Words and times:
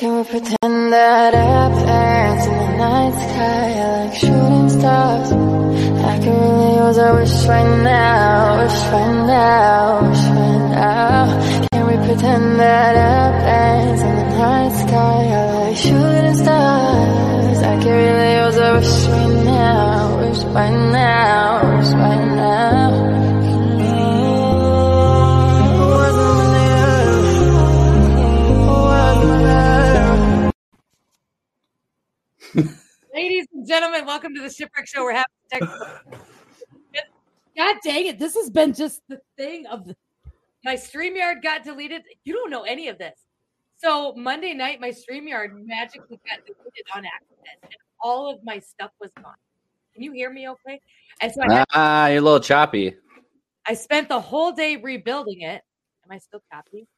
Can 0.00 0.16
we 0.16 0.24
pretend 0.24 0.92
that 0.94 1.34
airplanes 1.34 2.46
in 2.46 2.56
the 2.56 2.76
night 2.78 3.12
sky 3.12 3.80
are 3.82 4.06
like 4.06 4.14
shooting 4.14 4.68
stars? 4.70 5.30
I 5.30 6.18
can 6.22 6.40
really 6.40 6.86
use 6.86 6.96
a 6.96 7.14
wish 7.16 7.44
right 7.44 7.82
now, 7.84 8.62
wish 8.62 8.80
right 8.94 9.26
now, 9.26 10.08
wish 10.08 10.24
right 10.24 10.70
now. 10.70 11.68
Can 11.70 11.86
we 11.86 11.96
pretend 12.06 12.60
that 12.60 12.96
gentlemen, 33.70 34.04
welcome 34.04 34.34
to 34.34 34.42
the 34.42 34.50
Shipwreck 34.50 34.88
Show. 34.88 35.04
We're 35.04 35.12
having 35.12 35.26
technical. 35.48 35.86
God 37.56 37.76
dang 37.84 38.06
it. 38.06 38.18
This 38.18 38.34
has 38.34 38.50
been 38.50 38.74
just 38.74 39.00
the 39.08 39.20
thing 39.36 39.64
of 39.66 39.86
the, 39.86 39.94
my 40.64 40.74
StreamYard 40.74 41.40
got 41.40 41.62
deleted. 41.62 42.02
You 42.24 42.32
don't 42.32 42.50
know 42.50 42.62
any 42.62 42.88
of 42.88 42.98
this. 42.98 43.16
So 43.76 44.12
Monday 44.16 44.54
night, 44.54 44.80
my 44.80 44.88
StreamYard 44.88 45.50
magically 45.52 46.18
got 46.28 46.44
deleted 46.44 46.84
on 46.96 47.04
accident, 47.04 47.58
and 47.62 47.72
all 48.02 48.28
of 48.28 48.40
my 48.42 48.58
stuff 48.58 48.90
was 49.00 49.12
gone. 49.22 49.36
Can 49.94 50.02
you 50.02 50.10
hear 50.10 50.32
me 50.32 50.48
okay? 50.48 50.80
And 51.20 51.30
so 51.30 51.40
I, 51.48 51.52
had, 51.52 51.64
Ah, 51.72 52.06
you're 52.08 52.18
a 52.18 52.22
little 52.22 52.40
choppy. 52.40 52.96
I 53.68 53.74
spent 53.74 54.08
the 54.08 54.20
whole 54.20 54.50
day 54.50 54.78
rebuilding 54.78 55.42
it. 55.42 55.62
Am 56.04 56.10
I 56.10 56.18
still 56.18 56.42
choppy? 56.52 56.88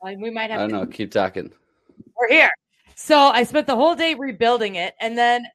Well, 0.00 0.16
we 0.20 0.30
might 0.30 0.50
have. 0.50 0.58
I 0.58 0.62
have 0.62 0.70
don't 0.70 0.80
to 0.80 0.86
know. 0.86 0.90
Keep 0.90 1.12
talking. 1.12 1.52
we're 2.18 2.28
here. 2.28 2.50
So 2.96 3.16
I 3.16 3.44
spent 3.44 3.68
the 3.68 3.76
whole 3.76 3.94
day 3.94 4.14
rebuilding 4.14 4.74
it, 4.74 4.94
and 5.00 5.16
then 5.16 5.46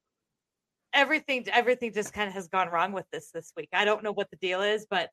everything 0.94 1.46
everything 1.52 1.94
just 1.94 2.14
kind 2.14 2.28
of 2.28 2.34
has 2.34 2.48
gone 2.48 2.70
wrong 2.70 2.92
with 2.92 3.06
this 3.12 3.32
this 3.32 3.54
week. 3.56 3.70
I 3.74 3.86
don't 3.86 4.04
know 4.04 4.12
what 4.12 4.30
the 4.32 4.38
deal 4.38 4.62
is, 4.62 4.86
but 4.90 5.10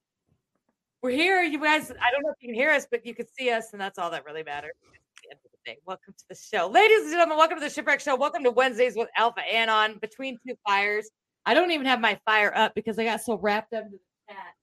we're 1.02 1.10
here. 1.10 1.42
You 1.42 1.60
guys, 1.60 1.90
I 1.90 2.10
don't 2.10 2.22
know 2.22 2.30
if 2.30 2.36
you 2.40 2.48
can 2.48 2.54
hear 2.54 2.70
us, 2.70 2.86
but 2.90 3.04
you 3.04 3.14
can 3.14 3.26
see 3.26 3.50
us, 3.50 3.72
and 3.72 3.80
that's 3.80 3.98
all 3.98 4.10
that 4.10 4.24
really 4.24 4.42
matters. 4.42 4.72
At 4.86 5.00
the 5.22 5.30
end 5.30 5.40
of 5.44 5.50
the 5.50 5.72
day. 5.72 5.78
Welcome 5.86 6.14
to 6.16 6.24
the 6.28 6.34
show, 6.34 6.68
ladies 6.68 7.02
and 7.02 7.10
gentlemen. 7.10 7.36
Welcome 7.36 7.58
to 7.58 7.64
the 7.64 7.70
Shipwreck 7.70 8.00
Show. 8.00 8.16
Welcome 8.16 8.42
to 8.44 8.50
Wednesdays 8.50 8.94
with 8.96 9.08
Alpha 9.16 9.40
Anon 9.40 9.98
between 10.00 10.38
two 10.46 10.54
fires. 10.66 11.10
I 11.46 11.54
don't 11.54 11.70
even 11.70 11.86
have 11.86 12.00
my 12.00 12.18
fire 12.24 12.52
up 12.56 12.74
because 12.74 12.98
I 12.98 13.04
got 13.04 13.20
so 13.20 13.36
wrapped 13.38 13.74
up 13.74 13.84
into 13.84 13.98
the 13.98 14.32
chat. 14.34 14.54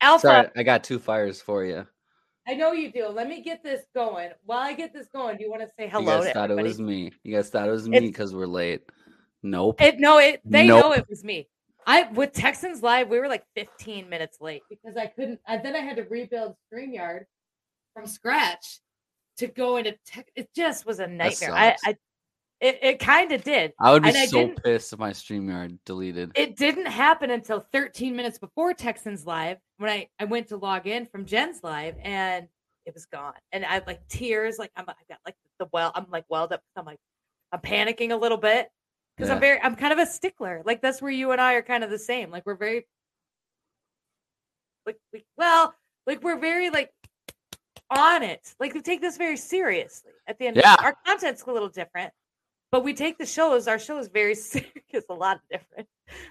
Alpha, 0.00 0.26
Sorry, 0.26 0.48
I 0.56 0.62
got 0.62 0.84
two 0.84 0.98
fires 0.98 1.42
for 1.42 1.64
you. 1.64 1.86
I 2.48 2.54
know 2.54 2.72
you 2.72 2.90
do. 2.90 3.08
Let 3.08 3.28
me 3.28 3.42
get 3.42 3.62
this 3.62 3.82
going. 3.94 4.30
While 4.44 4.60
I 4.60 4.72
get 4.72 4.92
this 4.92 5.06
going, 5.12 5.36
do 5.36 5.44
you 5.44 5.50
want 5.50 5.62
to 5.62 5.68
say 5.78 5.88
hello? 5.88 6.02
You 6.02 6.18
guys 6.18 6.26
to 6.28 6.34
thought 6.34 6.50
everybody? 6.50 6.66
it 6.66 6.68
was 6.68 6.80
me. 6.80 7.12
You 7.22 7.36
guys 7.36 7.50
thought 7.50 7.68
it 7.68 7.72
was 7.72 7.88
me 7.88 8.00
because 8.00 8.34
we're 8.34 8.46
late. 8.46 8.82
Nope. 9.42 9.80
It 9.80 9.98
no, 9.98 10.18
it 10.18 10.40
they 10.44 10.66
Nope. 10.66 10.84
know 10.84 10.92
it 10.92 11.06
was 11.08 11.24
me. 11.24 11.48
I 11.86 12.10
with 12.12 12.32
Texans 12.32 12.82
Live, 12.82 13.08
we 13.08 13.18
were 13.18 13.28
like 13.28 13.44
15 13.56 14.08
minutes 14.08 14.38
late 14.40 14.62
because 14.68 14.96
I 14.96 15.06
couldn't. 15.06 15.40
I, 15.46 15.56
then 15.56 15.74
I 15.74 15.80
had 15.80 15.96
to 15.96 16.02
rebuild 16.04 16.56
StreamYard 16.72 17.24
from 17.94 18.06
scratch 18.06 18.80
to 19.38 19.46
go 19.46 19.76
into. 19.76 19.96
Tech, 20.06 20.28
it 20.34 20.50
just 20.54 20.86
was 20.86 21.00
a 21.00 21.06
nightmare. 21.06 21.54
I. 21.54 21.76
I 21.84 21.96
it, 22.60 22.78
it 22.82 22.98
kind 22.98 23.32
of 23.32 23.42
did. 23.42 23.72
I 23.80 23.90
would 23.90 24.02
be 24.02 24.10
and 24.10 24.28
so 24.28 24.48
pissed 24.62 24.92
if 24.92 24.98
my 24.98 25.12
StreamYard 25.12 25.78
deleted. 25.86 26.32
It 26.34 26.56
didn't 26.56 26.86
happen 26.86 27.30
until 27.30 27.64
13 27.72 28.14
minutes 28.14 28.38
before 28.38 28.74
Texans 28.74 29.26
Live 29.26 29.56
when 29.78 29.88
I 29.88 30.08
I 30.18 30.26
went 30.26 30.48
to 30.48 30.58
log 30.58 30.86
in 30.86 31.06
from 31.06 31.24
Jen's 31.24 31.64
Live 31.64 31.94
and 32.02 32.46
it 32.84 32.92
was 32.92 33.06
gone. 33.06 33.32
And 33.52 33.64
I 33.64 33.72
had 33.72 33.86
like 33.86 34.06
tears, 34.08 34.58
like 34.58 34.72
I'm 34.76 34.84
I 34.86 34.92
got 35.08 35.20
like 35.24 35.36
the 35.58 35.68
well, 35.72 35.90
I'm 35.94 36.04
like 36.10 36.24
welled 36.28 36.52
up. 36.52 36.60
I'm 36.76 36.84
like 36.84 36.98
I'm 37.50 37.60
panicking 37.60 38.12
a 38.12 38.16
little 38.16 38.36
bit 38.36 38.68
because 39.20 39.30
I'm 39.30 39.40
very 39.40 39.60
I'm 39.60 39.76
kind 39.76 39.92
of 39.92 39.98
a 39.98 40.06
stickler. 40.06 40.62
Like 40.64 40.80
that's 40.80 41.02
where 41.02 41.10
you 41.10 41.30
and 41.32 41.40
I 41.40 41.52
are 41.54 41.62
kind 41.62 41.84
of 41.84 41.90
the 41.90 41.98
same. 41.98 42.30
Like 42.30 42.46
we're 42.46 42.54
very 42.54 42.86
like 44.86 44.96
we 45.12 45.24
well, 45.36 45.74
like 46.06 46.22
we're 46.22 46.38
very 46.38 46.70
like 46.70 46.90
on 47.90 48.22
it. 48.22 48.54
Like 48.58 48.72
we 48.72 48.80
take 48.80 49.02
this 49.02 49.18
very 49.18 49.36
seriously 49.36 50.12
at 50.26 50.38
the 50.38 50.46
end 50.46 50.56
Yeah. 50.56 50.72
of 50.74 50.84
our 50.84 50.96
content's 51.06 51.42
a 51.42 51.52
little 51.52 51.68
different. 51.68 52.12
But 52.72 52.82
we 52.82 52.94
take 52.94 53.18
the 53.18 53.26
shows, 53.26 53.68
our 53.68 53.78
show 53.78 53.98
is 53.98 54.08
very 54.08 54.34
serious, 54.36 55.04
a 55.10 55.12
lot 55.14 55.40
different. 55.50 55.86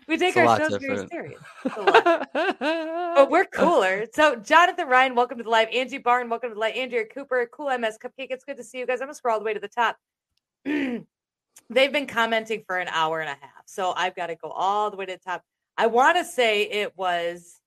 We 0.07 0.17
take 0.17 0.35
It's 0.35 0.49
our 0.49 0.57
shows 0.57 0.77
very 0.81 1.07
serious. 1.07 1.41
It's 1.65 1.75
a 1.77 1.81
lot. 1.81 2.27
but 2.33 3.29
we're 3.29 3.45
cooler. 3.45 4.05
So, 4.13 4.37
Jonathan 4.37 4.87
Ryan, 4.87 5.15
welcome 5.15 5.37
to 5.37 5.43
the 5.43 5.49
live. 5.49 5.67
Angie 5.73 5.97
Barn, 5.99 6.29
welcome 6.29 6.49
to 6.49 6.53
the 6.55 6.59
live. 6.59 6.75
Andrea 6.75 7.05
Cooper, 7.05 7.47
Cool 7.53 7.77
MS 7.77 7.97
Cupcake. 8.01 8.27
It's 8.31 8.45
good 8.45 8.57
to 8.57 8.63
see 8.63 8.79
you 8.79 8.87
guys. 8.87 8.99
I'm 9.01 9.07
gonna 9.07 9.15
scroll 9.15 9.33
all 9.33 9.39
the 9.39 9.45
way 9.45 9.53
to 9.53 9.59
the 9.59 9.67
top. 9.67 9.97
They've 11.69 11.91
been 11.91 12.07
commenting 12.07 12.63
for 12.65 12.77
an 12.77 12.87
hour 12.89 13.19
and 13.19 13.29
a 13.29 13.37
half, 13.39 13.63
so 13.65 13.93
I've 13.95 14.15
got 14.15 14.27
to 14.27 14.35
go 14.35 14.49
all 14.49 14.89
the 14.89 14.97
way 14.97 15.05
to 15.05 15.13
the 15.13 15.19
top. 15.19 15.43
I 15.77 15.87
want 15.87 16.17
to 16.17 16.25
say 16.25 16.63
it 16.63 16.97
was 16.97 17.59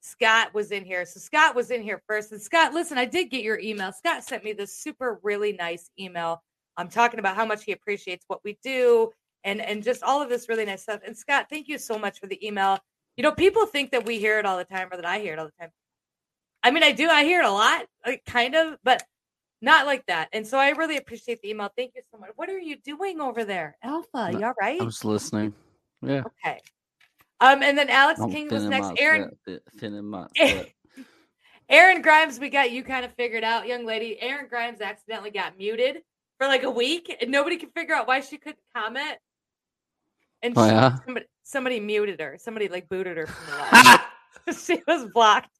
Scott 0.00 0.54
was 0.54 0.72
in 0.72 0.84
here. 0.84 1.04
So 1.04 1.20
Scott 1.20 1.54
was 1.54 1.70
in 1.70 1.82
here 1.82 2.02
first. 2.06 2.32
And 2.32 2.40
Scott, 2.40 2.72
listen, 2.72 2.98
I 2.98 3.04
did 3.04 3.30
get 3.30 3.44
your 3.44 3.58
email. 3.58 3.92
Scott 3.92 4.24
sent 4.24 4.44
me 4.44 4.52
this 4.52 4.76
super 4.76 5.20
really 5.22 5.52
nice 5.52 5.90
email. 5.98 6.42
I'm 6.76 6.88
talking 6.88 7.20
about 7.20 7.36
how 7.36 7.44
much 7.44 7.64
he 7.64 7.72
appreciates 7.72 8.24
what 8.26 8.40
we 8.44 8.58
do 8.62 9.10
and 9.44 9.60
and 9.60 9.82
just 9.82 10.02
all 10.02 10.22
of 10.22 10.28
this 10.28 10.48
really 10.48 10.64
nice 10.64 10.82
stuff. 10.82 11.00
And 11.06 11.16
Scott, 11.16 11.46
thank 11.50 11.68
you 11.68 11.78
so 11.78 11.98
much 11.98 12.18
for 12.18 12.26
the 12.26 12.44
email. 12.46 12.78
You 13.16 13.22
know, 13.22 13.32
people 13.32 13.66
think 13.66 13.90
that 13.90 14.06
we 14.06 14.18
hear 14.18 14.38
it 14.38 14.46
all 14.46 14.56
the 14.56 14.64
time 14.64 14.88
or 14.90 14.96
that 14.96 15.04
I 15.04 15.18
hear 15.18 15.34
it 15.34 15.38
all 15.38 15.46
the 15.46 15.52
time. 15.60 15.70
I 16.62 16.70
mean, 16.70 16.82
I 16.82 16.92
do. 16.92 17.08
I 17.08 17.24
hear 17.24 17.40
it 17.40 17.46
a 17.46 17.50
lot, 17.50 17.86
like 18.06 18.24
kind 18.26 18.54
of, 18.54 18.76
but 18.82 19.02
not 19.62 19.86
like 19.86 20.06
that. 20.06 20.28
And 20.32 20.46
so 20.46 20.58
I 20.58 20.70
really 20.70 20.96
appreciate 20.96 21.40
the 21.42 21.50
email. 21.50 21.70
Thank 21.76 21.92
you 21.94 22.02
so 22.12 22.18
much. 22.18 22.30
What 22.36 22.48
are 22.48 22.58
you 22.58 22.76
doing 22.84 23.20
over 23.20 23.44
there, 23.44 23.76
Alpha? 23.82 24.30
You 24.32 24.44
all 24.44 24.54
right? 24.60 24.80
I'm 24.80 24.88
just 24.88 25.04
listening. 25.04 25.54
Yeah. 26.02 26.22
Okay. 26.44 26.60
Um, 27.40 27.62
and 27.62 27.76
then 27.76 27.88
Alex 27.90 28.20
I'm 28.20 28.30
King 28.30 28.48
was 28.48 28.64
next. 28.64 28.92
Aaron 28.98 29.30
foot, 29.44 29.62
thinning 29.78 30.04
my. 30.04 30.26
Aaron 31.68 32.02
Grimes, 32.02 32.40
we 32.40 32.48
got 32.48 32.72
you 32.72 32.82
kind 32.82 33.04
of 33.04 33.12
figured 33.14 33.44
out, 33.44 33.66
young 33.66 33.86
lady. 33.86 34.20
Aaron 34.20 34.46
Grimes 34.48 34.80
accidentally 34.80 35.30
got 35.30 35.56
muted 35.56 35.98
for 36.38 36.46
like 36.48 36.64
a 36.64 36.70
week, 36.70 37.14
and 37.20 37.30
nobody 37.30 37.56
could 37.56 37.70
figure 37.76 37.94
out 37.94 38.08
why 38.08 38.20
she 38.20 38.38
couldn't 38.38 38.58
comment. 38.74 39.16
And 40.42 40.54
Oh, 40.56 40.66
she- 40.66 40.72
yeah? 40.72 40.96
somebody, 41.04 41.26
somebody 41.44 41.80
muted 41.80 42.20
her. 42.20 42.36
Somebody 42.40 42.68
like 42.68 42.88
booted 42.88 43.16
her 43.18 43.26
from 43.26 43.46
the 43.46 44.00
live. 44.48 44.58
she 44.58 44.82
was 44.88 45.06
blocked. 45.12 45.50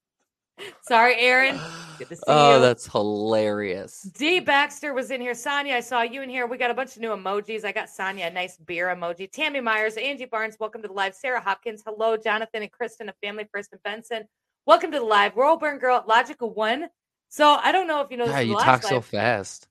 Sorry, 0.83 1.17
Aaron. 1.19 1.61
Good 1.99 2.09
to 2.09 2.17
see 2.17 2.23
oh, 2.27 2.55
you. 2.55 2.61
that's 2.61 2.87
hilarious. 2.87 4.03
D 4.17 4.41
Baxter 4.41 4.95
was 4.95 5.11
in 5.11 5.21
here. 5.21 5.35
Sonia, 5.35 5.77
I 5.77 5.81
saw 5.81 6.03
you 6.03 6.23
in 6.23 6.29
here. 6.29 6.47
We 6.47 6.57
got 6.59 6.71
a 6.71 6.75
bunch 6.75 6.97
of 6.97 7.03
new 7.03 7.11
emojis. 7.11 7.65
I 7.65 7.73
got 7.73 7.89
Sonia, 7.91 8.27
a 8.27 8.31
nice 8.31 8.57
beer 8.57 8.89
emoji. 8.89 9.31
Tammy 9.31 9.61
Myers, 9.61 9.97
Angie 9.97 10.25
Barnes, 10.25 10.57
welcome 10.59 10.83
to 10.83 10.89
the 10.89 10.95
live. 10.95 11.15
Sarah 11.15 11.41
Hopkins, 11.41 11.83
hello. 11.87 12.17
Jonathan 12.17 12.63
and 12.63 12.73
Kristen 12.73 13.09
of 13.09 13.15
Family 13.23 13.47
First 13.53 13.73
and 13.73 13.83
Benson, 13.83 14.25
welcome 14.67 14.91
to 14.93 14.99
the 14.99 15.05
live. 15.05 15.37
Royal 15.37 15.57
Burn 15.57 15.79
Girl, 15.79 16.03
Logical 16.07 16.53
One. 16.53 16.89
So 17.29 17.55
I 17.55 17.71
don't 17.73 17.87
know 17.87 18.01
if 18.01 18.11
you 18.11 18.17
know 18.17 18.27
this. 18.27 18.35
Yeah, 18.35 18.41
you 18.41 18.55
last 18.55 18.65
talk 18.65 18.83
so 18.83 19.01
fast. 19.01 19.69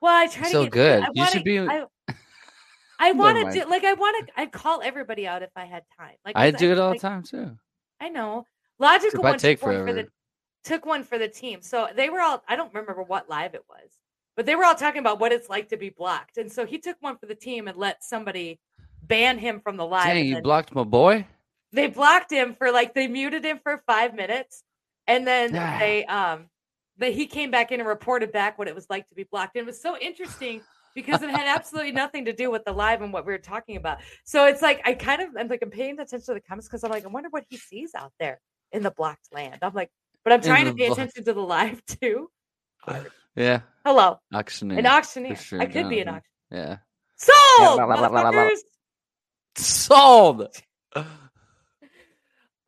Well, 0.00 0.14
I 0.14 0.26
try 0.26 0.44
to 0.44 0.52
so 0.52 0.62
get 0.64 0.72
good. 0.72 1.02
I 1.02 1.06
You 1.06 1.12
wanna, 1.14 1.30
should 1.30 1.44
be- 1.44 1.58
I, 1.58 1.84
I 2.98 3.12
want 3.12 3.52
to 3.52 3.60
do 3.60 3.68
like 3.68 3.84
I 3.84 3.94
want 3.94 4.26
to. 4.26 4.40
I'd 4.40 4.52
call 4.52 4.80
everybody 4.82 5.26
out 5.26 5.42
if 5.42 5.50
I 5.56 5.64
had 5.64 5.82
time. 5.98 6.14
Like 6.24 6.36
I 6.36 6.50
do 6.50 6.72
it 6.72 6.78
all 6.78 6.90
like, 6.90 7.00
the 7.00 7.08
time 7.08 7.22
too. 7.22 7.56
I 8.00 8.10
know. 8.10 8.46
Logical 8.78 9.22
one 9.22 9.38
took 9.38 9.62
one 9.62 9.86
for 9.86 9.92
the 9.92 10.08
took 10.64 10.86
one 10.86 11.04
for 11.04 11.18
the 11.18 11.28
team. 11.28 11.62
So 11.62 11.88
they 11.94 12.10
were 12.10 12.20
all 12.20 12.42
I 12.48 12.56
don't 12.56 12.72
remember 12.74 13.02
what 13.02 13.28
live 13.28 13.54
it 13.54 13.64
was, 13.68 13.90
but 14.36 14.46
they 14.46 14.56
were 14.56 14.64
all 14.64 14.74
talking 14.74 15.00
about 15.00 15.20
what 15.20 15.32
it's 15.32 15.48
like 15.48 15.68
to 15.68 15.76
be 15.76 15.90
blocked. 15.90 16.38
And 16.38 16.50
so 16.50 16.66
he 16.66 16.78
took 16.78 16.96
one 17.00 17.16
for 17.18 17.26
the 17.26 17.34
team 17.34 17.68
and 17.68 17.76
let 17.76 18.02
somebody 18.02 18.60
ban 19.02 19.38
him 19.38 19.60
from 19.60 19.76
the 19.76 19.86
live. 19.86 20.06
Dang, 20.06 20.26
you 20.26 20.40
blocked 20.42 20.74
my 20.74 20.84
boy. 20.84 21.26
they 21.72 21.88
blocked 21.88 22.30
him 22.30 22.54
for 22.54 22.70
like 22.72 22.94
they 22.94 23.06
muted 23.06 23.44
him 23.44 23.60
for 23.62 23.82
five 23.86 24.14
minutes, 24.14 24.62
and 25.06 25.26
then 25.26 25.52
they 25.78 26.04
um 26.06 26.46
but 26.96 27.12
he 27.12 27.26
came 27.26 27.50
back 27.50 27.72
in 27.72 27.80
and 27.80 27.88
reported 27.88 28.30
back 28.32 28.58
what 28.58 28.68
it 28.68 28.74
was 28.74 28.88
like 28.88 29.08
to 29.08 29.14
be 29.14 29.24
blocked. 29.24 29.56
And 29.56 29.64
it 29.64 29.66
was 29.66 29.82
so 29.82 29.96
interesting 29.98 30.62
because 30.94 31.22
it 31.22 31.30
had 31.30 31.46
absolutely 31.48 31.90
nothing 32.02 32.24
to 32.26 32.32
do 32.32 32.50
with 32.50 32.64
the 32.64 32.72
live 32.72 33.02
and 33.02 33.12
what 33.12 33.26
we 33.26 33.32
were 33.32 33.38
talking 33.38 33.76
about. 33.76 33.98
So 34.24 34.46
it's 34.46 34.62
like 34.62 34.80
I 34.84 34.94
kind 34.94 35.20
of 35.20 35.30
I'm 35.38 35.48
like 35.48 35.60
I'm 35.62 35.70
paying 35.70 35.94
attention 35.98 36.20
to 36.26 36.34
the 36.34 36.40
comments 36.40 36.68
because 36.68 36.84
I'm 36.84 36.90
like 36.90 37.04
I 37.04 37.08
wonder 37.08 37.28
what 37.30 37.44
he 37.50 37.56
sees 37.56 37.90
out 37.96 38.12
there 38.18 38.40
in 38.74 38.82
the 38.82 38.90
blocked 38.90 39.32
land. 39.32 39.58
I'm 39.62 39.72
like, 39.72 39.90
but 40.24 40.32
I'm 40.32 40.42
trying 40.42 40.66
to 40.66 40.74
pay 40.74 40.86
blocked- 40.88 41.00
attention 41.00 41.24
to 41.24 41.32
the 41.32 41.40
live 41.40 41.82
too. 42.00 42.28
Yeah, 43.36 43.60
Hello, 43.84 44.18
auctioneer. 44.32 44.78
an 44.78 44.86
auctioneer. 44.86 45.36
sure, 45.36 45.60
I 45.60 45.66
could 45.66 45.88
be 45.88 46.00
an 46.00 46.08
auctioneer. 46.08 46.22
Yeah. 46.50 46.76
Sold, 47.16 47.76
blah, 47.78 47.86
blah, 47.86 47.96
blah, 47.96 48.08
blah, 48.08 48.22
blah, 48.22 48.30
blah. 48.32 48.50
Sold. 49.56 50.48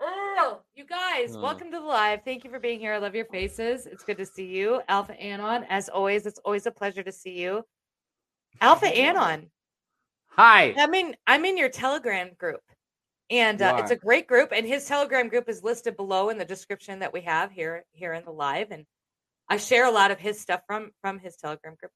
Oh, 0.00 0.61
you 0.75 0.85
guys, 0.85 1.35
Oh. 1.37 1.41
welcome 1.41 1.70
to 1.73 1.79
the 1.79 1.85
live. 1.85 2.20
Thank 2.25 2.44
you 2.44 2.50
for 2.50 2.58
being 2.61 2.79
here. 2.79 2.93
I 2.93 2.99
love 2.99 3.14
your 3.14 3.25
faces. 3.26 3.87
It's 3.87 4.05
good 4.05 4.19
to 4.19 4.26
see 4.26 4.44
you. 4.47 4.81
Alpha 4.88 5.14
Anon, 5.20 5.64
as 5.69 5.88
always, 5.88 6.26
it's 6.26 6.38
always 6.44 6.67
a 6.67 6.70
pleasure 6.70 7.03
to 7.03 7.12
see 7.12 7.41
you. 7.41 7.64
Alpha 8.61 8.87
Anon. 8.87 9.50
Hi. 10.31 10.75
I 10.79 10.87
mean, 10.87 11.17
I'm 11.26 11.44
in 11.44 11.56
your 11.56 11.70
Telegram 11.70 12.31
group. 12.38 12.61
And 13.28 13.61
uh, 13.61 13.78
it's 13.81 13.90
a 13.90 13.96
great 13.96 14.28
group, 14.28 14.52
and 14.52 14.64
his 14.64 14.87
Telegram 14.87 15.28
group 15.28 15.49
is 15.49 15.64
listed 15.64 15.96
below 15.96 16.28
in 16.28 16.38
the 16.38 16.44
description 16.44 17.00
that 17.00 17.12
we 17.12 17.23
have 17.23 17.50
here 17.50 17.84
here 17.93 18.12
in 18.12 18.25
the 18.25 18.31
live. 18.31 18.70
And 18.70 18.87
I 19.49 19.56
share 19.56 19.84
a 19.87 19.90
lot 19.90 20.12
of 20.12 20.20
his 20.20 20.40
stuff 20.40 20.61
from 20.67 20.93
from 21.02 21.19
his 21.19 21.37
Telegram 21.37 21.75
group. 21.75 21.90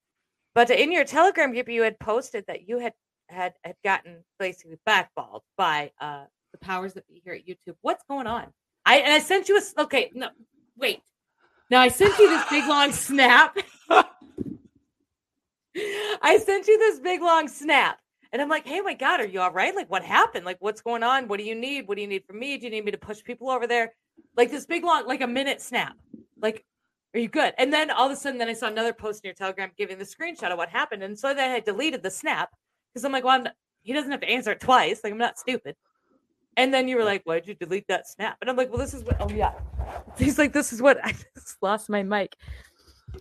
But 0.53 0.69
in 0.69 0.91
your 0.91 1.05
Telegram 1.05 1.53
group, 1.53 1.69
you 1.69 1.83
had 1.83 1.99
posted 1.99 2.45
that 2.47 2.67
you 2.67 2.79
had 2.79 2.93
had 3.29 3.53
had 3.63 3.75
gotten 3.81 4.25
basically 4.39 4.77
backballed 4.85 5.41
by 5.57 5.91
uh 6.01 6.25
the 6.51 6.57
powers 6.57 6.93
that 6.95 7.07
be 7.07 7.21
here 7.23 7.33
at 7.33 7.47
YouTube. 7.47 7.75
What's 7.81 8.03
going 8.09 8.27
on? 8.27 8.47
I 8.85 8.97
and 8.97 9.13
I 9.13 9.19
sent 9.19 9.47
you 9.47 9.57
a 9.57 9.81
okay. 9.83 10.11
No, 10.13 10.29
wait. 10.77 11.01
Now 11.69 11.79
I 11.79 11.87
sent 11.87 12.17
you 12.19 12.29
this 12.29 12.49
big 12.49 12.67
long 12.67 12.91
snap. 12.91 13.57
I 16.21 16.37
sent 16.43 16.67
you 16.67 16.77
this 16.77 16.99
big 16.99 17.21
long 17.21 17.47
snap. 17.47 18.00
And 18.33 18.41
I'm 18.41 18.49
like, 18.49 18.65
hey, 18.65 18.79
my 18.81 18.93
God, 18.93 19.19
are 19.19 19.25
you 19.25 19.41
all 19.41 19.51
right? 19.51 19.75
Like, 19.75 19.89
what 19.89 20.03
happened? 20.03 20.45
Like, 20.45 20.57
what's 20.59 20.81
going 20.81 21.03
on? 21.03 21.27
What 21.27 21.37
do 21.37 21.45
you 21.45 21.55
need? 21.55 21.87
What 21.87 21.95
do 21.95 22.01
you 22.01 22.07
need 22.07 22.25
from 22.25 22.39
me? 22.39 22.57
Do 22.57 22.65
you 22.65 22.71
need 22.71 22.85
me 22.85 22.91
to 22.91 22.97
push 22.97 23.21
people 23.23 23.49
over 23.49 23.67
there? 23.67 23.93
Like 24.37 24.51
this 24.51 24.65
big 24.65 24.85
long, 24.85 25.05
like 25.05 25.21
a 25.21 25.27
minute 25.27 25.61
snap. 25.61 25.97
Like, 26.41 26.63
are 27.13 27.19
you 27.19 27.27
good? 27.27 27.53
And 27.57 27.73
then 27.73 27.91
all 27.91 28.05
of 28.05 28.11
a 28.11 28.15
sudden, 28.15 28.39
then 28.39 28.47
I 28.47 28.53
saw 28.53 28.67
another 28.67 28.93
post 28.93 29.23
in 29.23 29.27
your 29.27 29.35
Telegram 29.35 29.71
giving 29.77 29.97
the 29.97 30.05
screenshot 30.05 30.51
of 30.51 30.57
what 30.57 30.69
happened. 30.69 31.03
And 31.03 31.19
so 31.19 31.33
then 31.33 31.51
I 31.51 31.59
deleted 31.59 32.03
the 32.03 32.11
snap 32.11 32.51
because 32.93 33.03
I'm 33.03 33.11
like, 33.11 33.25
well, 33.25 33.35
I'm 33.35 33.43
not- 33.43 33.55
he 33.83 33.93
doesn't 33.93 34.11
have 34.11 34.21
to 34.21 34.29
answer 34.29 34.51
it 34.51 34.61
twice. 34.61 35.01
Like, 35.03 35.11
I'm 35.11 35.19
not 35.19 35.37
stupid. 35.37 35.75
And 36.55 36.73
then 36.73 36.87
you 36.87 36.97
were 36.97 37.03
like, 37.03 37.23
why'd 37.23 37.47
you 37.47 37.55
delete 37.55 37.87
that 37.87 38.07
snap? 38.07 38.37
And 38.41 38.49
I'm 38.49 38.55
like, 38.55 38.69
well, 38.69 38.77
this 38.77 38.93
is 38.93 39.03
what, 39.03 39.17
oh, 39.19 39.29
yeah. 39.29 39.53
He's 40.17 40.37
like, 40.37 40.53
this 40.53 40.71
is 40.71 40.81
what 40.81 40.97
I 41.05 41.13
just 41.35 41.57
lost 41.61 41.89
my 41.89 42.03
mic. 42.03 42.35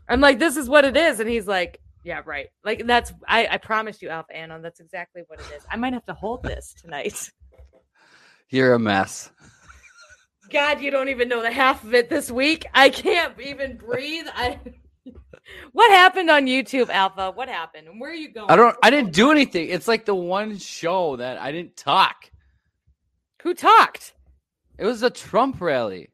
I'm 0.09 0.21
like, 0.21 0.39
this 0.39 0.57
is 0.57 0.69
what 0.69 0.85
it 0.85 0.97
is. 0.97 1.19
And 1.19 1.29
he's 1.29 1.49
like, 1.49 1.81
yeah, 2.05 2.23
right. 2.25 2.49
Like, 2.65 2.87
that's, 2.87 3.13
I, 3.29 3.47
I 3.47 3.57
promised 3.59 4.03
you, 4.03 4.09
Alpha 4.09 4.35
Anon, 4.37 4.63
that's 4.63 4.81
exactly 4.81 5.23
what 5.27 5.41
it 5.41 5.47
is. 5.57 5.65
I 5.71 5.77
might 5.77 5.93
have 5.93 6.07
to 6.07 6.15
hold 6.15 6.43
this 6.43 6.75
tonight. 6.81 7.31
You're 8.49 8.75
a 8.75 8.79
mess. 8.79 9.31
God, 10.51 10.81
you 10.81 10.91
don't 10.91 11.09
even 11.09 11.29
know 11.29 11.43
the 11.43 11.53
half 11.53 11.85
of 11.85 11.95
it 11.95 12.11
this 12.11 12.31
week. 12.31 12.67
I 12.75 12.91
can't 12.91 13.39
even 13.41 13.77
breathe. 13.77 14.27
I. 14.35 14.59
what 15.73 15.91
happened 15.93 16.29
on 16.29 16.47
YouTube, 16.47 16.89
Alpha? 16.91 17.31
What 17.31 17.49
happened? 17.49 17.87
And 17.87 18.01
where 18.01 18.11
are 18.11 18.15
you 18.15 18.33
going? 18.33 18.51
I 18.51 18.57
don't. 18.57 18.77
I 18.83 18.91
didn't 18.91 19.13
do 19.13 19.31
anything. 19.31 19.69
It's 19.69 19.87
like 19.87 20.07
the 20.07 20.15
one 20.15 20.59
show 20.59 21.17
that 21.17 21.39
I 21.39 21.53
didn't 21.53 21.77
talk. 21.77 22.31
Who 23.43 23.55
talked? 23.55 24.13
It 24.77 24.85
was 24.85 25.05
a 25.05 25.11
Trump 25.11 25.61
rally. 25.61 26.11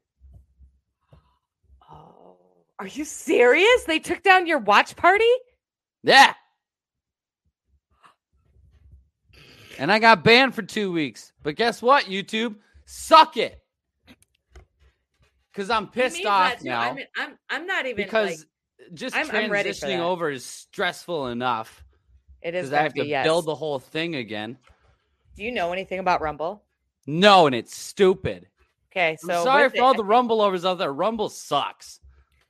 Oh, 1.91 2.37
are 2.77 2.87
you 2.87 3.05
serious? 3.05 3.85
They 3.85 3.99
took 3.99 4.21
down 4.21 4.45
your 4.45 4.59
watch 4.59 4.95
party? 4.95 5.25
Yeah. 6.07 6.33
And 9.77 9.91
I 9.91 9.99
got 9.99 10.23
banned 10.23 10.55
for 10.55 10.61
two 10.61 10.91
weeks. 10.91 11.33
But 11.43 11.55
guess 11.55 11.81
what, 11.81 12.05
YouTube? 12.05 12.55
Suck 12.85 13.35
it. 13.35 13.61
Because 15.51 15.69
I'm 15.69 15.87
pissed 15.87 16.25
off 16.25 16.63
now. 16.63 16.79
I 16.79 16.93
mean, 16.93 17.05
I'm 17.17 17.37
I'm 17.49 17.65
not 17.67 17.85
even 17.85 17.97
because 17.97 18.45
like, 18.79 18.93
just 18.93 19.15
I'm- 19.15 19.29
I'm 19.33 19.51
ready 19.51 19.71
transitioning 19.71 19.99
over 19.99 20.29
is 20.31 20.45
stressful 20.45 21.27
enough. 21.27 21.83
it 22.41 22.55
is. 22.55 22.69
Because 22.69 22.73
I 22.73 22.83
have 22.83 22.93
to 22.93 23.05
yes. 23.05 23.25
build 23.25 23.45
the 23.45 23.55
whole 23.55 23.79
thing 23.79 24.15
again. 24.15 24.57
Do 25.35 25.43
you 25.43 25.51
know 25.51 25.73
anything 25.73 25.99
about 25.99 26.21
Rumble? 26.21 26.63
No, 27.05 27.47
and 27.47 27.55
it's 27.55 27.75
stupid. 27.75 28.47
Okay, 28.91 29.17
so 29.19 29.33
I'm 29.33 29.43
sorry 29.43 29.69
for 29.69 29.75
it- 29.75 29.81
all 29.81 29.93
the 29.93 30.05
Rumble 30.05 30.37
lovers 30.37 30.63
out 30.63 30.77
there. 30.77 30.93
Rumble 30.93 31.29
sucks. 31.29 31.99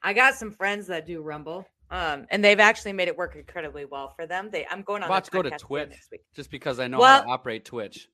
I 0.03 0.13
got 0.13 0.35
some 0.35 0.51
friends 0.51 0.87
that 0.87 1.07
do 1.07 1.21
Rumble, 1.21 1.65
um, 1.89 2.25
and 2.29 2.43
they've 2.43 2.59
actually 2.59 2.93
made 2.93 3.07
it 3.07 3.17
work 3.17 3.35
incredibly 3.35 3.85
well 3.85 4.09
for 4.15 4.25
them. 4.27 4.49
They, 4.51 4.65
I'm 4.69 4.81
going 4.81 5.03
on. 5.03 5.09
Watch 5.09 5.31
go 5.31 5.41
to 5.41 5.51
Twitch 5.51 5.89
next 5.89 6.11
week. 6.11 6.21
just 6.35 6.51
because 6.51 6.79
I 6.79 6.87
know 6.87 6.99
Well- 6.99 7.19
how 7.19 7.25
to 7.25 7.29
operate 7.29 7.65
Twitch. 7.65 8.09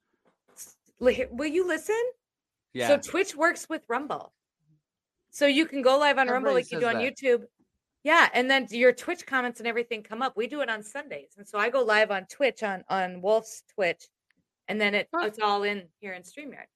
Will 0.99 1.47
you 1.47 1.67
listen? 1.67 2.01
Yeah. 2.73 2.87
So 2.87 2.97
Twitch 2.97 3.35
works 3.35 3.67
with 3.69 3.81
Rumble. 3.87 4.31
So 5.31 5.47
you 5.47 5.65
can 5.65 5.81
go 5.81 5.97
live 5.97 6.17
on 6.17 6.27
Rumble 6.27 6.53
like 6.53 6.71
you 6.71 6.79
do 6.79 6.85
on 6.87 6.95
that. 6.95 7.03
YouTube. 7.17 7.43
Yeah, 8.03 8.29
and 8.33 8.49
then 8.49 8.67
your 8.69 8.91
Twitch 8.93 9.25
comments 9.25 9.59
and 9.59 9.67
everything 9.67 10.03
come 10.03 10.21
up. 10.21 10.35
We 10.37 10.47
do 10.47 10.61
it 10.61 10.69
on 10.69 10.83
Sundays. 10.83 11.31
And 11.37 11.47
so 11.47 11.57
I 11.57 11.69
go 11.69 11.81
live 11.81 12.11
on 12.11 12.25
Twitch 12.25 12.61
on 12.63 12.83
on 12.89 13.21
Wolf's 13.21 13.63
Twitch 13.73 14.03
and 14.67 14.79
then 14.79 14.93
it, 14.95 15.09
Huh. 15.13 15.25
it's 15.25 15.39
all 15.39 15.63
in 15.63 15.83
here 15.99 16.13
in 16.13 16.21
StreamYard. 16.23 16.67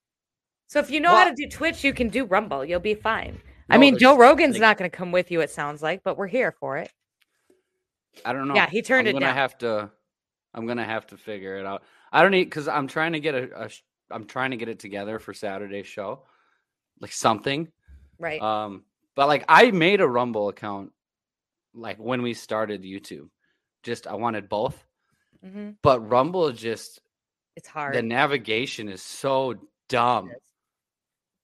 So 0.68 0.80
if 0.80 0.90
you 0.92 1.00
know 1.00 1.12
how 1.12 1.30
to 1.30 1.34
do 1.36 1.48
Twitch, 1.48 1.84
you 1.84 1.94
can 1.94 2.10
do 2.10 2.26
Rumble. 2.26 2.66
You'll 2.66 2.80
be 2.82 2.96
fine. 2.96 3.40
I 3.70 3.78
mean, 3.78 3.98
Joe 3.98 4.18
Rogan's 4.18 4.56
like- 4.56 4.62
not 4.62 4.78
going 4.78 4.90
to 4.90 4.96
come 4.96 5.12
with 5.12 5.32
you 5.32 5.42
it 5.42 5.50
sounds 5.50 5.82
like, 5.82 6.04
but 6.04 6.18
we're 6.18 6.28
here 6.28 6.52
for 6.52 6.78
it. 6.78 6.92
I 8.26 8.34
don't 8.34 8.48
know. 8.48 8.56
Yeah, 8.56 8.70
he 8.70 8.82
turned 8.82 9.08
I'm 9.08 9.16
it 9.16 9.20
gonna 9.20 9.26
down. 9.28 9.36
have 9.36 9.58
to. 9.60 9.92
I'm 10.54 10.66
gonna 10.66 10.84
have 10.86 11.06
to 11.08 11.18
figure 11.18 11.58
it 11.58 11.66
out. 11.68 11.84
I 12.12 12.24
don't 12.24 12.32
need 12.32 12.46
because 12.46 12.68
I'm 12.68 12.88
trying 12.88 13.14
to 13.14 13.20
get 13.20 13.36
a, 13.36 13.66
a. 13.66 13.70
I'm 14.10 14.26
trying 14.26 14.52
to 14.52 14.58
get 14.58 14.70
it 14.70 14.80
together 14.80 15.20
for 15.20 15.34
Saturday's 15.36 15.86
show, 15.86 16.24
like 17.00 17.12
something. 17.12 17.68
Right. 18.18 18.42
Um, 18.42 18.86
but 19.16 19.28
like 19.28 19.46
I 19.48 19.70
made 19.70 20.02
a 20.02 20.08
Rumble 20.08 20.50
account, 20.50 20.94
like 21.76 21.98
when 21.98 22.22
we 22.24 22.34
started 22.34 22.82
YouTube. 22.84 23.30
Just 23.84 24.08
I 24.08 24.16
wanted 24.16 24.50
both, 24.50 24.84
hmm 25.44 25.72
but 25.84 26.00
Rumble 26.10 26.52
just 26.52 27.00
It's 27.56 27.68
hard. 27.68 27.94
the 27.94 28.02
navigation 28.02 28.90
is 28.90 29.04
so 29.04 29.54
dumb. 29.90 30.32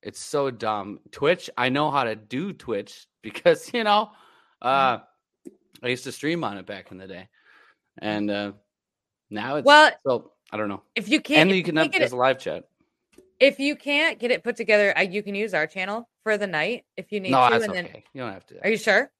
It's 0.04 0.20
so 0.20 0.52
dumb. 0.52 1.00
Twitch, 1.12 1.50
I 1.58 1.70
know 1.70 1.90
how 1.90 2.04
to 2.04 2.16
do 2.16 2.52
Twitch 2.54 3.08
because 3.24 3.74
you 3.74 3.84
know, 3.84 4.10
uh, 4.62 5.00
I 5.82 5.88
used 5.88 6.04
to 6.06 6.12
stream 6.12 6.44
on 6.44 6.58
it 6.58 6.66
back 6.66 6.92
in 6.92 6.98
the 6.98 7.08
day, 7.08 7.28
and 8.00 8.30
uh, 8.30 8.52
now 9.30 9.56
it's 9.58 9.66
Well, 9.66 9.92
so 10.06 10.32
I 10.52 10.58
don't 10.58 10.70
know. 10.70 10.84
if 10.96 11.10
you 11.10 11.20
can't, 11.22 11.50
And 11.50 11.58
you 11.58 11.64
can 11.64 11.76
can't 11.76 11.88
up 11.88 12.00
there's 12.00 12.12
a 12.12 12.16
live 12.18 12.38
chat. 12.40 12.66
if 13.40 13.60
you 13.60 13.76
can't 13.76 14.20
get 14.20 14.32
it 14.32 14.44
put 14.44 14.56
together, 14.56 14.98
uh, 14.98 15.02
you 15.02 15.24
can 15.24 15.36
use 15.36 15.54
our 15.54 15.68
channel 15.68 16.08
for 16.24 16.38
the 16.38 16.48
night 16.48 16.86
if 16.98 17.12
you 17.12 17.20
need 17.20 17.32
No, 17.32 17.46
to. 17.48 17.52
that's 17.52 17.64
and 17.66 17.72
okay. 17.74 17.92
then, 17.94 18.04
You 18.14 18.22
don't 18.22 18.34
have 18.34 18.46
to. 18.48 18.62
are 18.64 18.70
you 18.70 18.78
sure? 18.78 19.12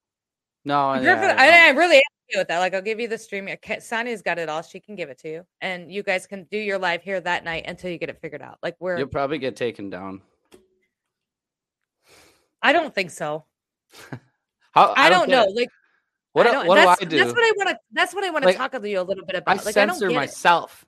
no, 0.66 0.94
yeah, 0.96 1.16
perfect- 1.16 1.40
I- 1.40 1.66
I, 1.66 1.68
I 1.68 1.70
really 1.72 1.98
am 1.98 2.04
with 2.40 2.48
that. 2.48 2.60
Like, 2.60 2.74
I'll 2.74 2.82
give 2.82 3.00
you 3.00 3.08
the 3.10 3.18
stream. 3.18 3.50
Ca- 3.66 3.80
Sonia's 3.82 4.22
got 4.22 4.40
it 4.40 4.48
all. 4.50 4.62
She 4.62 4.80
can 4.80 4.96
give 4.96 5.10
it 5.10 5.18
to 5.20 5.30
you, 5.30 5.46
and 5.62 5.92
you 5.92 6.04
guys 6.04 6.26
can 6.28 6.46
do 6.52 6.58
your 6.58 6.78
live 6.78 7.02
here 7.04 7.20
that 7.22 7.44
night 7.44 7.66
until 7.68 7.90
you 7.92 7.98
get 7.98 8.10
it 8.10 8.20
figured 8.22 8.42
out. 8.42 8.58
Like, 8.64 8.76
we're. 8.80 8.98
you'll 8.98 9.08
probably 9.08 9.38
get 9.40 9.56
taken 9.58 9.90
down. 9.90 10.22
I 12.64 12.72
don't 12.74 12.96
think 12.96 13.12
so. 13.12 13.46
How, 14.72 14.94
I, 14.98 15.10
don't, 15.10 15.28
get 15.30 15.36
know. 15.36 15.44
it. 15.44 15.56
Like, 15.56 15.70
What, 16.32 16.48
I 16.48 16.50
do- 16.50 16.56
don't, 16.58 16.68
what 16.68 16.76
do 16.78 16.82
that's, 16.82 17.02
I 17.02 17.06
do? 17.06 17.18
That's 17.20 17.32
what 17.34 17.44
I 17.44 17.52
want 17.58 17.70
to. 17.70 17.78
That's 17.92 18.16
what 18.16 18.24
I 18.24 18.30
want 18.32 18.44
to 18.44 18.48
Like, 18.50 18.58
talk 18.58 18.72
to 18.72 18.90
you 18.90 19.00
a 19.00 19.04
little 19.04 19.26
bit 19.26 19.36
I 19.36 19.40
about. 19.40 19.66
like, 19.66 19.78
I 19.78 19.86
don't 19.86 19.96
censor 19.96 20.08
get 20.08 20.16
it. 20.16 20.18
myself. 20.18 20.86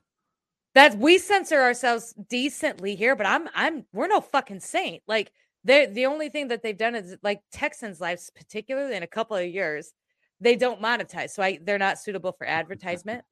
That's 0.74 0.96
we 0.96 1.18
censor 1.18 1.60
ourselves 1.60 2.12
decently 2.28 2.96
here, 2.96 3.14
but 3.16 3.24
I'm 3.26 3.48
I'm 3.54 3.86
we're 3.94 4.08
no 4.08 4.20
fucking 4.20 4.60
saint. 4.60 5.02
Like 5.06 5.30
they 5.64 5.86
the 5.86 6.04
only 6.06 6.28
thing 6.28 6.48
that 6.48 6.62
they've 6.62 6.76
done 6.76 6.94
is 6.94 7.16
like 7.22 7.40
Texans 7.52 7.98
lives, 8.00 8.30
particularly 8.34 8.94
in 8.96 9.02
a 9.02 9.06
couple 9.06 9.36
of 9.36 9.46
years, 9.46 9.92
they 10.40 10.54
don't 10.56 10.82
monetize. 10.82 11.30
So 11.30 11.42
I 11.42 11.58
they're 11.62 11.78
not 11.78 11.98
suitable 11.98 12.32
for 12.32 12.46
advertisement. 12.46 13.24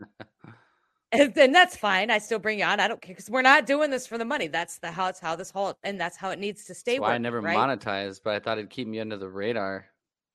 And 1.15 1.35
then 1.35 1.53
that's 1.53 1.77
fine. 1.77 2.11
I 2.11 2.19
still 2.19 2.39
bring 2.39 2.59
you 2.59 2.65
on. 2.65 2.81
I 2.81 2.89
don't 2.89 3.01
care 3.01 3.15
because 3.15 3.31
we're 3.31 3.43
not 3.43 3.67
doing 3.67 3.91
this 3.91 4.07
for 4.07 4.19
the 4.19 4.25
money. 4.25 4.49
That's 4.49 4.79
the 4.79 4.91
how 4.91 5.07
it's 5.09 5.21
how 5.21 5.37
this 5.37 5.51
whole 5.51 5.79
and 5.83 6.01
that's 6.01 6.17
how 6.17 6.31
it 6.31 6.39
needs 6.39 6.65
to 6.67 6.75
stay. 6.75 6.95
That's 6.95 7.03
why 7.03 7.15
I 7.15 7.19
never 7.19 7.41
right? 7.41 7.57
monetized, 7.57 8.21
but 8.25 8.35
I 8.35 8.41
thought 8.41 8.59
it'd 8.59 8.71
keep 8.71 8.89
me 8.89 9.01
under 9.01 9.17
the 9.17 9.29
radar. 9.29 9.87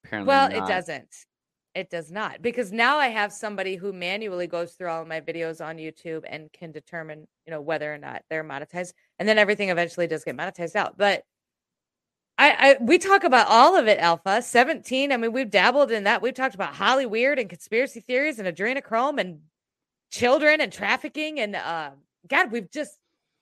Apparently, 0.05 0.27
Well, 0.27 0.47
it 0.47 0.67
doesn't. 0.67 1.09
It 1.75 1.89
does 1.89 2.11
not 2.11 2.41
because 2.41 2.71
now 2.71 2.97
I 2.97 3.07
have 3.07 3.31
somebody 3.31 3.75
who 3.75 3.93
manually 3.93 4.47
goes 4.47 4.73
through 4.73 4.89
all 4.89 5.01
of 5.01 5.07
my 5.07 5.21
videos 5.21 5.63
on 5.63 5.77
YouTube 5.77 6.23
and 6.27 6.51
can 6.51 6.71
determine, 6.71 7.27
you 7.45 7.51
know, 7.51 7.61
whether 7.61 7.93
or 7.93 7.97
not 7.97 8.23
they're 8.29 8.43
monetized, 8.43 8.93
and 9.19 9.29
then 9.29 9.37
everything 9.37 9.69
eventually 9.69 10.07
does 10.07 10.23
get 10.23 10.35
monetized 10.35 10.75
out. 10.75 10.97
But 10.97 11.23
I, 12.39 12.55
I 12.57 12.77
we 12.81 12.97
talk 12.97 13.23
about 13.23 13.47
all 13.47 13.75
of 13.75 13.87
it, 13.87 13.99
Alpha 13.99 14.41
Seventeen. 14.41 15.11
I 15.11 15.17
mean, 15.17 15.33
we've 15.33 15.49
dabbled 15.49 15.91
in 15.91 16.05
that. 16.05 16.21
We've 16.21 16.33
talked 16.33 16.55
about 16.55 16.73
Holly 16.73 17.05
Weird 17.05 17.37
and 17.37 17.49
conspiracy 17.49 17.99
theories 17.99 18.39
and 18.39 18.47
adrenochrome 18.47 19.19
and 19.19 19.41
children 20.11 20.61
and 20.61 20.71
trafficking 20.71 21.39
and 21.39 21.55
uh, 21.55 21.91
God, 22.27 22.51
we've 22.51 22.69
just 22.71 22.97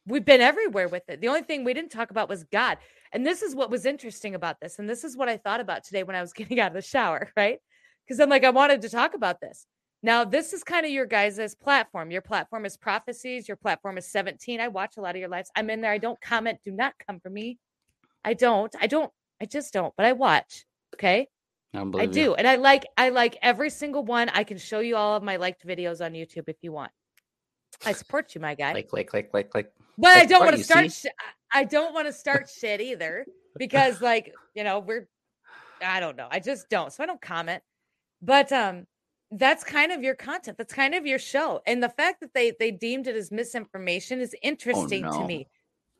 we've 0.05 0.25
been 0.25 0.41
everywhere 0.41 0.87
with 0.87 1.03
it. 1.09 1.21
The 1.21 1.27
only 1.27 1.41
thing 1.41 1.63
we 1.63 1.73
didn't 1.73 1.91
talk 1.91 2.11
about 2.11 2.29
was 2.29 2.43
God, 2.45 2.77
and 3.11 3.25
this 3.25 3.41
is 3.41 3.55
what 3.55 3.69
was 3.69 3.85
interesting 3.85 4.35
about 4.35 4.59
this, 4.61 4.79
and 4.79 4.89
this 4.89 5.03
is 5.03 5.17
what 5.17 5.29
I 5.29 5.37
thought 5.37 5.59
about 5.59 5.83
today 5.83 6.03
when 6.03 6.15
I 6.15 6.21
was 6.21 6.33
getting 6.39 6.59
out 6.59 6.67
of 6.67 6.73
the 6.73 6.81
shower, 6.81 7.31
right? 7.35 7.59
because 8.07 8.19
I'm 8.19 8.29
like, 8.29 8.43
I 8.43 8.49
wanted 8.51 8.81
to 8.83 8.89
talk 8.89 9.13
about 9.13 9.41
this. 9.41 9.65
Now, 10.01 10.23
this 10.23 10.53
is 10.53 10.63
kind 10.63 10.85
of 10.85 10.91
your 10.91 11.05
guys' 11.05 11.55
platform. 11.55 12.11
Your 12.11 12.21
platform 12.21 12.65
is 12.65 12.77
prophecies. 12.77 13.47
Your 13.47 13.57
platform 13.57 13.97
is 13.97 14.09
17. 14.11 14.61
I 14.61 14.67
watch 14.69 14.95
a 14.97 15.01
lot 15.01 15.15
of 15.15 15.19
your 15.19 15.29
lives. 15.29 15.51
I'm 15.55 15.69
in 15.69 15.81
there. 15.81 15.91
I 15.91 15.97
don't 15.97 16.21
comment. 16.21 16.59
Do 16.63 16.71
not 16.71 16.93
come 17.05 17.19
for 17.19 17.29
me. 17.29 17.57
I 18.23 18.33
don't. 18.33 18.73
I 18.79 18.87
don't. 18.87 19.11
I 19.41 19.45
just 19.45 19.73
don't. 19.73 19.93
But 19.97 20.05
I 20.05 20.13
watch. 20.13 20.65
Okay. 20.95 21.27
I, 21.73 21.83
believe 21.83 22.15
you. 22.17 22.35
And 22.35 22.47
I 22.47 22.55
like 22.55 22.85
I 22.97 23.09
like 23.09 23.37
every 23.41 23.69
single 23.69 24.03
one. 24.03 24.29
I 24.29 24.43
can 24.43 24.57
show 24.57 24.79
you 24.79 24.95
all 24.95 25.15
of 25.15 25.23
my 25.23 25.35
liked 25.35 25.65
videos 25.65 26.03
on 26.03 26.13
YouTube 26.13 26.45
if 26.47 26.57
you 26.61 26.71
want. 26.71 26.91
I 27.85 27.91
support 27.91 28.33
you, 28.33 28.41
my 28.41 28.55
guy. 28.55 28.71
Click, 28.71 28.89
click, 28.89 29.09
click, 29.09 29.31
click, 29.31 29.51
click. 29.51 29.71
But 29.97 30.17
I 30.17 30.25
don't 30.25 30.45
want 30.45 30.57
to 30.57 30.63
start. 30.63 30.91
Sh- 30.91 31.05
I 31.53 31.63
don't 31.63 31.93
want 31.93 32.07
to 32.07 32.13
start 32.13 32.49
shit 32.49 32.81
either 32.81 33.25
because, 33.57 34.01
like, 34.01 34.33
you 34.55 34.63
know, 34.63 34.79
we're. 34.79 35.07
I 35.85 35.99
don't 35.99 36.17
know. 36.17 36.27
I 36.31 36.39
just 36.39 36.69
don't. 36.69 36.91
So 36.91 37.03
I 37.03 37.05
don't 37.05 37.21
comment. 37.21 37.61
But 38.21 38.51
um, 38.51 38.87
that's 39.31 39.63
kind 39.63 39.91
of 39.91 40.01
your 40.01 40.15
content. 40.15 40.57
That's 40.57 40.73
kind 40.73 40.95
of 40.95 41.05
your 41.05 41.19
show, 41.19 41.61
and 41.67 41.83
the 41.83 41.89
fact 41.89 42.21
that 42.21 42.33
they 42.33 42.53
they 42.59 42.71
deemed 42.71 43.07
it 43.07 43.15
as 43.15 43.31
misinformation 43.31 44.21
is 44.21 44.35
interesting 44.41 45.03
to 45.03 45.09
Oh, 45.09 45.19
no. 45.21 45.27
me 45.27 45.47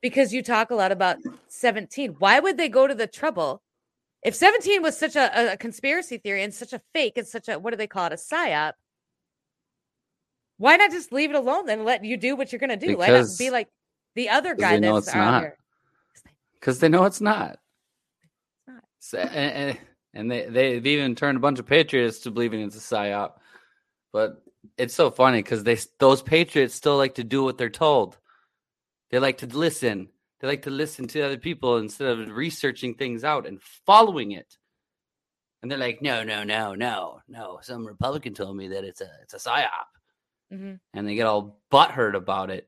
because 0.02 0.34
you 0.34 0.42
talk 0.42 0.72
a 0.72 0.76
lot 0.76 0.92
about 0.92 1.18
seventeen. 1.48 2.16
Why 2.20 2.40
would 2.40 2.58
they 2.58 2.70
go 2.70 2.88
to 2.88 2.96
the 2.96 3.08
trouble? 3.08 3.62
If 4.28 4.36
17 4.36 4.82
was 4.82 4.98
such 4.98 5.16
a, 5.16 5.54
a 5.54 5.58
conspiracy 5.58 6.18
theory 6.18 6.44
and 6.44 6.54
such 6.54 6.74
a 6.74 6.82
fake 6.94 7.18
and 7.18 7.26
such 7.26 7.48
a 7.48 7.58
what 7.58 7.72
do 7.72 7.78
they 7.78 7.88
call 7.88 8.08
it 8.08 8.12
a 8.14 8.18
psyop, 8.18 8.74
Why 10.58 10.76
not 10.76 10.92
just 10.92 11.14
leave 11.14 11.30
it 11.30 11.36
alone 11.36 11.70
and 11.70 11.86
let 11.86 12.04
you 12.04 12.18
do 12.18 12.36
what 12.36 12.52
you're 12.52 12.60
gonna 12.60 12.76
do? 12.78 12.98
Let 12.98 13.08
Because- 13.08 13.32
us 13.32 13.38
be 13.38 13.50
like 13.50 13.70
the 14.16 14.30
other 14.30 14.54
guy 14.54 14.80
that's 14.80 15.08
it's 15.08 15.16
out 15.16 15.42
here. 15.42 15.58
because 16.60 16.80
they 16.80 16.90
know 16.90 17.06
it's 17.06 17.22
not. 17.22 17.58
It's 18.58 18.64
not. 18.68 18.84
So, 19.00 19.18
eh, 19.20 19.24
eh, 19.24 19.28
eh, 19.30 19.40
and, 19.40 19.70
and- 19.70 19.80
and 20.14 20.32
they 20.32 20.50
they've 20.50 20.86
even 20.88 21.16
turned 21.16 21.38
a 21.38 21.40
bunch 21.42 21.60
of 21.60 21.68
patriots 21.68 22.20
to 22.20 22.32
believing 22.32 22.62
it's 22.62 22.76
a 22.76 22.80
psyop. 22.80 23.34
But 24.12 24.42
it's 24.78 24.96
so 24.96 25.12
funny 25.12 25.44
because 25.44 25.64
they 25.64 25.78
those 26.00 26.22
patriots 26.24 26.74
still 26.74 26.98
like 26.98 27.16
to 27.16 27.24
do 27.24 27.44
what 27.44 27.58
they're 27.58 27.70
told. 27.70 28.18
They 29.12 29.20
like 29.20 29.38
to 29.40 29.46
listen. 29.48 30.10
They 30.40 30.48
like 30.48 30.62
to 30.64 30.70
listen 30.70 31.08
to 31.08 31.22
other 31.22 31.38
people 31.38 31.78
instead 31.78 32.08
of 32.08 32.36
researching 32.36 32.94
things 32.94 33.24
out 33.24 33.48
and 33.48 33.62
following 33.86 34.32
it. 34.32 34.58
And 35.62 35.72
they're 35.72 35.80
like, 35.80 36.02
no, 36.02 36.24
no, 36.24 36.44
no, 36.44 36.76
no, 36.76 37.22
no. 37.28 37.60
Some 37.64 37.86
Republican 37.86 38.34
told 38.34 38.56
me 38.56 38.68
that 38.68 38.84
it's 38.84 39.02
a 39.02 39.10
it's 39.24 39.34
a 39.34 39.38
psyop, 39.38 39.68
Mhm. 40.54 40.80
and 40.94 41.08
they 41.08 41.16
get 41.16 41.26
all 41.26 41.60
butthurt 41.72 42.16
about 42.16 42.52
it. 42.52 42.68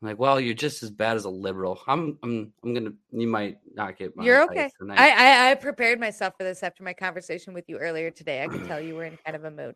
I'm 0.00 0.08
like, 0.08 0.18
well, 0.18 0.40
you're 0.40 0.54
just 0.54 0.82
as 0.82 0.90
bad 0.90 1.16
as 1.16 1.26
a 1.26 1.30
liberal. 1.30 1.80
I'm 1.86 2.18
I'm 2.22 2.52
I'm 2.64 2.74
gonna. 2.74 2.92
You 3.12 3.28
might 3.28 3.58
not 3.74 3.98
get. 3.98 4.12
You're 4.20 4.42
okay. 4.44 4.70
tonight. 4.80 4.98
I, 4.98 5.10
I 5.10 5.50
I 5.50 5.54
prepared 5.54 6.00
myself 6.00 6.34
for 6.38 6.44
this 6.44 6.62
after 6.62 6.82
my 6.82 6.94
conversation 6.94 7.52
with 7.52 7.68
you 7.68 7.76
earlier 7.76 8.10
today. 8.10 8.42
I 8.42 8.48
could 8.48 8.66
tell 8.66 8.80
you 8.80 8.94
were 8.94 9.04
in 9.04 9.18
kind 9.24 9.36
of 9.36 9.44
a 9.44 9.50
mood. 9.50 9.74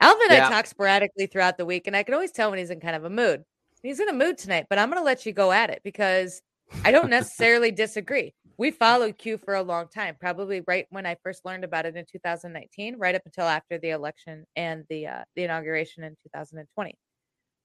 Alvin 0.00 0.26
Yeah. 0.30 0.46
I 0.46 0.50
talk 0.50 0.66
sporadically 0.66 1.26
throughout 1.26 1.56
the 1.56 1.64
week, 1.64 1.86
and 1.86 1.96
I 1.96 2.02
can 2.02 2.14
always 2.14 2.30
tell 2.32 2.50
when 2.50 2.58
he's 2.58 2.70
in 2.70 2.80
kind 2.80 2.94
of 2.94 3.04
a 3.04 3.10
mood. 3.10 3.44
He's 3.82 4.00
in 4.00 4.08
a 4.08 4.12
mood 4.12 4.38
tonight, 4.38 4.66
but 4.68 4.78
I'm 4.78 4.88
going 4.90 5.00
to 5.00 5.04
let 5.04 5.26
you 5.26 5.32
go 5.32 5.52
at 5.52 5.70
it 5.70 5.80
because 5.84 6.40
I 6.82 6.90
don't 6.90 7.10
necessarily 7.10 7.70
disagree. 7.70 8.34
We 8.56 8.70
followed 8.70 9.18
Q 9.18 9.38
for 9.38 9.54
a 9.54 9.62
long 9.62 9.88
time, 9.88 10.16
probably 10.20 10.62
right 10.66 10.86
when 10.90 11.06
I 11.06 11.16
first 11.22 11.44
learned 11.44 11.64
about 11.64 11.86
it 11.86 11.96
in 11.96 12.04
2019, 12.10 12.96
right 12.98 13.14
up 13.14 13.22
until 13.26 13.44
after 13.44 13.78
the 13.78 13.90
election 13.90 14.44
and 14.56 14.84
the 14.88 15.06
uh, 15.08 15.24
the 15.36 15.44
inauguration 15.44 16.04
in 16.04 16.16
2020. 16.22 16.94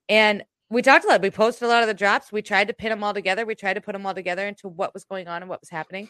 And 0.08 0.44
we 0.72 0.82
talked 0.82 1.06
a 1.06 1.08
lot. 1.08 1.22
We 1.22 1.32
posted 1.32 1.63
a 1.63 1.68
lot 1.68 1.82
of 1.82 1.88
the 1.88 1.94
drops. 1.94 2.32
We 2.32 2.42
tried 2.42 2.68
to 2.68 2.74
pin 2.74 2.89
them 2.89 3.04
all 3.04 3.13
together. 3.13 3.46
We 3.46 3.56
tried 3.56 3.74
to 3.75 3.82
put 3.82 3.94
them 3.94 4.06
all 4.06 4.13
together 4.13 4.48
into 4.48 4.68
what 4.68 4.94
was 4.94 5.04
going 5.04 5.28
on 5.28 5.42
and 5.42 5.50
what 5.50 5.62
was 5.62 5.70
happening. 5.70 6.10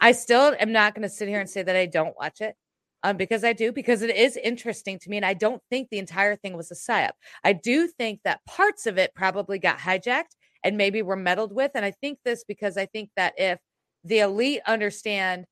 I 0.00 0.12
still 0.12 0.54
am 0.58 0.72
not 0.72 0.94
going 0.94 1.02
to 1.02 1.08
sit 1.08 1.28
here 1.28 1.40
and 1.40 1.48
say 1.48 1.62
that 1.62 1.76
I 1.76 1.86
don't 1.86 2.16
watch 2.18 2.40
it 2.40 2.54
um, 3.02 3.16
because 3.16 3.44
I 3.44 3.52
do, 3.52 3.72
because 3.72 4.02
it 4.02 4.14
is 4.14 4.36
interesting 4.36 4.98
to 5.00 5.10
me. 5.10 5.16
And 5.16 5.26
I 5.26 5.34
don't 5.34 5.62
think 5.70 5.88
the 5.90 5.98
entire 5.98 6.36
thing 6.36 6.56
was 6.56 6.70
a 6.70 6.74
psyop. 6.74 7.12
I 7.44 7.52
do 7.52 7.86
think 7.86 8.20
that 8.24 8.44
parts 8.46 8.86
of 8.86 8.98
it 8.98 9.14
probably 9.14 9.58
got 9.58 9.78
hijacked 9.78 10.34
and 10.62 10.76
maybe 10.76 11.02
were 11.02 11.16
meddled 11.16 11.52
with. 11.52 11.72
And 11.74 11.84
I 11.84 11.90
think 11.90 12.18
this 12.24 12.44
because 12.46 12.76
I 12.76 12.86
think 12.86 13.10
that 13.16 13.34
if 13.36 13.58
the 14.04 14.20
elite 14.20 14.60
understand, 14.66 15.44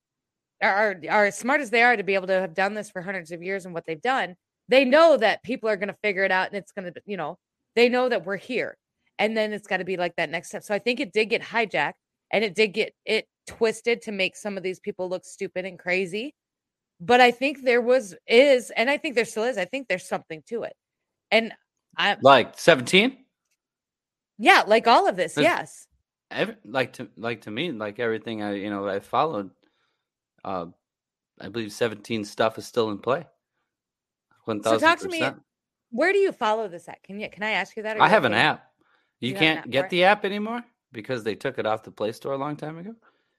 are, 0.62 1.00
are 1.08 1.26
as 1.26 1.38
smart 1.38 1.60
as 1.60 1.70
they 1.70 1.82
are 1.82 1.96
to 1.96 2.02
be 2.02 2.14
able 2.14 2.26
to 2.26 2.40
have 2.40 2.54
done 2.54 2.74
this 2.74 2.90
for 2.90 3.02
hundreds 3.02 3.30
of 3.30 3.42
years 3.42 3.64
and 3.64 3.74
what 3.74 3.84
they've 3.86 4.00
done, 4.00 4.34
they 4.68 4.84
know 4.84 5.16
that 5.16 5.42
people 5.42 5.68
are 5.68 5.76
going 5.76 5.88
to 5.88 5.96
figure 6.02 6.24
it 6.24 6.32
out 6.32 6.48
and 6.48 6.56
it's 6.56 6.72
going 6.72 6.92
to, 6.92 7.00
you 7.06 7.16
know, 7.16 7.38
they 7.74 7.88
know 7.88 8.08
that 8.08 8.26
we're 8.26 8.36
here. 8.36 8.76
And 9.18 9.36
then 9.36 9.52
it's 9.52 9.66
got 9.66 9.78
to 9.78 9.84
be 9.84 9.96
like 9.96 10.16
that 10.16 10.30
next 10.30 10.48
step. 10.48 10.62
So 10.62 10.74
I 10.74 10.78
think 10.78 11.00
it 11.00 11.12
did 11.12 11.26
get 11.26 11.42
hijacked 11.42 11.94
and 12.30 12.44
it 12.44 12.54
did 12.54 12.68
get 12.68 12.92
it 13.04 13.26
twisted 13.46 14.02
to 14.02 14.12
make 14.12 14.36
some 14.36 14.56
of 14.56 14.62
these 14.62 14.78
people 14.78 15.08
look 15.08 15.24
stupid 15.24 15.64
and 15.64 15.78
crazy. 15.78 16.34
But 17.00 17.20
I 17.20 17.30
think 17.30 17.64
there 17.64 17.80
was 17.80 18.14
is, 18.26 18.70
and 18.70 18.90
I 18.90 18.98
think 18.98 19.14
there 19.14 19.24
still 19.24 19.44
is. 19.44 19.56
I 19.56 19.64
think 19.64 19.88
there's 19.88 20.08
something 20.08 20.42
to 20.48 20.64
it. 20.64 20.74
And 21.30 21.52
I 21.96 22.16
like 22.22 22.58
17. 22.58 23.16
Yeah, 24.38 24.64
like 24.66 24.86
all 24.86 25.08
of 25.08 25.16
this, 25.16 25.36
yes. 25.36 25.86
Every, 26.30 26.56
like 26.64 26.92
to 26.94 27.08
like 27.16 27.42
to 27.42 27.50
me, 27.50 27.72
like 27.72 27.98
everything 27.98 28.42
I 28.42 28.54
you 28.54 28.70
know 28.70 28.86
I 28.88 29.00
followed. 29.00 29.50
Uh, 30.44 30.66
I 31.40 31.48
believe 31.48 31.72
17 31.72 32.24
stuff 32.24 32.58
is 32.58 32.66
still 32.66 32.90
in 32.90 32.98
play. 32.98 33.26
One 34.44 34.62
So 34.62 34.78
talk 34.78 34.98
to 35.00 35.08
me- 35.08 35.30
Where 35.90 36.12
do 36.12 36.18
you 36.18 36.32
follow 36.32 36.68
this 36.68 36.88
at? 36.88 37.02
Can 37.02 37.18
you 37.20 37.28
can 37.30 37.42
I 37.42 37.50
ask 37.52 37.76
you 37.76 37.82
that? 37.84 38.00
I 38.00 38.08
have 38.08 38.24
an 38.24 38.34
app. 38.34 38.70
You, 39.20 39.30
You 39.30 39.36
can't 39.36 39.70
get 39.70 39.90
the 39.90 40.04
app 40.04 40.24
anymore 40.24 40.62
because 40.92 41.24
they 41.24 41.34
took 41.34 41.58
it 41.58 41.66
off 41.66 41.82
the 41.82 41.90
Play 41.90 42.12
Store 42.12 42.32
a 42.34 42.38
long 42.38 42.56
time 42.56 42.78
ago. 42.78 42.94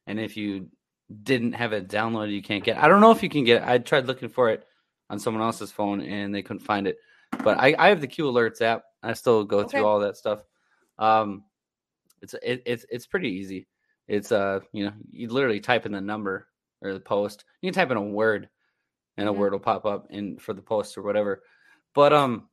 And 0.08 0.20
if 0.20 0.36
you 0.36 0.68
didn't 1.24 1.53
have 1.53 1.74
it 1.74 1.88
downloaded, 1.88 2.32
you 2.34 2.41
can't 2.41 2.63
get. 2.63 2.77
It. 2.77 2.84
I 2.84 2.88
don't 2.88 3.01
know 3.01 3.12
if 3.12 3.24
you 3.24 3.29
can 3.29 3.44
get. 3.44 3.62
it. 3.62 3.68
I 3.68 3.77
tried 3.77 4.06
looking 4.08 4.29
for 4.29 4.50
it 4.50 4.65
on 5.10 5.20
someone 5.20 5.44
else's 5.44 5.72
phone 5.72 6.01
and 6.01 6.34
they 6.34 6.41
couldn't 6.41 6.65
find 6.65 6.88
it. 6.88 6.98
But 7.44 7.58
I, 7.60 7.75
I 7.77 7.89
have 7.89 8.01
the 8.01 8.08
Q 8.08 8.25
Alerts 8.25 8.62
app. 8.62 8.84
I 9.03 9.13
still 9.13 9.44
go 9.44 9.60
Okay. 9.60 9.70
through 9.77 9.86
all 9.86 10.00
that 10.00 10.18
stuff. 10.18 10.44
Um, 11.00 11.44
it's 12.22 12.36
it, 12.44 12.62
it's 12.65 12.86
it's 12.91 13.08
pretty 13.08 13.29
easy. 13.29 13.68
It's 14.08 14.32
uh 14.32 14.60
you 14.74 14.86
know 14.86 14.94
you 15.12 15.29
literally 15.29 15.60
type 15.60 15.86
in 15.86 15.94
the 15.94 16.01
number 16.01 16.48
or 16.82 16.94
the 16.94 17.00
post. 17.00 17.46
You 17.62 17.72
can 17.72 17.75
type 17.75 17.91
in 17.91 17.98
a 17.98 18.01
word, 18.01 18.50
and 19.18 19.27
a 19.27 19.32
Mhm. 19.32 19.38
word 19.38 19.53
will 19.53 19.60
pop 19.60 19.86
up 19.86 20.08
in 20.12 20.38
for 20.38 20.53
the 20.53 20.62
post 20.62 20.98
or 20.98 21.01
whatever. 21.01 21.44
But 21.96 22.13
um, 22.13 22.50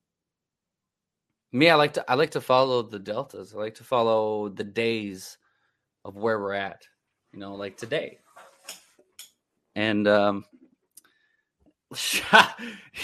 me, 1.53 1.69
I 1.71 1.75
like 1.75 1.95
to 1.95 2.11
I 2.11 2.15
like 2.15 2.31
to 2.33 2.41
follow 2.41 2.83
the 2.83 2.99
deltas. 2.99 3.55
I 3.55 3.59
like 3.59 3.75
to 3.77 3.85
follow 3.85 4.49
the 4.49 4.65
days 4.65 5.39
of 6.05 6.17
where 6.17 6.39
we're 6.41 6.55
at. 6.55 6.87
You 7.33 7.41
know, 7.41 7.55
like 7.55 7.77
today. 7.77 8.19
And 9.75 10.07
um 10.09 10.45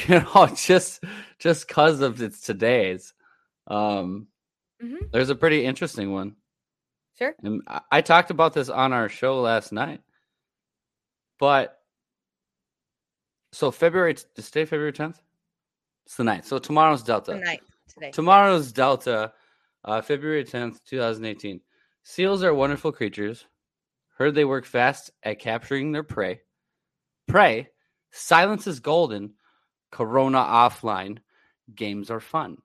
you 0.08 0.20
know, 0.20 0.48
just 0.56 1.02
just 1.38 1.68
cuz 1.68 2.00
of 2.00 2.20
it's 2.22 2.40
today's 2.40 3.14
um 3.68 4.26
Mhm. 4.82 5.10
there's 5.12 5.30
a 5.30 5.34
pretty 5.34 5.64
interesting 5.64 6.12
one. 6.12 6.36
Sure. 7.18 7.34
And 7.42 7.62
I, 7.68 7.80
I 7.90 8.00
talked 8.00 8.30
about 8.30 8.52
this 8.54 8.68
on 8.68 8.92
our 8.92 9.08
show 9.08 9.40
last 9.40 9.72
night. 9.72 10.00
But 11.38 11.78
so 13.52 13.70
February 13.70 14.14
is 14.14 14.26
today 14.34 14.64
February 14.64 14.92
10th? 14.92 15.16
It's 16.06 16.16
the 16.16 16.24
night. 16.24 16.44
So 16.46 16.58
tomorrow's 16.58 17.02
Delta. 17.02 17.34
Tonight, 17.34 17.62
today. 17.92 18.10
Tomorrow's 18.10 18.72
Delta, 18.72 19.32
uh, 19.84 20.00
February 20.00 20.44
10th, 20.44 20.82
2018. 20.84 21.60
Seals 22.02 22.42
are 22.42 22.54
wonderful 22.54 22.92
creatures. 22.92 23.46
Heard 24.16 24.34
they 24.34 24.44
work 24.44 24.64
fast 24.64 25.10
at 25.22 25.38
capturing 25.38 25.92
their 25.92 26.02
prey. 26.02 26.40
Prey, 27.28 27.68
silence 28.10 28.66
is 28.66 28.80
golden. 28.80 29.34
Corona 29.90 30.38
offline. 30.38 31.18
Games 31.74 32.10
are 32.10 32.20
fun. 32.20 32.56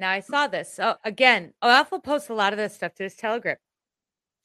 Now 0.00 0.10
I 0.10 0.20
saw 0.20 0.46
this. 0.46 0.72
So 0.72 0.96
again, 1.04 1.52
oh, 1.62 1.70
Alpha 1.70 2.00
posts 2.00 2.30
a 2.30 2.34
lot 2.34 2.52
of 2.52 2.58
this 2.58 2.74
stuff 2.74 2.94
to 2.94 3.04
his 3.04 3.14
Telegram, 3.14 3.56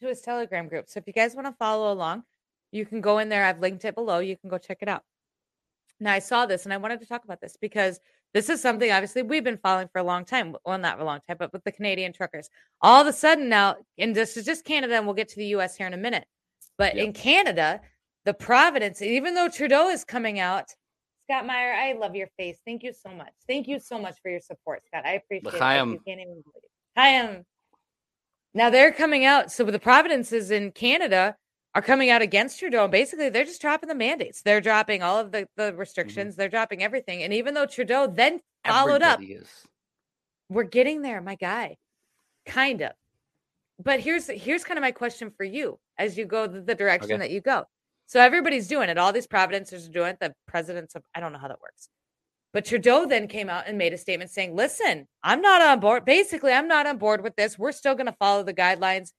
to 0.01 0.07
his 0.07 0.21
Telegram 0.21 0.67
group. 0.67 0.89
So 0.89 0.99
if 0.99 1.07
you 1.07 1.13
guys 1.13 1.33
want 1.33 1.47
to 1.47 1.53
follow 1.53 1.91
along, 1.91 2.23
you 2.71 2.85
can 2.85 2.99
go 3.01 3.19
in 3.19 3.29
there. 3.29 3.45
I've 3.45 3.59
linked 3.59 3.85
it 3.85 3.95
below. 3.95 4.19
You 4.19 4.37
can 4.37 4.49
go 4.49 4.57
check 4.57 4.79
it 4.81 4.89
out. 4.89 5.03
Now 5.99 6.13
I 6.13 6.19
saw 6.19 6.45
this 6.45 6.65
and 6.65 6.73
I 6.73 6.77
wanted 6.77 6.99
to 6.99 7.05
talk 7.05 7.23
about 7.23 7.39
this 7.39 7.57
because 7.59 8.01
this 8.33 8.49
is 8.49 8.61
something 8.61 8.91
obviously 8.91 9.21
we've 9.21 9.45
been 9.45 9.57
following 9.57 9.87
for 9.87 9.99
a 9.99 10.03
long 10.03 10.25
time. 10.25 10.53
Well, 10.65 10.77
not 10.77 10.99
a 10.99 11.05
long 11.05 11.21
time, 11.25 11.37
but 11.39 11.53
with 11.53 11.63
the 11.63 11.71
Canadian 11.71 12.11
truckers. 12.11 12.49
All 12.81 12.99
of 12.99 13.07
a 13.07 13.13
sudden 13.13 13.47
now, 13.47 13.77
and 13.97 14.13
this 14.13 14.35
is 14.35 14.45
just 14.45 14.65
Canada, 14.65 14.95
and 14.95 15.05
we'll 15.05 15.15
get 15.15 15.29
to 15.29 15.37
the 15.37 15.45
US 15.55 15.77
here 15.77 15.87
in 15.87 15.93
a 15.93 15.97
minute. 15.97 16.25
But 16.77 16.95
Yep. 16.95 17.05
in 17.05 17.13
Canada, 17.13 17.79
the 18.25 18.33
Providence, 18.33 19.01
even 19.01 19.35
though 19.35 19.47
Trudeau 19.47 19.87
is 19.87 20.03
coming 20.03 20.37
out, 20.37 20.65
Scott 21.27 21.45
Meyer, 21.45 21.73
I 21.73 21.93
love 21.93 22.15
your 22.15 22.27
face. 22.37 22.57
Thank 22.65 22.83
you 22.83 22.93
so 22.93 23.09
much. 23.09 23.33
Thank 23.47 23.67
you 23.67 23.79
so 23.79 23.99
much 23.99 24.15
for 24.21 24.29
your 24.29 24.39
support, 24.39 24.83
Scott. 24.85 25.05
I 25.05 25.13
appreciate 25.13 25.53
it. 25.53 25.57
L'chaim. 25.57 25.81
Um, 25.81 25.91
you 25.93 26.01
can't 26.05 26.21
even 26.21 26.33
believe 26.33 26.63
it. 26.63 26.71
Am. 26.97 27.29
Um, 27.29 27.43
now 28.53 28.69
they're 28.69 28.91
coming 28.91 29.25
out. 29.25 29.51
So 29.51 29.63
the 29.65 29.79
providences 29.79 30.51
in 30.51 30.71
Canada 30.71 31.35
are 31.73 31.81
coming 31.81 32.09
out 32.09 32.21
against 32.21 32.59
Trudeau. 32.59 32.83
And 32.83 32.91
basically, 32.91 33.29
they're 33.29 33.43
just 33.43 33.61
dropping 33.61 33.89
the 33.89 33.95
mandates. 33.95 34.41
They're 34.41 34.61
dropping 34.61 35.03
all 35.03 35.19
of 35.19 35.31
the, 35.31 35.47
the 35.57 35.63
mm-hmm. 35.63 35.77
restrictions. 35.77 36.35
They're 36.35 36.47
dropping 36.47 36.83
everything. 36.83 37.23
And 37.23 37.33
even 37.33 37.53
though 37.53 37.65
Trudeau 37.65 38.07
then 38.07 38.39
followed 38.65 39.01
up, 39.01 39.19
is. 39.21 39.47
we're 40.49 40.63
getting 40.63 41.01
there, 41.01 41.21
my 41.21 41.35
guy. 41.35 41.75
Kind 42.45 42.81
of. 42.81 42.91
But 43.83 43.99
here's 43.99 44.27
here's 44.27 44.63
kind 44.63 44.77
of 44.77 44.81
my 44.83 44.91
question 44.91 45.31
for 45.35 45.43
you 45.43 45.79
as 45.97 46.17
you 46.17 46.25
go 46.25 46.47
the, 46.47 46.61
the 46.61 46.75
direction 46.75 47.13
Okay. 47.13 47.17
that 47.17 47.31
you 47.31 47.41
go. 47.41 47.65
So 48.07 48.19
everybody's 48.19 48.67
doing 48.67 48.89
it. 48.89 48.97
All 48.97 49.11
these 49.11 49.27
providences 49.27 49.87
are 49.87 49.91
doing 49.91 50.09
it. 50.11 50.19
The 50.19 50.33
presidents 50.47 50.95
of 50.95 51.03
I 51.15 51.19
don't 51.19 51.33
know 51.33 51.39
how 51.39 51.47
that 51.47 51.61
works. 51.61 51.89
But 52.53 52.65
Trudeau 52.65 53.05
then 53.05 53.27
came 53.27 53.49
out 53.49 53.67
and 53.67 53.77
made 53.77 53.91
a 53.91 53.97
statement 53.97 54.31
saying, 54.31 54.55
listen, 54.55 55.07
I'm 55.23 55.41
not 55.41 55.61
on 55.61 55.81
board. 55.81 56.05
Basically, 56.05 56.53
I'm 56.53 56.69
not 56.69 56.87
on 56.87 56.97
board 56.97 57.21
with 57.21 57.35
this. 57.35 57.59
We're 57.59 57.73
still 57.73 57.95
going 57.95 58.05
to 58.05 58.15
follow 58.17 58.43
the 58.43 58.53
guidelines. 58.53 59.11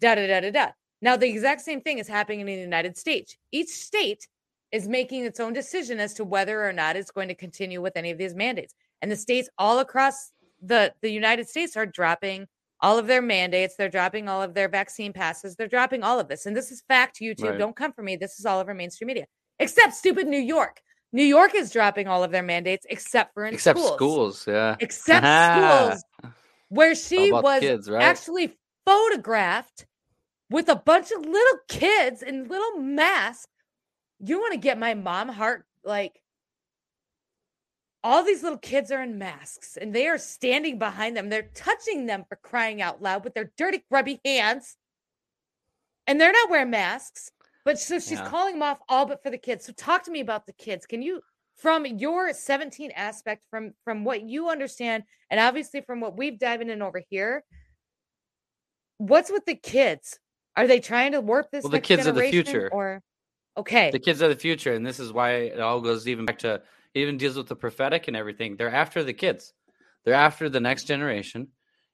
Da 0.00 0.14
da 0.14 0.26
da 0.26 0.40
da 0.40 0.50
da. 0.50 0.68
Now, 1.02 1.16
the 1.16 1.28
exact 1.28 1.60
same 1.60 1.82
thing 1.82 1.98
is 1.98 2.08
happening 2.08 2.40
in 2.40 2.46
the 2.46 2.54
United 2.54 2.96
States. 2.96 3.36
Each 3.52 3.68
state 3.68 4.26
is 4.72 4.88
making 4.88 5.24
its 5.24 5.38
own 5.38 5.52
decision 5.52 6.00
as 6.00 6.14
to 6.14 6.24
whether 6.24 6.66
or 6.66 6.72
not 6.72 6.96
it's 6.96 7.10
going 7.10 7.28
to 7.28 7.34
continue 7.34 7.82
with 7.82 7.96
any 7.96 8.10
of 8.10 8.18
these 8.18 8.34
mandates. 8.34 8.74
And 9.02 9.10
the 9.10 9.16
states 9.16 9.50
all 9.58 9.80
across 9.80 10.32
the, 10.62 10.94
the 11.02 11.10
United 11.10 11.48
States 11.48 11.76
are 11.76 11.86
dropping 11.86 12.46
all 12.80 12.98
of 12.98 13.06
their 13.06 13.22
mandates. 13.22 13.76
They're 13.76 13.88
dropping 13.88 14.28
all 14.28 14.42
of 14.42 14.54
their 14.54 14.68
vaccine 14.68 15.12
passes. 15.12 15.56
They're 15.56 15.68
dropping 15.68 16.02
all 16.02 16.20
of 16.20 16.28
this. 16.28 16.46
And 16.46 16.56
this 16.56 16.70
is 16.70 16.82
fact, 16.88 17.18
YouTube. 17.20 17.50
Right. 17.50 17.58
Don't 17.58 17.76
come 17.76 17.92
for 17.92 18.02
me. 18.02 18.16
This 18.16 18.38
is 18.38 18.46
all 18.46 18.60
over 18.60 18.74
mainstream 18.74 19.06
media, 19.06 19.26
except 19.58 19.94
stupid 19.94 20.26
New 20.26 20.40
York. 20.40 20.80
New 21.12 21.24
York 21.24 21.54
is 21.54 21.70
dropping 21.70 22.08
all 22.08 22.24
of 22.24 22.30
their 22.30 22.42
mandates 22.42 22.86
except 22.90 23.32
for 23.32 23.46
in 23.46 23.54
Except 23.54 23.78
schools. 23.78 23.94
schools, 23.94 24.44
yeah. 24.46 24.76
Except 24.80 25.24
schools 25.90 26.04
where 26.68 26.94
she 26.94 27.32
was 27.32 27.60
kids, 27.60 27.88
right? 27.88 28.02
actually 28.02 28.56
photographed 28.84 29.86
with 30.50 30.68
a 30.68 30.76
bunch 30.76 31.10
of 31.12 31.20
little 31.20 31.58
kids 31.68 32.22
in 32.22 32.48
little 32.48 32.78
masks. 32.80 33.46
You 34.18 34.38
want 34.40 34.52
to 34.52 34.58
get 34.58 34.78
my 34.78 34.94
mom 34.94 35.28
heart 35.28 35.64
like 35.84 36.20
all 38.06 38.22
these 38.22 38.44
little 38.44 38.58
kids 38.58 38.92
are 38.92 39.02
in 39.02 39.18
masks 39.18 39.76
and 39.76 39.92
they 39.92 40.06
are 40.06 40.16
standing 40.16 40.78
behind 40.78 41.16
them. 41.16 41.28
They're 41.28 41.50
touching 41.56 42.06
them 42.06 42.24
for 42.28 42.36
crying 42.36 42.80
out 42.80 43.02
loud 43.02 43.24
with 43.24 43.34
their 43.34 43.50
dirty, 43.58 43.82
grubby 43.90 44.20
hands. 44.24 44.76
And 46.06 46.20
they're 46.20 46.30
not 46.30 46.48
wearing 46.48 46.70
masks. 46.70 47.32
But 47.64 47.80
so 47.80 47.98
she's 47.98 48.12
Yeah. 48.12 48.28
calling 48.28 48.54
them 48.54 48.62
off 48.62 48.78
all 48.88 49.06
but 49.06 49.24
for 49.24 49.30
the 49.30 49.38
kids. 49.38 49.64
So 49.64 49.72
talk 49.72 50.04
to 50.04 50.12
me 50.12 50.20
about 50.20 50.46
the 50.46 50.52
kids. 50.52 50.86
Can 50.86 51.02
you 51.02 51.20
from 51.56 51.84
your 51.84 52.32
17 52.32 52.92
aspect, 52.92 53.42
from 53.50 53.74
from 53.84 54.04
what 54.04 54.22
you 54.22 54.50
understand, 54.50 55.02
and 55.28 55.40
obviously 55.40 55.80
from 55.80 56.00
what 56.00 56.16
we've 56.16 56.38
diving 56.38 56.70
in 56.70 56.82
over 56.82 57.02
here, 57.10 57.42
what's 58.98 59.32
with 59.32 59.46
the 59.46 59.56
kids? 59.56 60.20
Are 60.54 60.68
they 60.68 60.78
trying 60.78 61.10
to 61.10 61.20
warp 61.20 61.50
this? 61.50 61.64
Well, 61.64 61.72
the 61.72 61.80
kids 61.80 62.06
are 62.06 62.12
the 62.12 62.30
future. 62.30 62.70
Or 62.72 63.02
okay. 63.56 63.90
the 63.90 63.98
kids 63.98 64.22
are 64.22 64.28
the 64.28 64.36
future 64.36 64.74
and 64.74 64.86
this 64.86 65.00
is 65.00 65.12
why 65.12 65.30
it 65.32 65.58
all 65.58 65.80
goes 65.80 66.06
even 66.06 66.24
back 66.24 66.38
to 66.38 66.62
even 66.96 67.18
deals 67.18 67.36
with 67.36 67.46
the 67.46 67.56
prophetic 67.56 68.08
and 68.08 68.16
everything 68.16 68.56
they're 68.56 68.74
after 68.74 69.04
the 69.04 69.12
kids. 69.12 69.52
They're 70.04 70.14
after 70.14 70.48
the 70.48 70.60
next 70.60 70.84
generation. 70.84 71.48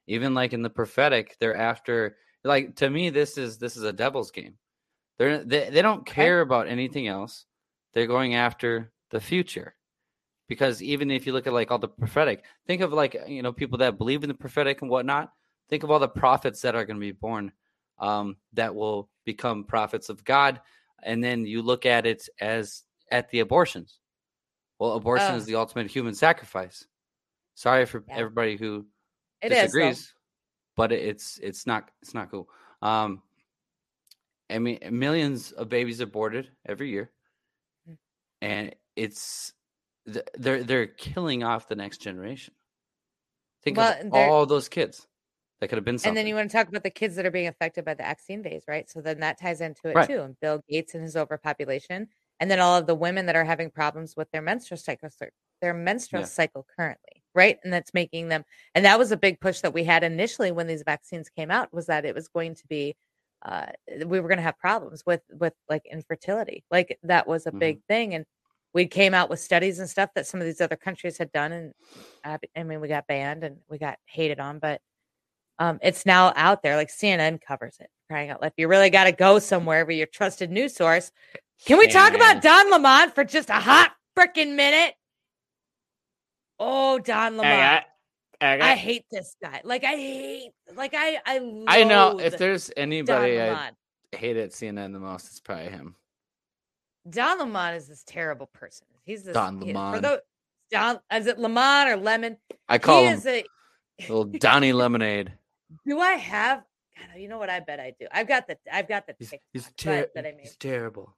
Even 0.07 0.35
like 0.35 0.53
in 0.53 0.63
the 0.63 0.71
prophetic 0.71 1.37
they're 1.41 1.57
after 1.57 2.17
like 2.45 2.75
to 2.77 2.91
me 2.91 3.11
this 3.11 3.39
is 3.39 3.59
this 3.59 3.77
is 3.77 3.85
a 3.85 3.93
devil's 3.93 4.31
game. 4.31 4.55
They're 5.19 5.45
they, 5.45 5.71
they 5.71 5.83
don't 5.83 6.07
care 6.07 6.41
about 6.41 6.69
anything 6.69 7.07
else. 7.07 7.47
They're 7.95 8.07
going 8.07 8.35
after 8.35 8.93
the 9.11 9.21
future. 9.21 9.75
Because 10.49 10.83
even 10.83 11.11
if 11.11 11.27
you 11.27 11.33
look 11.33 11.47
at 11.47 11.53
like 11.53 11.71
all 11.71 11.79
the 11.79 11.89
prophetic 11.89 12.45
think 12.67 12.83
of 12.83 12.93
like 12.93 13.17
you 13.27 13.43
know 13.43 13.53
people 13.53 13.79
that 13.79 13.99
believe 13.99 14.23
in 14.23 14.29
the 14.29 14.35
prophetic 14.35 14.83
and 14.83 14.91
whatnot. 14.91 15.33
Think 15.71 15.85
of 15.85 15.91
all 15.91 15.99
the 15.99 16.09
prophets 16.09 16.61
that 16.63 16.75
are 16.75 16.85
going 16.85 16.99
to 16.99 17.01
be 17.01 17.13
born 17.13 17.51
um, 17.99 18.37
that 18.53 18.75
will 18.75 19.09
become 19.25 19.65
prophets 19.65 20.11
of 20.11 20.25
god. 20.25 20.61
And 21.03 21.23
then 21.25 21.47
you 21.47 21.63
look 21.63 21.87
at 21.87 22.07
it 22.07 22.29
as 22.41 22.83
at 23.11 23.31
the 23.31 23.41
abortions. 23.41 23.99
Well, 24.83 24.95
abortion 24.95 25.35
Oh. 25.35 25.37
is 25.37 25.45
the 25.47 25.55
ultimate 25.55 25.89
human 25.89 26.13
sacrifice. 26.13 26.89
Sorry 27.55 27.87
for 27.87 28.03
Yeah. 28.09 28.17
everybody 28.17 28.57
who 28.57 28.89
It 29.41 29.53
is, 29.53 29.61
disagrees, 29.61 30.13
but 30.75 30.91
it's 30.91 31.39
it's 31.39 31.67
not 31.69 31.93
it's 32.03 32.15
not 32.15 32.33
cool. 32.33 32.51
Um, 32.83 33.23
I 34.51 34.59
mean, 34.59 34.81
millions 34.91 35.53
of 35.53 35.69
babies 35.69 36.01
aborted 36.01 36.51
every 36.67 36.91
year, 36.91 37.13
Mm. 37.89 37.97
and 38.41 38.77
it's 38.97 39.55
they're 40.05 40.65
they're 40.65 40.89
killing 40.89 41.45
off 41.45 41.69
the 41.69 41.77
next 41.77 41.99
generation. 41.99 42.53
Think 43.63 43.77
Well, 43.77 43.97
of 44.05 44.13
all 44.13 44.47
those 44.47 44.69
kids 44.69 45.07
that 45.61 45.69
could 45.69 45.79
have 45.79 45.85
been 45.85 45.97
something. 45.99 46.09
And 46.09 46.17
then 46.17 46.27
you 46.27 46.35
want 46.35 46.51
to 46.51 46.57
talk 46.57 46.67
about 46.67 46.83
the 46.83 46.91
kids 46.91 47.15
that 47.15 47.25
are 47.25 47.31
being 47.31 47.47
affected 47.47 47.85
by 47.85 47.95
the 47.95 48.03
vaccine 48.03 48.43
phase, 48.43 48.65
right? 48.67 48.91
So 48.91 49.01
then 49.01 49.21
that 49.21 49.39
ties 49.39 49.61
into 49.61 49.91
it 49.91 49.95
Right. 49.95 50.09
too. 50.09 50.23
And 50.23 50.41
Bill 50.41 50.61
Gates 50.69 50.95
and 50.95 51.05
his 51.05 51.17
overpopulation, 51.17 52.09
and 52.43 52.51
then 52.51 52.59
all 52.59 52.77
of 52.77 52.89
the 52.89 52.95
women 52.97 53.27
that 53.27 53.37
are 53.37 53.45
having 53.45 53.71
problems 53.71 54.17
with 54.17 54.29
their 54.33 54.43
menstrual 54.43 54.77
cycle, 54.77 55.09
their 55.61 55.73
menstrual 55.73 56.23
Yeah. 56.23 56.27
cycle 56.27 56.67
currently, 56.77 57.23
right? 57.37 57.57
And 57.63 57.73
that's 57.73 57.95
making 57.95 58.29
them. 58.31 58.45
And 58.75 58.85
that 58.85 58.99
was 58.99 59.13
a 59.13 59.17
big 59.17 59.39
push 59.41 59.61
that 59.61 59.73
we 59.73 59.85
had 59.85 60.03
initially 60.03 60.51
when 60.51 60.67
these 60.67 60.83
vaccines 60.85 61.31
came 61.31 61.53
out 61.53 61.73
was 61.73 61.87
that 61.87 62.05
it 62.05 62.17
was 62.17 62.27
going 62.27 62.57
to 62.57 62.67
be, 62.67 62.97
uh, 63.47 63.67
we 64.07 64.19
were 64.19 64.27
going 64.29 64.39
to 64.39 64.43
have 64.43 64.59
problems 64.59 65.05
with 65.07 65.23
with 65.31 65.55
like 65.71 65.85
infertility, 65.87 66.65
like 66.73 66.99
that 67.05 67.29
was 67.29 67.47
a 67.47 67.53
Mhm. 67.53 67.59
big 67.61 67.85
thing, 67.89 68.15
and 68.15 68.27
we 68.75 68.87
came 68.89 69.15
out 69.15 69.31
with 69.31 69.39
studies 69.41 69.79
and 69.79 69.89
stuff 69.89 70.11
that 70.15 70.27
some 70.27 70.41
of 70.41 70.47
these 70.47 70.61
other 70.61 70.77
countries 70.77 71.19
had 71.19 71.31
done, 71.31 71.53
and 71.53 71.73
I 72.57 72.63
mean 72.65 72.81
we 72.81 72.89
got 72.89 73.07
banned 73.07 73.45
and 73.45 73.59
we 73.69 73.79
got 73.79 73.99
hated 74.07 74.41
on, 74.41 74.59
but 74.59 74.81
um, 75.59 75.79
it's 75.83 76.05
now 76.07 76.33
out 76.37 76.63
there. 76.63 76.77
Like 76.77 76.89
CNN 76.91 77.41
covers 77.41 77.77
it. 77.81 77.89
Crying 78.11 78.31
out 78.31 78.43
loud! 78.43 78.49
If 78.49 78.55
you 78.59 78.69
really 78.69 78.91
got 78.91 79.05
to 79.05 79.13
go 79.13 79.39
somewhere 79.39 79.85
where 79.87 79.97
your 79.97 80.07
trusted 80.09 80.51
news 80.51 80.75
source, 80.75 81.13
can 81.67 81.79
we 81.79 81.89
talk 81.89 82.15
about 82.15 82.43
Don 82.43 82.71
Lemon 82.71 83.11
for 83.11 83.25
just 83.25 83.51
a 83.51 83.55
hot 83.55 83.93
freaking 84.19 84.55
minute? 84.55 84.95
Oh, 86.59 86.99
Don 86.99 87.37
Lemon! 87.37 87.53
I, 87.53 87.83
I, 88.41 88.59
got- 88.59 88.79
hate 88.79 89.05
this 89.11 89.37
guy. 89.43 89.61
Like 89.65 89.85
I 89.85 89.97
hate. 89.97 90.51
Like 90.75 90.95
I. 90.95 91.19
I. 91.27 91.65
I 91.69 91.85
know 91.85 92.19
if 92.19 92.39
there's 92.39 92.71
anybody 92.77 93.41
I 93.41 93.71
hate 94.13 94.37
at 94.37 94.51
CNN 94.51 94.93
the 94.93 94.99
most, 95.01 95.27
it's 95.27 95.41
probably 95.41 95.69
him. 95.69 95.95
Don 97.09 97.39
Lemon 97.39 97.75
is 97.75 97.89
this 97.89 98.05
terrible 98.07 98.47
person. 98.53 98.87
He's 99.05 99.25
this 99.25 99.35
Don 99.35 99.61
he- 99.61 99.73
Lemon. 99.73 100.03
the, 100.03 100.23
Don 100.71 101.01
is 101.13 101.27
it 101.27 101.39
Lemon 101.39 101.89
or 101.89 101.97
Lemon? 101.97 102.37
I 102.69 102.79
call 102.79 103.01
he 103.03 103.07
him 103.09 103.19
is 103.19 103.27
a. 103.27 103.45
little 104.01 104.25
Donnie 104.25 104.73
Lemonade. 104.73 105.33
Do 105.87 106.01
I 106.01 106.13
have? 106.13 106.63
God, 106.97 107.19
you 107.21 107.29
know 107.29 107.39
what? 107.39 107.49
I 107.51 107.61
bet 107.61 107.81
I 107.81 107.95
do. 107.99 108.07
I've 108.13 108.29
got 108.29 108.47
the. 108.47 108.57
I've 108.71 108.87
got 108.89 109.07
the 109.07 109.15
He's, 109.19 109.33
he's, 109.53 109.71
ter- 109.77 110.09
that 110.15 110.27
I 110.27 110.33
made. 110.33 110.41
he's 110.43 110.57
terrible. 110.57 111.17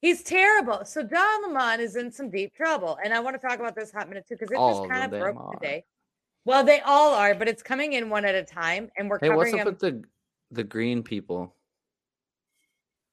He's 0.00 0.22
terrible. 0.22 0.84
So 0.84 1.02
Don 1.02 1.52
Lemon 1.54 1.80
is 1.80 1.96
in 1.96 2.12
some 2.12 2.30
deep 2.30 2.54
trouble, 2.54 2.98
and 3.02 3.12
I 3.14 3.20
want 3.20 3.40
to 3.40 3.46
talk 3.46 3.58
about 3.58 3.74
this 3.74 3.90
hot 3.92 4.08
minute 4.08 4.26
too 4.28 4.36
because 4.36 4.52
it 4.52 4.58
All 4.58 4.76
just 4.76 4.90
kind 4.90 5.04
of 5.04 5.10
them 5.10 5.22
broke 5.22 5.38
are. 5.38 5.54
today. 5.54 5.84
Well, 6.44 6.64
they 6.64 6.80
all 6.80 7.12
are, 7.14 7.34
but 7.34 7.48
it's 7.48 7.62
coming 7.62 7.94
in 7.94 8.08
one 8.08 8.24
at 8.24 8.34
a 8.34 8.44
time, 8.44 8.88
and 8.96 9.08
we're 9.10 9.18
Hey, 9.18 9.30
what's 9.30 9.52
covering 9.52 9.60
up 9.60 9.66
them. 9.66 9.74
with 9.74 9.80
the 9.80 10.04
the 10.52 10.64
green 10.64 11.02
people 11.02 11.52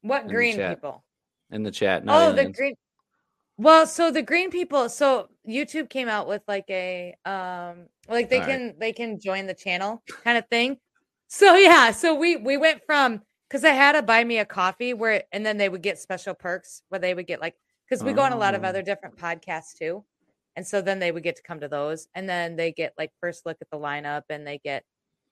what 0.04 0.28
green 0.28 0.56
people? 0.58 1.04
in 1.52 1.64
the 1.64 1.72
chat? 1.72 2.06
Not 2.06 2.16
Oh, 2.16 2.34
the 2.34 2.46
green. 2.50 2.76
Well, 3.58 3.88
so 3.88 4.12
the 4.12 4.22
green 4.22 4.52
people. 4.52 4.90
So 4.90 5.30
YouTube 5.48 5.90
came 5.90 6.08
out 6.08 6.28
with 6.28 6.42
like 6.48 6.66
a 6.70 7.16
um, 7.26 7.88
like 8.08 8.30
they 8.30 8.40
All 8.40 8.42
right. 8.42 8.50
can 8.50 8.76
they 8.80 8.94
can 8.94 9.20
join 9.20 9.48
the 9.48 9.54
channel 9.54 10.04
kind 10.24 10.38
of 10.38 10.48
thing. 10.50 10.78
So 11.28 11.56
yeah, 11.56 11.92
so 11.92 12.14
we 12.14 12.36
we 12.36 12.58
went 12.58 12.82
from 12.86 13.22
because 13.54 13.64
I 13.64 13.70
had 13.70 13.92
to 13.92 14.02
buy 14.02 14.24
me 14.24 14.40
a 14.40 14.46
coffee 14.46 14.96
where 14.96 15.24
and 15.32 15.46
then 15.46 15.58
they 15.58 15.70
would 15.70 15.84
get 15.84 16.00
special 16.00 16.34
perks 16.34 16.82
where 16.90 16.98
they 16.98 17.14
would 17.14 17.28
get 17.28 17.40
like 17.40 17.56
because 17.88 18.04
we 18.04 18.12
go 18.12 18.24
on 18.24 18.34
a 18.34 18.38
lot 18.38 18.56
of 18.56 18.64
Oh. 18.64 18.68
other 18.68 18.82
different 18.82 19.16
podcasts 19.16 19.78
too, 19.78 20.04
and 20.56 20.66
so 20.66 20.82
then 20.82 20.98
they 20.98 21.12
would 21.12 21.22
get 21.22 21.36
to 21.36 21.44
come 21.44 21.60
to 21.60 21.68
those 21.68 22.08
and 22.16 22.28
then 22.28 22.56
they 22.56 22.72
get 22.72 22.94
like 22.98 23.12
first 23.22 23.46
look 23.46 23.58
at 23.62 23.70
the 23.70 23.78
lineup 23.78 24.24
and 24.32 24.48
they 24.48 24.58
get 24.58 24.84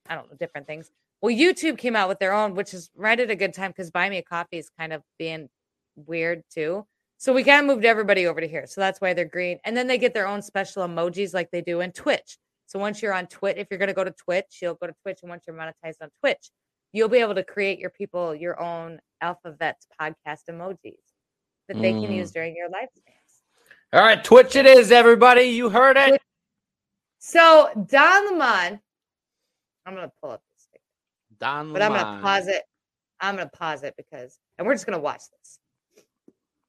I 0.08 0.14
don't 0.14 0.30
know 0.30 0.38
different 0.38 0.68
things. 0.68 0.92
Well, 1.20 1.36
YouTube 1.36 1.80
came 1.80 1.96
out 1.96 2.10
with 2.10 2.20
their 2.20 2.34
own, 2.34 2.54
which 2.54 2.74
is 2.76 2.92
right 2.96 3.20
at 3.20 3.32
a 3.32 3.36
good 3.36 3.54
time 3.56 3.72
because 3.72 3.90
buy 3.90 4.08
me 4.08 4.18
a 4.20 4.24
coffee 4.24 4.58
is 4.60 4.70
kind 4.70 4.94
of 4.94 5.02
being 5.18 5.50
weird 5.96 6.44
too. 6.54 6.86
So 7.18 7.34
we 7.34 7.44
kind 7.44 7.60
of 7.62 7.66
moved 7.66 7.86
everybody 7.86 8.28
over 8.28 8.40
to 8.42 8.48
here. 8.48 8.66
So 8.68 8.82
that's 8.82 9.02
why 9.02 9.14
they're 9.14 9.26
green. 9.26 9.60
And 9.64 9.76
then 9.78 9.88
they 9.88 9.98
get 10.00 10.14
their 10.14 10.28
own 10.28 10.42
special 10.44 10.84
emojis 10.88 11.34
like 11.34 11.50
they 11.52 11.62
do 11.62 11.82
in 11.82 11.92
Twitch. 11.92 12.38
So 12.66 12.80
once 12.80 13.02
you're 13.02 13.14
on 13.14 13.28
Twitch, 13.28 13.58
if 13.58 13.68
you're 13.70 13.78
going 13.78 13.90
to 13.90 13.94
go 13.94 14.04
to 14.04 14.12
Twitch, 14.12 14.58
you'll 14.62 14.74
go 14.76 14.88
to 14.88 14.94
Twitch. 15.04 15.20
And 15.22 15.30
once 15.30 15.44
you're 15.46 15.56
monetized 15.56 16.02
on 16.02 16.10
Twitch, 16.20 16.50
you'll 16.94 17.10
be 17.10 17.20
able 17.20 17.36
to 17.36 17.44
create 17.44 17.80
your 17.80 17.90
people 17.90 18.34
your 18.36 18.60
own 18.62 19.00
Alphavets 19.24 19.86
podcast 20.00 20.42
emojis 20.50 20.96
that 21.68 21.80
they 21.80 21.92
can 21.92 22.04
Mm. 22.04 22.16
use 22.16 22.32
during 22.32 22.56
your 22.56 22.70
live 22.70 22.90
streams. 22.98 23.18
All 23.94 24.02
right, 24.02 24.24
Twitch 24.24 24.56
it 24.56 24.66
is, 24.66 24.92
everybody. 24.92 25.44
You 25.44 25.70
heard 25.70 25.98
it. 25.98 26.10
Twitch- 26.10 26.22
So 27.20 27.70
Don 27.88 28.40
Lemon, 28.40 28.80
I'm 29.86 29.96
going 29.96 30.08
to 30.08 30.14
pull 30.22 30.32
up 30.32 30.42
this, 30.56 30.68
thing, 30.72 30.82
Don 31.40 31.72
but 31.74 31.82
I'm 31.82 31.92
going 31.94 32.18
to 32.18 32.22
pause 32.22 32.48
it. 32.48 32.64
I'm 33.20 33.36
going 33.36 33.48
to 33.50 33.56
pause 33.58 33.84
it 33.84 33.94
because, 33.98 34.40
and 34.58 34.66
we're 34.66 34.74
just 34.74 34.86
going 34.88 34.98
to 34.98 35.02
watch 35.04 35.22
this. 35.40 35.60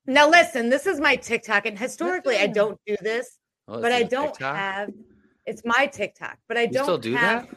Now, 0.06 0.28
listen, 0.28 0.68
this 0.68 0.86
is 0.86 1.00
my 1.00 1.16
TikTok, 1.16 1.64
and 1.64 1.78
historically, 1.78 2.36
I 2.36 2.48
don't 2.48 2.78
do 2.86 2.96
this. 3.00 3.38
Oh, 3.68 3.80
but 3.80 3.92
I 3.92 4.02
don't 4.02 4.28
TikTok? 4.34 4.56
have 4.56 4.90
it's 5.46 5.62
my 5.64 5.86
TikTok, 5.86 6.36
but 6.48 6.58
I 6.58 6.62
You 6.62 6.72
don't 6.72 6.84
still 6.84 6.98
do 6.98 7.14
have 7.14 7.48
that? 7.48 7.56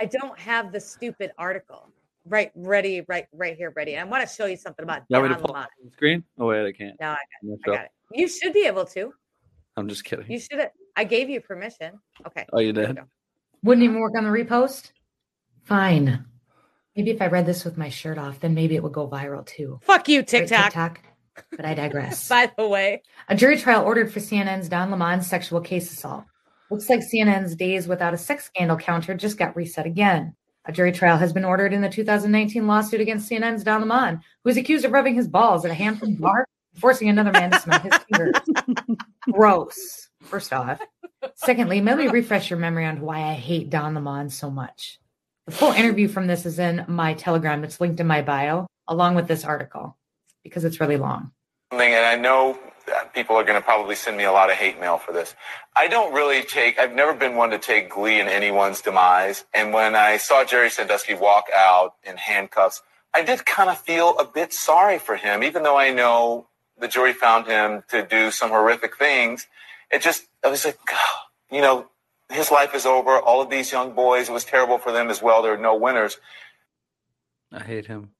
I 0.00 0.06
don't 0.06 0.38
have 0.38 0.72
the 0.72 0.80
stupid 0.80 1.32
article 1.36 1.90
right 2.24 2.50
ready 2.54 3.02
right 3.08 3.26
right 3.32 3.56
here 3.56 3.72
ready. 3.76 3.98
I 3.98 4.04
want 4.04 4.26
to 4.26 4.34
show 4.34 4.46
you 4.46 4.56
something 4.56 4.82
about 4.82 5.02
You 5.08 5.18
want 5.18 5.24
me 5.24 5.28
Don 5.30 5.38
to 5.38 5.44
pull 5.44 5.54
Lemon. 5.54 5.68
the 5.84 5.90
screen? 5.90 6.24
Oh 6.38 6.46
wait, 6.46 6.66
I 6.66 6.72
can't. 6.72 6.96
No, 7.00 7.08
I 7.08 7.16
I'm 7.42 7.52
I 7.52 7.56
got 7.66 7.84
it. 7.84 7.90
You 8.12 8.28
should 8.28 8.52
be 8.52 8.66
able 8.66 8.86
to. 8.86 9.12
I'm 9.76 9.88
just 9.88 10.04
kidding. 10.04 10.30
You 10.30 10.40
should 10.40 10.70
I 10.96 11.04
gave 11.04 11.28
you 11.28 11.40
permission. 11.40 12.00
Okay. 12.26 12.46
oh, 12.52 12.60
you 12.60 12.72
did? 12.72 12.96
go. 12.96 13.02
Wouldn't 13.62 13.84
even 13.84 14.00
work 14.00 14.14
on 14.16 14.24
the 14.24 14.30
repost? 14.30 14.92
Fine. 15.64 16.24
Maybe 16.96 17.10
if 17.10 17.22
I 17.22 17.26
read 17.26 17.46
this 17.46 17.64
with 17.64 17.76
my 17.78 17.88
shirt 17.88 18.18
off, 18.18 18.40
then 18.40 18.54
maybe 18.54 18.74
it 18.74 18.82
would 18.82 18.92
go 18.92 19.08
viral 19.08 19.46
too. 19.46 19.78
Fuck 19.82 20.08
you, 20.08 20.22
TikTok. 20.22 20.64
TikTok. 20.64 21.00
But 21.56 21.64
I 21.64 21.74
digress. 21.84 22.28
By 22.28 22.50
the 22.56 22.66
way. 22.66 23.02
A 23.28 23.36
jury 23.36 23.56
trial 23.58 23.84
ordered 23.84 24.12
for 24.12 24.20
CNN's 24.20 24.68
Don 24.68 24.90
Lemon 24.90 25.22
sexual 25.22 25.60
case 25.60 25.92
assault. 25.92 26.24
Looks 26.70 26.88
like 26.88 27.00
CNN's 27.00 27.56
days 27.56 27.88
without 27.88 28.14
a 28.14 28.18
sex 28.18 28.44
scandal 28.44 28.76
counter 28.76 29.14
just 29.14 29.36
got 29.36 29.56
reset 29.56 29.86
again. 29.86 30.34
A 30.66 30.72
jury 30.72 30.92
trial 30.92 31.16
has 31.16 31.32
been 31.32 31.44
ordered 31.44 31.72
in 31.72 31.80
the 31.80 31.88
2019 31.88 32.66
lawsuit 32.66 33.00
against 33.00 33.28
CNN's 33.28 33.64
Don 33.64 33.80
Lemon, 33.80 34.20
who 34.44 34.50
is 34.50 34.56
accused 34.56 34.84
of 34.84 34.92
rubbing 34.92 35.14
his 35.14 35.26
balls 35.26 35.64
at 35.64 35.72
a 35.72 35.74
Hampton 35.74 36.14
bar 36.14 36.46
and 36.72 36.80
forcing 36.80 37.08
another 37.08 37.32
man 37.32 37.50
to 37.50 37.60
smell 37.60 37.80
his 37.80 37.92
fingers. 38.08 38.34
Gross. 39.32 40.10
First 40.22 40.52
off. 40.52 40.80
Secondly, 41.34 41.80
let 41.80 41.98
me 41.98 42.06
refresh 42.06 42.50
your 42.50 42.58
memory 42.58 42.86
on 42.86 43.00
why 43.00 43.20
I 43.22 43.32
hate 43.32 43.68
Don 43.68 43.94
Lemon 43.94 44.30
so 44.30 44.48
much. 44.48 45.00
The 45.46 45.52
full 45.52 45.72
interview 45.72 46.06
from 46.06 46.28
this 46.28 46.46
is 46.46 46.60
in 46.60 46.84
my 46.86 47.14
Telegram. 47.14 47.64
It's 47.64 47.80
linked 47.80 47.98
in 47.98 48.06
my 48.06 48.22
bio, 48.22 48.68
along 48.86 49.16
with 49.16 49.26
this 49.26 49.44
article, 49.44 49.96
because 50.44 50.64
it's 50.64 50.78
really 50.78 50.98
long. 50.98 51.32
and 51.72 52.06
I 52.06 52.14
know 52.14 52.52
that 52.52 52.79
Uh, 52.90 53.04
people 53.14 53.36
are 53.36 53.44
going 53.44 53.58
to 53.58 53.64
probably 53.64 53.94
send 53.94 54.16
me 54.16 54.24
a 54.24 54.32
lot 54.32 54.50
of 54.50 54.56
hate 54.56 54.80
mail 54.80 54.98
for 54.98 55.12
this. 55.12 55.34
I 55.76 55.88
don't 55.88 56.12
really 56.12 56.42
take, 56.42 56.78
I've 56.78 56.94
never 56.94 57.14
been 57.14 57.36
one 57.36 57.50
to 57.50 57.58
take 57.58 57.88
glee 57.90 58.20
in 58.20 58.28
anyone's 58.28 58.80
demise. 58.80 59.44
And 59.54 59.72
when 59.72 59.94
I 59.94 60.16
saw 60.16 60.44
Jerry 60.44 60.70
Sandusky 60.70 61.14
walk 61.14 61.46
out 61.54 61.94
in 62.04 62.16
handcuffs, 62.16 62.82
I 63.14 63.22
did 63.22 63.46
kind 63.46 63.70
of 63.70 63.78
feel 63.78 64.18
a 64.18 64.24
bit 64.24 64.52
sorry 64.52 64.98
for 64.98 65.16
him, 65.16 65.42
even 65.42 65.62
though 65.62 65.78
I 65.78 65.90
know 65.90 66.46
the 66.78 66.88
jury 66.88 67.12
found 67.12 67.46
him 67.46 67.82
to 67.88 68.06
do 68.06 68.30
some 68.30 68.50
horrific 68.50 68.96
things. 68.96 69.46
It 69.90 70.02
just, 70.02 70.24
I 70.44 70.48
was 70.48 70.64
like, 70.64 70.78
you 71.50 71.60
know, 71.60 71.88
his 72.30 72.50
life 72.50 72.74
is 72.74 72.86
over. 72.86 73.18
All 73.18 73.42
of 73.42 73.50
these 73.50 73.72
young 73.72 73.92
boys, 73.92 74.28
it 74.28 74.32
was 74.32 74.44
terrible 74.44 74.78
for 74.78 74.92
them 74.92 75.10
as 75.10 75.20
well. 75.20 75.42
There 75.42 75.52
are 75.52 75.58
no 75.58 75.76
winners. 75.76 76.18
I 77.52 77.62
hate 77.62 77.86
him. 77.86 78.10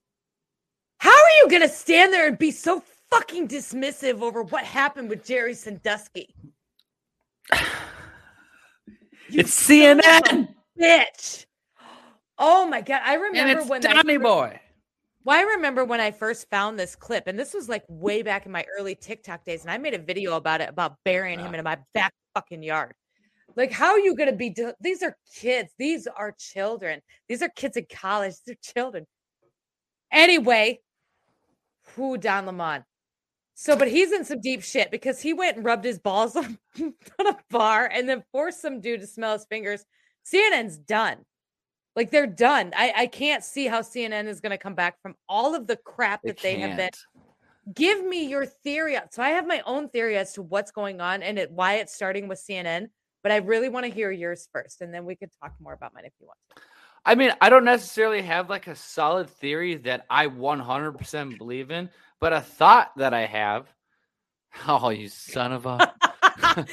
How 0.98 1.10
are 1.10 1.36
you 1.42 1.48
going 1.48 1.62
to 1.62 1.68
stand 1.68 2.12
there 2.12 2.26
and 2.26 2.36
be 2.36 2.50
so 2.50 2.80
fucking 3.10 3.48
dismissive 3.48 4.22
over 4.22 4.42
what 4.42 4.64
happened 4.64 5.08
with 5.08 5.24
Jerry 5.24 5.54
Sandusky? 5.54 6.34
It's 9.32 9.52
son 9.52 10.00
of 10.00 10.00
a 10.00 10.02
CNN 10.02 10.48
bitch. 10.80 11.46
Oh 12.36 12.66
my 12.66 12.80
god! 12.80 13.02
I 13.04 13.14
remember 13.14 13.62
when 13.64 13.80
Donny 13.80 14.16
Boy. 14.16 14.58
Well, 15.22 15.38
I 15.38 15.42
remember 15.42 15.84
when 15.84 16.00
I 16.00 16.10
first 16.10 16.48
found 16.50 16.78
this 16.78 16.96
clip, 16.96 17.26
and 17.26 17.38
this 17.38 17.52
was 17.52 17.68
like 17.68 17.84
way 17.88 18.22
back 18.22 18.46
in 18.46 18.52
my 18.52 18.64
early 18.76 18.94
TikTok 18.94 19.44
days, 19.44 19.62
and 19.62 19.70
I 19.70 19.78
made 19.78 19.94
a 19.94 19.98
video 19.98 20.34
about 20.36 20.62
it 20.62 20.68
about 20.68 20.96
burying 21.04 21.38
him 21.38 21.52
uh. 21.54 21.58
in 21.58 21.64
my 21.64 21.78
back 21.94 22.12
fucking 22.34 22.62
yard. 22.62 22.94
Like, 23.56 23.70
how 23.70 23.90
are 23.90 23.98
you 23.98 24.16
gonna 24.16 24.32
be? 24.32 24.50
do- 24.50 24.72
These 24.80 25.02
are 25.02 25.16
kids. 25.34 25.70
These 25.78 26.06
are 26.08 26.34
children. 26.38 27.00
These 27.28 27.42
are 27.42 27.50
kids 27.50 27.76
in 27.76 27.86
college. 27.92 28.34
They're 28.46 28.56
children. 28.62 29.06
Anyway, 30.10 30.80
who 31.94 32.16
Don 32.16 32.46
Lemon? 32.46 32.84
So, 33.62 33.76
but 33.76 33.88
he's 33.88 34.10
in 34.10 34.24
some 34.24 34.40
deep 34.40 34.62
shit 34.62 34.90
because 34.90 35.20
he 35.20 35.34
went 35.34 35.58
and 35.58 35.66
rubbed 35.66 35.84
his 35.84 35.98
balls 35.98 36.34
on, 36.36 36.58
on 36.80 37.26
a 37.26 37.36
bar 37.50 37.90
and 37.92 38.08
then 38.08 38.24
forced 38.32 38.62
some 38.62 38.80
dude 38.80 39.02
to 39.02 39.06
smell 39.06 39.34
his 39.34 39.44
fingers. 39.44 39.84
CNN's 40.32 40.78
done. 40.78 41.18
Like 41.94 42.10
they're 42.10 42.26
done. 42.26 42.72
I, 42.74 42.94
I 42.96 43.06
can't 43.06 43.44
see 43.44 43.66
how 43.66 43.82
CNN 43.82 44.28
is 44.28 44.40
going 44.40 44.52
to 44.52 44.56
come 44.56 44.74
back 44.74 45.02
from 45.02 45.14
all 45.28 45.54
of 45.54 45.66
the 45.66 45.76
crap 45.76 46.22
that 46.22 46.38
they 46.38 46.58
have 46.60 46.78
been. 46.78 46.88
Give 47.74 48.02
me 48.02 48.26
your 48.28 48.46
theory. 48.46 48.96
So 49.10 49.22
I 49.22 49.30
have 49.30 49.46
my 49.46 49.60
own 49.66 49.90
theory 49.90 50.16
as 50.16 50.32
to 50.34 50.42
what's 50.42 50.70
going 50.70 51.02
on 51.02 51.22
and 51.22 51.38
it, 51.38 51.50
why 51.50 51.74
it's 51.74 51.94
starting 51.94 52.28
with 52.28 52.38
CNN. 52.38 52.86
But 53.22 53.30
I 53.30 53.36
really 53.36 53.68
want 53.68 53.84
to 53.84 53.92
hear 53.92 54.10
yours 54.10 54.48
first, 54.50 54.80
and 54.80 54.94
then 54.94 55.04
we 55.04 55.16
could 55.16 55.28
talk 55.42 55.52
more 55.60 55.74
about 55.74 55.92
mine 55.92 56.06
if 56.06 56.14
you 56.18 56.26
want. 56.26 56.38
to. 56.56 56.62
I 57.04 57.14
mean, 57.14 57.32
I 57.40 57.50
don't 57.50 57.64
necessarily 57.64 58.22
have 58.22 58.48
like 58.48 58.66
a 58.66 58.74
solid 58.74 59.28
theory 59.28 59.76
that 59.76 60.06
I 60.08 60.28
100% 60.28 61.38
believe 61.38 61.70
in, 61.70 61.90
but 62.20 62.32
a 62.32 62.40
thought 62.40 62.92
that 62.96 63.14
I 63.14 63.26
have. 63.26 63.66
Oh, 64.66 64.88
you 64.88 65.08
son 65.08 65.52
of 65.52 65.64
a. 65.64 65.94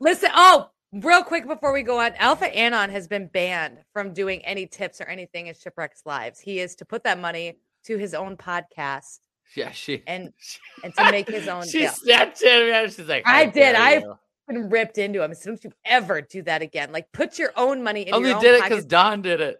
Listen, 0.00 0.28
oh, 0.34 0.68
real 0.92 1.22
quick 1.22 1.46
before 1.46 1.72
we 1.72 1.82
go 1.82 1.98
on, 1.98 2.12
Alpha 2.18 2.44
Anon 2.54 2.90
has 2.90 3.08
been 3.08 3.26
banned 3.28 3.78
from 3.94 4.12
doing 4.12 4.44
any 4.44 4.66
tips 4.66 5.00
or 5.00 5.04
anything 5.04 5.46
in 5.46 5.54
Shipwrecks 5.54 6.02
Lives. 6.04 6.38
He 6.40 6.58
is 6.60 6.74
to 6.76 6.84
put 6.84 7.04
that 7.04 7.18
money 7.18 7.56
to 7.86 7.96
his 7.96 8.12
own 8.12 8.36
podcast 8.36 9.20
yeah, 9.56 9.70
she. 9.70 10.02
and 10.06 10.32
and 10.84 10.94
to 10.94 11.10
make 11.10 11.28
his 11.28 11.48
own 11.48 11.66
She 11.66 11.80
deal. 11.80 11.90
Snapchatted 11.90 12.66
me. 12.66 12.72
and 12.72 12.92
She's 12.92 13.08
like, 13.08 13.22
I 13.26 13.44
"How 13.44 13.50
did, 13.50 13.74
I- 13.76 13.98
you." 13.98 14.16
Ripped 14.48 14.98
into 14.98 15.22
him. 15.22 15.32
So 15.34 15.50
don't 15.52 15.64
you 15.64 15.72
ever 15.86 16.20
do 16.20 16.42
that 16.42 16.60
again. 16.60 16.92
Like 16.92 17.10
put 17.12 17.38
your 17.38 17.52
own 17.56 17.82
money 17.82 18.02
in 18.02 18.12
only 18.12 18.28
your 18.28 18.36
own 18.36 18.42
did 18.42 18.56
it 18.56 18.62
because 18.64 18.84
Don 18.84 19.22
did 19.22 19.40
it. 19.40 19.58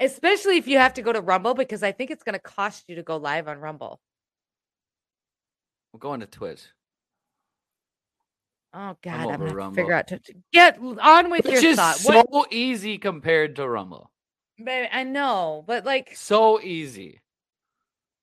especially 0.00 0.56
if 0.56 0.66
you 0.66 0.78
have 0.78 0.94
to 0.94 1.02
go 1.02 1.12
to 1.12 1.20
Rumble 1.20 1.54
because 1.54 1.84
I 1.84 1.92
think 1.92 2.10
it's 2.10 2.24
going 2.24 2.32
to 2.32 2.40
cost 2.40 2.88
you 2.88 2.96
to 2.96 3.04
go 3.04 3.18
live 3.18 3.46
on 3.46 3.58
Rumble. 3.60 4.00
We're 5.96 6.00
going 6.00 6.20
to 6.20 6.26
Twitch. 6.26 6.60
Oh 8.74 8.94
God, 9.02 9.14
I'm, 9.14 9.26
over 9.28 9.38
gonna 9.38 9.54
Rumble. 9.54 9.74
figure 9.76 9.94
out 9.94 10.08
to 10.08 10.18
to 10.18 10.34
get 10.52 10.76
on 10.78 11.30
with 11.30 11.46
Which 11.46 11.62
your 11.62 11.70
is 11.70 11.76
thought. 11.78 11.96
so 11.96 12.22
What, 12.28 12.52
easy 12.52 12.98
compared 12.98 13.56
to 13.56 13.66
Rumble. 13.66 14.10
babe, 14.62 14.90
I 14.92 15.04
know, 15.04 15.64
but 15.66 15.86
like 15.86 16.14
So 16.14 16.60
easy. 16.60 17.22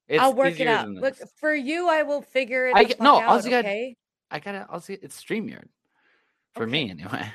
It's 0.08 0.22
I'll 0.22 0.36
work 0.36 0.60
it 0.60 0.68
out. 0.68 0.88
Look, 0.88 1.16
for 1.40 1.56
you, 1.56 1.90
I 1.90 2.04
will 2.04 2.22
figure 2.22 2.68
it 2.68 2.76
I 2.76 2.84
the 2.84 2.96
no, 3.00 3.16
out, 3.20 3.24
all 3.24 3.42
you 3.42 3.50
gotta- 3.50 3.68
okay? 3.70 3.96
I 4.30 4.38
gotta. 4.38 4.68
I'll 4.70 4.80
see. 4.80 4.94
It's 5.02 5.20
Streamyard 5.20 5.66
for 6.54 6.68
me 6.68 6.92
anyway. 6.92 7.26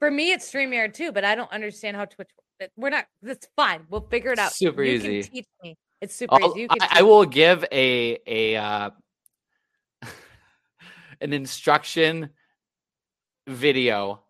For 0.00 0.10
me, 0.10 0.32
it's 0.32 0.50
StreamYard 0.50 0.92
too, 0.94 1.12
but 1.12 1.24
I 1.24 1.36
don't 1.36 1.52
understand 1.52 1.96
how 1.96 2.04
Twitch. 2.06 2.28
works. 2.60 2.72
We're 2.76 2.90
not. 2.90 3.06
That's 3.22 3.46
fine. 3.54 3.82
We'll 3.90 4.08
figure 4.10 4.32
it 4.32 4.40
out. 4.40 4.52
Super 4.52 4.82
you 4.82 4.94
easy. 4.94 5.22
Can 5.22 5.32
teach 5.32 5.46
me. 5.62 5.76
It's 6.00 6.14
super 6.16 6.34
I'll- 6.42 6.50
easy. 6.50 6.62
You 6.62 6.68
can 6.68 6.78
I, 6.82 6.98
I 6.98 7.02
will 7.02 7.24
give 7.24 7.64
a 7.70 8.18
a 8.26 8.56
uh, 8.56 8.90
an 11.20 11.32
instruction 11.32 12.30
video 13.46 14.22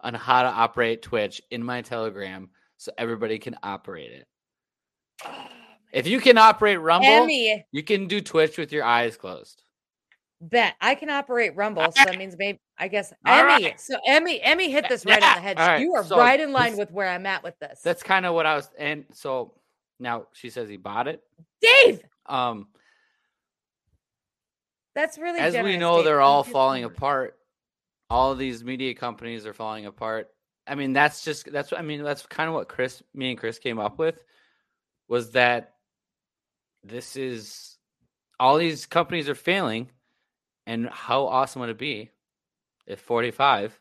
on 0.00 0.14
how 0.14 0.42
to 0.42 0.48
operate 0.48 1.02
Twitch 1.02 1.40
in 1.50 1.62
my 1.62 1.82
Telegram 1.82 2.50
so 2.76 2.92
everybody 2.98 3.38
can 3.38 3.56
operate 3.62 4.12
it. 4.12 4.26
If 5.92 6.06
you 6.06 6.20
can 6.20 6.36
operate 6.36 6.80
Rumble, 6.80 7.08
Emmy, 7.08 7.64
you 7.72 7.82
can 7.82 8.06
do 8.06 8.20
Twitch 8.20 8.58
with 8.58 8.70
your 8.72 8.84
eyes 8.84 9.16
closed. 9.16 9.62
bet 10.40 10.74
I 10.80 10.94
can 10.94 11.08
operate 11.08 11.56
Rumble, 11.56 11.84
so 11.84 12.04
that 12.04 12.18
means 12.18 12.36
maybe 12.38 12.60
I 12.76 12.88
guess 12.88 13.12
All 13.26 13.34
Emmy. 13.34 13.64
right. 13.64 13.80
So 13.80 13.96
Emmy, 14.06 14.40
Emmy 14.42 14.70
hit 14.70 14.86
this 14.88 15.06
right 15.06 15.20
yeah. 15.20 15.28
on 15.30 15.34
the 15.36 15.40
head. 15.40 15.58
Right, 15.58 15.80
You 15.80 15.94
are 15.94 16.04
so 16.04 16.18
right 16.18 16.38
in 16.38 16.52
line 16.52 16.72
this- 16.72 16.80
with 16.80 16.90
where 16.90 17.08
I'm 17.08 17.24
at 17.24 17.42
with 17.42 17.58
this. 17.58 17.80
That's 17.82 18.02
kind 18.02 18.26
of 18.26 18.34
what 18.34 18.44
I 18.44 18.56
was 18.56 18.68
and 18.78 19.06
so 19.14 19.54
now 19.98 20.26
she 20.34 20.50
says 20.50 20.68
he 20.68 20.76
bought 20.76 21.08
it. 21.08 21.22
Dave. 21.62 22.00
Um 22.26 22.68
That's 24.96 25.18
really 25.18 25.38
as 25.38 25.54
we 25.62 25.76
know 25.76 26.02
they're 26.02 26.22
all 26.22 26.42
falling 26.42 26.82
apart. 26.84 27.36
All 28.08 28.34
these 28.34 28.64
media 28.64 28.94
companies 28.94 29.44
are 29.44 29.52
falling 29.52 29.84
apart. 29.84 30.30
I 30.66 30.74
mean 30.74 30.94
that's 30.94 31.22
just 31.22 31.52
that's 31.52 31.72
i 31.72 31.82
mean 31.82 32.02
that's 32.02 32.26
kind 32.26 32.48
of 32.48 32.54
what 32.54 32.66
chris 32.66 33.00
me 33.14 33.30
and 33.30 33.38
chris 33.38 33.60
came 33.60 33.78
up 33.78 34.00
with 34.00 34.20
was 35.06 35.30
that 35.32 35.74
this 36.82 37.14
is 37.14 37.76
all 38.40 38.56
these 38.56 38.86
companies 38.86 39.28
are 39.28 39.36
failing 39.36 39.90
and 40.66 40.88
how 40.88 41.26
awesome 41.26 41.60
would 41.60 41.70
it 41.70 41.78
be 41.78 42.10
if 42.86 43.00
45 43.00 43.78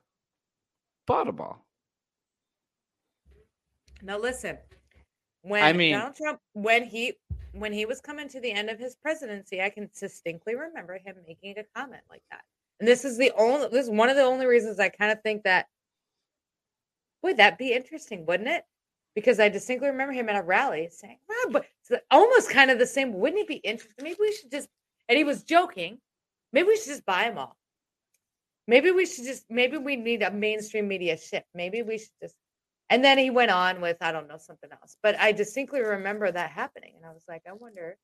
bought 1.07 1.25
them 1.25 1.39
all? 1.39 1.65
Now 4.01 4.19
listen, 4.19 4.57
when 5.45 5.63
I 5.63 5.73
mean- 5.73 5.93
Donald 5.93 6.15
Trump, 6.15 6.39
when 6.53 6.83
he 6.83 7.13
when 7.53 7.71
he 7.71 7.85
was 7.85 8.01
coming 8.01 8.27
to 8.27 8.41
the 8.41 8.51
end 8.51 8.69
of 8.69 8.77
his 8.77 8.95
presidency, 8.95 9.61
I 9.61 9.69
can 9.69 9.89
distinctly 9.97 10.55
remember 10.55 10.97
him 10.97 11.15
making 11.25 11.57
a 11.57 11.63
comment 11.73 12.03
like 12.09 12.23
that. 12.29 12.41
And 12.79 12.87
this 12.87 13.05
is 13.05 13.17
the 13.17 13.31
only 13.37 13.67
this 13.69 13.85
is 13.85 13.91
one 13.91 14.09
of 14.09 14.15
the 14.15 14.23
only 14.23 14.45
reasons 14.45 14.79
I 14.79 14.89
kind 14.89 15.11
of 15.11 15.21
think 15.21 15.43
that 15.43 15.67
would 17.21 17.37
that 17.37 17.57
be 17.57 17.73
interesting, 17.73 18.25
wouldn't 18.25 18.49
it? 18.49 18.65
Because 19.15 19.39
I 19.39 19.47
distinctly 19.47 19.87
remember 19.87 20.13
him 20.13 20.27
at 20.27 20.35
a 20.35 20.41
rally 20.41 20.89
saying, 20.91 21.19
"Ah, 21.31 21.49
but 21.51 21.65
it's 21.89 22.03
almost 22.11 22.49
kind 22.49 22.69
of 22.69 22.79
the 22.79 22.85
same. 22.85 23.13
Wouldn't 23.13 23.41
it 23.41 23.47
be 23.47 23.55
interesting? 23.55 24.03
Maybe 24.03 24.17
we 24.19 24.33
should 24.33 24.51
just 24.51 24.67
and 25.07 25.17
he 25.17 25.23
was 25.23 25.43
joking. 25.43 25.99
Maybe 26.51 26.67
we 26.67 26.77
should 26.77 26.87
just 26.87 27.05
buy 27.05 27.23
them 27.29 27.37
all. 27.37 27.55
Maybe 28.67 28.91
we 28.91 29.05
should 29.05 29.25
just 29.25 29.45
maybe 29.49 29.77
we 29.77 29.95
need 29.95 30.23
a 30.23 30.31
mainstream 30.31 30.87
media 30.87 31.17
shift. 31.17 31.47
Maybe 31.53 31.83
we 31.83 31.99
should 31.99 32.17
just 32.21 32.35
and 32.95 33.03
then 33.03 33.17
he 33.17 33.29
went 33.29 33.51
on 33.51 33.81
with 33.81 33.97
I 33.99 34.13
don't 34.13 34.29
know 34.29 34.37
something 34.37 34.69
else. 34.71 34.95
But 35.03 35.19
I 35.19 35.33
distinctly 35.33 35.81
remember 35.81 36.31
that 36.31 36.49
happening, 36.51 36.93
and 36.95 37.05
I 37.05 37.09
was 37.11 37.23
like, 37.27 37.41
I 37.47 37.51
wonder. 37.51 37.97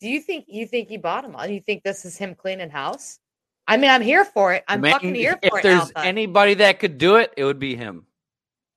Do 0.00 0.08
you 0.08 0.20
think 0.20 0.44
you 0.48 0.66
think 0.66 0.88
he 0.88 0.98
bought 0.98 1.24
them 1.24 1.34
all? 1.34 1.46
Do 1.48 1.52
you 1.52 1.60
think 1.60 1.82
this 1.82 2.04
is 2.04 2.16
him 2.16 2.36
cleaning 2.36 2.70
house? 2.70 3.18
I 3.66 3.76
mean, 3.76 3.90
I'm 3.90 4.02
here 4.02 4.24
for 4.24 4.54
it. 4.54 4.62
I'm 4.68 4.82
Man, 4.82 4.94
fucking 4.94 5.16
here 5.16 5.38
if 5.42 5.50
for 5.50 5.58
it. 5.58 5.64
there's 5.64 5.90
Alpha. 5.90 6.06
anybody 6.06 6.54
that 6.54 6.78
could 6.78 6.96
do 6.96 7.16
it 7.16 7.34
it 7.36 7.44
would 7.44 7.58
be 7.58 7.74
him 7.74 8.06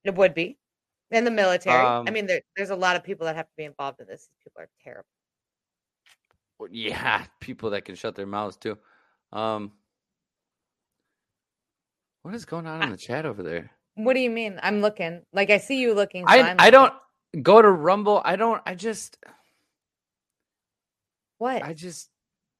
it 0.04 0.14
would 0.16 0.34
be 0.34 0.58
in 1.12 1.24
the 1.24 1.30
military. 1.30 1.86
I 2.06 2.10
Um, 2.10 2.14
mean, 2.14 2.26
there, 2.26 2.42
there's 2.56 2.70
a 2.70 2.76
lot 2.76 2.96
of 2.96 3.04
people 3.04 3.26
that 3.26 3.36
have 3.36 3.46
to 3.46 3.52
be 3.56 3.64
involved 3.64 4.00
in 4.00 4.08
this. 4.08 4.28
People 4.42 4.62
are 4.62 4.68
terrible. 4.82 5.06
Yeah 6.70 7.24
people 7.40 7.70
that 7.70 7.84
can 7.84 7.94
shut 7.94 8.16
their 8.16 8.26
mouths 8.26 8.56
too 8.56 8.78
um 9.32 9.72
what 12.22 12.34
is 12.34 12.44
going 12.44 12.66
on 12.66 12.82
in 12.82 12.90
the 12.90 12.96
chat 12.96 13.26
over 13.26 13.42
there 13.42 13.70
What 13.94 14.14
do 14.14 14.20
you 14.20 14.30
mean? 14.30 14.58
I'm 14.62 14.80
looking. 14.80 15.22
Like 15.32 15.50
I 15.50 15.58
see 15.58 15.80
you 15.80 15.94
looking. 15.94 16.26
so 16.26 16.32
I 16.32 16.50
I'm 16.50 16.56
I 16.58 16.70
don't 16.70 16.92
go 17.42 17.62
to 17.62 17.70
Rumble. 17.70 18.20
I 18.24 18.36
don't. 18.36 18.60
I 18.66 18.74
just 18.74 19.18
What 21.38 21.62
I 21.62 21.72
just 21.74 22.10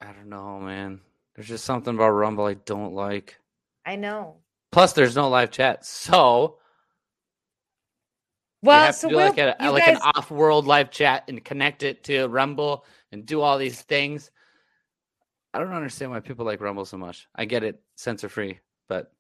I 0.01 0.13
don't 0.13 0.29
know, 0.29 0.61
man. 0.61 1.01
There's 1.35 1.49
just 1.49 1.65
something 1.65 1.95
about 1.95 2.11
Rumble 2.11 2.45
I 2.47 2.55
don't 2.55 2.95
like. 2.95 3.39
I 3.87 3.97
know. 3.97 4.37
Plus, 4.71 4.93
there's 4.93 5.17
no 5.17 5.29
live 5.29 5.51
chat, 5.51 5.85
so 5.85 6.59
Well, 8.63 8.87
have 8.87 8.95
so 8.95 9.09
we'll, 9.09 9.19
like, 9.19 9.39
a, 9.39 9.57
you 9.61 9.71
like 9.71 9.85
guys, 9.87 9.97
an 9.97 10.03
off-world 10.03 10.67
live 10.67 10.91
chat 10.91 11.25
and 11.29 11.45
connect 11.45 11.83
it 11.83 12.05
to 12.05 12.27
Rumble 12.27 12.85
and 13.13 13.25
do 13.25 13.41
all 13.41 13.57
these 13.59 13.81
things. 13.83 14.31
I 15.53 15.61
don't 15.61 15.73
understand 15.73 16.11
why 16.11 16.21
people 16.21 16.45
like 16.45 16.61
Rumble 16.61 16.85
so 16.85 16.97
much. 16.99 17.29
I 17.35 17.45
get 17.45 17.63
it, 17.63 17.81
censor 17.95 18.29
free, 18.29 18.59
but 18.89 19.13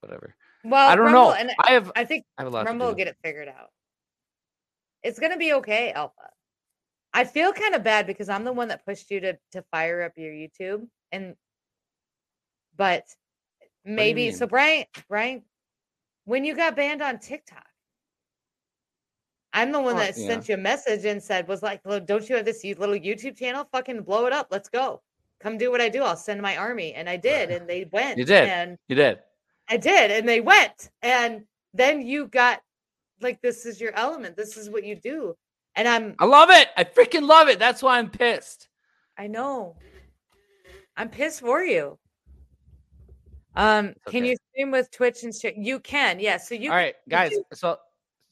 whatever. 0.00 0.36
Well, 0.64 0.88
I 0.88 0.96
don't 0.96 1.06
Rumble, 1.06 1.30
know. 1.30 1.32
And 1.32 1.50
I 1.64 1.72
have 1.72 1.92
I 1.96 2.04
think 2.04 2.24
I 2.38 2.42
have 2.42 2.52
a 2.52 2.54
lot 2.54 2.66
Rumble 2.66 2.88
will 2.88 2.94
get 2.94 3.08
it 3.08 3.16
figured 3.22 3.48
out. 3.48 3.70
It's 5.02 5.18
gonna 5.18 5.36
be 5.36 5.52
okay, 5.54 5.92
Alpha. 5.92 6.30
I 7.14 7.24
feel 7.24 7.52
kind 7.52 7.74
of 7.74 7.82
bad 7.82 8.06
because 8.06 8.28
I'm 8.28 8.44
the 8.44 8.52
one 8.52 8.68
that 8.68 8.84
pushed 8.84 9.10
you 9.10 9.20
to 9.20 9.38
to 9.52 9.62
fire 9.70 10.02
up 10.02 10.12
your 10.16 10.32
YouTube, 10.32 10.86
and 11.10 11.34
but 12.76 13.04
maybe 13.84 14.30
so. 14.32 14.46
Brian, 14.46 14.84
Brian, 15.08 15.42
when 16.24 16.44
you 16.44 16.54
got 16.54 16.76
banned 16.76 17.02
on 17.02 17.18
TikTok, 17.18 17.66
I'm 19.52 19.72
the 19.72 19.80
one 19.80 19.96
that 19.96 20.16
yeah. 20.16 20.26
sent 20.26 20.48
you 20.48 20.54
a 20.54 20.58
message 20.58 21.04
and 21.04 21.22
said, 21.22 21.48
"Was 21.48 21.62
like, 21.62 21.80
"Look, 21.84 22.06
don't 22.06 22.28
you 22.28 22.36
have 22.36 22.44
this 22.44 22.64
little 22.64 22.94
YouTube 22.94 23.36
channel? 23.36 23.68
Fucking 23.72 24.02
blow 24.02 24.26
it 24.26 24.32
up. 24.32 24.48
Let's 24.50 24.68
go. 24.68 25.02
Come 25.40 25.58
do 25.58 25.70
what 25.70 25.80
I 25.80 25.88
do. 25.88 26.02
I'll 26.02 26.16
send 26.16 26.40
my 26.40 26.56
army." 26.56 26.94
And 26.94 27.08
I 27.08 27.16
did, 27.16 27.50
and 27.54 27.68
they 27.68 27.88
went. 27.92 28.18
You 28.18 28.24
did. 28.24 28.48
and 28.48 28.78
You 28.88 28.96
did. 28.96 29.18
I 29.68 29.76
did, 29.76 30.10
and 30.10 30.28
they 30.28 30.40
went, 30.40 30.90
and 31.02 31.44
then 31.72 32.02
you 32.02 32.26
got 32.26 32.60
like 33.20 33.40
this 33.40 33.64
is 33.66 33.80
your 33.80 33.92
element. 33.94 34.36
This 34.36 34.56
is 34.56 34.68
what 34.68 34.84
you 34.84 34.96
do, 34.96 35.34
and 35.76 35.88
I'm 35.88 36.14
I 36.18 36.24
love 36.26 36.50
it. 36.50 36.68
I 36.76 36.84
freaking 36.84 37.26
love 37.26 37.48
it. 37.48 37.58
That's 37.58 37.82
why 37.82 37.98
I'm 37.98 38.10
pissed. 38.10 38.68
I 39.16 39.26
know. 39.26 39.76
I'm 40.96 41.08
pissed 41.08 41.40
for 41.40 41.62
you. 41.62 41.98
Um, 43.54 43.94
can 44.06 44.24
you 44.24 44.36
stream 44.50 44.70
with 44.70 44.90
Twitch 44.90 45.22
and 45.24 45.34
stream? 45.34 45.54
You 45.58 45.78
can, 45.80 46.18
yes. 46.18 46.48
So 46.48 46.54
you 46.54 46.70
All 46.70 46.76
right, 46.76 46.94
guys. 47.08 47.32
So 47.52 47.78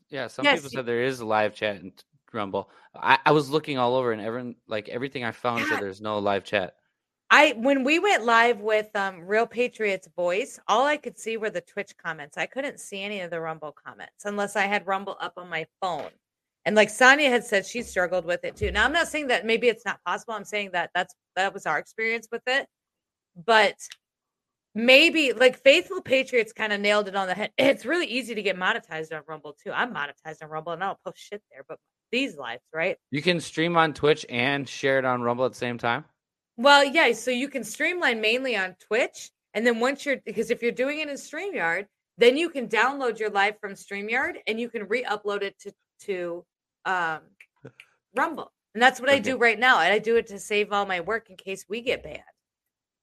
yeah, 0.09 0.27
some 0.27 0.45
Yes, 0.45 0.57
people 0.57 0.71
said 0.71 0.87
there 0.87 1.03
is 1.03 1.21
a 1.21 1.27
live 1.27 1.55
chat 1.55 1.77
and 1.77 1.93
Rumble. 2.33 2.71
I, 2.95 3.19
I 3.27 3.33
was 3.33 3.51
looking 3.51 3.79
all 3.79 3.97
over 3.97 4.13
and 4.13 4.23
everyone 4.23 4.55
like 4.69 4.89
everything 4.89 5.25
I 5.25 5.33
found 5.33 5.61
Yeah. 5.61 5.67
said 5.67 5.81
there's 5.81 6.01
no 6.01 6.19
live 6.19 6.45
chat. 6.45 6.75
I 7.31 7.55
when 7.57 7.85
we 7.85 7.99
went 7.99 8.25
live 8.25 8.61
with 8.61 8.89
um 8.95 9.21
Real 9.27 9.47
Patriots 9.47 10.09
Voice, 10.17 10.59
all 10.67 10.87
I 10.87 10.97
could 10.97 11.19
see 11.19 11.37
were 11.37 11.51
the 11.51 11.61
Twitch 11.61 11.97
comments. 11.97 12.37
I 12.37 12.47
couldn't 12.47 12.81
see 12.81 13.03
any 13.03 13.21
of 13.21 13.31
the 13.31 13.41
Rumble 13.41 13.73
comments 13.73 14.25
unless 14.25 14.57
I 14.57 14.63
had 14.63 14.87
Rumble 14.87 15.17
up 15.21 15.35
on 15.37 15.49
my 15.49 15.67
phone. 15.81 16.11
And 16.65 16.77
like 16.77 16.91
Sonia 16.91 17.31
had 17.31 17.45
said, 17.45 17.65
she 17.65 17.83
struggled 17.83 18.25
with 18.25 18.45
it 18.45 18.57
too. 18.57 18.71
Now 18.73 18.85
I'm 18.85 18.93
not 18.93 19.09
saying 19.09 19.29
that 19.29 19.47
maybe 19.47 19.69
it's 19.69 19.85
not 19.85 20.01
possible. 20.05 20.35
I'm 20.35 20.45
saying 20.45 20.71
that 20.73 20.91
that's 20.95 21.15
that 21.37 21.55
was 21.55 21.67
our 21.67 21.79
experience 21.79 22.29
with 22.33 22.43
it. 22.47 22.67
But 23.47 23.77
maybe 24.75 25.33
like 25.33 25.63
Faithful 25.63 26.03
Patriots 26.03 26.53
kind 26.53 26.73
of 26.73 26.81
nailed 26.81 27.07
it 27.07 27.15
on 27.15 27.29
the 27.29 27.35
head. 27.35 27.51
It's 27.57 27.87
really 27.87 28.07
easy 28.07 28.35
to 28.35 28.43
get 28.43 28.57
monetized 28.57 29.13
on 29.13 29.23
Rumble 29.29 29.57
too. 29.63 29.71
I'm 29.73 29.95
monetized 29.95 30.43
on 30.43 30.49
Rumble 30.49 30.73
and 30.73 30.83
I 30.83 30.89
don't 30.89 30.99
post 31.05 31.19
shit 31.19 31.43
there, 31.53 31.65
but 31.69 31.79
these 32.11 32.37
lives, 32.37 32.63
right? 32.75 32.97
You 33.13 33.23
can 33.23 33.39
stream 33.41 33.77
on 33.77 33.95
Twitch 33.95 34.27
and 34.29 34.69
share 34.69 34.99
it 34.99 35.05
on 35.05 35.23
Rumble 35.23 35.45
at 35.45 35.53
the 35.53 35.59
same 35.59 35.79
time. 35.79 36.05
Well, 36.61 36.85
yeah, 36.85 37.11
so 37.13 37.31
you 37.31 37.49
can 37.49 37.65
streamline 37.65 38.21
mainly 38.21 38.55
on 38.55 38.75
Twitch. 38.87 39.31
And 39.55 39.67
then 39.67 39.81
once 39.81 40.05
you're 40.05 40.19
because 40.27 40.51
if 40.51 40.61
you're 40.63 40.73
doing 40.73 41.01
it 41.01 41.09
in 41.09 41.15
StreamYard, 41.17 41.87
then 42.19 42.37
you 42.37 42.51
can 42.51 42.69
download 42.69 43.19
your 43.19 43.31
live 43.31 43.59
from 43.59 43.73
StreamYard 43.73 44.35
and 44.47 44.61
you 44.61 44.69
can 44.69 44.87
re-upload 44.87 45.41
it 45.43 45.59
to 45.61 45.73
to 46.01 46.45
um 46.85 47.21
Rumble. 48.15 48.53
And 48.75 48.83
that's 48.83 49.01
what 49.01 49.09
I 49.09 49.19
do 49.21 49.39
right 49.39 49.59
now. 49.59 49.81
And 49.81 49.91
I 49.93 49.99
do 49.99 50.17
it 50.17 50.27
to 50.29 50.39
save 50.39 50.71
all 50.71 50.85
my 50.85 51.01
work 51.01 51.31
in 51.31 51.37
case 51.37 51.65
we 51.69 51.81
get 51.81 52.03
banned. 52.03 52.23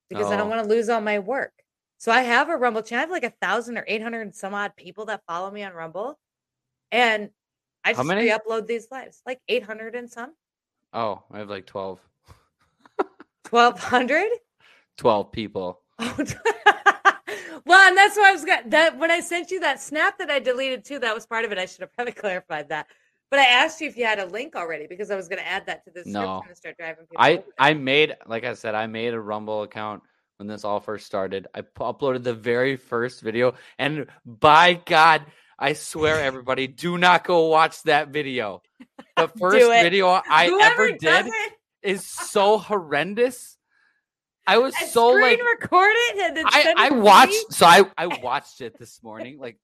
Because 0.10 0.28
I 0.28 0.38
don't 0.38 0.48
Oh. 0.48 0.56
want 0.56 0.64
to 0.64 0.70
lose 0.70 0.88
all 0.88 1.02
my 1.02 1.18
work. 1.20 1.54
So 1.98 2.12
I 2.12 2.22
have 2.22 2.50
a 2.50 2.56
Rumble 2.58 2.84
channel. 2.84 3.00
I 3.00 3.06
have 3.06 3.10
like 3.12 3.24
a 3.24 3.34
thousand 3.42 3.78
or 3.80 3.86
eight 3.88 4.04
hundred 4.04 4.22
and 4.22 4.36
some 4.36 4.54
odd 4.54 4.76
people 4.76 5.06
that 5.06 5.24
follow 5.28 5.50
me 5.50 5.64
on 5.64 5.74
Rumble. 5.74 6.20
And 6.92 7.32
I 7.84 7.94
just 7.94 8.06
many? 8.06 8.22
re-upload 8.30 8.68
these 8.68 8.88
lives. 8.92 9.22
Like 9.26 9.40
800 9.48 9.96
and 9.96 10.10
some. 10.10 10.34
Oh, 10.94 11.24
I 11.32 11.40
have 11.40 11.50
like 11.50 11.66
12, 11.66 12.00
1200. 13.52 14.30
12 14.98 15.32
people. 15.32 15.82
Well, 17.68 17.86
and 17.86 17.98
that's 17.98 18.16
why 18.16 18.30
I 18.30 18.32
was 18.32 18.46
got 18.46 18.70
that 18.70 18.98
when 18.98 19.12
I 19.12 19.20
sent 19.20 19.52
you 19.52 19.60
that 19.60 19.82
snap 19.82 20.20
that 20.20 20.32
I 20.32 20.40
deleted 20.40 20.86
too. 20.86 21.00
That 21.00 21.14
was 21.14 21.26
part 21.26 21.44
of 21.44 21.52
it. 21.52 21.58
I 21.58 21.66
should 21.66 21.82
have 21.82 21.94
probably 21.94 22.14
clarified 22.24 22.70
that. 22.70 22.88
But 23.30 23.42
I 23.42 23.44
asked 23.44 23.82
you 23.82 23.90
if 23.90 23.98
you 23.98 24.06
had 24.06 24.20
a 24.20 24.26
link 24.26 24.56
already 24.56 24.88
because 24.88 25.12
I 25.12 25.18
was 25.18 25.28
going 25.28 25.40
to 25.40 25.48
add 25.48 25.66
that 25.66 25.84
to 25.84 25.92
this. 25.92 26.08
No. 26.08 26.44
start 26.54 26.78
driving 26.78 27.06
people. 27.08 27.18
I 27.18 27.34
over. 27.34 27.44
I 27.60 27.74
made 27.74 28.16
like 28.26 28.46
I 28.46 28.54
said 28.54 28.74
I 28.74 28.88
made 28.88 29.14
a 29.14 29.20
Rumble 29.20 29.64
account 29.64 30.04
when 30.38 30.48
this 30.48 30.64
all 30.64 30.80
first 30.80 31.06
started. 31.06 31.48
I 31.54 31.62
uploaded 31.62 32.24
the 32.24 32.34
very 32.34 32.78
first 32.78 33.22
video, 33.22 33.56
and 33.78 34.08
by 34.26 34.76
God, 34.76 35.26
I 35.60 35.74
swear, 35.74 36.24
everybody, 36.24 36.68
do 36.68 36.98
not 36.98 37.26
go 37.26 37.48
watch 37.48 37.84
that 37.84 38.10
video. 38.10 38.62
The 39.18 39.30
first 39.30 39.66
video 39.68 40.10
I 40.10 40.48
Whoever 40.48 40.84
ever 40.84 40.92
did 40.92 41.26
it, 41.26 41.54
is 41.88 42.06
so 42.06 42.58
horrendous. 42.58 43.58
I 44.46 44.60
was 44.60 44.74
so 44.92 45.10
like 45.10 45.40
record 45.44 45.92
it 45.94 46.26
and 46.28 46.38
then 46.38 46.46
I 46.48 46.74
I 46.78 46.90
watched 46.92 47.52
so 47.54 47.66
I 47.66 47.84
I 47.98 48.08
watched 48.24 48.62
it 48.62 48.78
this 48.80 49.02
morning. 49.04 49.40
Like 49.40 49.58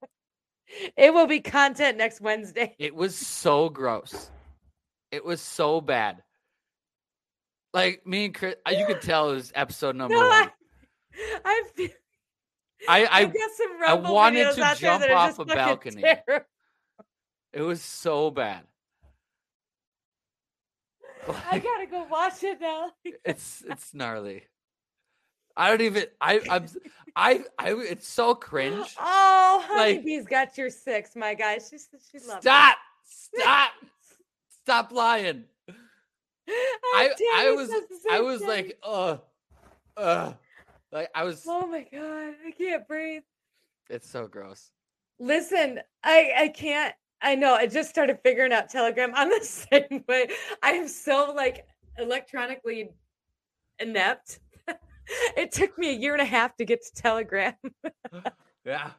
It 0.98 1.14
will 1.14 1.28
be 1.28 1.40
content 1.40 1.98
next 1.98 2.20
Wednesday. 2.22 2.76
it 2.80 2.94
was 2.94 3.16
so 3.16 3.70
gross. 3.70 4.30
It 5.12 5.24
was 5.24 5.40
so 5.42 5.80
bad. 5.80 6.22
Like 7.74 8.06
me 8.06 8.26
and 8.26 8.36
Chris, 8.36 8.56
uh, 8.68 8.72
you 8.72 8.86
could 8.86 9.02
tell 9.10 9.32
it 9.32 9.36
was 9.36 9.52
episode 9.56 9.96
number 9.96 10.16
No, 10.16 10.28
one. 10.28 10.32
I. 10.34 10.52
I, 11.46 11.64
I, 12.90 13.08
I 13.22 13.26
got 13.26 13.52
some 13.56 13.84
I 13.88 13.94
wanted 13.94 14.56
to 14.56 14.76
jump 14.80 15.04
off 15.12 15.40
a 15.40 15.46
balcony. 15.46 16.02
terrible. 16.02 16.46
It 17.54 17.62
was 17.62 17.82
so 17.82 18.32
bad. 18.32 18.64
I 21.52 21.60
gotta 21.60 21.86
go 21.90 22.04
watch 22.10 22.44
it 22.44 22.60
now. 22.62 22.92
it's 23.26 23.64
it's 23.70 23.94
gnarly. 23.94 24.44
I 25.56 25.70
don't 25.70 25.82
even. 25.82 26.06
I 26.20 26.42
I'm 26.50 26.66
I 27.16 27.44
I. 27.60 27.74
It's 27.74 28.08
so 28.08 28.34
cringe. 28.36 28.96
Oh, 29.00 29.66
Like- 29.70 29.96
honeybee's 29.98 30.26
got 30.26 30.58
your 30.58 30.70
six, 30.70 31.16
my 31.16 31.34
guy. 31.34 31.56
She 31.60 31.78
said 31.78 32.00
she 32.12 32.18
loves 32.20 32.38
it. 32.38 32.50
Stop! 32.50 32.78
Stop! 33.06 33.72
Stop 34.64 34.92
lying. 34.92 35.44
Oh, 35.70 36.94
I 36.96 37.14
I 37.36 37.52
was 37.52 37.70
I 38.12 38.20
was 38.20 38.40
thing. 38.40 38.48
like, 38.50 38.78
uh, 38.84 39.18
uh, 39.96 40.34
like 40.92 41.10
I 41.16 41.24
was. 41.24 41.44
oh 41.48 41.66
my 41.68 41.82
god, 41.92 42.34
I 42.46 42.52
can't 42.58 42.88
breathe. 42.88 43.24
It's 43.90 44.10
so 44.10 44.28
gross. 44.28 44.72
Listen, 45.20 45.80
I 46.04 46.32
I 46.38 46.48
can't. 46.50 46.94
I 47.24 47.36
know. 47.36 47.56
I 47.56 47.66
just 47.68 47.90
started 47.90 48.20
figuring 48.24 48.52
out 48.54 48.70
Telegram. 48.70 49.12
I'm 49.16 49.30
the 49.30 49.44
same 49.44 50.04
way. 50.08 50.28
I 50.62 50.72
am 50.74 50.88
so 50.88 51.34
like 51.36 51.66
electronically 51.98 52.90
inept. 53.80 54.40
it 55.38 55.52
took 55.52 55.78
me 55.78 55.90
a 55.90 55.94
year 55.94 56.14
and 56.14 56.22
a 56.22 56.26
half 56.26 56.56
to 56.58 56.66
get 56.66 56.84
to 56.86 56.94
Telegram. 57.02 57.54
Yeah. 58.66 58.92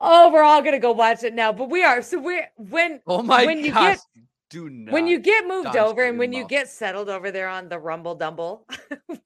Oh, 0.00 0.32
we're 0.32 0.42
all 0.42 0.62
gonna 0.62 0.78
go 0.78 0.92
watch 0.92 1.24
it 1.24 1.34
now. 1.34 1.52
But 1.52 1.68
we 1.68 1.84
are. 1.84 2.00
So 2.00 2.18
we're 2.18 2.48
when 2.56 3.00
Oh 3.06 3.22
my 3.22 3.44
When 3.44 3.62
you 3.62 3.70
gosh. 3.72 3.96
get- 3.96 4.24
Do 4.48 4.70
not. 4.70 4.92
when 4.94 5.06
you 5.06 5.18
get 5.18 5.46
moved 5.46 5.76
over 5.76 6.04
and 6.04 6.18
when 6.18 6.32
you 6.32 6.46
get 6.46 6.68
settled 6.68 7.10
over 7.10 7.30
there 7.30 7.48
on 7.48 7.68
the 7.68 7.78
Rumble 7.78 8.14
Dumble, 8.14 8.66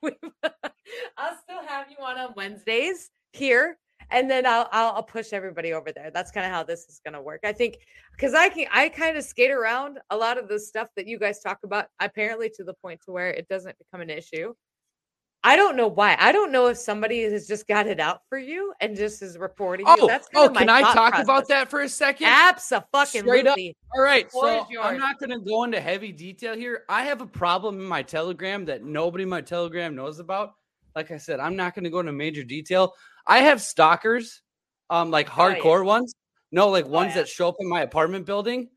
I'll 0.02 1.38
still 1.44 1.62
have 1.68 1.86
you 1.90 1.96
on 2.04 2.18
on 2.18 2.32
Wednesdays 2.36 3.10
here, 3.32 3.78
and 4.12 4.30
then 4.30 4.46
I'll 4.46 4.68
I'll, 4.72 4.92
I'll 4.96 5.02
push 5.02 5.32
everybody 5.32 5.72
over 5.72 5.92
there. 5.92 6.10
That's 6.12 6.30
kind 6.30 6.46
of 6.46 6.52
how 6.52 6.62
this 6.62 6.80
is 6.88 7.00
going 7.04 7.14
to 7.14 7.20
work. 7.20 7.40
I 7.44 7.52
think 7.52 7.78
because 8.12 8.34
I 8.34 8.48
can 8.48 8.66
I 8.72 8.88
kind 8.88 9.16
of 9.16 9.24
skate 9.24 9.50
around 9.50 9.98
a 10.10 10.16
lot 10.16 10.38
of 10.38 10.48
the 10.48 10.60
stuff 10.60 10.88
that 10.96 11.06
you 11.06 11.18
guys 11.18 11.40
talk 11.40 11.58
about, 11.64 11.86
apparently 12.00 12.50
to 12.56 12.64
the 12.64 12.74
point 12.74 13.00
to 13.06 13.12
where 13.12 13.30
it 13.30 13.48
doesn't 13.48 13.76
become 13.78 14.00
an 14.00 14.10
issue. 14.10 14.54
I 15.44 15.56
don't 15.56 15.76
know 15.76 15.88
why. 15.88 16.16
I 16.20 16.30
don't 16.30 16.52
know 16.52 16.68
if 16.68 16.78
somebody 16.78 17.22
has 17.22 17.48
just 17.48 17.66
got 17.66 17.88
it 17.88 17.98
out 17.98 18.20
for 18.28 18.38
you 18.38 18.72
and 18.80 18.96
just 18.96 19.22
is 19.22 19.36
reporting 19.36 19.86
you. 19.86 19.96
Oh, 19.98 20.06
That's 20.06 20.28
kind 20.28 20.50
oh, 20.50 20.56
can 20.56 20.68
I 20.68 20.82
talk 20.92 21.18
about 21.18 21.48
that 21.48 21.68
for 21.68 21.80
a 21.80 21.88
second? 21.88 22.28
Absolutely. 22.28 23.76
All 23.92 24.02
right, 24.02 24.30
so. 24.30 24.64
I'm 24.80 24.98
not 24.98 25.18
going 25.18 25.30
to 25.30 25.40
go 25.40 25.64
into 25.64 25.80
heavy 25.80 26.12
detail 26.12 26.54
here. 26.54 26.84
I 26.88 27.02
have 27.04 27.22
a 27.22 27.26
problem 27.26 27.80
in 27.80 27.84
my 27.84 28.02
Telegram 28.02 28.64
that 28.66 28.84
nobody 28.84 29.24
in 29.24 29.30
my 29.30 29.40
Telegram 29.40 29.96
knows 29.96 30.20
about. 30.20 30.52
Like 30.94 31.10
I 31.10 31.16
said, 31.16 31.40
I'm 31.40 31.56
not 31.56 31.74
going 31.74 31.84
to 31.84 31.90
go 31.90 32.00
into 32.00 32.12
major 32.12 32.44
detail. 32.44 32.92
I 33.26 33.38
have 33.40 33.60
stalkers, 33.60 34.42
um, 34.90 35.10
like 35.10 35.28
Oh, 35.36 35.48
yeah. 35.48 35.56
hardcore 35.56 35.84
ones. 35.84 36.14
No, 36.50 36.68
like 36.68 36.86
ones 36.86 37.10
yeah. 37.10 37.22
that 37.22 37.28
show 37.28 37.48
up 37.48 37.56
in 37.60 37.68
my 37.68 37.82
apartment 37.82 38.26
building 38.26 38.68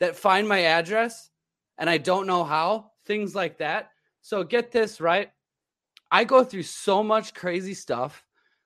that 0.00 0.16
find 0.16 0.48
my 0.48 0.64
address 0.64 1.30
and 1.78 1.88
I 1.88 1.98
don't 1.98 2.26
know 2.26 2.44
how. 2.44 2.92
Things 3.06 3.34
like 3.34 3.58
that. 3.58 3.90
So 4.20 4.42
get 4.42 4.72
this 4.72 5.00
right. 5.00 5.30
I 6.10 6.24
go 6.24 6.42
through 6.42 6.64
so 6.64 7.02
much 7.02 7.34
crazy 7.34 7.74
stuff. 7.74 8.24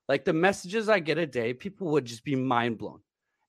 Like 0.08 0.24
the 0.24 0.32
messages 0.32 0.88
I 0.88 0.98
get 0.98 1.18
a 1.18 1.26
day, 1.26 1.52
people 1.52 1.88
would 1.88 2.06
just 2.06 2.24
be 2.24 2.34
mind 2.34 2.78
blown 2.78 3.00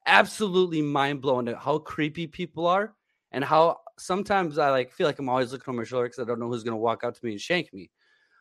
absolutely 0.05 0.81
mind 0.81 1.21
blown 1.21 1.47
at 1.47 1.57
how 1.57 1.77
creepy 1.77 2.27
people 2.27 2.65
are 2.67 2.93
and 3.31 3.43
how 3.43 3.77
sometimes 3.97 4.57
I 4.57 4.71
like 4.71 4.91
feel 4.91 5.07
like 5.07 5.19
I'm 5.19 5.29
always 5.29 5.51
looking 5.51 5.71
over 5.71 5.81
my 5.81 5.84
shoulder 5.86 6.07
because 6.07 6.19
I 6.19 6.25
don't 6.25 6.39
know 6.39 6.47
who's 6.47 6.63
gonna 6.63 6.77
walk 6.77 7.03
up 7.03 7.13
to 7.15 7.25
me 7.25 7.31
and 7.31 7.41
shank 7.41 7.73
me. 7.73 7.89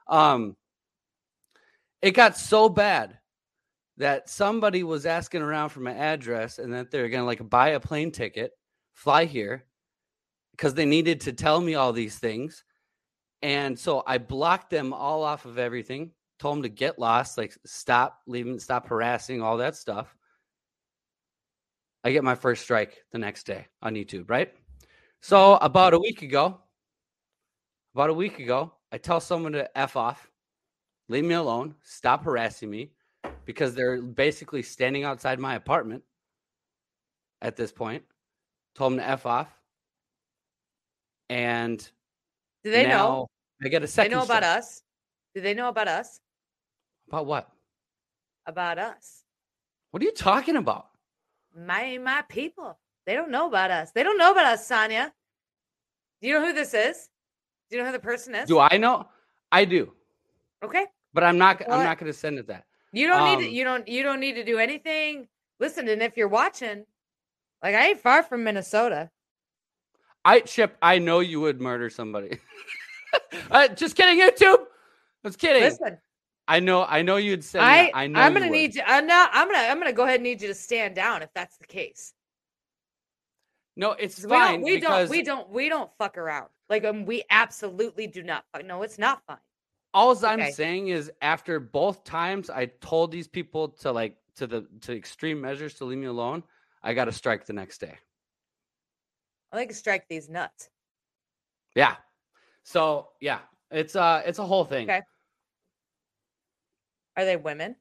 Um, 0.08 0.56
it 2.02 2.12
got 2.12 2.36
so 2.36 2.68
bad 2.68 3.18
that 4.00 4.30
somebody 4.30 4.82
was 4.82 5.04
asking 5.04 5.42
around 5.42 5.68
for 5.68 5.80
my 5.80 5.92
address 5.92 6.58
and 6.58 6.72
that 6.72 6.90
they're 6.90 7.10
gonna 7.10 7.26
like 7.26 7.46
buy 7.50 7.68
a 7.68 7.80
plane 7.80 8.10
ticket, 8.10 8.52
fly 8.94 9.26
here, 9.26 9.66
because 10.52 10.72
they 10.72 10.86
needed 10.86 11.20
to 11.20 11.34
tell 11.34 11.60
me 11.60 11.74
all 11.74 11.92
these 11.92 12.18
things. 12.18 12.64
And 13.42 13.78
so 13.78 14.02
I 14.06 14.16
blocked 14.16 14.70
them 14.70 14.94
all 14.94 15.22
off 15.22 15.44
of 15.44 15.58
everything, 15.58 16.12
told 16.38 16.56
them 16.56 16.62
to 16.62 16.70
get 16.70 16.98
lost, 16.98 17.36
like 17.36 17.54
stop 17.66 18.20
leaving, 18.26 18.58
stop 18.58 18.86
harassing, 18.86 19.42
all 19.42 19.58
that 19.58 19.76
stuff. 19.76 20.16
I 22.02 22.10
get 22.12 22.24
my 22.24 22.34
first 22.34 22.62
strike 22.62 23.04
the 23.12 23.18
next 23.18 23.44
day 23.44 23.66
on 23.82 23.94
YouTube, 23.94 24.30
right? 24.30 24.50
So 25.20 25.56
about 25.56 25.92
a 25.92 25.98
week 25.98 26.22
ago, 26.22 26.58
about 27.94 28.08
a 28.08 28.14
week 28.14 28.38
ago, 28.38 28.72
I 28.90 28.96
tell 28.96 29.20
someone 29.20 29.52
to 29.52 29.78
F 29.78 29.94
off, 29.94 30.30
leave 31.10 31.24
me 31.24 31.34
alone, 31.34 31.74
stop 31.82 32.24
harassing 32.24 32.70
me 32.70 32.92
because 33.50 33.74
they're 33.74 34.00
basically 34.00 34.62
standing 34.62 35.02
outside 35.02 35.40
my 35.40 35.56
apartment 35.56 36.04
at 37.42 37.56
this 37.56 37.72
point. 37.72 38.04
Told 38.76 38.92
them 38.92 38.98
to 39.00 39.08
F 39.08 39.26
off. 39.26 39.48
And 41.28 41.78
Do 42.62 42.70
they 42.70 42.84
know? 42.84 42.88
now 42.88 43.26
I 43.64 43.68
get 43.68 43.82
a 43.82 43.88
second. 43.88 44.10
They 44.12 44.16
know 44.16 44.22
about 44.22 44.42
strike. 44.44 44.58
us. 44.58 44.82
Do 45.34 45.40
they 45.40 45.54
know 45.54 45.68
about 45.68 45.88
us? 45.88 46.20
About 47.08 47.26
what? 47.26 47.50
about 48.46 48.78
us. 48.78 49.22
What 49.90 50.02
are 50.02 50.06
you 50.06 50.12
talking 50.12 50.56
about? 50.56 50.88
My 51.56 51.98
my 51.98 52.22
people. 52.28 52.78
They 53.06 53.14
don't 53.14 53.30
know 53.30 53.46
about 53.48 53.70
us. 53.70 53.90
They 53.92 54.02
don't 54.02 54.18
know 54.18 54.30
about 54.32 54.46
us, 54.46 54.66
Sonia. 54.66 55.12
Do 56.20 56.28
you 56.28 56.34
know 56.34 56.46
who 56.46 56.52
this 56.52 56.74
is? 56.74 57.08
Do 57.68 57.76
you 57.76 57.82
know 57.82 57.86
who 57.86 57.92
the 57.92 58.00
person 58.00 58.34
is? 58.34 58.48
Do 58.48 58.58
I 58.58 58.76
know? 58.76 59.06
I 59.52 59.64
do, 59.64 59.92
Okay. 60.64 60.86
but 61.12 61.22
I'm 61.22 61.38
not. 61.38 61.62
I'm 61.70 61.84
not 61.84 61.98
going 61.98 62.10
to 62.10 62.16
send 62.18 62.38
it 62.38 62.46
that. 62.48 62.64
You 62.92 63.06
don't 63.06 63.24
need 63.24 63.44
to, 63.44 63.48
Um, 63.48 63.54
you 63.54 63.64
don't 63.64 63.88
you 63.88 64.02
don't 64.02 64.20
need 64.20 64.34
to 64.34 64.44
do 64.44 64.58
anything. 64.58 65.28
Listen, 65.58 65.88
and 65.88 66.02
if 66.02 66.16
you're 66.16 66.28
watching, 66.28 66.84
like 67.62 67.74
I 67.74 67.88
ain't 67.88 68.00
far 68.00 68.22
from 68.22 68.44
Minnesota. 68.44 69.10
I 70.24 70.40
Chip. 70.40 70.76
I 70.82 70.98
know 70.98 71.20
you 71.20 71.40
would 71.40 71.60
murder 71.60 71.88
somebody. 71.88 72.38
uh, 73.50 73.68
just 73.68 73.96
kidding, 73.96 74.20
YouTube. 74.20 74.58
I 74.58 75.28
was 75.28 75.36
kidding. 75.36 75.62
Listen, 75.62 75.98
I 76.48 76.60
know. 76.60 76.84
I 76.84 77.02
know 77.02 77.16
you'd 77.16 77.44
say. 77.44 77.60
I, 77.60 77.84
that. 77.84 77.90
I 77.94 78.06
know. 78.08 78.20
I'm 78.20 78.32
gonna 78.32 78.46
would. 78.46 78.52
need 78.52 78.74
you. 78.74 78.82
I'm 78.84 79.06
not. 79.06 79.30
I'm 79.32 79.46
gonna. 79.48 79.68
I'm 79.68 79.78
gonna 79.78 79.92
go 79.92 80.02
ahead 80.02 80.16
and 80.16 80.24
need 80.24 80.42
you 80.42 80.48
to 80.48 80.54
stand 80.54 80.94
down 80.96 81.22
if 81.22 81.30
that's 81.34 81.56
the 81.58 81.66
case. 81.66 82.12
No, 83.76 83.92
it's 83.92 84.24
fine 84.24 84.62
We 84.62 84.62
don't. 84.62 84.62
We 84.62 84.74
because 84.74 85.08
don't. 85.08 85.16
We 85.16 85.22
don't. 85.22 85.50
We 85.50 85.68
don't 85.68 85.90
fuck 85.96 86.18
around. 86.18 86.48
Like 86.68 86.84
um, 86.84 87.04
we 87.04 87.22
absolutely 87.30 88.08
do 88.08 88.22
not. 88.22 88.44
Fuck, 88.52 88.64
no, 88.64 88.82
it's 88.82 88.98
not 88.98 89.22
fine. 89.26 89.38
All 89.92 90.24
I'm 90.24 90.52
saying 90.52 90.88
is 90.88 91.10
after 91.20 91.58
both 91.58 92.04
times 92.04 92.50
I 92.50 92.66
told 92.80 93.10
these 93.10 93.28
people 93.28 93.68
to 93.68 93.92
like 93.92 94.16
to 94.36 94.46
the 94.46 94.66
to 94.82 94.96
extreme 94.96 95.40
measures 95.40 95.74
to 95.74 95.84
leave 95.84 95.98
me 95.98 96.06
alone, 96.06 96.42
I 96.82 96.94
got 96.94 97.06
to 97.06 97.12
strike 97.12 97.46
the 97.46 97.52
next 97.52 97.78
day. 97.78 97.96
I 99.52 99.56
like 99.56 99.68
to 99.68 99.74
strike 99.74 100.06
these 100.08 100.28
nuts. 100.28 100.70
Yeah. 101.74 101.96
So 102.62 103.08
yeah, 103.20 103.40
it's 103.70 103.96
uh 103.96 104.22
it's 104.24 104.38
a 104.38 104.46
whole 104.46 104.64
thing. 104.64 104.88
Okay. 104.88 105.02
Are 107.16 107.24
they 107.24 107.36
women? 107.36 107.76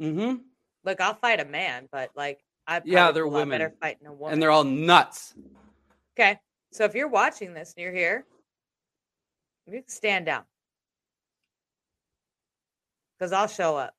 Mm-hmm. 0.00 0.36
Look, 0.84 1.00
I'll 1.00 1.14
fight 1.14 1.40
a 1.40 1.44
man, 1.44 1.88
but 1.92 2.10
like 2.16 2.40
I 2.66 2.82
Yeah, 2.84 3.12
they're 3.12 3.28
women. 3.28 3.50
better 3.50 3.72
fighting 3.80 4.06
a 4.06 4.12
woman. 4.12 4.32
And 4.34 4.42
they're 4.42 4.50
all 4.50 4.64
nuts. 4.64 5.34
okay. 6.18 6.38
So 6.72 6.84
if 6.84 6.94
you're 6.94 7.08
watching 7.08 7.54
this 7.54 7.72
and 7.76 7.82
you're 7.84 7.92
here, 7.92 8.26
you 9.66 9.72
can 9.74 9.88
stand 9.88 10.26
down 10.26 10.42
because 13.18 13.32
I'll 13.32 13.46
show 13.48 13.76
up, 13.76 13.94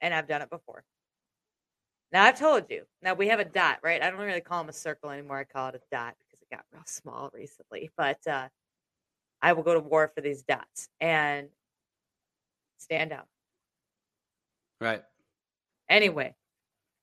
and 0.00 0.14
I've 0.14 0.28
done 0.28 0.42
it 0.42 0.50
before. 0.50 0.84
Now 2.12 2.24
I've 2.24 2.38
told 2.38 2.70
you. 2.70 2.84
Now 3.02 3.14
we 3.14 3.28
have 3.28 3.40
a 3.40 3.44
dot, 3.44 3.78
right? 3.82 4.02
I 4.02 4.10
don't 4.10 4.20
really 4.20 4.40
call 4.40 4.62
them 4.62 4.68
a 4.68 4.72
circle 4.72 5.10
anymore. 5.10 5.38
I 5.38 5.44
call 5.44 5.68
it 5.68 5.74
a 5.74 5.80
dot 5.94 6.14
because 6.18 6.40
it 6.40 6.54
got 6.54 6.64
real 6.72 6.82
small 6.86 7.30
recently. 7.34 7.90
But 7.96 8.24
uh, 8.26 8.48
I 9.42 9.52
will 9.52 9.62
go 9.62 9.74
to 9.74 9.80
war 9.80 10.10
for 10.14 10.20
these 10.20 10.42
dots 10.42 10.88
and 11.00 11.48
stand 12.78 13.10
down. 13.10 13.24
Right. 14.80 15.02
Anyway, 15.88 16.34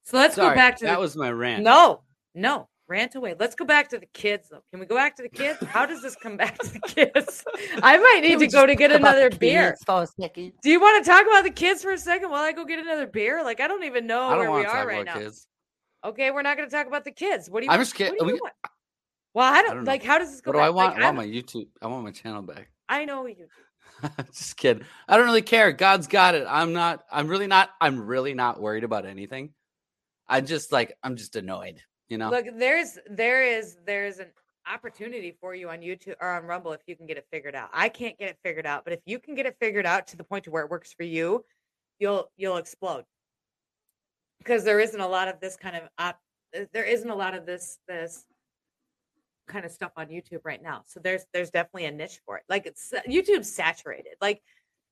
so 0.03 0.17
let's 0.17 0.35
Sorry, 0.35 0.49
go 0.49 0.55
back 0.55 0.77
to 0.77 0.85
that 0.85 0.95
the, 0.95 0.99
was 0.99 1.15
my 1.15 1.31
rant. 1.31 1.63
no, 1.63 2.01
no, 2.35 2.67
rant 2.87 3.15
away. 3.15 3.35
Let's 3.39 3.55
go 3.55 3.65
back 3.65 3.89
to 3.89 3.99
the 3.99 4.05
kids 4.13 4.49
though. 4.49 4.63
Can 4.71 4.79
we 4.79 4.85
go 4.85 4.95
back 4.95 5.15
to 5.17 5.23
the 5.23 5.29
kids? 5.29 5.59
How 5.67 5.85
does 5.85 6.01
this 6.01 6.15
come 6.15 6.37
back 6.37 6.57
to 6.59 6.73
the 6.73 6.79
kids? 6.79 7.43
I 7.83 7.97
might 7.97 8.19
need 8.21 8.39
to 8.39 8.47
go 8.47 8.65
to 8.65 8.75
get 8.75 8.91
another 8.91 9.29
beer. 9.29 9.77
For 9.85 10.03
a 10.03 10.07
second. 10.07 10.53
Do 10.61 10.69
you 10.69 10.79
want 10.79 11.03
to 11.03 11.09
talk 11.09 11.25
about 11.25 11.43
the 11.43 11.51
kids 11.51 11.81
for 11.81 11.91
a 11.91 11.97
second 11.97 12.29
while 12.29 12.43
I 12.43 12.51
go 12.51 12.65
get 12.65 12.79
another 12.79 13.07
beer? 13.07 13.43
Like 13.43 13.59
I 13.59 13.67
don't 13.67 13.83
even 13.83 14.07
know 14.07 14.29
don't 14.31 14.39
where 14.39 14.51
we 14.51 14.65
are 14.65 14.65
talk 14.65 14.87
right 14.87 15.01
about 15.01 15.15
now. 15.15 15.21
kids. 15.21 15.47
Okay, 16.05 16.31
we're 16.31 16.41
not 16.41 16.57
going 16.57 16.69
to 16.69 16.75
talk 16.75 16.85
about 16.87 17.05
the 17.05 17.11
kids. 17.11 17.49
What 17.49 17.61
do 17.61 17.67
you? 17.67 17.71
I'm 17.71 17.79
just 17.79 17.95
kidding. 17.95 18.15
What 18.15 18.25
do 18.25 18.27
you 18.27 18.33
We- 18.33 18.41
want? 18.41 18.53
Well, 19.33 19.51
I 19.51 19.61
don't, 19.63 19.75
don't 19.77 19.83
know. 19.85 19.91
like. 19.91 20.03
How 20.03 20.19
does 20.19 20.29
this 20.31 20.41
go? 20.41 20.51
What 20.51 20.57
do 20.57 20.59
I 20.59 20.67
back? 20.67 20.75
want? 20.75 20.93
Like, 20.95 21.03
I 21.03 21.05
want 21.05 21.19
I'm- 21.19 21.27
my 21.29 21.33
YouTube. 21.33 21.67
I 21.81 21.87
want 21.87 22.03
my 22.03 22.11
channel 22.11 22.41
back. 22.41 22.69
I 22.89 23.05
know 23.05 23.25
you. 23.25 23.47
just 24.33 24.57
kidding. 24.57 24.83
I 25.07 25.15
don't 25.17 25.25
really 25.25 25.41
care. 25.41 25.71
God's 25.71 26.07
got 26.07 26.35
it. 26.35 26.45
I'm 26.47 26.73
not. 26.73 27.03
I'm 27.11 27.27
really 27.27 27.47
not. 27.47 27.69
I'm 27.79 28.05
really 28.05 28.33
not 28.33 28.59
worried 28.61 28.83
about 28.83 29.05
anything. 29.05 29.53
I 30.27 30.41
just 30.41 30.71
like. 30.71 30.93
I'm 31.01 31.15
just 31.15 31.35
annoyed. 31.35 31.81
You 32.13 32.19
know. 32.19 32.29
Look, 32.29 32.45
there's 32.59 32.99
there 33.09 33.41
is 33.41 33.77
there's 33.87 34.19
an 34.19 34.27
opportunity 34.71 35.35
for 35.41 35.55
you 35.55 35.71
on 35.71 35.79
YouTube 35.79 36.13
or 36.21 36.29
on 36.29 36.43
Rumble 36.43 36.71
if 36.71 36.81
you 36.85 36.95
can 36.95 37.07
get 37.07 37.17
it 37.17 37.25
figured 37.31 37.55
out. 37.55 37.71
I 37.73 37.89
can't 37.89 38.15
get 38.19 38.29
it 38.29 38.37
figured 38.43 38.67
out, 38.67 38.83
but 38.83 38.93
if 38.93 38.99
you 39.07 39.17
can 39.17 39.33
get 39.33 39.47
it 39.47 39.55
figured 39.59 39.87
out 39.87 40.05
to 40.09 40.17
the 40.17 40.23
point 40.23 40.43
to 40.43 40.51
where 40.51 40.63
it 40.63 40.69
works 40.69 40.93
for 40.93 41.01
you, 41.01 41.43
you'll 41.97 42.29
you'll 42.37 42.57
explode. 42.57 43.05
Because 44.37 44.63
there 44.63 44.79
isn't 44.79 45.01
a 45.01 45.07
lot 45.07 45.27
of 45.27 45.39
this 45.39 45.55
kind 45.55 45.75
of 45.75 45.89
op, 45.97 46.19
uh, 46.55 46.65
there 46.71 46.83
isn't 46.83 47.09
a 47.09 47.15
lot 47.15 47.33
of 47.33 47.47
this 47.47 47.79
this 47.87 48.23
kind 49.47 49.65
of 49.65 49.71
stuff 49.71 49.93
on 49.97 50.09
YouTube 50.09 50.41
right 50.43 50.61
now. 50.61 50.83
So 50.85 50.99
there's 50.99 51.25
there's 51.33 51.49
definitely 51.49 51.85
a 51.85 51.91
niche 51.91 52.19
for 52.27 52.37
it. 52.37 52.43
Like 52.47 52.67
it's 52.67 52.93
YouTube's 53.09 53.51
saturated. 53.51 54.17
Like 54.21 54.43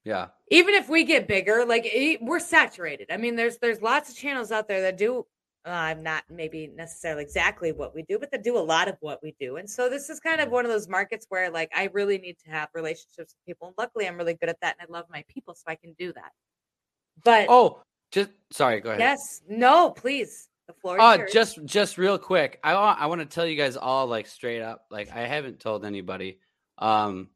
yeah. 0.06 0.30
even 0.50 0.74
if 0.74 0.90
we 0.90 1.04
get 1.04 1.28
bigger 1.28 1.64
like 1.64 1.86
e- 1.86 2.18
we're 2.22 2.40
saturated 2.40 3.06
i 3.12 3.18
mean 3.18 3.36
there's 3.36 3.60
there's 3.60 3.84
lots 3.84 4.10
of 4.10 4.16
channels 4.16 4.52
out 4.52 4.68
there 4.68 4.82
that 4.82 4.98
do 4.98 5.28
i'm 5.66 6.02
not 6.02 6.24
maybe 6.30 6.72
necessarily 6.76 7.22
exactly 7.24 7.72
what 7.72 7.94
we 7.94 8.02
do 8.04 8.18
but 8.18 8.32
that 8.32 8.44
do 8.44 8.58
a 8.58 8.60
lot 8.60 8.88
of 8.88 8.96
what 9.00 9.22
we 9.22 9.36
do 9.40 9.58
and 9.58 9.70
so 9.70 9.90
this 9.90 10.10
is 10.10 10.20
kind 10.20 10.40
of 10.40 10.46
mm-hmm. 10.46 10.56
one 10.56 10.66
of 10.66 10.72
those 10.72 10.88
markets 10.88 11.26
where 11.30 11.50
like 11.52 11.72
i 11.76 11.90
really 11.94 12.18
need 12.18 12.38
to 12.44 12.50
have 12.50 12.68
relationships 12.74 13.36
with 13.36 13.46
people 13.46 13.68
and 13.68 13.76
luckily 13.78 14.08
i'm 14.08 14.18
really 14.18 14.34
good 14.34 14.50
at 14.50 14.60
that 14.62 14.76
and 14.80 14.88
i 14.90 14.92
love 14.92 15.06
my 15.10 15.24
people 15.28 15.54
so 15.54 15.64
i 15.68 15.76
can 15.76 15.94
do 16.00 16.12
that 16.14 16.32
but 17.24 17.48
Oh, 17.50 17.84
just 18.12 18.30
sorry. 18.52 18.80
Go 18.82 18.90
ahead. 18.90 19.00
yes 19.00 19.42
no 19.48 19.92
please 19.92 20.50
the 20.68 20.74
floor 20.74 20.98
is 20.98 21.02
Oh, 21.04 21.14
yours. 21.14 21.32
just 21.32 21.66
just 21.66 21.98
real 21.98 22.18
quick. 22.18 22.60
I 22.64 22.74
want 22.74 23.02
I 23.02 23.06
want 23.08 23.22
to 23.22 23.26
tell 23.26 23.46
you 23.46 23.56
guys 23.56 23.78
all 23.78 24.08
like 24.08 24.28
straight 24.28 24.62
up. 24.62 24.86
Like 24.90 25.12
I 25.12 25.26
haven't 25.26 25.60
told 25.60 25.86
anybody. 25.86 26.40
Um. 26.78 27.30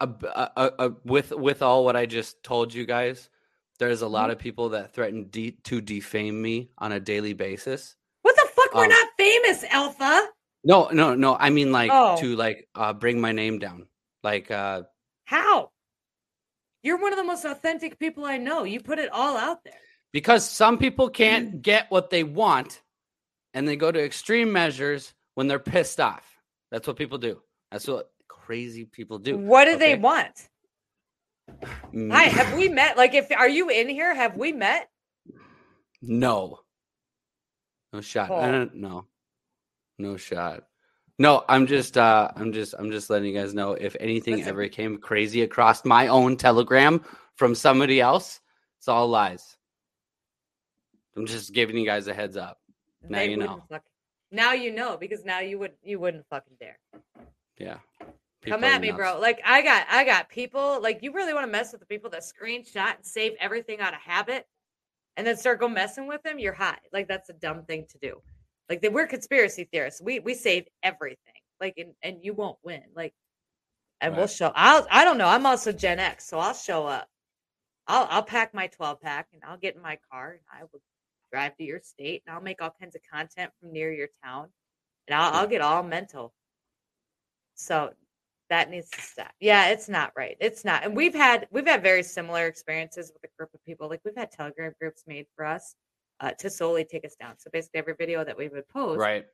a, 0.00 0.08
a, 0.22 0.72
a, 0.78 0.92
with 1.04 1.30
with 1.32 1.62
all 1.62 1.84
what 1.84 1.96
I 1.96 2.06
just 2.06 2.42
told 2.42 2.72
you 2.74 2.84
guys, 2.86 3.28
there's 3.78 4.02
a 4.02 4.04
Mm-hmm. 4.04 4.14
lot 4.14 4.30
of 4.30 4.38
people 4.38 4.70
that 4.70 4.92
threaten 4.94 5.28
de- 5.30 5.58
to 5.64 5.80
defame 5.80 6.40
me 6.40 6.70
on 6.78 6.92
a 6.92 7.00
daily 7.00 7.32
basis. 7.34 7.96
what 8.22 8.34
the 8.36 8.48
fuck 8.54 8.74
we're 8.74 8.84
um, 8.84 8.88
not 8.90 9.08
famous 9.18 9.64
alpha 9.70 10.28
No, 10.64 10.88
no, 10.92 11.14
no. 11.14 11.36
I 11.36 11.50
mean 11.50 11.70
like 11.72 11.90
Oh. 11.92 12.16
to 12.20 12.36
like 12.36 12.68
uh 12.74 12.92
bring 12.92 13.20
my 13.20 13.32
name 13.32 13.58
down. 13.58 13.86
Like 14.22 14.50
uh 14.50 14.82
how 15.24 15.70
you're 16.82 16.98
one 17.00 17.12
of 17.12 17.18
the 17.18 17.24
most 17.24 17.44
authentic 17.44 17.98
people 17.98 18.24
i 18.24 18.36
know 18.38 18.62
you 18.64 18.80
put 18.80 18.98
it 19.00 19.10
all 19.12 19.36
out 19.36 19.64
there 19.64 19.80
because 20.12 20.48
some 20.48 20.78
people 20.78 21.08
can't 21.10 21.60
get 21.62 21.86
what 21.90 22.10
they 22.10 22.22
want 22.22 22.80
and 23.54 23.66
they 23.66 23.76
go 23.76 23.90
to 23.90 24.02
extreme 24.04 24.52
measures 24.52 25.12
when 25.34 25.46
they're 25.48 25.58
pissed 25.58 25.98
off. 26.00 26.24
That's 26.70 26.86
what 26.86 26.96
people 26.96 27.18
do. 27.18 27.40
That's 27.70 27.86
what 27.88 28.10
crazy 28.28 28.84
people 28.84 29.18
do. 29.18 29.36
what 29.36 29.64
do 29.66 29.76
they 29.76 29.96
want 29.96 30.48
Hi, 31.94 32.24
have 32.24 32.56
we 32.56 32.68
met? 32.68 32.96
Like, 32.96 33.14
if 33.14 33.30
are 33.32 33.48
you 33.48 33.68
in 33.70 33.88
here? 33.88 34.14
Have 34.14 34.36
we 34.36 34.52
met? 34.52 34.88
No. 36.02 36.60
No 37.92 38.00
shot. 38.00 38.30
Oh. 38.30 38.36
I 38.36 38.50
don't 38.50 38.74
no. 38.74 39.06
No 39.98 40.16
shot. 40.16 40.64
No, 41.18 41.44
I'm 41.48 41.66
just 41.66 41.96
uh 41.96 42.30
I'm 42.36 42.52
just 42.52 42.74
I'm 42.78 42.90
just 42.90 43.08
letting 43.08 43.32
you 43.32 43.38
guys 43.38 43.54
know 43.54 43.72
if 43.72 43.96
anything 44.00 44.34
Listen. 44.36 44.50
ever 44.50 44.68
came 44.68 44.98
crazy 44.98 45.42
across 45.42 45.84
my 45.84 46.08
own 46.08 46.36
telegram 46.36 47.02
from 47.36 47.54
somebody 47.54 48.00
else, 48.00 48.40
it's 48.78 48.88
all 48.88 49.08
lies. 49.08 49.56
I'm 51.16 51.24
just 51.26 51.54
giving 51.54 51.78
you 51.78 51.86
guys 51.86 52.06
a 52.08 52.14
heads 52.14 52.36
up. 52.36 52.58
Now 53.08 53.18
They 53.18 53.30
you 53.30 53.36
know. 53.38 53.62
wouldn't 53.70 53.82
now 54.30 54.52
you 54.52 54.72
know 54.74 54.98
because 54.98 55.24
now 55.24 55.40
you 55.40 55.58
would 55.58 55.72
you 55.82 55.98
wouldn't 55.98 56.26
fucking 56.28 56.56
dare 56.60 56.78
Yeah. 57.58 57.78
Come 58.44 58.60
People 58.60 58.64
are 58.70 58.72
at 58.72 58.80
me, 58.80 58.88
nuts. 58.88 58.96
bro. 58.98 59.20
Like 59.20 59.40
I 59.44 59.62
got 59.62 59.86
I 59.90 60.04
got 60.04 60.28
people 60.28 60.80
like 60.82 61.02
you 61.02 61.12
really 61.12 61.32
want 61.34 61.46
to 61.46 61.50
mess 61.52 61.72
with 61.72 61.80
the 61.80 61.86
people 61.86 62.10
that 62.10 62.22
screenshot 62.22 62.96
and 62.96 63.04
save 63.04 63.32
everything 63.40 63.80
out 63.80 63.94
of 63.94 64.00
habit, 64.00 64.46
and 65.16 65.26
then 65.26 65.36
start 65.36 65.60
go 65.60 65.68
messing 65.68 66.06
with 66.06 66.22
them. 66.22 66.38
You're 66.38 66.52
high. 66.52 66.78
Like 66.92 67.08
that's 67.08 67.28
a 67.30 67.34
dumb 67.34 67.64
thing 67.64 67.86
to 67.90 67.98
do. 67.98 68.20
Like 68.68 68.82
they, 68.82 68.88
we're 68.88 69.06
conspiracy 69.06 69.68
theorists. 69.70 70.00
We 70.02 70.20
we 70.20 70.34
save 70.34 70.66
everything. 70.82 71.18
Like 71.60 71.74
and, 71.78 71.92
and 72.02 72.18
you 72.22 72.34
won't 72.34 72.58
win. 72.62 72.82
Like 72.94 73.14
and 74.00 74.16
we'll 74.16 74.26
show. 74.26 74.52
I'll 74.54 74.86
I 74.90 75.04
don't 75.04 75.18
know. 75.18 75.28
I'm 75.28 75.46
also 75.46 75.72
Gen 75.72 75.98
X, 75.98 76.28
so 76.28 76.38
I'll 76.38 76.54
show 76.54 76.86
up. 76.86 77.08
I'll 77.88 78.06
I'll 78.10 78.22
pack 78.22 78.52
my 78.54 78.66
12 78.66 79.00
pack 79.00 79.28
and 79.32 79.42
I'll 79.46 79.56
get 79.56 79.76
in 79.76 79.82
my 79.82 79.98
car 80.10 80.32
and 80.32 80.40
I 80.52 80.64
will 80.72 80.82
drive 81.32 81.56
to 81.56 81.64
your 81.64 81.80
state 81.80 82.22
and 82.26 82.34
I'll 82.34 82.42
make 82.42 82.60
all 82.60 82.74
kinds 82.78 82.94
of 82.94 83.02
content 83.10 83.50
from 83.60 83.72
near 83.72 83.92
your 83.92 84.08
town 84.24 84.48
and 85.08 85.14
I'll, 85.16 85.32
I'll 85.34 85.46
get 85.46 85.60
all 85.60 85.82
mental. 85.82 86.34
So 87.54 87.92
that 88.48 88.70
needs 88.70 88.88
to 88.90 89.00
stop. 89.00 89.32
Yeah, 89.40 89.68
it's 89.68 89.88
not 89.88 90.12
right. 90.16 90.36
It's 90.40 90.64
not. 90.64 90.84
And 90.84 90.96
we've 90.96 91.14
had 91.14 91.48
we've 91.50 91.66
had 91.66 91.82
very 91.82 92.02
similar 92.02 92.46
experiences 92.46 93.10
with 93.12 93.24
a 93.24 93.34
group 93.36 93.52
of 93.54 93.64
people. 93.64 93.88
Like 93.88 94.00
we've 94.04 94.16
had 94.16 94.30
Telegram 94.30 94.72
groups 94.80 95.04
made 95.06 95.26
for 95.34 95.44
us 95.44 95.74
uh, 96.20 96.30
to 96.32 96.48
solely 96.50 96.84
take 96.84 97.04
us 97.04 97.16
down. 97.16 97.34
So 97.38 97.50
basically, 97.52 97.78
every 97.80 97.94
video 97.98 98.24
that 98.24 98.36
we 98.36 98.48
would 98.48 98.68
post, 98.68 98.98
Right. 98.98 99.26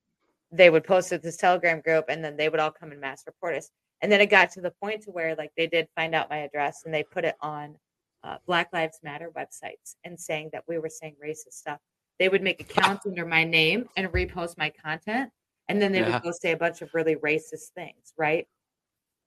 they 0.50 0.70
would 0.70 0.84
post 0.84 1.12
it 1.12 1.18
to 1.18 1.22
this 1.22 1.36
Telegram 1.36 1.80
group, 1.80 2.06
and 2.08 2.24
then 2.24 2.36
they 2.36 2.48
would 2.48 2.60
all 2.60 2.70
come 2.72 2.92
and 2.92 3.00
mass 3.00 3.22
report 3.26 3.54
us. 3.56 3.70
And 4.00 4.10
then 4.10 4.20
it 4.20 4.26
got 4.30 4.50
to 4.52 4.60
the 4.60 4.72
point 4.82 5.02
to 5.02 5.10
where 5.10 5.34
like 5.36 5.52
they 5.56 5.66
did 5.68 5.86
find 5.94 6.14
out 6.14 6.28
my 6.28 6.38
address 6.38 6.82
and 6.84 6.92
they 6.92 7.04
put 7.04 7.24
it 7.24 7.36
on 7.40 7.76
uh, 8.24 8.38
Black 8.46 8.68
Lives 8.72 8.98
Matter 9.02 9.30
websites 9.36 9.96
and 10.04 10.18
saying 10.18 10.50
that 10.52 10.64
we 10.66 10.78
were 10.78 10.88
saying 10.88 11.14
racist 11.24 11.52
stuff. 11.54 11.78
They 12.18 12.28
would 12.28 12.42
make 12.42 12.60
accounts 12.60 13.06
under 13.06 13.24
my 13.26 13.44
name 13.44 13.88
and 13.96 14.08
repost 14.08 14.56
my 14.58 14.70
content, 14.70 15.30
and 15.68 15.80
then 15.80 15.92
they 15.92 16.00
Yeah. 16.00 16.14
would 16.14 16.22
go 16.22 16.30
say 16.32 16.52
a 16.52 16.56
bunch 16.56 16.82
of 16.82 16.90
really 16.94 17.16
racist 17.16 17.70
things, 17.74 18.12
right? 18.16 18.46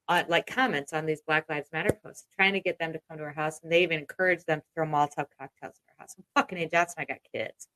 Uh, 0.08 0.24
like 0.28 0.46
comments 0.48 0.94
on 0.94 1.06
these 1.06 1.22
Black 1.26 1.46
Lives 1.50 1.70
Matter 1.74 1.98
posts, 2.04 2.28
trying 2.36 2.54
to 2.54 2.60
get 2.60 2.78
them 2.80 2.94
to 2.94 3.00
come 3.10 3.18
to 3.18 3.24
our 3.24 3.34
house, 3.34 3.60
and 3.64 3.72
they 3.72 3.84
even 3.84 4.00
encouraged 4.00 4.46
them 4.48 4.60
to 4.60 4.66
throw 4.76 4.86
Molotov 4.86 5.26
cocktails 5.40 5.76
in 5.80 5.90
our 5.90 5.96
house. 6.00 6.16
I'm 6.18 6.24
fucking 6.36 6.70
that's 6.72 6.96
when 6.96 7.06
I 7.10 7.14
got 7.14 7.20
kids. 7.34 7.68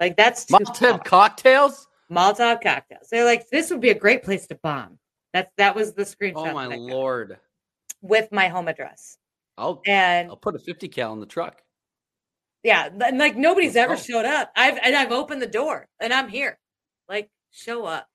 Like 0.00 0.16
that's 0.16 0.44
too 0.44 0.54
Molotov 0.54 0.90
far. 0.90 0.98
cocktails. 1.00 1.86
Molotov 2.10 2.62
cocktails. 2.62 3.08
They're 3.10 3.24
like, 3.24 3.48
this 3.50 3.70
would 3.70 3.80
be 3.80 3.90
a 3.90 3.94
great 3.98 4.22
place 4.22 4.46
to 4.48 4.54
bomb. 4.62 4.98
That's 5.32 5.50
that 5.58 5.74
was 5.74 5.94
the 5.94 6.04
screenshot. 6.04 6.34
Oh 6.36 6.54
my 6.54 6.68
got 6.68 6.78
lord! 6.78 7.38
With 8.00 8.30
my 8.32 8.48
home 8.48 8.68
address, 8.68 9.18
I'll 9.56 9.80
and 9.86 10.28
I'll 10.30 10.36
put 10.36 10.54
a 10.54 10.58
fifty 10.58 10.88
cal 10.88 11.12
in 11.12 11.20
the 11.20 11.26
truck. 11.26 11.62
yeah, 12.62 12.88
and 13.04 13.18
like 13.18 13.36
nobody's 13.36 13.74
Let's 13.74 13.84
ever 13.84 13.96
go. 13.96 14.00
showed 14.00 14.24
up. 14.24 14.50
I've 14.56 14.78
and 14.82 14.94
I've 14.96 15.12
opened 15.12 15.42
the 15.42 15.46
door 15.46 15.86
and 16.00 16.12
I'm 16.12 16.28
here. 16.28 16.58
Like, 17.08 17.30
show 17.50 17.84
up. 17.86 18.06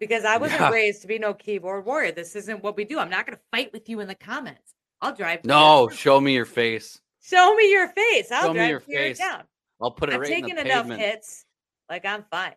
Because 0.00 0.24
I 0.24 0.38
wasn't 0.38 0.60
Yeah. 0.62 0.70
raised 0.70 1.02
to 1.02 1.06
be 1.08 1.18
no 1.18 1.34
keyboard 1.34 1.84
warrior. 1.84 2.10
This 2.12 2.34
isn't 2.34 2.62
what 2.62 2.76
we 2.76 2.84
do. 2.84 2.98
I'm 2.98 3.10
not 3.10 3.26
gonna 3.26 3.38
fight 3.52 3.72
with 3.72 3.88
you 3.88 4.00
in 4.00 4.08
the 4.08 4.14
comments. 4.14 4.74
I'll 5.02 5.14
drive 5.14 5.44
No, 5.44 5.88
show 5.88 6.20
me 6.20 6.34
your 6.34 6.46
face. 6.46 7.00
show 7.22 7.54
me 7.54 7.70
your 7.70 7.88
face. 7.88 8.32
I'll 8.32 8.48
Show 8.48 8.54
drive 8.54 8.68
your 8.70 8.80
to 8.80 8.90
your 8.90 9.00
face. 9.02 9.18
town. 9.18 9.44
I'll 9.80 9.90
put 9.92 10.08
it 10.08 10.14
I've 10.14 10.20
right 10.22 10.42
the 10.42 10.50
enough 10.50 10.64
pavement. 10.64 11.00
hits. 11.00 11.44
Like 11.88 12.04
I'm 12.04 12.24
fine. 12.30 12.54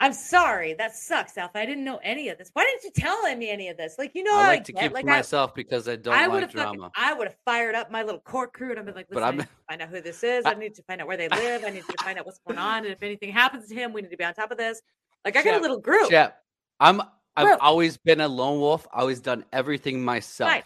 I'm 0.00 0.12
sorry. 0.12 0.74
That 0.74 0.96
sucks, 0.96 1.38
Alpha. 1.38 1.58
I 1.58 1.64
didn't 1.66 1.84
know 1.84 1.98
any 2.02 2.28
of 2.28 2.36
this. 2.38 2.50
Why 2.54 2.64
didn't 2.64 2.82
you 2.82 2.90
tell 2.90 3.22
me 3.36 3.48
any 3.50 3.68
of 3.68 3.76
this? 3.76 3.94
Like 3.98 4.12
you 4.16 4.24
know, 4.24 4.34
I 4.34 4.48
like 4.48 4.60
I 4.60 4.62
to 4.64 4.72
get. 4.72 4.82
keep 4.82 4.92
like 4.94 5.04
to 5.06 5.12
I, 5.12 5.16
myself 5.16 5.54
because 5.54 5.88
I 5.88 5.94
don't 5.94 6.12
I 6.14 6.22
like 6.22 6.32
would 6.32 6.42
have 6.42 6.50
drama. 6.52 6.90
I 6.96 7.12
would 7.12 7.28
have 7.28 7.36
fired 7.44 7.76
up 7.76 7.90
my 7.92 8.02
little 8.02 8.20
court 8.20 8.52
crew 8.52 8.70
and 8.70 8.80
I've 8.80 8.84
been 8.86 8.96
like, 8.96 9.06
But 9.08 9.16
listen, 9.18 9.24
I 9.24 9.28
I'm- 9.28 9.36
need 9.36 9.44
to 9.44 9.48
find 9.68 9.82
out 9.82 9.88
who 9.90 10.00
this 10.00 10.24
is. 10.24 10.44
I 10.44 10.54
need 10.54 10.74
to 10.74 10.82
find 10.82 11.00
out 11.00 11.06
where 11.06 11.16
they 11.16 11.28
live. 11.28 11.64
I 11.64 11.70
need 11.70 11.84
to 11.86 11.94
find 12.02 12.18
out 12.18 12.26
what's 12.26 12.40
going 12.44 12.58
on. 12.58 12.78
And 12.84 12.92
if 12.92 13.02
anything 13.02 13.30
happens 13.32 13.68
to 13.68 13.74
him, 13.76 13.92
we 13.92 14.02
need 14.02 14.10
to 14.10 14.16
be 14.16 14.24
on 14.24 14.34
top 14.34 14.50
of 14.50 14.58
this. 14.58 14.82
Like 15.24 15.36
I 15.36 15.42
got 15.42 15.54
a 15.58 15.60
little 15.60 15.78
group. 15.80 16.10
Shep, 16.10 16.36
I'm 16.80 17.00
I've 17.36 17.46
Bro. 17.46 17.56
always 17.60 17.96
been 17.96 18.20
a 18.20 18.28
lone 18.28 18.60
wolf. 18.60 18.86
Always 18.92 19.20
done 19.20 19.44
everything 19.52 20.04
myself. 20.04 20.50
Right. 20.50 20.64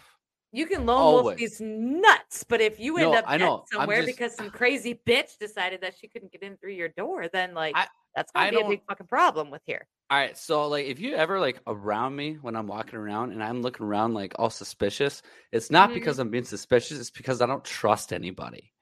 You 0.51 0.65
can 0.65 0.85
lone 0.85 1.23
wolf 1.23 1.37
these 1.37 1.61
nuts, 1.61 2.43
but 2.43 2.61
if 2.61 2.79
you 2.79 2.97
end 2.97 3.11
No, 3.11 3.17
up 3.19 3.25
I 3.27 3.37
know. 3.37 3.65
Somewhere 3.71 3.97
just- 4.03 4.07
because 4.17 4.35
some 4.35 4.49
crazy 4.49 4.99
bitch 5.05 5.37
decided 5.37 5.81
that 5.81 5.95
she 5.99 6.07
couldn't 6.07 6.31
get 6.31 6.41
in 6.41 6.57
through 6.57 6.71
your 6.73 6.89
door, 6.89 7.27
then 7.31 7.53
like 7.53 7.75
I- 7.75 7.87
that's 8.15 8.31
gonna 8.31 8.47
I 8.47 8.49
be 8.51 8.61
a 8.61 8.67
big 8.67 8.81
fucking 8.87 9.07
problem 9.07 9.51
with 9.51 9.61
here. 9.65 9.87
All 10.09 10.17
right, 10.17 10.37
so 10.37 10.67
like 10.67 10.85
if 10.87 10.99
you 10.99 11.15
ever 11.15 11.39
like 11.39 11.59
around 11.67 12.15
me 12.15 12.35
when 12.41 12.55
I'm 12.55 12.65
walking 12.67 12.97
around 12.97 13.33
and 13.33 13.43
I'm 13.43 13.61
looking 13.61 13.85
around 13.85 14.13
like 14.13 14.33
all 14.39 14.49
suspicious, 14.49 15.21
it's 15.51 15.69
not 15.69 15.89
Mhm. 15.91 15.95
because 15.95 16.17
I'm 16.17 16.29
being 16.31 16.45
suspicious, 16.45 16.97
it's 16.99 17.11
because 17.11 17.41
I 17.41 17.45
don't 17.45 17.63
trust 17.63 18.11
anybody. 18.13 18.73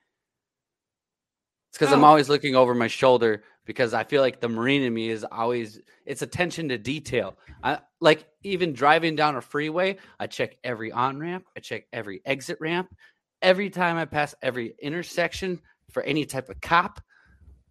It's 1.72 1.80
because 1.80 1.92
I'm 1.92 2.04
Oh. 2.04 2.08
always 2.08 2.30
looking 2.30 2.56
over 2.56 2.74
my 2.74 2.88
shoulder 2.88 3.44
because 3.66 3.93
I 3.93 4.03
feel 4.03 4.22
like 4.22 4.39
the 4.39 4.49
marine 4.49 4.84
in 4.84 4.93
me 4.93 5.09
is 5.09 5.26
always 5.32 5.80
it's 6.05 6.22
attention 6.22 6.70
to 6.70 6.78
detail. 6.78 7.38
I 7.63 7.80
like 7.99 8.28
even 8.43 8.74
driving 8.74 9.16
down 9.16 9.36
a 9.36 9.41
freeway, 9.41 9.97
I 10.20 10.28
check 10.28 10.57
every 10.63 10.91
on 10.91 11.20
ramp, 11.20 11.45
I 11.57 11.59
check 11.59 11.86
every 11.91 12.22
exit 12.26 12.57
ramp, 12.61 12.95
every 13.41 13.70
time 13.70 13.97
I 13.97 14.05
pass 14.05 14.36
every 14.41 14.76
intersection 14.80 15.59
for 15.91 16.03
any 16.03 16.26
type 16.26 16.49
of 16.49 16.61
cop 16.61 17.01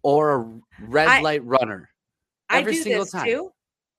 or 0.03 0.35
a 0.35 0.85
red 0.87 1.07
I- 1.07 1.21
light 1.21 1.43
runner. 1.45 1.89
Every 2.51 2.73
I 2.73 2.75
do 2.75 2.81
single 2.83 3.03
this 3.05 3.11
time. 3.11 3.25
too, 3.25 3.51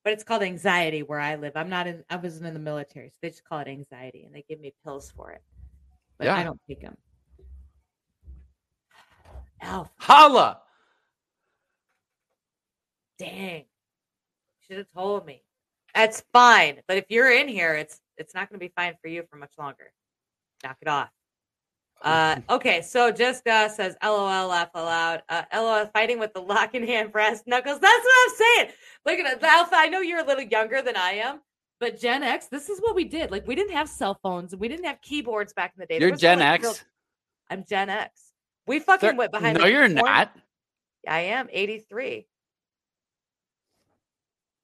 but 0.04 0.12
it's 0.12 0.22
called 0.22 0.42
anxiety 0.42 1.02
where 1.02 1.18
I 1.18 1.34
live. 1.34 1.54
I'm 1.56 1.68
not 1.68 1.88
in. 1.88 2.04
I 2.08 2.14
wasn't 2.14 2.46
in 2.46 2.54
the 2.54 2.60
military, 2.60 3.08
so 3.08 3.16
they 3.22 3.30
just 3.30 3.42
call 3.42 3.58
it 3.58 3.66
anxiety, 3.66 4.22
and 4.24 4.32
they 4.32 4.44
give 4.48 4.60
me 4.60 4.72
pills 4.84 5.10
for 5.10 5.32
it. 5.32 5.42
But 6.16 6.28
I 6.28 6.44
don't 6.44 6.60
take 6.68 6.80
them. 6.80 6.96
Alf, 9.60 9.90
Holla! 9.98 10.60
Dang, 13.18 13.64
should 14.66 14.78
have 14.78 14.90
told 14.94 15.26
me. 15.26 15.42
That's 15.94 16.22
fine, 16.32 16.80
but 16.88 16.98
if 16.98 17.06
you're 17.08 17.30
in 17.30 17.48
here, 17.48 17.74
it's 17.74 18.00
it's 18.18 18.34
not 18.34 18.48
going 18.48 18.58
to 18.60 18.64
be 18.66 18.72
fine 18.76 18.94
for 19.00 19.08
you 19.08 19.24
for 19.30 19.36
much 19.36 19.52
longer. 19.58 19.92
Knock 20.64 20.76
it 20.82 20.88
off. 20.88 21.10
Uh, 22.02 22.36
okay, 22.50 22.82
so 22.82 23.10
just 23.10 23.46
uh, 23.46 23.68
says 23.68 23.96
LOL, 24.02 24.48
laugh 24.48 24.68
aloud. 24.74 25.22
Uh, 25.28 25.42
LOL, 25.54 25.86
fighting 25.86 26.18
with 26.18 26.34
the 26.34 26.40
lock 26.40 26.74
in 26.74 26.86
hand 26.86 27.10
brass 27.12 27.42
knuckles. 27.46 27.80
That's 27.80 28.04
what 28.04 28.30
I'm 28.30 28.36
saying. 28.36 28.70
Look 29.06 29.18
at 29.18 29.36
it, 29.38 29.42
Alpha. 29.42 29.74
I 29.76 29.88
know 29.88 30.00
you're 30.00 30.20
a 30.20 30.26
little 30.26 30.44
younger 30.44 30.82
than 30.82 30.96
I 30.96 31.12
am, 31.12 31.40
but 31.80 31.98
Gen 31.98 32.22
X, 32.22 32.48
this 32.48 32.68
is 32.68 32.80
what 32.80 32.94
we 32.94 33.04
did. 33.04 33.30
Like 33.30 33.46
we 33.46 33.54
didn't 33.54 33.72
have 33.72 33.88
cell 33.88 34.18
phones, 34.22 34.54
we 34.54 34.68
didn't 34.68 34.84
have 34.84 35.00
keyboards 35.00 35.54
back 35.54 35.72
in 35.74 35.80
the 35.80 35.86
day. 35.86 35.98
You're 35.98 36.14
Gen 36.16 36.40
like, 36.40 36.60
X. 36.60 36.64
real- 36.64 36.74
I'm 37.48 37.64
Gen 37.64 37.88
X. 37.88 38.32
We 38.66 38.80
fucking 38.80 39.16
went 39.16 39.32
behind. 39.32 39.58
no, 39.58 39.64
you're 39.64 39.82
corn- 39.88 39.94
not. 39.94 40.36
I 41.08 41.20
am 41.20 41.48
83. 41.50 42.26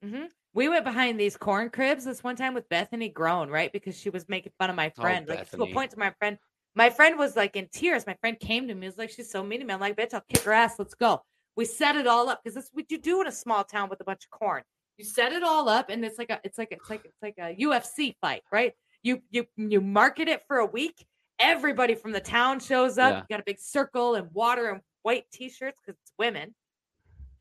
Hmm 0.03 0.25
We 0.53 0.69
went 0.69 0.83
behind 0.83 1.19
these 1.19 1.37
corn 1.37 1.69
cribs 1.69 2.05
this 2.05 2.23
one 2.23 2.35
time 2.35 2.53
with 2.53 2.67
Bethany 2.69 3.09
Grown, 3.09 3.49
right? 3.49 3.71
Because 3.71 3.97
she 3.97 4.09
was 4.09 4.27
making 4.29 4.51
fun 4.59 4.69
of 4.69 4.75
my 4.75 4.91
Oh, 4.97 5.01
friend. 5.01 5.27
like 5.27 5.49
to 5.51 5.63
a 5.63 5.67
point 5.67 5.91
to 5.91 5.99
my 5.99 6.11
friend. 6.19 6.37
My 6.75 6.89
friend 6.89 7.17
was 7.17 7.35
like 7.35 7.55
in 7.55 7.67
tears. 7.71 8.05
My 8.05 8.15
friend 8.15 8.39
came 8.39 8.67
to 8.67 8.75
me, 8.75 8.87
was 8.87 8.97
like, 8.97 9.09
She's 9.09 9.31
so 9.31 9.43
mean 9.43 9.59
to 9.61 9.65
me. 9.65 9.73
I'm 9.73 9.79
like, 9.79 9.95
bitch, 9.95 10.13
I'll 10.13 10.23
kick 10.27 10.41
her 10.43 10.53
ass. 10.53 10.77
Let's 10.77 10.93
go. 10.95 11.21
We 11.55 11.65
set 11.65 11.95
it 11.95 12.07
all 12.07 12.29
up 12.29 12.41
because 12.43 12.55
that's 12.55 12.69
what 12.73 12.89
you 12.89 12.97
do 12.99 13.21
in 13.21 13.27
a 13.27 13.31
small 13.31 13.63
town 13.63 13.89
with 13.89 14.01
a 14.01 14.03
bunch 14.03 14.25
of 14.25 14.37
corn. 14.37 14.63
You 14.97 15.05
set 15.05 15.31
it 15.33 15.43
all 15.43 15.69
up 15.69 15.89
and 15.89 16.03
it's 16.05 16.17
like 16.17 16.29
a 16.29 16.39
it's 16.43 16.57
like 16.57 16.71
it's 16.71 16.89
like 16.89 17.05
it's 17.05 17.21
like 17.21 17.35
a 17.39 17.55
UFC 17.59 18.15
fight, 18.21 18.41
right? 18.51 18.73
You 19.03 19.21
you 19.31 19.45
you 19.57 19.81
market 19.81 20.27
it 20.27 20.41
for 20.47 20.57
a 20.57 20.65
week. 20.65 21.05
Everybody 21.39 21.95
from 21.95 22.11
the 22.11 22.21
town 22.21 22.59
shows 22.59 22.97
up. 22.97 23.11
Yeah. 23.11 23.17
You 23.21 23.25
got 23.29 23.39
a 23.39 23.43
big 23.45 23.59
circle 23.59 24.15
and 24.15 24.29
water 24.33 24.69
and 24.69 24.81
white 25.01 25.25
t-shirts 25.31 25.77
because 25.85 25.99
it's 26.01 26.13
women. 26.17 26.53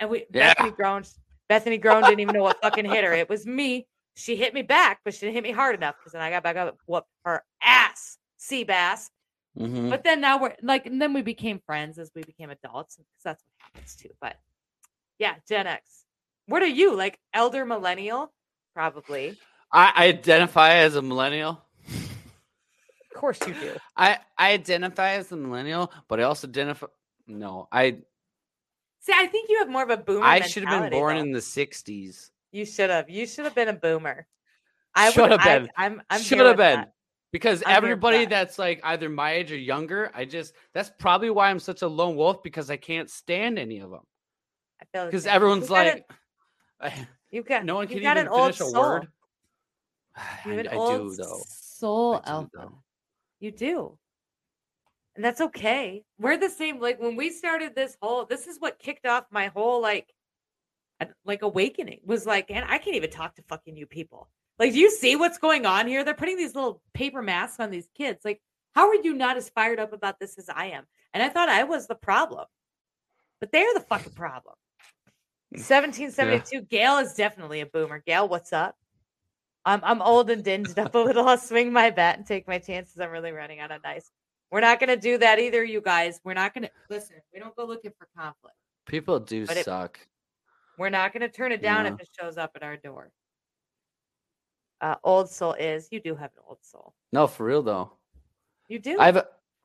And 0.00 0.10
we 0.10 0.26
Yeah. 0.32 0.54
Bethany 0.54 0.70
Grown 0.72 1.04
Bethany 1.52 1.76
Grown 1.76 2.02
didn't 2.02 2.20
even 2.20 2.34
know 2.34 2.44
what 2.44 2.58
fucking 2.62 2.86
hit 2.86 3.04
her. 3.04 3.12
It 3.12 3.28
was 3.28 3.46
me. 3.46 3.86
She 4.16 4.36
hit 4.36 4.54
me 4.54 4.62
back, 4.62 5.00
but 5.04 5.12
she 5.12 5.20
didn't 5.20 5.34
hit 5.34 5.44
me 5.44 5.50
hard 5.50 5.74
enough 5.74 5.96
because 5.98 6.12
then 6.12 6.22
I 6.22 6.30
got 6.30 6.42
back 6.42 6.56
up 6.56 6.68
and 6.68 6.78
whooped 6.86 7.08
her 7.26 7.44
ass. 7.62 8.16
Sea 8.38 8.64
bass. 8.64 9.10
Mhm. 9.58 9.90
But 9.90 10.02
then 10.02 10.22
now 10.22 10.40
we're 10.40 10.56
like, 10.62 10.86
and 10.86 11.00
then 11.00 11.12
we 11.12 11.20
became 11.20 11.60
friends 11.66 11.98
as 11.98 12.10
we 12.14 12.22
became 12.22 12.48
adults 12.48 12.96
because 12.96 13.22
that's 13.22 13.44
what 13.44 13.66
happens 13.66 13.94
too. 13.96 14.08
But 14.18 14.36
yeah, 15.18 15.34
Gen 15.46 15.66
X. 15.66 16.04
What 16.46 16.62
are 16.62 16.66
you 16.66 16.96
like, 16.96 17.18
elder 17.34 17.66
millennial? 17.66 18.32
Probably. 18.74 19.38
I, 19.70 19.92
I 19.94 20.08
identify 20.08 20.76
as 20.76 20.96
a 20.96 21.02
millennial. 21.02 21.62
Of 21.86 23.20
course 23.20 23.38
you 23.46 23.52
do. 23.52 23.76
I, 23.94 24.18
I 24.38 24.52
identify 24.52 25.12
as 25.12 25.30
a 25.32 25.36
millennial, 25.36 25.92
but 26.08 26.18
I 26.18 26.22
also 26.22 26.48
identify. 26.48 26.86
No, 27.26 27.68
I 27.70 27.98
See, 29.02 29.12
I 29.14 29.26
think 29.26 29.50
you 29.50 29.58
have 29.58 29.68
more 29.68 29.82
of 29.82 29.90
a 29.90 29.96
boomer. 29.96 30.24
I 30.24 30.40
should 30.40 30.64
have 30.64 30.82
been 30.82 30.90
born 30.92 31.16
though. 31.16 31.22
in 31.22 31.32
the 31.32 31.40
'60s. 31.40 32.30
You 32.52 32.64
should 32.64 32.88
have. 32.88 33.10
You 33.10 33.26
should 33.26 33.44
have 33.44 33.54
been 33.54 33.68
a 33.68 33.72
boomer. 33.72 34.26
I 34.94 35.10
Should 35.10 35.30
have 35.32 35.42
been. 35.42 35.68
I, 35.76 35.86
I'm. 35.86 36.02
I'm 36.08 36.20
Should 36.20 36.38
have 36.38 36.56
been 36.56 36.80
that. 36.80 36.92
because 37.32 37.62
I'm 37.66 37.74
everybody 37.76 38.18
that. 38.18 38.30
that's 38.30 38.58
like 38.58 38.80
either 38.84 39.08
my 39.08 39.32
age 39.32 39.50
or 39.50 39.56
younger, 39.56 40.10
I 40.14 40.24
just 40.24 40.52
that's 40.72 40.90
probably 40.98 41.30
why 41.30 41.50
I'm 41.50 41.58
such 41.58 41.82
a 41.82 41.88
lone 41.88 42.14
wolf 42.14 42.42
because 42.42 42.70
I 42.70 42.76
can't 42.76 43.10
stand 43.10 43.58
any 43.58 43.80
of 43.80 43.90
them. 43.90 44.02
I 44.80 44.84
feel 44.92 45.06
Because 45.06 45.26
everyone's 45.26 45.70
like, 45.70 46.04
an- 46.80 47.08
you've 47.30 47.46
got 47.46 47.64
no 47.64 47.76
one 47.76 47.88
can 47.88 47.98
even 47.98 48.18
an 48.18 48.28
old 48.28 48.54
finish 48.54 48.72
a 48.74 48.78
word. 48.78 49.08
You 50.44 50.52
I, 50.52 50.56
have 50.56 50.58
an 50.66 50.68
I 50.68 50.74
old 50.76 51.16
do 51.16 51.22
though. 51.22 51.40
soul, 51.48 52.20
I 52.24 52.30
Alpha. 52.30 52.68
You 53.40 53.50
do. 53.50 53.98
And 55.14 55.24
that's 55.24 55.40
okay. 55.40 56.04
We're 56.18 56.38
the 56.38 56.48
same. 56.48 56.80
Like 56.80 57.00
when 57.00 57.16
we 57.16 57.30
started 57.30 57.74
this 57.74 57.96
whole, 58.00 58.24
this 58.24 58.46
is 58.46 58.58
what 58.58 58.78
kicked 58.78 59.06
off 59.06 59.24
my 59.30 59.48
whole 59.48 59.82
like, 59.82 60.12
like 61.24 61.42
awakening 61.42 62.00
was 62.04 62.26
like, 62.26 62.50
and 62.50 62.64
I 62.68 62.78
can't 62.78 62.96
even 62.96 63.10
talk 63.10 63.34
to 63.36 63.42
fucking 63.42 63.76
you 63.76 63.86
people. 63.86 64.28
Like, 64.58 64.72
do 64.72 64.78
you 64.78 64.90
see 64.90 65.16
what's 65.16 65.38
going 65.38 65.66
on 65.66 65.86
here? 65.86 66.04
They're 66.04 66.14
putting 66.14 66.36
these 66.36 66.54
little 66.54 66.80
paper 66.94 67.22
masks 67.22 67.58
on 67.60 67.70
these 67.70 67.88
kids. 67.96 68.24
Like, 68.24 68.40
how 68.74 68.88
are 68.88 68.94
you 68.94 69.12
not 69.14 69.36
as 69.36 69.48
fired 69.50 69.80
up 69.80 69.92
about 69.92 70.20
this 70.20 70.38
as 70.38 70.48
I 70.48 70.66
am? 70.66 70.84
And 71.12 71.22
I 71.22 71.28
thought 71.28 71.48
I 71.48 71.64
was 71.64 71.86
the 71.86 71.94
problem, 71.94 72.46
but 73.40 73.52
they're 73.52 73.74
the 73.74 73.80
fucking 73.80 74.12
problem. 74.12 74.54
1772. 75.50 76.62
Gail 76.62 76.98
is 76.98 77.14
definitely 77.14 77.60
a 77.60 77.66
boomer. 77.66 78.02
Gail, 78.06 78.28
what's 78.28 78.52
up? 78.52 78.76
I'm 79.64 79.80
I'm 79.84 80.02
old 80.02 80.30
and 80.30 80.42
dinged 80.42 80.78
up 80.78 80.94
a 80.94 80.98
little. 80.98 81.28
I'll 81.28 81.38
swing 81.38 81.72
my 81.72 81.90
bat 81.90 82.18
and 82.18 82.26
take 82.26 82.48
my 82.48 82.58
chances. 82.58 82.98
I'm 83.00 83.10
really 83.10 83.32
running 83.32 83.60
out 83.60 83.70
of 83.70 83.82
dice. 83.82 84.10
We're 84.52 84.60
not 84.60 84.78
gonna 84.78 84.98
do 84.98 85.16
that 85.16 85.38
either, 85.38 85.64
you 85.64 85.80
guys. 85.80 86.20
We're 86.24 86.34
not 86.34 86.52
gonna 86.52 86.68
listen. 86.90 87.16
We 87.32 87.40
don't 87.40 87.56
go 87.56 87.64
looking 87.64 87.90
for 87.98 88.06
conflict. 88.14 88.54
People 88.86 89.18
do 89.18 89.46
But 89.46 89.56
it- 89.56 89.64
suck. 89.64 89.98
We're 90.76 90.90
not 90.90 91.14
gonna 91.14 91.30
turn 91.30 91.52
it 91.52 91.62
down 91.62 91.86
Yeah. 91.86 91.94
if 91.94 92.00
it 92.00 92.08
shows 92.20 92.36
up 92.36 92.52
at 92.54 92.62
our 92.62 92.76
door. 92.76 93.10
Uh, 94.82 94.96
old 95.02 95.30
soul 95.30 95.54
is 95.54 95.88
you 95.90 96.00
do 96.00 96.14
have 96.14 96.32
an 96.36 96.42
old 96.46 96.58
soul. 96.62 96.92
No, 97.12 97.26
for 97.26 97.46
real 97.46 97.62
though. 97.62 97.96
You 98.68 98.78
do. 98.78 98.98
I've 99.00 99.16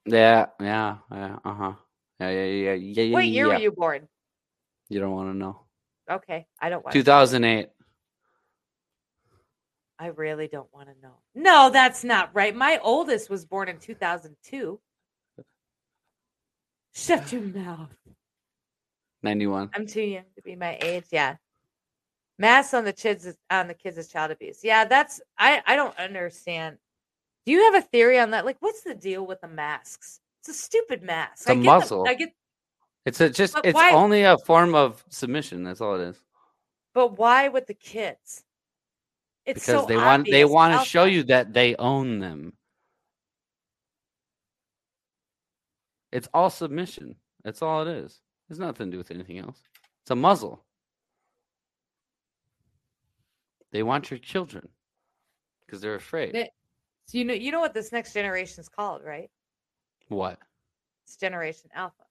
yeah, 0.06 0.48
yeah, 0.62 0.98
yeah, 1.12 1.40
uh 1.44 1.54
huh. 1.54 1.74
Yeah, 2.22 2.30
yeah, 2.30 2.44
yeah, 2.46 2.74
yeah, 2.74 3.04
yeah. 3.04 3.14
what 3.14 3.28
year 3.28 3.48
yeah. 3.48 3.54
were 3.56 3.60
you 3.60 3.72
born? 3.72 4.08
You 4.88 5.02
don't 5.02 5.12
want 5.12 5.34
to 5.34 5.38
know. 5.38 5.66
Okay, 6.10 6.48
I 6.62 6.70
don't 6.70 6.84
want. 6.86 6.94
2008. 6.94 7.70
I 10.00 10.08
really 10.08 10.48
don't 10.48 10.72
want 10.74 10.89
to 10.89 10.95
know. 11.02 11.16
No, 11.34 11.70
that's 11.72 12.04
not 12.04 12.30
right. 12.34 12.56
My 12.56 12.80
oldest 12.84 13.30
was 13.30 13.45
born 13.45 13.68
in 13.68 13.80
2002. 13.80 14.80
Shut 16.93 17.32
your 17.32 17.41
mouth. 17.56 17.89
91. 19.24 19.72
I'm 19.74 19.88
too 19.88 20.02
young 20.02 20.24
to 20.36 20.41
be 20.43 20.56
my 20.56 20.78
age. 20.82 21.06
Yeah. 21.12 21.36
Masks 22.39 22.74
on 22.76 22.86
the 22.86 22.93
kids 22.93 23.28
on 23.50 23.68
the 23.68 23.74
kids 23.74 23.98
is 23.98 24.08
child 24.10 24.30
abuse. 24.30 24.60
Yeah, 24.64 24.86
that's 24.86 25.20
I 25.39 25.64
I 25.66 25.76
don't 25.76 25.98
understand. 25.98 26.78
Do 27.48 27.52
you 27.52 27.64
have 27.72 27.84
a 27.84 27.88
theory 27.88 28.20
on 28.20 28.32
that? 28.32 28.45
Like, 28.45 28.58
what's 28.60 28.84
the 28.84 28.93
deal 28.93 29.26
with 29.26 29.41
the 29.41 29.48
masks? 29.48 30.20
It's 30.41 30.50
a 30.50 30.54
stupid 30.54 31.02
mask. 31.02 31.32
It's 31.41 31.48
a 31.48 31.52
I 31.54 31.56
get 31.56 31.62
the- 31.62 31.66
muzzle. 31.80 32.06
I 32.08 32.14
get, 32.14 32.30
It's 33.06 33.20
a 33.22 33.30
just 33.32 33.58
it's 33.64 33.74
why- 33.74 33.91
only 33.91 34.22
a 34.22 34.38
form 34.38 34.76
of 34.76 35.04
submission. 35.10 35.64
That's 35.64 35.82
all 35.82 35.95
it 36.00 36.10
is. 36.10 36.18
but 36.93 37.18
why 37.18 37.48
with 37.48 37.66
the 37.66 37.74
kids? 37.74 38.43
It's 39.48 39.66
Because 39.66 39.82
so 39.82 39.86
they 39.88 39.95
want 39.95 40.28
they 40.30 40.43
want 40.43 40.78
to 40.78 40.86
show 40.86 41.06
you 41.06 41.24
that 41.24 41.54
they 41.54 41.76
own 41.78 42.20
them. 42.20 42.52
It's 46.12 46.28
all 46.34 46.50
submission. 46.50 47.16
That's 47.43 47.62
all 47.62 47.88
it 47.88 47.88
is. 47.88 48.20
There's 48.48 48.60
nothing 48.60 48.88
to 48.88 48.91
do 48.91 48.98
with 48.98 49.10
anything 49.10 49.39
else. 49.39 49.62
It's 50.02 50.12
a 50.12 50.16
muzzle. 50.16 50.66
They 53.72 53.84
want 53.84 54.12
your 54.12 54.18
children 54.18 54.68
because 55.66 55.80
they're 55.80 55.95
afraid. 55.95 56.50
So 57.06 57.18
you 57.18 57.24
know 57.24 57.34
you 57.34 57.52
know 57.54 57.62
what 57.62 57.74
this 57.74 57.93
next 57.93 58.14
generation 58.14 58.60
is 58.60 58.68
called, 58.70 59.02
right? 59.06 59.30
what? 60.10 60.39
It's 61.06 61.16
Generation 61.16 61.70
Alpha. 61.74 62.04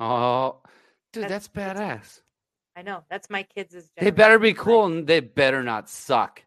Oh, 0.00 0.60
dude, 1.12 1.24
That's- 1.24 1.48
that's, 1.48 1.78
badass. 1.78 2.20
I 2.80 2.82
know 2.82 3.04
that's 3.10 3.28
my 3.28 3.42
kids' 3.42 3.74
is. 3.74 3.90
They 3.98 4.10
better 4.10 4.38
be 4.38 4.54
cool 4.54 4.86
and 4.86 5.06
they 5.06 5.20
better 5.20 5.62
not 5.62 5.90
suck. 5.90 6.42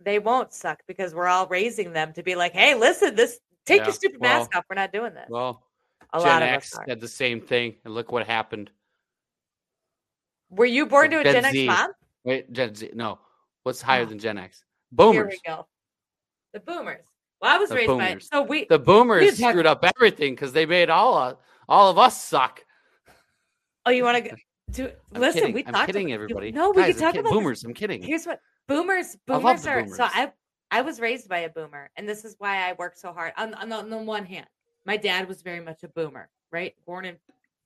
They 0.00 0.18
won't 0.18 0.54
suck 0.54 0.80
because 0.88 1.14
we're 1.14 1.26
all 1.26 1.46
raising 1.48 1.92
them 1.92 2.14
to 2.14 2.22
be 2.22 2.34
like, 2.34 2.52
hey, 2.52 2.74
listen, 2.74 3.14
this 3.14 3.38
take 3.66 3.80
Yeah, 3.80 3.88
your 3.88 3.92
stupid 3.92 4.20
well, 4.22 4.38
mask 4.38 4.56
off. 4.56 4.64
We're 4.70 4.76
not 4.76 4.90
doing 4.90 5.12
this. 5.12 5.26
Well, 5.28 5.62
A 6.14 6.18
Gen 6.18 6.28
lot 6.28 6.42
of 6.42 6.48
X 6.48 6.72
us 6.72 6.78
are. 6.78 6.84
had 6.88 6.98
the 7.00 7.08
same 7.08 7.42
thing, 7.42 7.74
and 7.84 7.92
look 7.92 8.10
what 8.10 8.26
happened. 8.26 8.70
Were 10.48 10.64
you 10.64 10.86
born 10.86 11.10
to 11.10 11.20
a 11.20 11.24
Gen 11.24 11.34
Gen 11.34 11.44
X 11.44 11.52
Z. 11.52 11.66
mom? 11.66 11.90
Wait, 12.24 12.50
Gen 12.52 12.74
Z. 12.74 12.90
No, 12.94 13.18
what's 13.64 13.82
higher 13.82 14.02
Oh. 14.02 14.06
than 14.06 14.18
Gen 14.18 14.38
X? 14.38 14.64
Boomers. 14.92 15.14
Here 15.16 15.26
we 15.28 15.40
go. 15.46 15.66
The 16.54 16.60
boomers. 16.60 17.04
Well, 17.42 17.54
I 17.54 17.58
was 17.58 17.68
The 17.68 17.74
raised 17.76 17.88
by 17.88 18.08
boomers. 18.08 18.28
so 18.32 18.40
we 18.40 18.64
The 18.64 18.78
boomers 18.78 19.38
talk- 19.38 19.50
screwed 19.50 19.66
up 19.66 19.84
everything 19.96 20.34
because 20.34 20.54
they 20.54 20.64
made 20.64 20.88
all 20.88 21.18
of, 21.18 21.36
all 21.68 21.90
of 21.90 21.98
us 21.98 22.24
suck. 22.24 22.64
Oh, 23.84 23.90
you 23.90 24.04
want 24.04 24.24
to 24.24 24.36
do? 24.70 24.90
I'm 25.14 25.20
Listen, 25.20 25.40
kidding. 25.40 25.54
we 25.54 25.64
I'm 25.66 25.72
talked. 25.72 25.86
kidding 25.86 26.06
about, 26.12 26.14
everybody. 26.22 26.52
No, 26.52 26.70
we 26.70 26.82
Guys, 26.82 26.96
talk 26.98 27.12
kidding. 27.12 27.20
about 27.20 27.30
this. 27.30 27.32
boomers. 27.38 27.64
I'm 27.64 27.74
kidding. 27.74 28.02
Here's 28.02 28.26
what 28.26 28.40
boomers. 28.68 29.16
Boomers 29.26 29.66
are. 29.66 29.86
So. 29.88 30.04
I 30.04 30.32
I 30.70 30.82
was 30.82 31.00
raised 31.00 31.28
by 31.28 31.40
a 31.40 31.48
boomer, 31.48 31.90
and 31.96 32.08
this 32.08 32.24
is 32.24 32.34
why 32.38 32.68
I 32.68 32.72
work 32.72 32.96
so 32.96 33.12
hard. 33.12 33.32
On, 33.36 33.54
on, 33.54 33.68
the, 33.68 33.76
on 33.76 33.88
the 33.90 33.98
one 33.98 34.26
hand, 34.26 34.46
my 34.84 34.96
dad 34.96 35.28
was 35.28 35.42
very 35.42 35.60
much 35.60 35.84
a 35.84 35.88
boomer, 35.88 36.28
right? 36.50 36.74
Born 36.86 37.04
in 37.04 37.16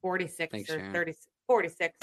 46 0.03 0.51
Thanks, 0.53 0.71
or 0.71 0.79
Sharon. 0.79 0.93
30, 0.93 1.15
46. 1.47 1.97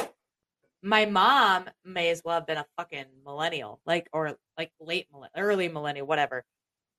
My 0.81 1.05
mom 1.05 1.65
may 1.85 2.09
as 2.09 2.21
well 2.25 2.35
have 2.35 2.47
been 2.47 2.57
a 2.57 2.65
fucking 2.77 3.05
millennial, 3.23 3.79
like 3.85 4.09
or 4.11 4.37
like 4.57 4.71
late 4.79 5.07
millennial, 5.11 5.31
early 5.37 5.67
millennial, 5.69 6.07
whatever, 6.07 6.43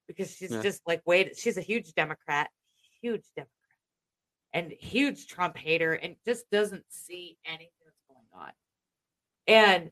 because 0.06 0.30
she's 0.34 0.52
Yeah. 0.52 0.62
just 0.62 0.82
like 0.86 1.02
wait, 1.04 1.36
she's 1.36 1.56
a 1.56 1.60
huge 1.62 1.92
Democrat, 1.94 2.50
huge 3.00 3.24
Democrat, 3.34 3.50
and 4.52 4.72
huge 4.78 5.26
Trump 5.26 5.56
hater, 5.56 5.92
and 5.92 6.14
just 6.24 6.48
doesn't 6.50 6.84
see 6.88 7.36
anything 7.44 7.68
And 9.46 9.90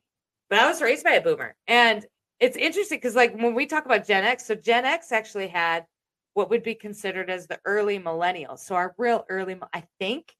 but 0.50 0.58
I 0.58 0.68
was 0.68 0.80
raised 0.82 1.04
by 1.04 1.12
a 1.12 1.20
boomer, 1.20 1.56
and 1.66 2.04
it's 2.40 2.56
interesting 2.56 2.98
because 2.98 3.16
like 3.16 3.34
when 3.34 3.54
we 3.54 3.66
talk 3.66 3.86
about 3.86 4.06
Gen 4.06 4.24
X, 4.24 4.46
so 4.46 4.54
Gen 4.54 4.84
X 4.84 5.10
actually 5.12 5.48
had 5.48 5.86
what 6.34 6.50
would 6.50 6.62
be 6.62 6.74
considered 6.74 7.30
as 7.30 7.46
the 7.46 7.58
early 7.64 7.98
millennials. 7.98 8.58
So 8.60 8.74
our 8.74 8.94
real 8.98 9.24
early, 9.28 9.56
I 9.72 9.84
think. 9.98 10.34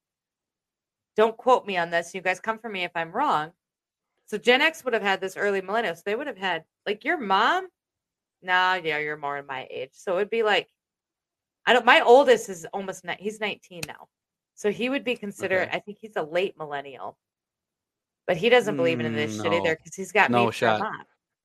Don't 1.17 1.37
quote 1.37 1.67
me 1.67 1.79
on 1.79 1.91
this. 1.91 2.15
You 2.15 2.21
guys 2.21 2.41
come 2.41 2.59
for 2.59 2.69
me 2.69 2.85
if 2.85 2.91
I'm 2.95 3.11
wrong. 3.11 3.53
So 4.27 4.37
Gen 4.37 4.61
X 4.61 4.85
would 4.85 4.93
have 4.93 5.03
had 5.03 5.21
this 5.21 5.37
early 5.37 5.63
millennials. 5.63 6.03
They 6.03 6.15
would 6.15 6.27
have 6.27 6.37
had 6.37 6.65
like 6.85 7.05
your 7.05 7.17
mom. 7.19 7.69
Nah, 8.43 8.75
yeah, 8.75 8.99
you're 8.99 9.17
more 9.17 9.39
in 9.39 9.47
my 9.47 9.67
age. 9.71 9.93
So 9.93 10.17
it'd 10.17 10.29
be 10.29 10.43
like, 10.43 10.69
I 11.65 11.73
don't. 11.73 11.87
My 11.87 12.03
oldest 12.03 12.51
is 12.51 12.67
almost. 12.73 13.05
ni- 13.05 13.17
He's 13.19 13.41
19 13.41 13.83
now, 13.89 14.09
so 14.55 14.71
he 14.71 14.91
would 14.91 15.05
be 15.05 15.17
considered. 15.17 15.69
Okay. 15.69 15.77
I 15.79 15.81
think 15.81 15.99
he's 16.01 16.17
a 16.17 16.23
late 16.23 16.57
millennial, 16.59 17.17
but 18.27 18.37
he 18.37 18.49
doesn't 18.49 18.77
believe 18.77 19.01
in 19.01 19.15
this 19.15 19.39
Mm, 19.39 19.43
shit 19.43 19.53
either 19.53 19.77
because 19.77 19.95
he's 19.95 20.13
got 20.13 20.31
No 20.31 20.51
shot. 20.51 20.83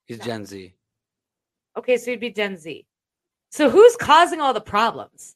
He's 0.06 0.20
Gen 0.20 0.46
Z. 0.46 0.74
Okay, 1.78 1.98
so 1.98 2.12
he'd 2.12 2.20
be 2.20 2.32
Gen 2.32 2.58
Z. 2.58 2.86
So 3.52 3.70
who's 3.70 3.96
causing 3.96 4.42
all 4.42 4.54
the 4.54 4.62
problems? 4.62 5.36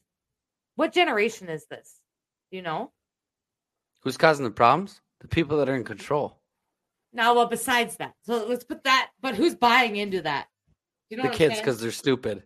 What 0.74 0.92
generation 0.92 1.48
is 1.48 1.66
this? 1.66 2.00
You 2.50 2.62
know? 2.62 2.92
Who's 4.02 4.16
causing 4.16 4.44
the 4.44 4.50
problems? 4.50 5.00
The 5.20 5.28
people 5.28 5.58
that 5.58 5.68
are 5.68 5.74
in 5.74 5.84
control. 5.84 6.40
No, 7.12 7.34
well, 7.34 7.46
besides 7.46 7.96
that. 7.96 8.14
So 8.22 8.46
let's 8.46 8.64
put 8.64 8.84
that, 8.84 9.10
but 9.20 9.34
who's 9.34 9.54
buying 9.54 9.96
into 9.96 10.22
that? 10.22 10.48
You 11.08 11.16
know 11.16 11.24
the 11.24 11.30
kids 11.30 11.58
because 11.58 11.80
they're 11.80 11.92
stupid. 11.92 12.42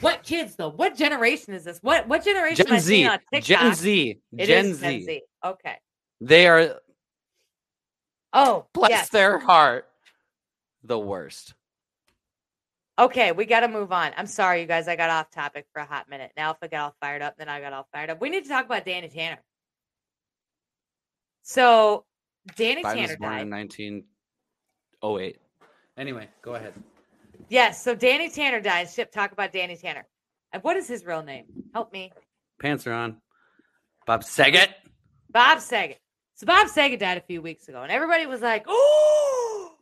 What 0.00 0.22
kids 0.22 0.56
though? 0.56 0.70
What 0.70 0.96
generation 0.96 1.54
is 1.54 1.64
this? 1.64 1.78
What 1.80 2.06
what 2.06 2.22
generation 2.24 2.66
Gen 2.66 2.80
Z. 2.80 3.06
on 3.06 3.18
TikTok? 3.32 3.42
Gen 3.42 3.74
Z. 3.74 4.20
It 4.36 4.46
Gen 4.46 4.74
Z. 4.74 5.22
Okay. 5.44 5.76
They 6.20 6.46
are 6.46 6.76
Oh, 8.36 8.66
bless 8.74 8.90
yes. 8.90 9.08
their 9.08 9.38
heart 9.38 9.88
the 10.84 10.98
worst. 10.98 11.54
Okay, 12.98 13.32
we 13.32 13.46
got 13.46 13.60
to 13.60 13.68
move 13.68 13.92
on. 13.92 14.12
I'm 14.16 14.26
sorry, 14.26 14.60
you 14.60 14.66
guys. 14.66 14.88
I 14.88 14.96
got 14.96 15.10
off 15.10 15.30
topic 15.30 15.66
for 15.72 15.80
a 15.80 15.86
hot 15.86 16.08
minute. 16.10 16.32
Now, 16.36 16.50
if 16.50 16.58
I 16.62 16.68
got 16.68 16.82
all 16.82 16.94
fired 17.00 17.22
up, 17.22 17.36
then 17.38 17.48
I 17.48 17.60
got 17.60 17.72
all 17.72 17.88
fired 17.92 18.10
up. 18.10 18.20
We 18.20 18.28
need 18.28 18.44
to 18.44 18.48
talk 18.48 18.66
about 18.66 18.84
Danny 18.84 19.08
Tanner. 19.08 19.38
So, 21.42 22.04
Danny 22.56 22.82
was 22.84 22.94
Tanner 22.94 23.16
born 23.16 23.32
died. 23.32 23.42
in 23.42 23.50
1908. 23.50 25.38
Anyway, 25.96 26.28
go 26.42 26.54
ahead. 26.54 26.74
Yes. 27.48 27.82
So 27.82 27.94
Danny 27.94 28.28
Tanner 28.28 28.60
died. 28.60 28.90
Ship 28.90 29.10
talk 29.10 29.32
about 29.32 29.52
Danny 29.52 29.76
Tanner. 29.76 30.06
And 30.52 30.62
what 30.62 30.76
is 30.76 30.86
his 30.86 31.04
real 31.04 31.22
name? 31.22 31.46
Help 31.72 31.92
me. 31.92 32.12
Pants 32.60 32.86
are 32.86 32.92
on. 32.92 33.16
Bob 34.06 34.24
Saget. 34.24 34.70
Bob 35.30 35.60
Saget. 35.60 35.98
So 36.36 36.46
Bob 36.46 36.68
Saget 36.68 37.00
died 37.00 37.16
a 37.16 37.22
few 37.22 37.40
weeks 37.40 37.68
ago, 37.68 37.82
and 37.82 37.90
everybody 37.90 38.26
was 38.26 38.42
like, 38.42 38.64
"Oh!" 38.68 39.74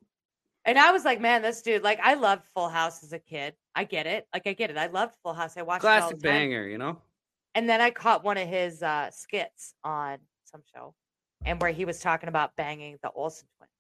And 0.65 0.79
I 0.79 0.93
was 0.93 1.05
like, 1.05 1.21
"Man, 1.21 1.43
this 1.43 1.63
dude! 1.63 1.83
Like, 1.83 1.99
I 2.03 2.15
loved 2.15 2.47
Full 2.55 2.69
House 2.69 3.03
as 3.03 3.13
a 3.13 3.19
kid. 3.19 3.55
I 3.75 3.83
get 3.85 4.07
it. 4.07 4.29
Like, 4.33 4.47
I 4.47 4.53
get 4.53 4.71
it. 4.71 4.77
I 4.77 4.87
loved 4.87 5.15
Full 5.25 5.35
House. 5.35 5.57
I 5.57 5.63
watched 5.63 5.85
it 5.85 5.89
all 5.89 5.99
Classic 5.99 6.19
the 6.19 6.29
time. 6.29 6.33
banger, 6.33 6.67
you 6.69 6.79
know? 6.79 7.01
And 7.57 7.69
then 7.69 7.81
I 7.81 7.91
caught 7.91 8.23
one 8.23 8.37
of 8.37 8.49
his 8.49 8.83
uh, 8.83 9.11
skits 9.11 9.75
on 9.83 10.19
some 10.45 10.63
show, 10.73 10.95
and 11.45 11.61
where 11.61 11.73
he 11.73 11.85
was 11.85 11.99
talking 11.99 12.29
about 12.29 12.55
banging 12.57 12.99
the 13.03 13.11
Olsen 13.11 13.49
twins 13.59 13.71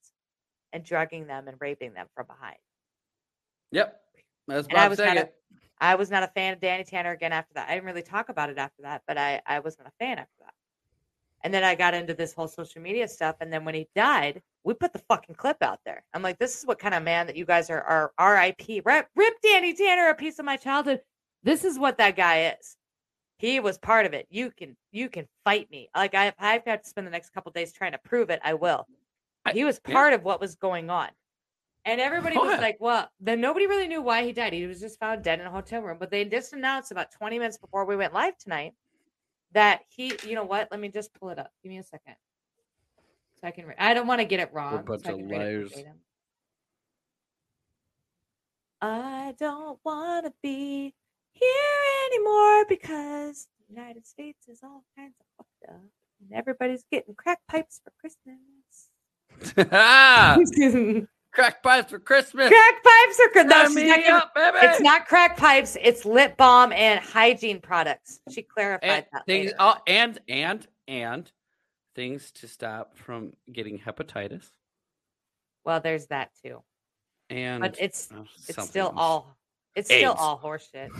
and 0.72 0.84
drugging 0.84 1.28
them 1.28 1.46
and 1.46 1.56
raping 1.60 1.94
them 1.94 2.06
from 2.14 2.26
behind. 2.26 2.56
Yep. 3.70 4.00
That's 4.48 4.66
And 4.66 4.76
I 4.76 4.82
Bob 4.82 4.90
was 4.90 4.98
not 4.98 5.16
a, 5.16 5.20
Saget. 5.20 5.34
I 5.80 5.94
was 5.94 6.10
not 6.10 6.22
a 6.24 6.28
fan 6.28 6.52
of 6.52 6.60
Danny 6.60 6.82
Tanner 6.82 7.12
again 7.12 7.32
after 7.32 7.54
that. 7.54 7.68
I 7.68 7.74
didn't 7.74 7.86
really 7.86 8.02
talk 8.02 8.28
about 8.30 8.50
it 8.50 8.58
after 8.58 8.82
that, 8.82 9.02
but 9.06 9.16
I, 9.16 9.40
I 9.46 9.60
wasn't 9.60 9.86
a 9.86 9.92
fan 10.00 10.18
after 10.18 10.34
that. 10.40 10.54
And 11.44 11.52
then 11.52 11.62
I 11.62 11.74
got 11.74 11.92
into 11.92 12.14
this 12.14 12.32
whole 12.32 12.48
social 12.48 12.80
media 12.80 13.06
stuff. 13.06 13.36
And 13.40 13.52
then 13.52 13.66
when 13.66 13.74
he 13.74 13.86
died, 13.94 14.40
we 14.64 14.72
put 14.72 14.94
the 14.94 15.02
fucking 15.10 15.34
clip 15.34 15.58
out 15.62 15.78
there. 15.84 16.02
I'm 16.14 16.22
like, 16.22 16.38
this 16.38 16.58
is 16.58 16.66
what 16.66 16.78
kind 16.78 16.94
of 16.94 17.02
man 17.02 17.26
that 17.26 17.36
you 17.36 17.44
guys 17.44 17.68
are 17.68 18.10
are 18.18 18.34
RIP. 18.34 18.82
Rip, 18.84 19.08
rip 19.14 19.34
Danny 19.42 19.74
Tanner, 19.74 20.08
a 20.08 20.14
piece 20.14 20.38
of 20.38 20.46
my 20.46 20.56
childhood. 20.56 21.02
This 21.42 21.62
is 21.62 21.78
what 21.78 21.98
that 21.98 22.16
guy 22.16 22.54
is. 22.58 22.76
He 23.36 23.60
was 23.60 23.76
part 23.76 24.06
of 24.06 24.14
it. 24.14 24.26
You 24.30 24.50
can 24.50 24.74
you 24.90 25.10
can 25.10 25.26
fight 25.44 25.70
me. 25.70 25.90
Like 25.94 26.14
I 26.14 26.32
I've 26.38 26.64
got 26.64 26.82
to 26.82 26.88
spend 26.88 27.06
the 27.06 27.10
next 27.10 27.34
couple 27.34 27.52
days 27.52 27.74
trying 27.74 27.92
to 27.92 27.98
prove 27.98 28.30
it. 28.30 28.40
I 28.42 28.54
will. 28.54 28.86
He 29.52 29.64
was 29.64 29.78
yeah. 29.86 29.92
part 29.92 30.14
of 30.14 30.24
what 30.24 30.40
was 30.40 30.54
going 30.54 30.88
on. 30.88 31.10
And 31.84 32.00
everybody 32.00 32.38
was 32.38 32.58
like, 32.58 32.78
well, 32.80 33.10
then 33.20 33.42
nobody 33.42 33.66
really 33.66 33.86
knew 33.86 34.00
why 34.00 34.24
he 34.24 34.32
died. 34.32 34.54
He 34.54 34.66
was 34.66 34.80
just 34.80 34.98
found 34.98 35.22
dead 35.22 35.40
in 35.40 35.46
a 35.46 35.50
hotel 35.50 35.82
room. 35.82 35.98
But 36.00 36.10
they 36.10 36.24
just 36.24 36.54
announced 36.54 36.90
about 36.90 37.12
20 37.12 37.38
minutes 37.38 37.58
before 37.58 37.84
we 37.84 37.96
went 37.96 38.14
live 38.14 38.38
tonight 38.38 38.72
that 39.54 39.80
he, 39.88 40.12
you 40.26 40.34
know 40.34 40.44
what? 40.44 40.68
Let 40.70 40.80
me 40.80 40.88
just 40.88 41.14
pull 41.14 41.30
it 41.30 41.38
up. 41.38 41.50
Give 41.62 41.70
me 41.70 41.78
a 41.78 41.82
second. 41.82 42.14
So 43.40 43.48
I 43.48 43.50
can, 43.50 43.66
re- 43.66 43.74
I 43.78 43.94
don't 43.94 44.06
want 44.06 44.20
to 44.20 44.24
get 44.24 44.40
it 44.40 44.50
wrong. 44.52 44.84
bunch 44.84 45.04
so 45.04 45.10
I 45.10 45.12
of 45.12 45.18
can 45.18 45.28
read 45.28 45.40
it 45.40 45.44
liars. 45.44 45.72
I 48.80 49.34
don't 49.38 49.78
want 49.84 50.26
to 50.26 50.32
be 50.42 50.94
here 51.32 51.50
anymore 52.12 52.66
because 52.68 53.48
the 53.58 53.74
United 53.74 54.06
States 54.06 54.46
is 54.46 54.60
all 54.62 54.84
kinds 54.96 55.14
of 55.20 55.26
fucked 55.38 55.74
up. 55.74 55.80
And 56.20 56.38
everybody's 56.38 56.84
getting 56.90 57.14
crack 57.14 57.38
pipes 57.48 57.80
for 57.82 57.92
Christmas. 57.98 58.90
Crack 61.34 61.62
pipes 61.62 61.90
for 61.90 61.98
Christmas. 61.98 62.48
crack 62.48 62.84
pipes 62.84 63.20
are 63.20 63.30
good. 63.34 63.46
No, 63.48 63.66
she's 63.66 63.74
me 63.74 63.88
not 63.88 63.98
giving- 63.98 64.12
up, 64.14 64.34
baby. 64.34 64.58
It's 64.62 64.80
not 64.80 65.06
crack 65.06 65.36
pipes. 65.36 65.76
It's 65.80 66.04
lip 66.04 66.36
balm 66.36 66.72
and 66.72 67.00
hygiene 67.00 67.60
products. 67.60 68.20
She 68.30 68.42
clarified 68.42 68.88
and 68.88 69.06
that. 69.12 69.26
things, 69.26 69.52
oh, 69.58 69.76
and 69.86 70.18
and 70.28 70.66
and 70.86 71.30
things 71.96 72.30
to 72.32 72.48
stop 72.48 72.96
from 72.96 73.32
getting 73.52 73.78
hepatitis. 73.78 74.48
well, 75.64 75.80
there's 75.80 76.06
that 76.06 76.30
too. 76.44 76.62
And 77.30 77.62
But 77.62 77.76
it's 77.80 78.08
oh, 78.14 78.26
it's 78.48 78.68
still 78.68 78.86
else. 78.86 78.94
all 78.96 79.36
it's 79.74 79.88
still 79.88 80.12
all 80.12 80.38
horseshit. 80.38 80.90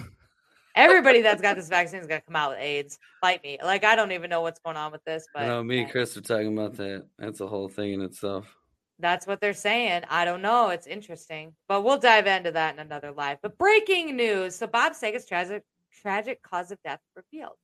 Everybody 0.74 1.22
that's 1.22 1.40
got 1.40 1.54
this 1.54 1.68
vaccine 1.68 2.00
is 2.00 2.06
gonna 2.08 2.22
come 2.22 2.34
out 2.34 2.50
with 2.50 2.58
AIDS. 2.60 2.98
Fight 3.20 3.42
me. 3.44 3.58
Like 3.62 3.84
I 3.84 3.94
don't 3.94 4.10
even 4.10 4.30
know 4.30 4.40
what's 4.40 4.58
going 4.58 4.76
on 4.76 4.90
with 4.90 5.04
this, 5.04 5.28
but 5.32 5.44
I 5.44 5.46
know 5.46 5.62
me 5.62 5.80
and 5.80 5.88
uh, 5.88 5.92
Chris 5.92 6.16
are 6.16 6.20
talking 6.22 6.52
about 6.58 6.74
that. 6.78 7.06
That's 7.18 7.40
a 7.40 7.46
whole 7.46 7.68
thing 7.68 7.92
in 7.92 8.00
itself. 8.02 8.52
That's 8.98 9.26
what 9.26 9.40
they're 9.40 9.54
saying. 9.54 10.02
I 10.08 10.24
don't 10.24 10.42
know. 10.42 10.68
It's 10.68 10.86
interesting, 10.86 11.54
but 11.68 11.82
we'll 11.82 11.98
dive 11.98 12.26
into 12.26 12.52
that 12.52 12.74
in 12.74 12.80
another 12.80 13.12
live. 13.12 13.38
But 13.42 13.58
breaking 13.58 14.16
news: 14.16 14.56
so 14.56 14.66
Bob 14.66 14.94
Saget's 14.94 15.26
tragic 15.26 15.62
tragic 16.02 16.42
cause 16.42 16.70
of 16.70 16.78
death 16.82 17.00
revealed. 17.16 17.56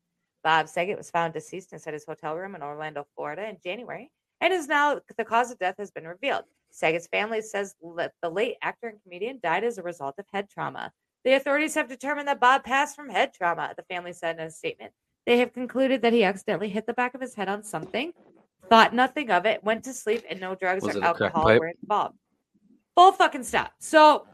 Bob 0.42 0.68
Saget 0.68 0.96
was 0.96 1.10
found 1.10 1.34
deceased 1.34 1.72
inside 1.72 1.94
his 1.94 2.06
hotel 2.06 2.34
room 2.34 2.54
in 2.54 2.62
Orlando, 2.62 3.06
Florida, 3.14 3.48
in 3.48 3.58
January, 3.62 4.10
and 4.40 4.52
is 4.52 4.68
now 4.68 5.00
the 5.16 5.24
cause 5.24 5.50
of 5.50 5.58
death 5.58 5.76
has 5.78 5.90
been 5.90 6.06
revealed. 6.06 6.44
Saget's 6.70 7.08
family 7.08 7.42
says 7.42 7.74
that 7.96 8.12
the 8.22 8.30
late 8.30 8.56
actor 8.62 8.88
and 8.88 9.02
comedian 9.02 9.38
died 9.42 9.64
as 9.64 9.78
a 9.78 9.82
result 9.82 10.14
of 10.18 10.24
head 10.32 10.48
trauma. 10.48 10.92
The 11.24 11.34
authorities 11.34 11.74
have 11.74 11.88
determined 11.88 12.28
that 12.28 12.40
Bob 12.40 12.64
passed 12.64 12.96
from 12.96 13.10
head 13.10 13.34
trauma. 13.34 13.74
The 13.76 13.82
family 13.82 14.12
said 14.14 14.38
in 14.38 14.46
a 14.46 14.50
statement. 14.50 14.92
They 15.26 15.38
have 15.38 15.52
concluded 15.52 16.00
that 16.02 16.14
he 16.14 16.24
accidentally 16.24 16.70
hit 16.70 16.86
the 16.86 16.94
back 16.94 17.14
of 17.14 17.20
his 17.20 17.34
head 17.34 17.48
on 17.48 17.62
something, 17.62 18.12
thought 18.70 18.94
nothing 18.94 19.30
of 19.30 19.44
it, 19.46 19.62
went 19.62 19.84
to 19.84 19.92
sleep, 19.92 20.24
and 20.30 20.40
no 20.40 20.54
drugs 20.54 20.82
Was 20.84 20.94
or 20.96 20.98
it 20.98 21.04
a 21.04 21.12
crack 21.14 21.34
alcohol 21.34 21.58
were 21.58 21.72
involved. 21.82 22.16
Full 22.96 23.12
fucking 23.12 23.42
stop. 23.44 23.72
So 23.80 24.26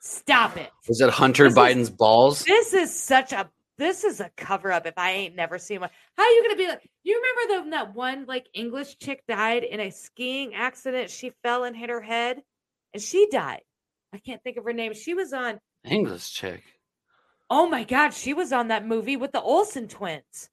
stop 0.00 0.56
it. 0.56 0.70
Was 0.88 1.00
it 1.00 1.10
Hunter 1.10 1.44
This 1.44 1.52
is- 1.52 1.58
Biden's 1.58 1.90
balls? 1.90 2.44
This 2.44 2.72
is 2.72 2.94
such 2.98 3.32
a 3.32 3.50
this 3.76 4.04
is 4.04 4.20
a 4.20 4.30
cover 4.36 4.70
up 4.70 4.86
if 4.86 4.94
I 4.96 5.10
ain't 5.10 5.34
never 5.34 5.58
seen 5.58 5.80
one. 5.80 5.90
How 6.16 6.22
are 6.22 6.30
you 6.30 6.42
gonna 6.44 6.56
be 6.56 6.68
like 6.68 6.88
you 7.02 7.20
remember 7.20 7.64
the 7.64 7.70
that 7.70 7.94
one 7.94 8.24
like 8.26 8.46
English 8.54 8.98
chick 8.98 9.24
died 9.26 9.64
in 9.64 9.80
a 9.80 9.90
skiing 9.90 10.54
accident? 10.54 11.10
She 11.10 11.32
fell 11.42 11.64
and 11.64 11.76
hit 11.76 11.90
her 11.90 12.00
head 12.00 12.40
and 12.92 13.02
she 13.02 13.26
died. 13.30 13.62
I 14.12 14.18
can't 14.18 14.40
think 14.44 14.58
of 14.58 14.64
her 14.64 14.72
name. 14.72 14.94
She 14.94 15.14
was 15.14 15.32
on 15.32 15.58
English 15.84 16.32
chick. 16.32 16.62
oh 17.50 17.68
my 17.68 17.82
god, 17.82 18.14
she 18.14 18.32
was 18.32 18.52
on 18.52 18.68
that 18.68 18.86
movie 18.86 19.16
with 19.16 19.32
the 19.32 19.40
Olsen 19.42 19.88
twins. 19.88 20.50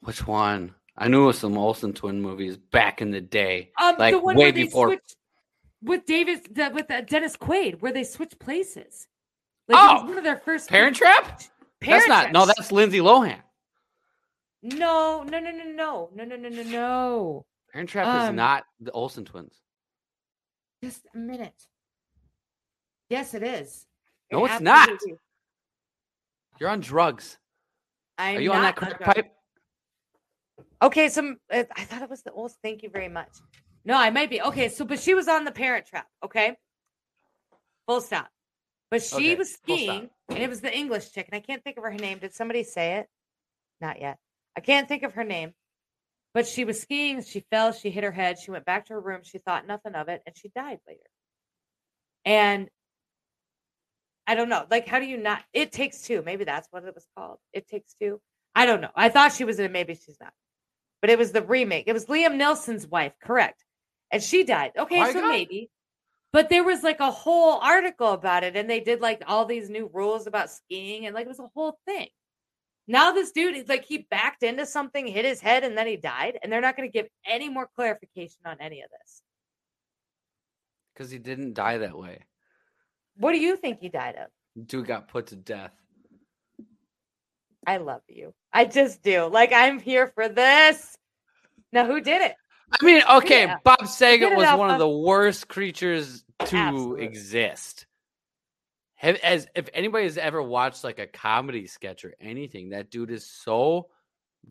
Which 0.00 0.26
one? 0.26 0.74
I 1.00 1.06
knew 1.08 1.22
it 1.24 1.26
was 1.26 1.38
some 1.38 1.56
Olsen 1.56 1.92
twin 1.92 2.20
movies 2.20 2.56
back 2.56 3.00
in 3.00 3.10
the 3.12 3.20
day. 3.20 3.70
Um 3.80 3.96
Like, 3.98 4.14
the 4.14 4.18
one 4.20 4.36
way 4.36 4.50
before- 4.50 4.88
switched 4.88 5.16
with 5.82 6.04
David 6.06 6.54
the, 6.54 6.70
with 6.74 6.90
uh, 6.90 7.02
Dennis 7.02 7.36
Quaid 7.36 7.80
where 7.80 7.92
they 7.92 8.02
switched 8.04 8.38
places. 8.40 9.06
Like 9.68 9.78
Oh, 9.80 10.04
one 10.06 10.18
of 10.18 10.24
their 10.24 10.38
first 10.38 10.68
Parent 10.68 10.96
Trap? 10.96 11.40
Parent 11.80 12.04
That's 12.04 12.08
not. 12.08 12.32
No, 12.32 12.46
that's 12.46 12.72
Lindsay 12.72 12.98
Lohan. 12.98 13.38
no, 14.62 15.22
no, 15.22 15.38
no, 15.38 15.50
no, 15.52 15.64
no, 15.64 16.10
no, 16.14 16.24
no, 16.24 16.36
no, 16.36 16.48
no, 16.48 16.62
no. 16.64 17.46
Parent 17.72 17.88
Trap 17.90 18.22
is 18.24 18.28
Um, 18.30 18.36
not 18.36 18.64
the 18.80 18.90
Olsen 18.90 19.24
twins. 19.24 19.54
Just 20.82 21.06
a 21.14 21.18
minute. 21.18 21.54
Yes, 23.08 23.34
it 23.34 23.42
is. 23.42 23.86
No, 24.32 24.44
It 24.44 24.52
it's 24.52 24.60
not. 24.60 24.88
You're 26.58 26.70
on 26.70 26.80
drugs. 26.80 27.38
I'm 28.18 28.38
Are 28.38 28.40
you 28.40 28.52
on 28.52 28.62
that 28.62 28.74
crack 28.76 29.00
pipe? 29.00 29.32
Okay, 30.80 31.08
some 31.08 31.38
uh, 31.52 31.64
I 31.76 31.84
thought 31.84 32.02
it 32.02 32.10
was 32.10 32.22
the 32.22 32.32
old. 32.32 32.52
Thank 32.62 32.82
you 32.82 32.90
very 32.90 33.08
much. 33.08 33.30
No, 33.84 33.96
I 33.96 34.10
might 34.10 34.30
be 34.30 34.40
okay. 34.42 34.68
So, 34.68 34.84
but 34.84 35.00
she 35.00 35.14
was 35.14 35.28
on 35.28 35.44
the 35.44 35.50
Parent 35.50 35.86
Trap. 35.86 36.06
Okay, 36.24 36.56
full 37.86 38.00
stop. 38.00 38.28
But 38.90 39.02
she 39.02 39.16
Okay, 39.16 39.34
was 39.34 39.52
skiing, 39.52 40.08
and 40.28 40.38
it 40.38 40.48
was 40.48 40.60
the 40.60 40.74
English 40.74 41.12
chick, 41.12 41.28
and 41.30 41.36
I 41.36 41.40
can't 41.40 41.62
think 41.62 41.76
of 41.76 41.84
her 41.84 41.92
name. 41.92 42.18
Did 42.18 42.32
somebody 42.32 42.62
say 42.62 42.96
it? 42.98 43.06
Not 43.80 44.00
yet. 44.00 44.18
I 44.56 44.60
can't 44.60 44.88
think 44.88 45.02
of 45.02 45.14
her 45.14 45.24
name. 45.24 45.52
But 46.32 46.46
she 46.46 46.64
was 46.64 46.80
skiing. 46.80 47.22
She 47.22 47.40
fell. 47.50 47.72
She 47.72 47.90
hit 47.90 48.04
her 48.04 48.12
head. 48.12 48.38
She 48.38 48.50
went 48.50 48.64
back 48.64 48.86
to 48.86 48.94
her 48.94 49.00
room. 49.00 49.20
She 49.24 49.38
thought 49.38 49.66
nothing 49.66 49.94
of 49.94 50.08
it, 50.08 50.22
and 50.26 50.36
she 50.36 50.48
died 50.54 50.78
later. 50.86 51.00
And 52.24 52.68
I 54.26 54.34
don't 54.34 54.48
know. 54.48 54.64
Like, 54.70 54.86
how 54.86 55.00
do 55.00 55.06
you 55.06 55.16
not? 55.16 55.42
It 55.52 55.72
takes 55.72 56.02
two. 56.02 56.22
Maybe 56.24 56.44
that's 56.44 56.68
what 56.70 56.84
it 56.84 56.94
was 56.94 57.06
called. 57.16 57.38
It 57.52 57.66
takes 57.66 57.94
two. 58.00 58.20
I 58.54 58.66
don't 58.66 58.80
know. 58.80 58.90
I 58.94 59.08
thought 59.08 59.32
she 59.32 59.44
was 59.44 59.58
in 59.58 59.64
it. 59.64 59.72
Maybe 59.72 59.94
she's 59.94 60.18
not. 60.20 60.32
But 61.00 61.10
it 61.10 61.18
was 61.18 61.32
the 61.32 61.42
remake. 61.42 61.84
It 61.86 61.92
was 61.92 62.06
Liam 62.06 62.34
Neeson's 62.40 62.86
wife, 62.86 63.12
correct? 63.22 63.64
And 64.10 64.22
she 64.22 64.44
died. 64.44 64.72
Okay, 64.76 65.00
My 65.00 65.12
so 65.12 65.20
God. 65.20 65.28
maybe. 65.28 65.70
But 66.32 66.50
there 66.50 66.64
was 66.64 66.82
like 66.82 67.00
a 67.00 67.10
whole 67.10 67.58
article 67.58 68.12
about 68.12 68.44
it, 68.44 68.56
and 68.56 68.68
they 68.68 68.80
did 68.80 69.00
like 69.00 69.22
all 69.26 69.46
these 69.46 69.70
new 69.70 69.90
rules 69.92 70.26
about 70.26 70.50
skiing, 70.50 71.06
and 71.06 71.14
like 71.14 71.24
it 71.24 71.28
was 71.28 71.38
a 71.38 71.50
whole 71.54 71.78
thing. 71.86 72.08
Now 72.86 73.12
this 73.12 73.32
dude 73.32 73.56
is 73.56 73.68
like 73.68 73.84
he 73.84 74.06
backed 74.10 74.42
into 74.42 74.66
something, 74.66 75.06
hit 75.06 75.24
his 75.24 75.40
head, 75.40 75.64
and 75.64 75.76
then 75.76 75.86
he 75.86 75.96
died, 75.96 76.38
and 76.42 76.52
they're 76.52 76.60
not 76.60 76.76
going 76.76 76.88
to 76.88 76.92
give 76.92 77.06
any 77.26 77.48
more 77.48 77.68
clarification 77.76 78.40
on 78.44 78.56
any 78.60 78.82
of 78.82 78.90
this. 78.90 79.22
Because 80.94 81.10
he 81.10 81.18
didn't 81.18 81.54
die 81.54 81.78
that 81.78 81.96
way. 81.96 82.24
What 83.16 83.32
do 83.32 83.38
you 83.38 83.56
think 83.56 83.80
he 83.80 83.88
died 83.88 84.16
of? 84.16 84.66
Dude 84.66 84.86
got 84.86 85.08
put 85.08 85.28
to 85.28 85.36
death. 85.36 85.72
I 87.66 87.78
love 87.78 88.02
you. 88.08 88.34
I 88.52 88.64
just 88.64 89.02
do. 89.02 89.26
Like 89.26 89.52
I'm 89.52 89.78
here 89.78 90.06
for 90.14 90.28
this. 90.28 90.96
Now, 91.72 91.86
who 91.86 92.00
did 92.00 92.22
it? 92.22 92.34
I 92.70 92.84
mean, 92.84 93.02
okay, 93.10 93.44
Yeah. 93.44 93.56
Bob 93.64 93.86
Saget 93.86 94.36
was 94.36 94.58
one 94.58 94.70
of 94.70 94.78
the 94.78 94.88
worst 94.88 95.48
creatures 95.48 96.24
to 96.46 96.56
Absolutely. 96.56 97.04
exist. 97.04 97.86
Have, 98.96 99.16
as 99.16 99.46
if 99.54 99.68
anybody 99.72 100.04
has 100.04 100.18
ever 100.18 100.42
watched 100.42 100.82
like 100.84 100.98
a 100.98 101.06
comedy 101.06 101.66
sketch 101.66 102.04
or 102.04 102.14
anything, 102.20 102.70
that 102.70 102.90
dude 102.90 103.10
is 103.10 103.24
so 103.24 103.88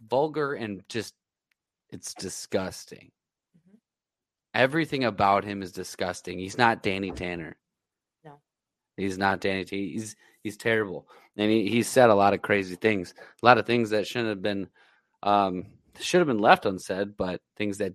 vulgar 0.08 0.54
and 0.54 0.84
just 0.90 1.14
it's 1.90 2.14
disgusting. 2.14 3.12
Mhm. 3.58 3.78
Everything 4.54 5.04
about 5.04 5.44
him 5.44 5.62
is 5.62 5.72
disgusting. 5.72 6.40
He's 6.40 6.58
not 6.58 6.82
Danny 6.84 7.12
Tanner. 7.12 7.58
He's 8.98 9.18
not 9.18 9.40
Danny 9.40 9.64
T. 9.64 9.94
He's 9.94 10.16
he's 10.44 10.58
terrible. 10.58 11.08
And 11.38 11.52
he, 11.52 11.70
he 11.70 11.84
said 11.84 12.10
a 12.10 12.16
lot 12.16 12.34
of 12.34 12.42
crazy 12.42 12.76
things. 12.76 13.14
A 13.42 13.46
lot 13.46 13.58
of 13.60 13.66
things 13.66 13.92
that 13.92 14.08
shouldn't 14.08 14.30
have 14.30 14.42
been 14.42 14.68
um 15.24 15.66
should 16.00 16.20
have 16.20 16.28
been 16.28 16.40
left 16.40 16.66
unsaid, 16.66 17.16
but 17.16 17.42
things 17.56 17.78
that 17.78 17.94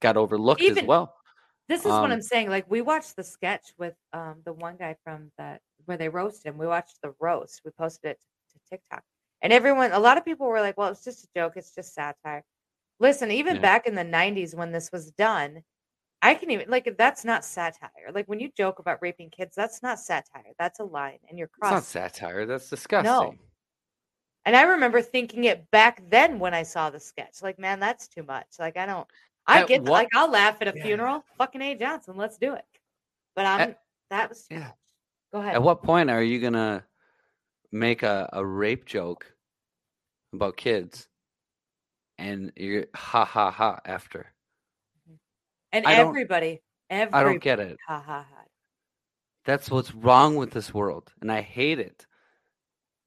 got 0.00 0.16
overlooked 0.16 0.60
Even- 0.62 0.78
as 0.78 0.84
well. 0.84 1.14
This 1.66 1.80
is 1.80 1.86
what 1.86 2.04
Um, 2.04 2.12
I'm 2.12 2.20
saying. 2.22 2.50
Like 2.50 2.70
we 2.70 2.82
watched 2.82 3.16
the 3.16 3.24
sketch 3.24 3.72
with 3.78 3.94
um 4.12 4.42
the 4.44 4.52
one 4.52 4.76
guy 4.76 4.96
from 5.02 5.32
that 5.38 5.62
where 5.86 5.96
they 5.96 6.10
roast 6.10 6.44
him. 6.44 6.58
We 6.58 6.66
watched 6.66 6.98
the 7.02 7.14
roast. 7.20 7.62
We 7.64 7.70
posted 7.70 8.12
it 8.12 8.18
to 8.52 8.58
TikTok. 8.68 9.02
And 9.40 9.50
everyone 9.52 9.92
a 9.92 9.98
lot 9.98 10.18
of 10.18 10.24
people 10.26 10.46
were 10.46 10.60
like, 10.60 10.76
Well, 10.76 10.88
it's 10.90 11.04
just 11.04 11.24
a 11.24 11.28
joke, 11.34 11.54
it's 11.56 11.74
just 11.74 11.94
satire. 11.94 12.44
Listen, 13.00 13.30
even 13.30 13.56
Yeah. 13.56 13.62
back 13.62 13.86
in 13.86 13.94
the 13.94 14.04
nineties 14.04 14.54
when 14.54 14.72
this 14.72 14.92
was 14.92 15.10
done, 15.12 15.62
I 16.24 16.34
can 16.34 16.50
even 16.50 16.70
like 16.70 16.92
that's 16.96 17.24
not 17.24 17.44
satire. 17.44 18.10
Like 18.12 18.26
when 18.26 18.40
you 18.40 18.50
joke 18.56 18.78
about 18.78 18.98
raping 19.02 19.28
kids, 19.30 19.54
that's 19.54 19.82
not 19.82 20.00
satire. 20.00 20.52
That's 20.58 20.80
a 20.80 20.84
line 20.84 21.18
and 21.28 21.38
you're 21.38 21.48
crossing. 21.48 21.78
It's 21.78 21.94
not 21.94 22.14
satire. 22.14 22.46
That's 22.46 22.70
disgusting. 22.70 23.12
No. 23.12 23.34
And 24.46 24.56
I 24.56 24.62
remember 24.62 25.02
thinking 25.02 25.44
it 25.44 25.70
back 25.70 26.02
then 26.10 26.38
when 26.38 26.54
I 26.54 26.62
saw 26.62 26.90
the 26.90 26.98
sketch. 27.00 27.42
Like, 27.42 27.58
man, 27.58 27.78
that's 27.80 28.08
too 28.08 28.22
much. 28.22 28.46
Like, 28.58 28.76
I 28.76 28.86
don't. 28.86 29.06
I 29.46 29.60
At 29.62 29.68
get 29.68 29.82
what- 29.82 29.90
like 29.90 30.08
I'll 30.14 30.30
laugh 30.30 30.56
at 30.62 30.68
a 30.68 30.72
Yeah. 30.76 30.82
funeral. 30.82 31.24
Fucking 31.38 31.60
A. 31.60 31.74
Johnson, 31.74 32.16
let's 32.16 32.38
do 32.38 32.54
it. 32.54 32.64
But 33.36 33.46
I'm 33.46 33.76
that 34.10 34.28
was 34.30 34.46
yeah. 34.50 34.70
Go 35.32 35.40
ahead. 35.40 35.54
At 35.54 35.62
what 35.62 35.82
point 35.82 36.10
are 36.10 36.22
you 36.22 36.40
gonna 36.40 36.84
make 37.72 38.02
a, 38.02 38.30
a 38.32 38.44
rape 38.44 38.86
joke 38.86 39.26
about 40.32 40.56
kids 40.56 41.08
and 42.18 42.52
you're 42.56 42.86
ha 42.94 43.24
ha 43.24 43.50
ha 43.50 43.80
after? 43.84 44.33
And 45.74 45.86
I 45.86 45.94
everybody, 45.94 46.62
everybody, 46.90 47.20
I 47.20 47.22
don't 47.24 47.42
get 47.42 47.60
it. 47.60 47.76
Ha 47.86 48.02
ha 48.04 48.26
ha. 48.28 48.44
That's 49.44 49.70
what's 49.70 49.94
wrong 49.94 50.36
with 50.36 50.50
this 50.52 50.72
world, 50.72 51.12
and 51.20 51.30
I 51.30 51.42
hate 51.42 51.78
it. 51.78 52.06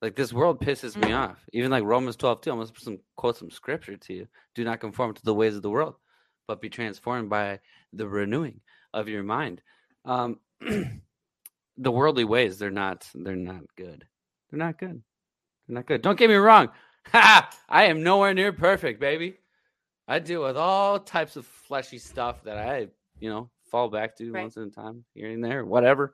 Like 0.02 0.16
this 0.16 0.32
world 0.32 0.62
pisses 0.62 0.96
me 0.96 1.10
Mhm. 1.10 1.18
off. 1.30 1.44
Even 1.54 1.72
like 1.72 1.84
Romans 1.84 2.16
twelve 2.16 2.42
two. 2.42 2.52
I'm 2.52 2.58
gonna 2.60 2.72
some 2.78 3.00
quote 3.16 3.38
some 3.38 3.50
scripture 3.50 3.98
to 3.98 4.14
you. 4.14 4.28
Do 4.54 4.64
not 4.64 4.80
conform 4.80 5.16
to 5.16 5.24
the 5.26 5.34
ways 5.34 5.56
of 5.56 5.64
the 5.64 5.72
world, 5.72 5.96
but 6.48 6.62
be 6.62 6.70
transformed 6.70 7.30
by 7.30 7.60
the 7.94 8.08
renewing 8.08 8.62
of 8.94 9.08
your 9.08 9.24
mind. 9.24 9.62
Um, 10.06 10.40
the 10.60 11.92
worldly 11.92 12.26
ways 12.26 12.60
they're 12.60 12.70
not 12.70 13.10
they're 13.16 13.36
not 13.36 13.64
good. 13.76 14.06
They're 14.52 14.60
not 14.60 14.78
good. 14.78 15.02
They're 15.68 15.74
not 15.76 15.88
good. 15.88 16.02
Don't 16.04 16.20
get 16.20 16.30
me 16.30 16.36
wrong. 16.36 16.70
Ha! 17.14 17.50
I 17.70 17.86
am 17.86 18.04
nowhere 18.04 18.34
near 18.34 18.52
perfect, 18.52 19.00
baby. 19.00 19.38
I 20.08 20.20
deal 20.20 20.44
with 20.44 20.56
all 20.56 21.00
types 21.00 21.36
of 21.36 21.46
fleshy 21.46 21.98
stuff 21.98 22.44
that 22.44 22.58
I, 22.58 22.88
you 23.20 23.30
know, 23.30 23.50
fall 23.70 23.90
back 23.90 24.16
to 24.18 24.32
Right. 24.32 24.42
once 24.42 24.56
in 24.58 24.64
a 24.64 24.70
time, 24.70 25.04
here 25.14 25.30
and 25.30 25.44
there, 25.44 25.66
whatever. 25.66 26.14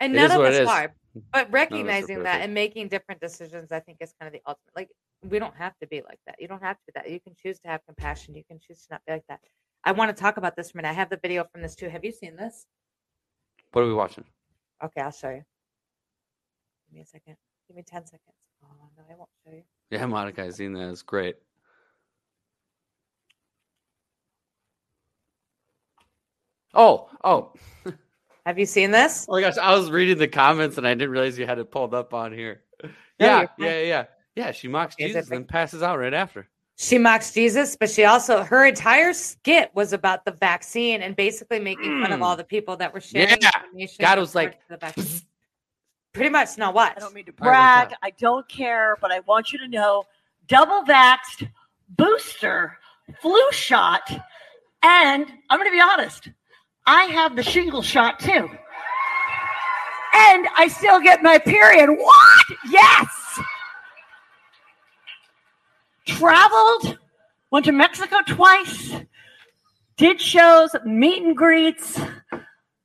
And 0.00 0.12
It 0.14 0.16
none 0.16 0.30
of 0.40 0.40
us 0.40 0.68
are. 0.68 0.94
But 1.32 1.46
are 1.46 1.50
recognizing 1.50 2.22
that 2.24 2.42
and 2.42 2.52
making 2.52 2.88
different 2.88 3.20
decisions, 3.20 3.72
I 3.72 3.80
think, 3.80 3.98
is 4.00 4.12
kind 4.20 4.26
of 4.26 4.32
the 4.32 4.42
ultimate. 4.46 4.74
Like, 4.74 4.90
we 5.22 5.38
don't 5.38 5.56
have 5.56 5.74
to 5.78 5.86
be 5.86 6.02
like 6.02 6.18
that. 6.26 6.36
You 6.38 6.48
don't 6.48 6.62
have 6.62 6.76
to 6.76 6.82
be 6.86 6.92
that. 6.96 7.10
You 7.10 7.20
can 7.20 7.34
choose 7.40 7.58
to 7.60 7.68
have 7.68 7.80
compassion. 7.86 8.34
You 8.34 8.44
can 8.44 8.58
choose 8.58 8.82
to 8.82 8.94
not 8.94 9.02
be 9.06 9.12
like 9.12 9.26
that. 9.28 9.40
I 9.84 9.92
want 9.92 10.14
to 10.14 10.20
talk 10.20 10.36
about 10.36 10.56
this 10.56 10.70
for 10.70 10.78
a 10.78 10.82
minute. 10.82 10.90
I 10.90 10.94
have 10.94 11.08
the 11.08 11.16
video 11.16 11.44
from 11.50 11.62
this 11.62 11.74
too. 11.74 11.88
Have 11.88 12.04
you 12.04 12.12
seen 12.12 12.36
this? 12.36 12.66
What 13.72 13.82
are 13.82 13.86
we 13.86 13.94
watching? 13.94 14.24
Okay, 14.84 15.00
I'll 15.00 15.10
show 15.10 15.30
you. 15.30 15.42
Give 16.88 16.96
me 16.96 17.00
a 17.00 17.06
second. 17.06 17.36
Give 17.68 17.76
me 17.76 17.82
10 17.82 18.04
seconds. 18.04 18.20
Oh, 18.62 18.68
no, 18.96 19.04
I 19.10 19.16
won't 19.16 19.30
show 19.46 19.52
you. 19.54 19.62
Yeah, 19.90 20.04
Monica, 20.06 20.44
I've 20.44 20.54
seen 20.54 20.72
that. 20.74 20.90
It's 20.90 21.02
great. 21.02 21.36
Oh, 26.76 27.08
oh, 27.24 27.52
Have 28.44 28.58
you 28.58 28.66
seen 28.66 28.90
this? 28.90 29.26
oh 29.28 29.32
my 29.32 29.40
gosh! 29.40 29.56
I 29.58 29.74
was 29.74 29.90
reading 29.90 30.18
the 30.18 30.28
comments 30.28 30.78
and 30.78 30.86
I 30.86 30.94
didn't 30.94 31.10
realize 31.10 31.38
you 31.38 31.46
had 31.46 31.58
it 31.58 31.70
pulled 31.70 31.94
up 31.94 32.14
on 32.14 32.32
here. 32.32 32.62
Yeah, 33.18 33.46
you're 33.58 33.68
yeah, 33.68 33.80
yeah, 33.82 34.04
yeah. 34.36 34.52
She 34.52 34.68
mocks 34.68 34.94
Is 34.98 35.08
Jesus 35.08 35.30
and 35.30 35.48
passes 35.48 35.82
out 35.82 35.98
right 35.98 36.12
after. 36.14 36.46
she 36.76 36.98
mocks 36.98 37.32
Jesus, 37.32 37.76
but 37.80 37.88
she 37.90 38.04
also 38.04 38.42
her 38.42 38.66
entire 38.66 39.14
skit 39.14 39.70
was 39.74 39.92
about 39.94 40.24
the 40.26 40.32
vaccine 40.32 41.00
and 41.02 41.16
basically 41.16 41.58
making 41.58 42.02
fun 42.02 42.12
of 42.12 42.20
Mm. 42.20 42.24
all 42.24 42.36
the 42.36 42.44
people 42.44 42.76
that 42.76 42.92
were 42.92 43.00
sharing 43.00 43.28
Yeah. 43.40 43.50
information. 43.64 43.96
God 44.02 44.18
was 44.18 44.34
like, 44.34 44.60
the 44.68 44.76
vaccine. 44.76 45.22
pretty 46.12 46.30
much. 46.30 46.58
Now 46.58 46.72
what? 46.72 46.92
I 46.96 47.00
don't 47.00 47.14
mean 47.14 47.24
to 47.24 47.32
All 47.40 47.48
right, 47.50 47.74
what's 47.78 47.88
brag. 47.88 47.98
I 48.02 48.10
don't 48.18 48.46
care, 48.48 48.96
but 49.00 49.10
I 49.10 49.20
want 49.20 49.50
you 49.52 49.58
to 49.60 49.68
know 49.68 50.04
double 50.46 50.82
vaxxed, 50.82 51.48
booster, 51.88 52.76
flu 53.22 53.40
shot, 53.50 54.02
and 54.82 55.26
I'm 55.50 55.58
going 55.58 55.68
to 55.70 55.74
be 55.74 55.80
honest, 55.80 56.28
I 56.86 57.04
have 57.04 57.36
the 57.36 57.42
shingle 57.42 57.82
shot 57.82 58.20
too. 58.20 58.48
And 60.14 60.48
I 60.56 60.68
still 60.68 61.00
get 61.00 61.22
my 61.22 61.38
period. 61.38 61.90
What? 61.90 62.46
Yes. 62.70 63.40
Traveled, 66.06 66.98
went 67.50 67.64
to 67.66 67.72
Mexico 67.72 68.16
twice, 68.26 68.94
did 69.96 70.20
shows, 70.20 70.70
meet 70.84 71.22
and 71.22 71.36
greets, 71.36 72.00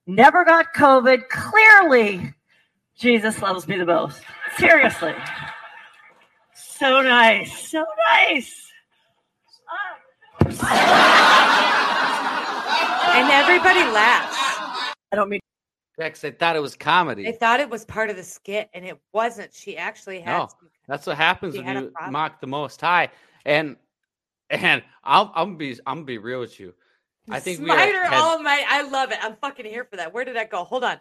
never 0.07 0.43
got 0.43 0.73
COVID. 0.75 1.29
Clearly, 1.29 2.33
Jesus 2.97 3.41
loves 3.41 3.67
me 3.67 3.77
the 3.77 3.85
most. 3.85 4.21
Seriously. 4.57 5.13
So 6.55 7.01
nice. 7.01 7.69
So 7.69 7.85
nice. 8.09 8.71
Ah. 10.63 11.67
And 13.13 13.29
everybody 13.31 13.79
laughs. 13.91 14.37
I 15.11 15.15
don't 15.15 15.29
mean 15.29 15.41
Because 15.97 16.21
they 16.21 16.31
thought 16.31 16.55
it 16.55 16.61
was 16.61 16.75
comedy. 16.75 17.23
They 17.23 17.33
thought 17.33 17.59
it 17.59 17.69
was 17.69 17.85
part 17.85 18.09
of 18.09 18.15
the 18.15 18.23
skit, 18.23 18.69
and 18.73 18.85
it 18.85 18.97
wasn't. 19.13 19.53
She 19.53 19.77
actually 19.77 20.19
had. 20.21 20.37
No. 20.37 20.47
some- 20.47 20.69
That's 20.87 21.05
what 21.07 21.17
happens 21.17 21.55
She 21.55 21.61
when 21.61 21.77
you 21.77 21.93
mock 22.09 22.39
the 22.41 22.47
Most 22.47 22.79
High. 22.81 23.09
And 23.45 23.75
and 24.49 24.83
I'll 25.03 25.31
I'm 25.35 25.57
be 25.57 25.77
I'm 25.85 25.97
gonna 25.97 26.05
be 26.05 26.17
real 26.17 26.39
with 26.39 26.59
you. 26.59 26.73
I 27.29 27.39
think 27.39 27.59
we 27.59 27.65
Smiter 27.65 28.03
had- 28.05 28.13
Almighty. 28.13 28.65
I 28.67 28.81
love 28.83 29.11
it. 29.11 29.19
I'm 29.21 29.35
fucking 29.35 29.65
here 29.65 29.85
for 29.85 29.97
that. 29.97 30.13
Where 30.13 30.25
did 30.25 30.35
that 30.35 30.49
go? 30.49 30.63
Hold 30.63 30.83
on. 30.83 30.97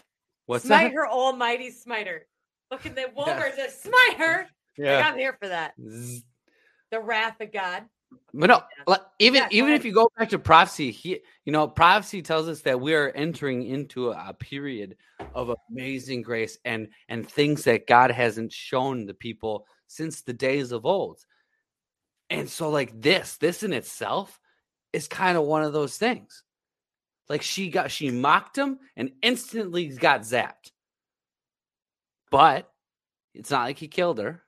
What's 0.46 0.64
Smite 0.64 0.90
that? 0.90 0.94
her 0.94 1.06
Almighty 1.06 1.70
Smiter. 1.70 2.26
Look 2.70 2.86
at 2.86 2.94
the 2.94 3.06
Wolverine. 3.14 3.52
Just 3.56 3.82
smite 3.82 4.16
her. 4.18 4.38
Like, 4.38 4.48
Yeah. 4.86 5.08
I'm 5.08 5.16
here 5.18 5.36
for 5.40 5.48
that. 5.48 5.74
Zzz. 5.80 6.22
The 6.90 7.00
wrath 7.00 7.40
of 7.40 7.52
God. 7.52 7.84
But 8.32 8.46
no, 8.46 8.62
like, 8.86 9.00
even 9.18 9.42
Yeah, 9.42 9.48
even 9.50 9.72
if 9.72 9.84
you 9.84 9.92
go 9.92 10.10
back 10.16 10.28
to 10.30 10.38
prophecy, 10.38 10.90
he, 10.90 11.20
you 11.44 11.52
know, 11.52 11.66
prophecy 11.66 12.22
tells 12.22 12.48
us 12.48 12.60
that 12.62 12.80
we 12.80 12.94
are 12.94 13.10
entering 13.10 13.64
into 13.64 14.10
a, 14.10 14.28
a 14.28 14.34
period 14.34 14.96
of 15.34 15.54
amazing 15.70 16.22
grace 16.22 16.58
and 16.64 16.88
and 17.08 17.28
things 17.28 17.64
that 17.64 17.86
God 17.86 18.10
hasn't 18.10 18.52
shown 18.52 19.06
the 19.06 19.14
people 19.14 19.66
since 19.88 20.22
the 20.22 20.32
days 20.32 20.70
of 20.72 20.86
old. 20.86 21.24
And 22.30 22.48
so, 22.48 22.70
like 22.70 23.00
this, 23.00 23.36
this 23.36 23.62
in 23.64 23.72
itself 23.72 24.38
is 24.92 25.08
kind 25.08 25.36
of 25.36 25.44
one 25.44 25.64
of 25.64 25.72
those 25.72 25.96
things. 25.96 26.44
Like 27.28 27.42
she 27.42 27.70
got, 27.70 27.90
she 27.90 28.10
mocked 28.10 28.56
him 28.56 28.78
and 28.96 29.12
instantly 29.22 29.88
got 29.88 30.22
zapped. 30.22 30.72
But 32.30 32.70
it's 33.34 33.50
not 33.50 33.64
like 33.64 33.78
he 33.78 33.88
killed 33.88 34.18
her 34.18 34.42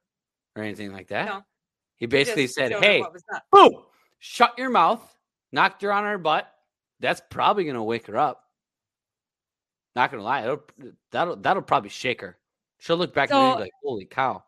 or 0.57 0.63
anything 0.63 0.93
like 0.93 1.09
that. 1.09 1.27
No. 1.27 1.43
He 2.03 2.07
basically 2.07 2.47
Just 2.47 2.57
said, 2.57 2.73
"Hey, 2.73 2.99
what 3.01 3.13
was 3.13 3.23
up. 3.33 3.45
boom, 3.53 3.81
shut 4.19 4.59
your 4.59 4.71
mouth, 4.71 5.01
knocked 5.53 5.83
her 5.83 5.93
on 5.93 6.03
her 6.03 6.19
butt. 6.19 6.53
That's 6.99 7.23
probably 7.31 7.63
gonna 7.63 7.85
wake 7.85 8.09
her 8.09 8.17
up. 8.17 8.43
Not 9.95 10.11
gonna 10.11 10.25
lie, 10.25 10.43
it'll, 10.43 10.65
that'll 11.13 11.37
that'll 11.37 11.63
probably 11.63 11.91
shake 11.91 12.21
her. 12.21 12.37
She'll 12.81 12.97
look 12.97 13.15
back 13.15 13.31
at 13.31 13.35
me 13.35 13.39
So- 13.41 13.49
and 13.51 13.57
be 13.59 13.63
like, 13.63 13.73
"Holy 13.85 14.05
cow, 14.05 14.43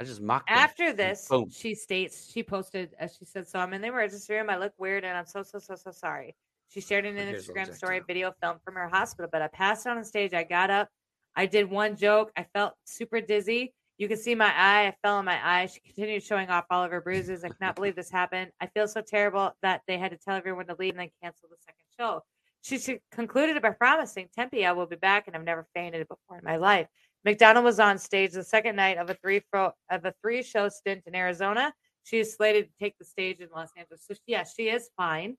I 0.00 0.02
just 0.02 0.20
mocked." 0.20 0.50
After 0.50 0.92
this, 0.92 1.28
boom. 1.28 1.48
she 1.48 1.76
states 1.76 2.28
she 2.32 2.42
posted 2.42 2.96
as 2.98 3.14
she 3.16 3.24
said, 3.24 3.46
"So 3.46 3.60
I'm 3.60 3.72
in 3.72 3.82
the 3.82 3.86
emergency 3.86 4.34
room. 4.34 4.50
I 4.50 4.56
look 4.56 4.72
weird, 4.76 5.04
and 5.04 5.16
I'm 5.16 5.26
so 5.26 5.44
so 5.44 5.60
so 5.60 5.76
so 5.76 5.92
sorry." 5.92 6.34
She 6.70 6.80
shared 6.80 7.06
in 7.06 7.16
an 7.16 7.28
Here's 7.28 7.46
Instagram 7.46 7.72
story, 7.72 8.00
video 8.04 8.32
film 8.42 8.58
from 8.64 8.74
her 8.74 8.88
hospital. 8.88 9.28
But 9.30 9.42
I 9.42 9.46
passed 9.46 9.86
out 9.86 9.92
on 9.92 10.02
the 10.02 10.04
stage. 10.04 10.34
I 10.34 10.42
got 10.42 10.70
up. 10.70 10.88
I 11.36 11.46
did 11.46 11.70
one 11.70 11.94
joke. 11.94 12.32
I 12.36 12.42
felt 12.52 12.74
super 12.84 13.20
dizzy. 13.20 13.74
You 13.98 14.08
can 14.08 14.18
see 14.18 14.34
my 14.34 14.52
eye. 14.54 14.88
I 14.88 14.94
fell 15.02 15.16
on 15.16 15.24
my 15.24 15.40
eye. 15.42 15.66
She 15.66 15.80
continued 15.80 16.22
showing 16.22 16.50
off 16.50 16.66
all 16.70 16.84
of 16.84 16.90
her 16.90 17.00
bruises. 17.00 17.44
I 17.44 17.48
cannot 17.48 17.76
believe 17.76 17.96
this 17.96 18.10
happened. 18.10 18.50
I 18.60 18.66
feel 18.66 18.86
so 18.86 19.00
terrible 19.00 19.52
that 19.62 19.82
they 19.86 19.96
had 19.96 20.10
to 20.10 20.18
tell 20.18 20.36
everyone 20.36 20.66
to 20.66 20.76
leave 20.78 20.92
and 20.92 21.00
then 21.00 21.10
cancel 21.22 21.48
the 21.48 21.56
second 21.60 21.84
show. 21.98 22.22
She 22.62 22.98
concluded 23.12 23.60
by 23.62 23.70
promising, 23.70 24.28
Tempe, 24.34 24.66
I 24.66 24.72
will 24.72 24.86
be 24.86 24.96
back, 24.96 25.28
and 25.28 25.36
I've 25.36 25.44
never 25.44 25.66
fainted 25.72 26.06
before 26.08 26.38
in 26.38 26.44
my 26.44 26.56
life. 26.56 26.88
McDonald 27.24 27.64
was 27.64 27.80
on 27.80 27.98
stage 27.98 28.32
the 28.32 28.44
second 28.44 28.76
night 28.76 28.98
of 28.98 29.08
a 29.08 29.14
three 29.14 29.40
fro- 29.50 29.72
of 29.90 30.04
a 30.04 30.12
three 30.20 30.42
show 30.42 30.68
stint 30.68 31.04
in 31.06 31.14
Arizona. 31.14 31.72
She 32.04 32.18
is 32.18 32.34
slated 32.34 32.66
to 32.66 32.72
take 32.78 32.98
the 32.98 33.04
stage 33.04 33.40
in 33.40 33.48
Los 33.54 33.70
Angeles. 33.76 34.04
So 34.06 34.14
yeah, 34.26 34.44
she 34.44 34.68
is 34.68 34.90
fine. 34.96 35.36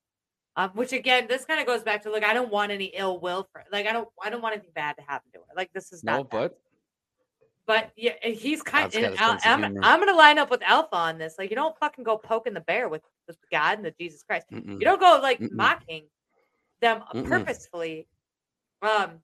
Um, 0.57 0.71
which 0.71 0.91
again, 0.91 1.27
this 1.29 1.45
kind 1.45 1.59
of 1.59 1.67
goes 1.67 1.83
back 1.83 2.03
to 2.03 2.11
look. 2.11 2.23
I 2.23 2.33
don't 2.33 2.51
want 2.51 2.71
any 2.71 2.85
ill 2.85 3.19
will 3.19 3.47
for 3.51 3.63
like 3.71 3.85
I 3.85 3.93
don't 3.93 4.07
I 4.21 4.29
don't 4.29 4.41
want 4.41 4.55
anything 4.55 4.71
bad 4.73 4.97
to 4.97 5.03
happen 5.03 5.31
to 5.33 5.39
her. 5.39 5.53
Like 5.55 5.71
this 5.73 5.93
is 5.93 6.03
no, 6.03 6.17
not. 6.17 6.29
but 6.29 6.59
but 7.67 7.91
yeah, 7.97 8.13
he's 8.23 8.63
kind. 8.63 8.93
Al- 8.95 9.33
of 9.33 9.41
I'm. 9.43 9.77
I'm 9.83 9.99
gonna 9.99 10.15
line 10.15 10.39
up 10.39 10.49
with 10.49 10.61
Alpha 10.63 10.95
on 10.95 11.17
this. 11.17 11.35
Like 11.37 11.49
you 11.49 11.55
don't 11.57 11.77
fucking 11.77 12.05
go 12.05 12.17
poking 12.17 12.53
the 12.53 12.61
bear 12.61 12.87
with 12.87 13.03
with 13.27 13.37
God 13.51 13.77
and 13.77 13.85
the 13.85 13.93
Jesus 13.99 14.23
Christ. 14.23 14.47
mm-mm. 14.51 14.79
You 14.79 14.85
don't 14.85 15.01
go 15.01 15.19
like 15.21 15.39
Mm-mm. 15.39 15.51
mocking 15.51 16.05
them 16.81 17.03
Mm-mm. 17.13 17.27
purposefully. 17.27 18.07
Um, 18.81 19.19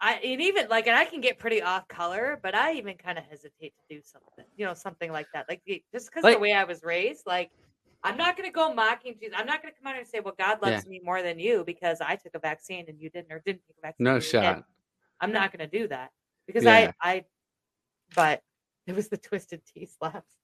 I 0.00 0.14
and 0.14 0.40
even 0.40 0.68
like, 0.68 0.86
and 0.86 0.96
I 0.96 1.04
can 1.04 1.20
get 1.20 1.38
pretty 1.38 1.60
off 1.60 1.86
color, 1.88 2.40
but 2.42 2.54
I 2.54 2.72
even 2.74 2.96
kind 2.96 3.18
of 3.18 3.24
hesitate 3.24 3.74
to 3.88 3.96
do 3.96 4.00
something, 4.02 4.46
you 4.56 4.64
know, 4.64 4.74
something 4.74 5.12
like 5.12 5.26
that. 5.34 5.46
Like 5.48 5.60
just 5.92 6.06
because 6.10 6.24
Like- 6.24 6.36
the 6.36 6.40
way 6.40 6.52
I 6.54 6.64
was 6.64 6.82
raised, 6.82 7.26
like 7.26 7.50
I'm 8.02 8.16
not 8.16 8.36
gonna 8.36 8.50
go 8.50 8.72
mocking 8.72 9.14
Jesus. 9.20 9.34
I'm 9.38 9.46
not 9.46 9.62
gonna 9.62 9.74
come 9.82 9.90
out 9.92 9.98
and 9.98 10.06
say, 10.06 10.20
"Well, 10.20 10.34
God 10.38 10.60
loves 10.62 10.86
me 10.86 11.00
more 11.04 11.22
than 11.22 11.38
you 11.38 11.64
because 11.64 12.00
I 12.02 12.16
took 12.16 12.34
a 12.34 12.38
vaccine 12.38 12.84
and 12.88 13.00
you 13.00 13.08
didn't, 13.08 13.32
or 13.32 13.42
didn't 13.44 13.62
take 13.66 13.76
a 13.78 13.80
vaccine." 13.80 14.04
no 14.04 14.20
shot. 14.20 14.64
I'm 15.20 15.32
not 15.32 15.52
gonna 15.52 15.66
do 15.66 15.88
that 15.88 16.10
because 16.46 16.64
Yeah. 16.64 16.92
I, 17.00 17.10
I, 17.10 17.24
but 18.14 18.42
it 18.86 18.94
was 18.94 19.08
the 19.08 19.16
Twisted 19.16 19.62
Tea 19.72 19.86
slaps. 19.86 20.34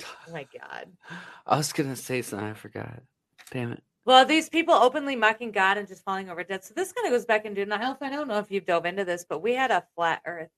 Oh 0.00 0.32
my 0.32 0.46
god. 0.52 0.88
I 1.46 1.56
was 1.56 1.72
gonna 1.72 1.96
say 1.96 2.22
something, 2.22 2.48
I 2.48 2.54
forgot. 2.54 3.02
Damn 3.50 3.72
it. 3.72 3.82
Well, 4.06 4.26
these 4.26 4.50
people 4.50 4.74
openly 4.74 5.16
mocking 5.16 5.50
God 5.50 5.78
and 5.78 5.88
just 5.88 6.04
falling 6.04 6.28
over 6.28 6.44
dead. 6.44 6.64
So 6.64 6.74
this 6.74 6.92
kind 6.92 7.06
of 7.06 7.12
goes 7.12 7.24
back 7.24 7.46
into 7.46 7.62
and 7.62 7.72
health. 7.72 7.98
I 8.02 8.10
don't 8.10 8.28
know 8.28 8.38
if 8.38 8.50
you've 8.50 8.66
dove 8.66 8.84
into 8.84 9.04
this, 9.04 9.24
but 9.26 9.40
we 9.40 9.54
had 9.54 9.70
a 9.70 9.84
flat 9.94 10.20
Earth 10.26 10.50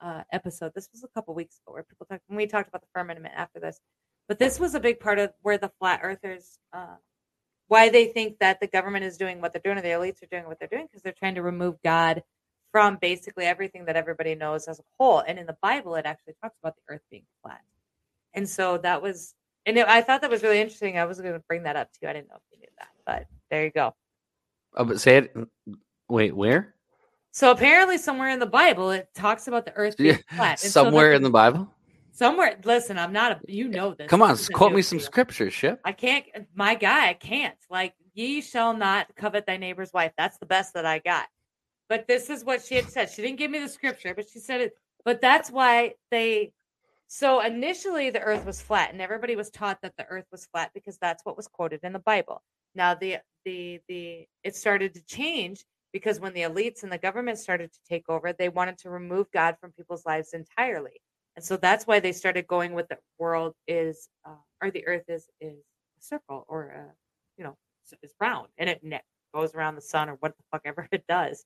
uh, 0.00 0.22
episode. 0.32 0.72
This 0.74 0.88
was 0.90 1.04
a 1.04 1.08
couple 1.08 1.34
weeks 1.34 1.60
ago 1.60 1.74
where 1.74 1.82
people 1.82 2.06
talked. 2.06 2.22
When 2.28 2.38
we 2.38 2.46
talked 2.46 2.68
about 2.68 2.80
the 2.80 2.88
firmament 2.94 3.26
after 3.36 3.60
this, 3.60 3.78
but 4.28 4.38
this 4.38 4.58
was 4.58 4.74
a 4.74 4.80
big 4.80 5.00
part 5.00 5.18
of 5.18 5.32
where 5.42 5.58
the 5.58 5.70
flat 5.78 6.00
earthers, 6.02 6.58
uh, 6.72 6.96
why 7.68 7.90
they 7.90 8.06
think 8.06 8.38
that 8.38 8.60
the 8.60 8.66
government 8.66 9.04
is 9.04 9.16
doing 9.16 9.40
what 9.40 9.52
they're 9.52 9.60
doing 9.62 9.78
or 9.78 9.82
the 9.82 9.88
elites 9.88 10.22
are 10.22 10.26
doing 10.26 10.46
what 10.46 10.58
they're 10.58 10.68
doing 10.68 10.86
because 10.86 11.02
they're 11.02 11.12
trying 11.12 11.34
to 11.34 11.42
remove 11.42 11.76
God 11.82 12.22
from 12.74 12.98
basically 13.00 13.44
everything 13.44 13.84
that 13.84 13.94
everybody 13.94 14.34
knows 14.34 14.66
as 14.66 14.80
a 14.80 14.82
whole. 14.98 15.20
And 15.20 15.38
in 15.38 15.46
the 15.46 15.56
Bible, 15.62 15.94
it 15.94 16.06
actually 16.06 16.34
talks 16.42 16.56
about 16.60 16.74
the 16.74 16.82
Earth 16.92 17.02
being 17.08 17.22
flat. 17.40 17.60
And 18.34 18.48
so 18.48 18.78
that 18.78 19.00
was 19.00 19.32
and 19.64 19.78
it, 19.78 19.86
I 19.86 20.02
thought 20.02 20.22
that 20.22 20.30
was 20.30 20.42
really 20.42 20.58
interesting. 20.60 20.98
I 20.98 21.04
was 21.04 21.20
going 21.20 21.34
to 21.34 21.42
bring 21.46 21.62
that 21.62 21.76
up 21.76 21.88
too. 21.92 22.08
I 22.08 22.12
didn't 22.14 22.30
know 22.30 22.34
if 22.34 22.42
you 22.50 22.58
knew 22.58 22.66
that, 22.80 22.88
but 23.06 23.26
there 23.48 23.62
you 23.64 23.70
go. 23.70 23.94
Oh, 24.76 24.84
but 24.84 25.00
say 25.00 25.18
it. 25.18 25.36
Wait, 26.08 26.34
where? 26.34 26.74
So 27.30 27.52
apparently, 27.52 27.96
somewhere 27.96 28.30
in 28.30 28.40
the 28.40 28.44
Bible, 28.46 28.90
it 28.90 29.08
talks 29.14 29.46
about 29.46 29.66
the 29.66 29.72
Earth 29.76 29.96
being 29.96 30.16
Yeah, 30.30 30.36
flat. 30.36 30.62
And 30.64 30.72
Somewhere 30.72 31.10
that- 31.10 31.16
in 31.18 31.22
the 31.22 31.30
Bible. 31.30 31.70
somewhere. 32.10 32.58
Listen, 32.64 32.98
I'm 32.98 33.12
not 33.12 33.30
a. 33.32 33.40
You 33.46 33.68
know 33.68 33.94
this. 33.94 34.10
Come 34.10 34.20
on, 34.20 34.30
This 34.32 34.48
quote 34.48 34.72
me 34.72 34.82
some 34.82 34.98
scripture, 34.98 35.48
ship. 35.48 35.80
I 35.84 35.92
can't. 35.92 36.26
My 36.56 36.74
guy, 36.74 37.08
I 37.10 37.14
can't. 37.14 37.56
Like, 37.70 37.94
ye 38.14 38.40
shall 38.40 38.76
not 38.76 39.06
covet 39.14 39.46
thy 39.46 39.58
neighbor's 39.58 39.92
wife. 39.92 40.10
That's 40.18 40.38
the 40.38 40.46
best 40.46 40.74
that 40.74 40.84
I 40.84 40.98
got. 40.98 41.26
But 41.88 42.06
this 42.06 42.30
is 42.30 42.44
what 42.44 42.64
she 42.64 42.76
had 42.76 42.90
said. 42.90 43.10
She 43.10 43.22
didn't 43.22 43.38
give 43.38 43.50
me 43.50 43.58
the 43.58 43.68
scripture, 43.68 44.14
but 44.14 44.28
she 44.28 44.38
said 44.38 44.60
it. 44.60 44.72
But 45.04 45.20
that's 45.20 45.50
why 45.50 45.94
they. 46.10 46.52
So 47.06 47.40
initially, 47.40 48.10
the 48.10 48.20
earth 48.20 48.46
was 48.46 48.62
flat, 48.62 48.92
and 48.92 49.00
everybody 49.00 49.36
was 49.36 49.50
taught 49.50 49.80
that 49.82 49.96
the 49.96 50.06
earth 50.06 50.24
was 50.32 50.46
flat 50.46 50.70
because 50.74 50.98
that's 50.98 51.24
what 51.24 51.36
was 51.36 51.46
quoted 51.46 51.80
in 51.82 51.92
the 51.92 51.98
Bible. 51.98 52.42
Now, 52.74 52.94
the 52.94 53.18
the 53.44 53.80
the 53.88 54.26
it 54.42 54.56
started 54.56 54.94
to 54.94 55.04
change 55.04 55.64
because 55.92 56.18
when 56.18 56.32
the 56.32 56.42
elites 56.42 56.82
and 56.82 56.90
the 56.90 56.98
government 56.98 57.38
started 57.38 57.72
to 57.72 57.78
take 57.88 58.08
over, 58.08 58.32
they 58.32 58.48
wanted 58.48 58.78
to 58.78 58.90
remove 58.90 59.30
God 59.30 59.56
from 59.60 59.72
people's 59.72 60.06
lives 60.06 60.32
entirely, 60.32 61.00
and 61.36 61.44
so 61.44 61.56
that's 61.56 61.86
why 61.86 62.00
they 62.00 62.12
started 62.12 62.46
going 62.46 62.72
with 62.72 62.88
the 62.88 62.98
world 63.18 63.54
is 63.68 64.08
uh, 64.26 64.36
or 64.62 64.70
the 64.70 64.86
earth 64.86 65.04
is 65.08 65.28
is 65.40 65.58
a 65.98 66.02
circle 66.02 66.46
or 66.48 66.68
a 66.68 66.84
you 67.36 67.44
know 67.44 67.56
is 68.02 68.14
round 68.20 68.48
and 68.58 68.68
it 68.70 68.80
goes 69.34 69.54
around 69.54 69.74
the 69.74 69.80
sun 69.80 70.08
or 70.08 70.14
what 70.20 70.36
the 70.36 70.42
fuck 70.50 70.62
ever 70.64 70.88
it 70.92 71.04
does. 71.08 71.44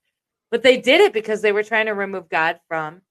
But 0.50 0.62
they 0.62 0.78
did 0.78 1.00
it 1.00 1.12
because 1.12 1.42
they 1.42 1.52
were 1.52 1.62
trying 1.62 1.86
to 1.86 1.94
remove 1.94 2.28
God 2.28 2.60
from 2.68 3.02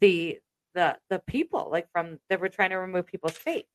the 0.00 0.38
the 0.74 0.96
the 1.10 1.18
people, 1.26 1.68
like 1.70 1.90
from 1.92 2.18
they 2.28 2.36
were 2.36 2.48
trying 2.48 2.70
to 2.70 2.76
remove 2.76 3.06
people's 3.06 3.36
faith. 3.36 3.66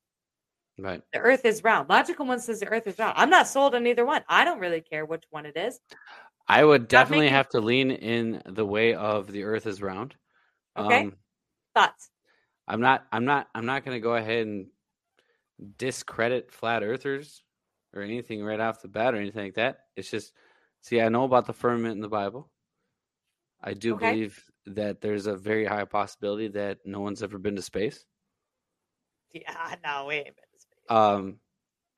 Right. 0.78 1.00
The 1.12 1.20
earth 1.20 1.44
is 1.44 1.64
round. 1.64 1.88
Logical 1.88 2.26
one 2.26 2.40
says 2.40 2.60
the 2.60 2.68
earth 2.68 2.86
is 2.86 2.98
round. 2.98 3.14
I'm 3.16 3.30
not 3.30 3.48
sold 3.48 3.74
on 3.74 3.86
either 3.86 4.04
one. 4.04 4.22
I 4.28 4.44
don't 4.44 4.58
really 4.58 4.82
care 4.82 5.06
which 5.06 5.24
one 5.30 5.46
it 5.46 5.56
is. 5.56 5.80
I 6.48 6.64
would 6.64 6.88
definitely 6.88 7.28
have 7.28 7.48
to 7.50 7.60
lean 7.60 7.90
in 7.90 8.42
the 8.46 8.64
way 8.64 8.94
of 8.94 9.30
the 9.30 9.44
Earth 9.44 9.66
is 9.66 9.82
round. 9.82 10.14
Okay. 10.76 11.02
Um, 11.02 11.16
Thoughts? 11.74 12.10
I'm 12.68 12.80
not. 12.80 13.04
I'm 13.12 13.24
not. 13.24 13.48
I'm 13.54 13.66
not 13.66 13.84
going 13.84 13.96
to 13.96 14.00
go 14.00 14.14
ahead 14.14 14.46
and 14.46 14.66
discredit 15.78 16.52
flat 16.52 16.82
earthers 16.82 17.42
or 17.94 18.02
anything 18.02 18.44
right 18.44 18.60
off 18.60 18.82
the 18.82 18.88
bat 18.88 19.14
or 19.14 19.18
anything 19.18 19.44
like 19.44 19.54
that. 19.54 19.80
It's 19.96 20.10
just 20.10 20.32
see, 20.82 21.00
I 21.00 21.08
know 21.08 21.24
about 21.24 21.46
the 21.46 21.52
firmament 21.52 21.96
in 21.96 22.00
the 22.00 22.08
Bible. 22.08 22.50
I 23.62 23.74
do 23.74 23.94
Okay. 23.94 24.10
believe 24.10 24.44
that 24.66 25.00
there's 25.00 25.26
a 25.26 25.36
very 25.36 25.64
high 25.64 25.84
possibility 25.84 26.48
that 26.48 26.78
no 26.84 27.00
one's 27.00 27.22
ever 27.22 27.38
been 27.38 27.56
to 27.56 27.62
space. 27.62 28.04
Yeah, 29.32 29.74
no, 29.84 30.06
we 30.06 30.16
ain't 30.16 30.26
been 30.26 30.34
to 30.34 30.60
space. 30.60 30.90
Um, 30.90 31.40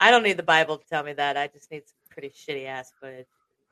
I 0.00 0.10
don't 0.10 0.22
need 0.22 0.36
the 0.36 0.42
Bible 0.42 0.78
to 0.78 0.86
tell 0.86 1.02
me 1.02 1.12
that. 1.14 1.36
I 1.36 1.48
just 1.48 1.70
need 1.70 1.82
some 1.86 1.96
pretty 2.10 2.30
shitty 2.30 2.66
ass 2.66 2.92
footage. 3.00 3.26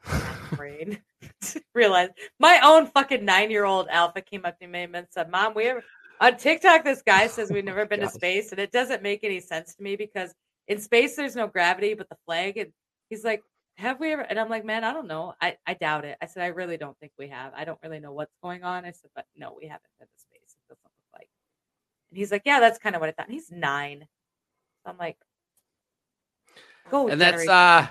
brain. 0.56 0.98
Realize 1.74 2.08
my 2.38 2.60
own 2.62 2.86
fucking 2.86 3.24
nine 3.24 3.50
year 3.50 3.64
old 3.64 3.88
alpha 3.88 4.20
came 4.20 4.44
up 4.44 4.58
to 4.60 4.66
me 4.66 4.86
and 4.92 5.06
said, 5.10 5.30
Mom, 5.30 5.54
we 5.54 5.64
ever 5.64 5.82
on 6.20 6.36
TikTok 6.36 6.84
this 6.84 7.02
guy 7.02 7.26
says 7.26 7.50
we've 7.50 7.64
never 7.64 7.86
been 7.86 8.00
to 8.00 8.08
space, 8.08 8.50
and 8.50 8.60
it 8.60 8.72
doesn't 8.72 9.02
make 9.02 9.22
any 9.22 9.40
sense 9.40 9.74
to 9.74 9.82
me 9.82 9.96
because 9.96 10.34
in 10.68 10.80
space 10.80 11.16
there's 11.16 11.36
no 11.36 11.46
gravity 11.46 11.94
but 11.94 12.08
the 12.08 12.16
flag. 12.24 12.56
And 12.56 12.72
he's 13.10 13.24
like, 13.24 13.42
Have 13.78 14.00
we 14.00 14.12
ever 14.12 14.22
and 14.22 14.38
I'm 14.38 14.48
like, 14.48 14.64
Man, 14.64 14.84
I 14.84 14.92
don't 14.92 15.06
know. 15.06 15.34
I, 15.40 15.56
I 15.66 15.74
doubt 15.74 16.04
it. 16.04 16.16
I 16.22 16.26
said, 16.26 16.42
I 16.42 16.46
really 16.48 16.76
don't 16.76 16.98
think 16.98 17.12
we 17.18 17.28
have. 17.28 17.52
I 17.54 17.64
don't 17.64 17.78
really 17.82 18.00
know 18.00 18.12
what's 18.12 18.34
going 18.42 18.64
on. 18.64 18.84
I 18.84 18.90
said, 18.92 19.10
but 19.14 19.26
no, 19.36 19.54
we 19.60 19.66
haven't 19.66 19.90
been 19.98 20.08
to 20.08 20.18
space. 20.18 20.56
It 20.56 20.68
doesn't 20.68 20.82
look 20.82 20.92
like. 21.12 21.28
And 22.10 22.18
he's 22.18 22.32
like, 22.32 22.42
Yeah, 22.46 22.60
that's 22.60 22.78
kind 22.78 22.94
of 22.94 23.00
what 23.00 23.08
I 23.08 23.12
thought. 23.12 23.26
And 23.26 23.34
he's 23.34 23.50
nine. 23.50 24.06
So 24.84 24.90
I'm 24.90 24.98
like, 24.98 25.18
Go 26.90 27.08
and 27.08 27.20
that's 27.20 27.46
uh, 27.48 27.86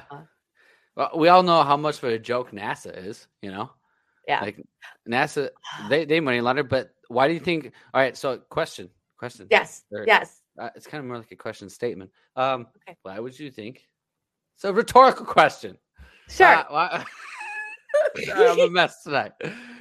well, 0.95 1.11
we 1.15 1.27
all 1.27 1.43
know 1.43 1.63
how 1.63 1.75
much 1.77 1.97
of 1.97 2.05
a 2.05 2.17
joke 2.17 2.51
NASA 2.51 3.05
is. 3.05 3.27
You 3.41 3.51
know, 3.51 3.69
Yeah. 4.27 4.41
like 4.41 4.61
NASA, 5.07 5.49
they 5.89 6.05
they 6.05 6.19
money 6.19 6.41
launder. 6.41 6.63
But 6.63 6.91
why 7.09 7.27
do 7.27 7.33
you 7.33 7.39
think? 7.39 7.71
All 7.93 8.01
right, 8.01 8.17
so 8.17 8.37
question, 8.49 8.89
question. 9.17 9.47
Yes. 9.51 9.83
Or- 9.91 10.05
Yes. 10.07 10.41
Uh, 10.57 10.69
it's 10.73 10.87
kind 10.87 10.99
of 11.01 11.05
more 11.05 11.17
like 11.17 11.31
a 11.31 11.35
question 11.35 11.69
statement. 11.69 12.09
Um, 12.37 12.67
Okay. 12.87 12.97
why 13.03 13.19
would 13.19 13.37
you 13.37 13.51
think? 13.51 13.85
It's 14.55 14.63
a 14.63 14.73
rhetorical 14.73 15.25
question. 15.25 15.77
Sure. 16.29 16.65
Uh, 16.69 17.03
Sorry, 18.25 18.49
I'm 18.49 18.59
a 18.59 18.69
mess 18.69 19.03
tonight. 19.03 19.31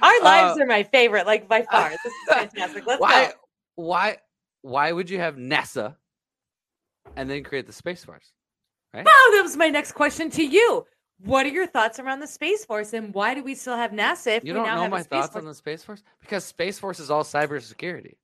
Our 0.01 0.21
lives 0.21 0.59
Uh, 0.59 0.63
are 0.63 0.65
my 0.65 0.83
favorite, 0.83 1.25
like 1.25 1.47
by 1.47 1.63
far. 1.71 1.89
This 1.89 2.05
is 2.05 2.13
fantastic. 2.29 2.85
Let's 2.85 3.01
why? 3.01 3.27
go. 3.27 3.31
Why? 3.75 4.17
Why 4.61 4.91
would 4.91 5.09
you 5.09 5.19
have 5.19 5.35
NASA 5.35 5.95
and 7.15 7.29
then 7.29 7.43
create 7.43 7.67
the 7.67 7.73
Space 7.73 8.03
Force? 8.03 8.31
Right? 8.93 9.05
Now, 9.05 9.11
that 9.11 9.41
was 9.43 9.55
my 9.57 9.69
next 9.69 9.93
question 9.93 10.29
to 10.31 10.43
you. 10.43 10.85
What 11.19 11.45
are 11.45 11.49
your 11.49 11.67
thoughts 11.67 11.99
around 11.99 12.19
the 12.19 12.27
Space 12.27 12.65
Force, 12.65 12.91
and 12.93 13.13
why 13.13 13.33
do 13.35 13.43
we 13.43 13.55
still 13.55 13.77
have 13.77 13.91
NASA 13.91 14.37
if 14.37 14.43
You 14.43 14.53
we 14.53 14.57
don't 14.59 14.65
now 14.67 14.75
know 14.75 14.81
have 14.83 14.91
my 14.91 15.03
thoughts 15.03 15.31
Force? 15.33 15.41
on 15.43 15.45
the 15.47 15.53
Space 15.55 15.83
Force 15.83 16.03
because 16.19 16.43
Space 16.43 16.77
Force 16.79 16.99
is 16.99 17.09
all 17.09 17.23
cybersecurity. 17.23 18.05
It 18.11 18.17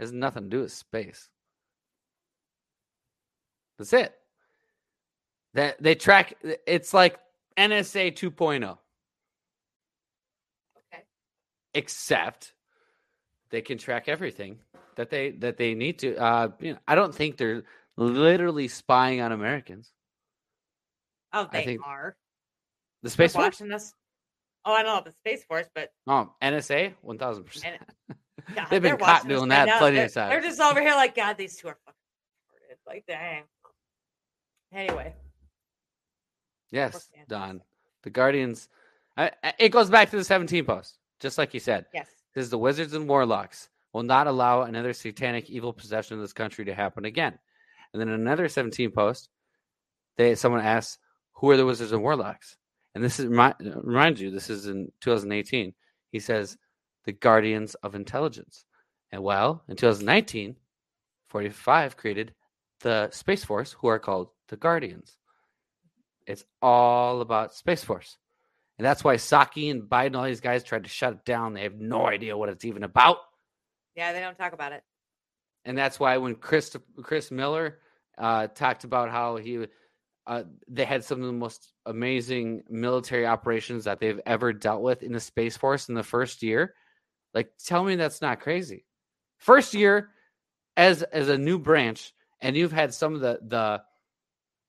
has 0.00 0.10
nothing 0.12 0.44
to 0.44 0.48
do 0.48 0.60
with 0.62 0.72
space. 0.72 1.28
That's 3.78 3.92
it. 3.92 4.14
That 5.54 5.82
they 5.82 5.94
track. 5.94 6.34
It's 6.66 6.92
like 6.92 7.18
NSA 7.56 8.12
2.0. 8.12 8.76
Okay. 10.76 11.02
except 11.74 12.52
they 13.50 13.62
can 13.62 13.78
track 13.78 14.08
everything 14.08 14.58
that 14.96 15.10
they 15.10 15.30
that 15.32 15.56
they 15.56 15.74
need 15.74 15.98
to. 16.00 16.16
Uh, 16.16 16.48
you 16.60 16.72
know, 16.72 16.78
I 16.88 16.94
don't 16.96 17.14
think 17.14 17.36
they're 17.36 17.62
literally 17.96 18.68
spying 18.68 19.20
on 19.20 19.32
Americans. 19.32 19.92
Oh, 21.32 21.48
they 21.52 21.78
are. 21.84 22.16
The 23.02 23.08
They're 23.08 23.10
Space 23.28 23.32
Force? 23.34 23.44
watching 23.60 23.72
us. 23.72 23.92
Oh, 24.64 24.72
I 24.72 24.82
don't 24.82 24.96
know 24.96 25.02
the 25.04 25.12
Space 25.12 25.44
Force, 25.44 25.66
but 25.74 25.92
Oh, 26.06 26.32
NSA, 26.42 26.94
one 27.02 27.18
thousand 27.18 27.44
percent. 27.44 27.76
They've 28.70 28.82
been 28.82 28.96
caught 28.98 29.26
doing 29.28 29.48
that 29.48 29.66
now. 29.66 29.78
plenty 29.78 29.96
they're, 29.96 30.06
of 30.06 30.12
times. 30.14 30.30
They're 30.30 30.40
just 30.42 30.60
over 30.60 30.80
here 30.80 30.92
like, 30.94 31.14
God, 31.14 31.36
these 31.38 31.56
two 31.56 31.68
are 31.68 31.78
fucking 31.86 31.98
retarded. 32.52 32.76
Like, 32.86 33.04
dang. 33.06 33.44
Anyway, 34.72 35.14
Yes, 36.74 37.08
Don. 37.28 37.60
The 38.02 38.10
Guardians. 38.10 38.68
I, 39.16 39.30
I- 39.42 39.54
it 39.58 39.68
goes 39.70 39.90
back 39.90 40.10
to 40.10 40.16
the 40.16 40.24
17 40.24 40.64
post, 40.64 40.98
just 41.20 41.38
like 41.38 41.54
you 41.54 41.60
said. 41.60 41.86
yes. 41.94 42.08
Says 42.34 42.50
the 42.50 42.58
wizards 42.58 42.94
and 42.94 43.08
warlocks 43.08 43.68
will 43.92 44.02
not 44.02 44.26
allow 44.26 44.62
another 44.62 44.92
satanic 44.92 45.48
evil 45.48 45.72
possession 45.72 46.16
of 46.16 46.20
this 46.20 46.32
country 46.32 46.64
to 46.64 46.74
happen 46.74 47.04
again. 47.04 47.38
And 47.92 48.00
then 48.00 48.08
another 48.08 48.48
17 48.48 48.90
post, 48.90 49.28
they 50.16 50.34
someone 50.34 50.60
asks, 50.62 50.98
"Who 51.34 51.50
are 51.50 51.56
the 51.56 51.64
wizards 51.64 51.92
and 51.92 52.02
warlocks?" 52.02 52.56
And 52.94 53.04
this 53.04 53.20
is 53.20 53.26
remind, 53.26 53.54
remind 53.60 54.18
you, 54.18 54.32
this 54.32 54.50
is 54.50 54.66
in 54.66 54.90
2018. 55.00 55.74
He 56.10 56.18
says, 56.18 56.58
"The 57.04 57.12
guardians 57.12 57.76
of 57.76 57.94
intelligence." 57.94 58.64
And 59.12 59.22
well, 59.22 59.62
in 59.68 59.76
2019, 59.76 60.56
45 61.28 61.96
created 61.96 62.34
the 62.80 63.10
Space 63.12 63.44
Force, 63.44 63.72
who 63.74 63.86
are 63.86 64.00
called 64.00 64.30
the 64.48 64.56
Guardians. 64.56 65.16
It's 66.26 66.44
all 66.62 67.20
about 67.20 67.54
Space 67.54 67.84
Force. 67.84 68.16
And 68.78 68.84
that's 68.84 69.04
why 69.04 69.16
Psaki 69.16 69.70
and 69.70 69.82
Biden, 69.82 70.16
all 70.16 70.24
these 70.24 70.40
guys 70.40 70.64
tried 70.64 70.84
to 70.84 70.90
shut 70.90 71.12
it 71.12 71.24
down. 71.24 71.54
They 71.54 71.62
have 71.62 71.78
no 71.78 72.06
idea 72.06 72.36
what 72.36 72.48
it's 72.48 72.64
even 72.64 72.82
about. 72.82 73.18
Yeah, 73.94 74.12
they 74.12 74.20
don't 74.20 74.36
talk 74.36 74.52
about 74.52 74.72
it. 74.72 74.82
And 75.64 75.78
that's 75.78 76.00
why 76.00 76.16
when 76.18 76.34
Chris 76.34 76.76
Chris 77.02 77.30
Miller 77.30 77.78
uh, 78.18 78.48
talked 78.48 78.84
about 78.84 79.10
how 79.10 79.36
he 79.36 79.66
uh, 80.26 80.42
they 80.68 80.84
had 80.84 81.04
some 81.04 81.20
of 81.20 81.26
the 81.26 81.32
most 81.32 81.72
amazing 81.86 82.64
military 82.68 83.26
operations 83.26 83.84
that 83.84 84.00
they've 84.00 84.20
ever 84.26 84.52
dealt 84.52 84.82
with 84.82 85.02
in 85.02 85.12
the 85.12 85.20
Space 85.20 85.56
Force 85.56 85.88
in 85.88 85.94
the 85.94 86.02
first 86.02 86.42
year, 86.42 86.74
like 87.34 87.50
tell 87.64 87.84
me 87.84 87.96
that's 87.96 88.22
not 88.22 88.40
crazy. 88.40 88.84
First 89.38 89.74
year 89.74 90.10
as 90.76 91.02
as 91.02 91.28
a 91.28 91.38
new 91.38 91.58
branch, 91.58 92.12
and 92.40 92.56
you've 92.56 92.72
had 92.72 92.92
some 92.92 93.14
of 93.14 93.20
the 93.20 93.38
the 93.42 93.82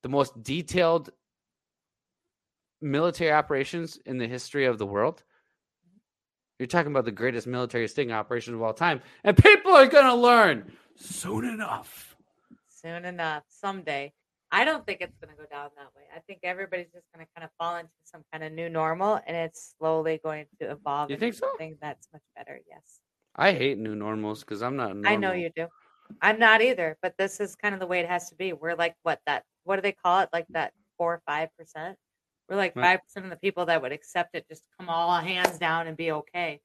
the 0.03 0.09
most 0.09 0.41
detailed 0.43 1.09
military 2.85 3.31
operations 3.31 3.97
in 4.05 4.17
the 4.17 4.27
history 4.27 4.65
of 4.65 4.77
the 4.77 4.85
world. 4.85 5.23
You're 6.59 6.67
talking 6.67 6.91
about 6.91 7.03
the 7.03 7.11
greatest 7.11 7.47
military 7.47 7.87
sting 7.87 8.13
operation 8.13 8.53
of 8.53 8.61
all 8.61 8.73
time, 8.73 9.01
and 9.25 9.35
people 9.35 9.73
are 9.73 9.87
going 9.87 10.05
to 10.05 10.15
learn 10.15 10.71
soon 10.95 11.43
enough. 11.43 12.15
Soon 12.69 13.03
enough, 13.03 13.43
someday. 13.49 14.13
I 14.51 14.63
don't 14.63 14.85
think 14.85 15.01
it's 15.01 15.17
going 15.17 15.35
to 15.35 15.41
go 15.41 15.47
down 15.51 15.69
that 15.75 15.87
way. 15.97 16.03
I 16.15 16.19
think 16.19 16.39
everybody's 16.43 16.91
just 16.93 17.07
going 17.13 17.25
to 17.25 17.31
kind 17.35 17.43
of 17.43 17.49
fall 17.57 17.75
into 17.77 17.91
some 18.03 18.23
kind 18.31 18.43
of 18.43 18.53
new 18.53 18.69
normal, 18.69 19.19
and 19.27 19.35
it's 19.35 19.73
slowly 19.77 20.21
going 20.23 20.45
to 20.61 20.71
evolve. 20.71 21.09
You 21.09 21.15
into 21.15 21.25
think 21.25 21.35
so? 21.35 21.47
Something 21.47 21.77
that's 21.81 22.07
much 22.13 22.21
better. 22.37 22.61
Yes, 22.69 22.99
I 23.35 23.51
hate 23.51 23.77
new 23.77 23.95
normals 23.95 24.41
because 24.41 24.61
I'm 24.61 24.77
not. 24.77 24.95
I 25.05 25.17
know 25.17 25.33
you 25.33 25.49
do. 25.53 25.67
I'm 26.21 26.39
not 26.39 26.61
either, 26.61 26.97
but 27.01 27.15
this 27.17 27.39
is 27.39 27.55
kind 27.55 27.73
of 27.73 27.81
the 27.81 27.87
way 27.87 27.99
it 27.99 28.07
has 28.07 28.29
to 28.29 28.35
be. 28.35 28.53
We're 28.53 28.75
like 28.75 28.95
what 29.03 29.19
that? 29.25 29.43
What 29.63 29.75
do 29.77 29.81
they 29.81 29.91
call 29.91 30.21
it? 30.21 30.29
Like 30.31 30.45
that 30.49 30.71
four 30.97 31.15
or 31.15 31.21
five 31.25 31.49
percent. 31.57 31.97
We're 32.49 32.55
like 32.57 32.73
five 32.75 33.01
percent 33.03 33.25
of 33.25 33.31
the 33.31 33.37
people 33.37 33.65
that 33.67 33.81
would 33.81 33.91
accept 33.91 34.35
it, 34.35 34.45
just 34.47 34.63
come 34.77 34.89
all 34.89 35.19
hands 35.19 35.57
down 35.57 35.87
and 35.87 35.97
be 35.97 36.11
okay. 36.11 36.61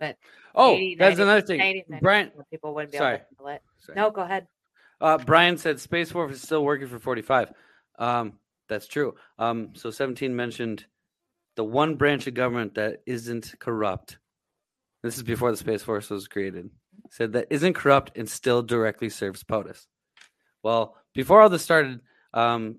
But 0.00 0.16
Oh, 0.54 0.74
80, 0.74 0.94
that's 0.94 1.18
90, 1.18 1.22
another 1.22 1.40
thing. 1.46 1.58
90, 1.58 1.84
90% 1.90 2.00
Brian, 2.00 2.30
people 2.50 2.74
wouldn't 2.74 2.92
be 2.92 2.98
sorry. 2.98 3.14
able 3.16 3.18
to 3.24 3.26
handle 3.36 3.48
it. 3.56 3.62
sorry. 3.78 3.96
No, 3.96 4.10
go 4.10 4.20
ahead. 4.22 4.46
Uh, 5.00 5.18
Brian 5.18 5.58
said 5.58 5.80
Space 5.80 6.10
Force 6.12 6.32
is 6.34 6.42
still 6.42 6.64
working 6.64 6.86
for 6.88 6.98
45. 6.98 7.52
Um, 7.98 8.34
that's 8.68 8.86
true. 8.86 9.14
Um, 9.38 9.70
so 9.74 9.90
17 9.90 10.34
mentioned 10.34 10.86
the 11.56 11.64
one 11.64 11.96
branch 11.96 12.26
of 12.28 12.34
government 12.34 12.74
that 12.76 13.02
isn't 13.06 13.54
corrupt. 13.58 14.18
This 15.02 15.16
is 15.16 15.22
before 15.24 15.50
the 15.50 15.56
Space 15.56 15.82
Force 15.82 16.10
was 16.10 16.28
created. 16.28 16.70
Said 17.10 17.32
that 17.32 17.46
isn't 17.50 17.74
corrupt 17.74 18.16
and 18.16 18.28
still 18.28 18.62
directly 18.62 19.08
serves 19.08 19.42
POTUS. 19.44 19.86
Well, 20.62 20.96
before 21.14 21.40
all 21.40 21.48
this 21.48 21.62
started, 21.62 22.00
um, 22.34 22.78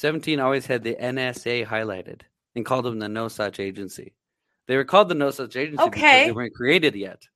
17 0.00 0.40
always 0.40 0.64
had 0.64 0.82
the 0.82 0.96
NSA 1.00 1.66
highlighted 1.66 2.22
and 2.56 2.64
called 2.64 2.86
them 2.86 2.98
the 2.98 3.08
No 3.08 3.28
Such 3.28 3.60
Agency. 3.60 4.14
They 4.66 4.76
were 4.76 4.84
called 4.84 5.10
the 5.10 5.14
No 5.14 5.30
Such 5.30 5.56
Agency 5.56 5.84
because 5.84 6.00
they 6.00 6.32
weren't 6.32 6.54
created 6.54 6.94
yet. 6.94 7.28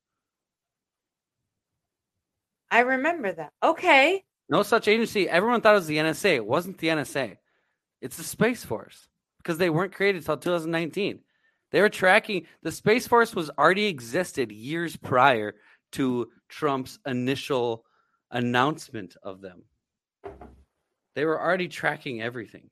I 2.70 2.80
remember 2.80 3.30
that. 3.32 3.52
Okay. 3.62 4.24
No 4.48 4.62
such 4.62 4.88
agency. 4.88 5.28
Everyone 5.28 5.60
thought 5.60 5.74
it 5.74 5.78
was 5.78 5.86
the 5.86 5.98
NSA. 5.98 6.36
It 6.36 6.46
wasn't 6.46 6.78
the 6.78 6.88
NSA. 6.88 7.36
It's 8.00 8.16
the 8.16 8.24
Space 8.24 8.64
Force 8.64 9.08
because 9.38 9.58
they 9.58 9.70
weren't 9.70 9.94
created 9.94 10.22
until 10.22 10.38
2019. 10.38 11.20
They 11.70 11.80
were 11.80 11.88
tracking 11.88 12.46
the 12.62 12.72
Space 12.72 13.06
Force 13.06 13.34
was 13.34 13.48
already 13.58 13.86
existed 13.86 14.50
years 14.50 14.96
prior 14.96 15.54
to 15.92 16.30
Trump's 16.48 16.98
initial 17.06 17.84
announcement 18.32 19.16
of 19.22 19.40
them. 19.40 19.62
They 21.14 21.24
were 21.24 21.40
already 21.40 21.68
tracking 21.68 22.22
everything. 22.22 22.70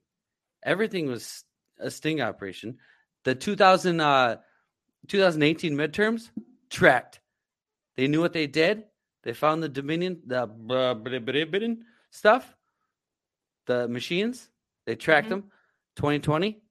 Everything 0.63 1.07
was 1.07 1.43
a 1.79 1.89
sting 1.89 2.21
operation. 2.21 2.77
The 3.23 3.35
2000 3.35 3.99
uh, 3.99 4.37
2018 5.07 5.75
midterms 5.75 6.29
tracked. 6.69 7.19
They 7.95 8.07
knew 8.07 8.21
what 8.21 8.33
they 8.33 8.47
did. 8.47 8.85
They 9.23 9.33
found 9.33 9.63
the 9.63 9.69
Dominion, 9.69 10.21
the 10.25 10.47
stuff, 12.11 12.55
the 13.65 13.87
machines. 13.87 14.49
They 14.85 14.95
tracked 14.95 15.27
Mhm. 15.27 15.29
them. 15.29 15.51
2020, 15.95 16.61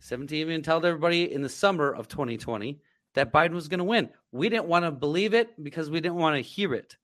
17 0.00 0.38
even 0.38 0.62
told 0.62 0.84
everybody 0.84 1.32
in 1.32 1.42
the 1.42 1.48
summer 1.48 1.92
of 1.92 2.08
2020 2.08 2.80
that 3.14 3.32
Biden 3.32 3.52
was 3.52 3.68
going 3.68 3.78
to 3.78 3.84
win. 3.84 4.10
We 4.32 4.48
didn't 4.48 4.66
want 4.66 4.84
to 4.84 4.90
believe 4.90 5.34
it 5.34 5.62
because 5.62 5.90
we 5.90 6.00
didn't 6.00 6.16
want 6.18 6.36
to 6.36 6.40
hear 6.40 6.74
it. 6.74 6.96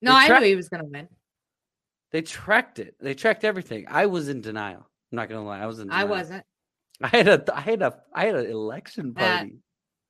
No, 0.00 0.12
They 0.12 0.18
I 0.32 0.38
knew 0.40 0.46
he 0.46 0.56
was 0.56 0.68
going 0.68 0.82
to 0.82 0.88
win. 0.90 1.08
They 2.10 2.22
tracked 2.22 2.78
it. 2.78 2.94
They 3.00 3.14
tracked 3.14 3.44
everything. 3.44 3.86
I 3.88 4.06
was 4.06 4.28
in 4.28 4.40
denial. 4.40 4.86
I'm 5.12 5.16
not 5.16 5.28
gonna 5.28 5.44
lie. 5.44 5.60
I 5.60 5.66
was 5.66 5.78
in. 5.78 5.90
I 5.90 6.04
wasn't. 6.04 6.44
I 7.02 7.08
had 7.08 7.28
a. 7.28 7.44
I 7.56 7.60
had 7.60 7.82
a. 7.82 7.98
I 8.14 8.26
had 8.26 8.34
an 8.36 8.50
election 8.50 9.14
Uh, 9.16 9.20
party. 9.20 9.56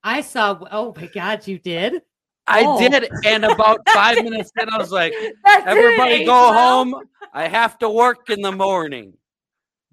I 0.03 0.21
saw. 0.21 0.59
Oh 0.71 0.95
my 0.97 1.07
God, 1.07 1.47
you 1.47 1.59
did. 1.59 2.03
I 2.47 2.63
oh. 2.65 2.79
did, 2.79 3.11
and 3.27 3.45
about 3.45 3.81
five 3.93 4.23
minutes 4.25 4.51
in, 4.59 4.71
I 4.71 4.79
was 4.79 4.91
like, 4.91 5.13
That 5.45 5.65
didn't 5.67 5.69
"Everybody, 5.69 6.25
go 6.25 6.33
well. 6.51 6.85
home. 6.85 6.95
I 7.35 7.47
have 7.47 7.79
to 7.81 7.91
work 7.91 8.31
in 8.31 8.41
the 8.41 8.53
morning. 8.53 9.13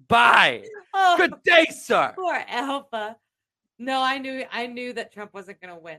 Bye. 0.08 0.64
Oh, 0.94 1.16
Good 1.18 1.34
day, 1.44 1.66
sir." 1.70 2.12
poor 2.16 2.42
Alpha. 2.48 3.16
No, 3.78 4.00
I 4.00 4.16
knew 4.18 4.44
I 4.50 4.66
knew 4.68 4.92
that 4.94 5.12
Trump 5.12 5.34
wasn't 5.34 5.60
going 5.60 5.74
to 5.74 5.80
win. 5.80 5.98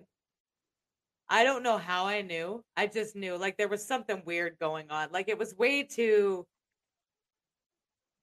I 1.29 1.43
don't 1.43 1.63
know 1.63 1.77
how 1.77 2.05
I 2.05 2.21
knew. 2.21 2.63
I 2.75 2.87
just 2.87 3.15
knew 3.15 3.37
like 3.37 3.57
there 3.57 3.67
was 3.67 3.85
something 3.85 4.21
weird 4.25 4.57
going 4.59 4.89
on. 4.89 5.09
Like 5.11 5.27
it 5.27 5.37
was 5.37 5.55
way 5.55 5.83
too 5.83 6.45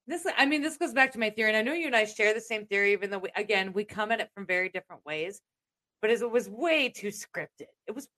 this 0.06 0.26
I 0.36 0.46
mean 0.46 0.62
this 0.62 0.76
goes 0.76 0.92
back 0.92 1.12
to 1.12 1.18
my 1.18 1.30
theory 1.30 1.50
and 1.50 1.56
I 1.56 1.62
know 1.62 1.72
you 1.72 1.86
and 1.86 1.96
I 1.96 2.04
share 2.04 2.34
the 2.34 2.40
same 2.40 2.66
theory 2.66 2.92
even 2.92 3.10
though 3.10 3.18
we, 3.18 3.30
again 3.36 3.72
we 3.72 3.84
come 3.84 4.12
at 4.12 4.20
it 4.20 4.28
from 4.34 4.46
very 4.46 4.68
different 4.68 5.04
ways. 5.06 5.40
But 6.02 6.10
as 6.10 6.22
it 6.22 6.30
was 6.30 6.48
way 6.48 6.90
too 6.90 7.08
scripted. 7.08 7.68
It 7.86 7.94
was 7.94 8.08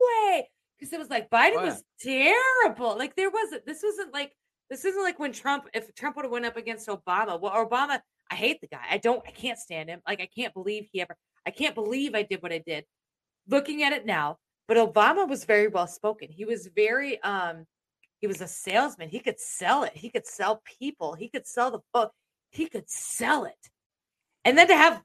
way 0.00 0.48
because 0.78 0.92
it 0.92 0.98
was 0.98 1.10
like 1.10 1.30
Biden 1.30 1.56
What? 1.56 1.64
was 1.64 1.82
terrible. 2.00 2.96
Like 2.96 3.16
there 3.16 3.30
wasn't 3.30 3.66
this 3.66 3.82
wasn't 3.82 4.12
like 4.12 4.32
this 4.70 4.84
isn't 4.84 5.02
like 5.02 5.18
when 5.18 5.32
Trump 5.32 5.64
if 5.74 5.92
Trump 5.94 6.16
would 6.16 6.24
have 6.24 6.32
went 6.32 6.46
up 6.46 6.56
against 6.56 6.88
Obama. 6.88 7.40
Well, 7.40 7.52
Obama, 7.52 8.00
I 8.30 8.34
hate 8.34 8.60
the 8.60 8.68
guy. 8.68 8.84
I 8.90 8.98
don't 8.98 9.22
I 9.26 9.30
can't 9.30 9.58
stand 9.58 9.88
him. 9.88 10.00
Like 10.06 10.20
I 10.20 10.28
can't 10.34 10.54
believe 10.54 10.86
he 10.92 11.00
ever 11.00 11.16
I 11.44 11.50
can't 11.50 11.74
believe 11.74 12.14
I 12.14 12.22
did 12.22 12.42
what 12.42 12.52
I 12.52 12.62
did. 12.64 12.84
Looking 13.48 13.82
at 13.82 13.92
it 13.92 14.06
now, 14.06 14.38
but 14.68 14.76
Obama 14.76 15.28
was 15.28 15.44
very 15.44 15.68
well 15.68 15.86
spoken. 15.86 16.28
He 16.30 16.44
was 16.44 16.68
very 16.74 17.22
um 17.22 17.66
he 18.20 18.28
was 18.28 18.40
a 18.40 18.46
salesman. 18.46 19.08
He 19.08 19.18
could 19.18 19.40
sell 19.40 19.82
it. 19.82 19.92
He 19.94 20.08
could 20.08 20.26
sell 20.26 20.62
people. 20.64 21.14
He 21.14 21.28
could 21.28 21.46
sell 21.46 21.72
the 21.72 21.80
book. 21.92 22.12
He 22.50 22.68
could 22.68 22.88
sell 22.88 23.44
it. 23.44 23.70
And 24.44 24.56
then 24.56 24.68
to 24.68 24.76
have 24.76 25.02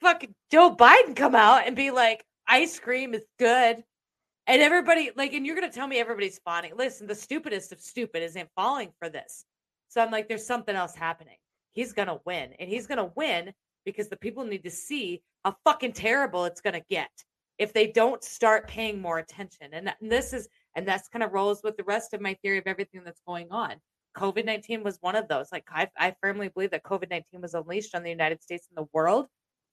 fucking 0.00 0.34
Joe 0.50 0.74
Biden 0.74 1.14
come 1.14 1.36
out 1.36 1.66
and 1.66 1.76
be 1.76 1.92
like, 1.92 2.24
ice 2.48 2.80
cream 2.80 3.14
is 3.14 3.22
good. 3.38 3.84
And 4.48 4.62
everybody, 4.62 5.10
like, 5.14 5.34
and 5.34 5.46
you're 5.46 5.54
going 5.54 5.70
to 5.70 5.74
tell 5.74 5.86
me 5.86 5.98
everybody's 5.98 6.40
fawning. 6.44 6.72
Listen, 6.76 7.06
the 7.06 7.14
stupidest 7.14 7.70
of 7.70 7.80
stupid 7.80 8.22
isn't 8.22 8.48
falling 8.56 8.90
for 8.98 9.08
this. 9.08 9.44
So 9.88 10.00
I'm 10.00 10.10
like, 10.10 10.26
there's 10.26 10.46
something 10.46 10.74
else 10.74 10.94
happening. 10.94 11.36
He's 11.74 11.92
going 11.92 12.08
to 12.08 12.20
win. 12.24 12.54
And 12.58 12.68
he's 12.68 12.86
going 12.86 12.98
to 12.98 13.12
win 13.14 13.52
because 13.84 14.08
the 14.08 14.16
people 14.16 14.44
need 14.44 14.64
to 14.64 14.70
see 14.70 15.22
how 15.44 15.56
fucking 15.64 15.92
terrible 15.92 16.44
it's 16.44 16.60
going 16.60 16.74
to 16.74 16.84
get 16.90 17.10
if 17.58 17.72
they 17.72 17.88
don't 17.88 18.22
start 18.22 18.68
paying 18.68 19.00
more 19.00 19.18
attention. 19.18 19.68
And, 19.72 19.86
that, 19.86 19.96
and 20.00 20.10
this 20.10 20.32
is, 20.32 20.48
and 20.74 20.86
that's 20.86 21.08
kind 21.08 21.22
of 21.22 21.32
rolls 21.32 21.60
with 21.62 21.76
the 21.76 21.84
rest 21.84 22.14
of 22.14 22.20
my 22.20 22.34
theory 22.42 22.58
of 22.58 22.66
everything 22.66 23.02
that's 23.04 23.22
going 23.26 23.48
on. 23.50 23.76
COVID 24.16 24.44
19 24.44 24.82
was 24.82 24.98
one 25.00 25.16
of 25.16 25.28
those. 25.28 25.48
Like, 25.52 25.64
I, 25.70 25.88
I 25.96 26.14
firmly 26.20 26.48
believe 26.48 26.70
that 26.70 26.82
COVID 26.82 27.10
19 27.10 27.40
was 27.40 27.54
unleashed 27.54 27.94
on 27.94 28.02
the 28.02 28.10
United 28.10 28.42
States 28.42 28.66
and 28.68 28.84
the 28.84 28.88
world 28.92 29.26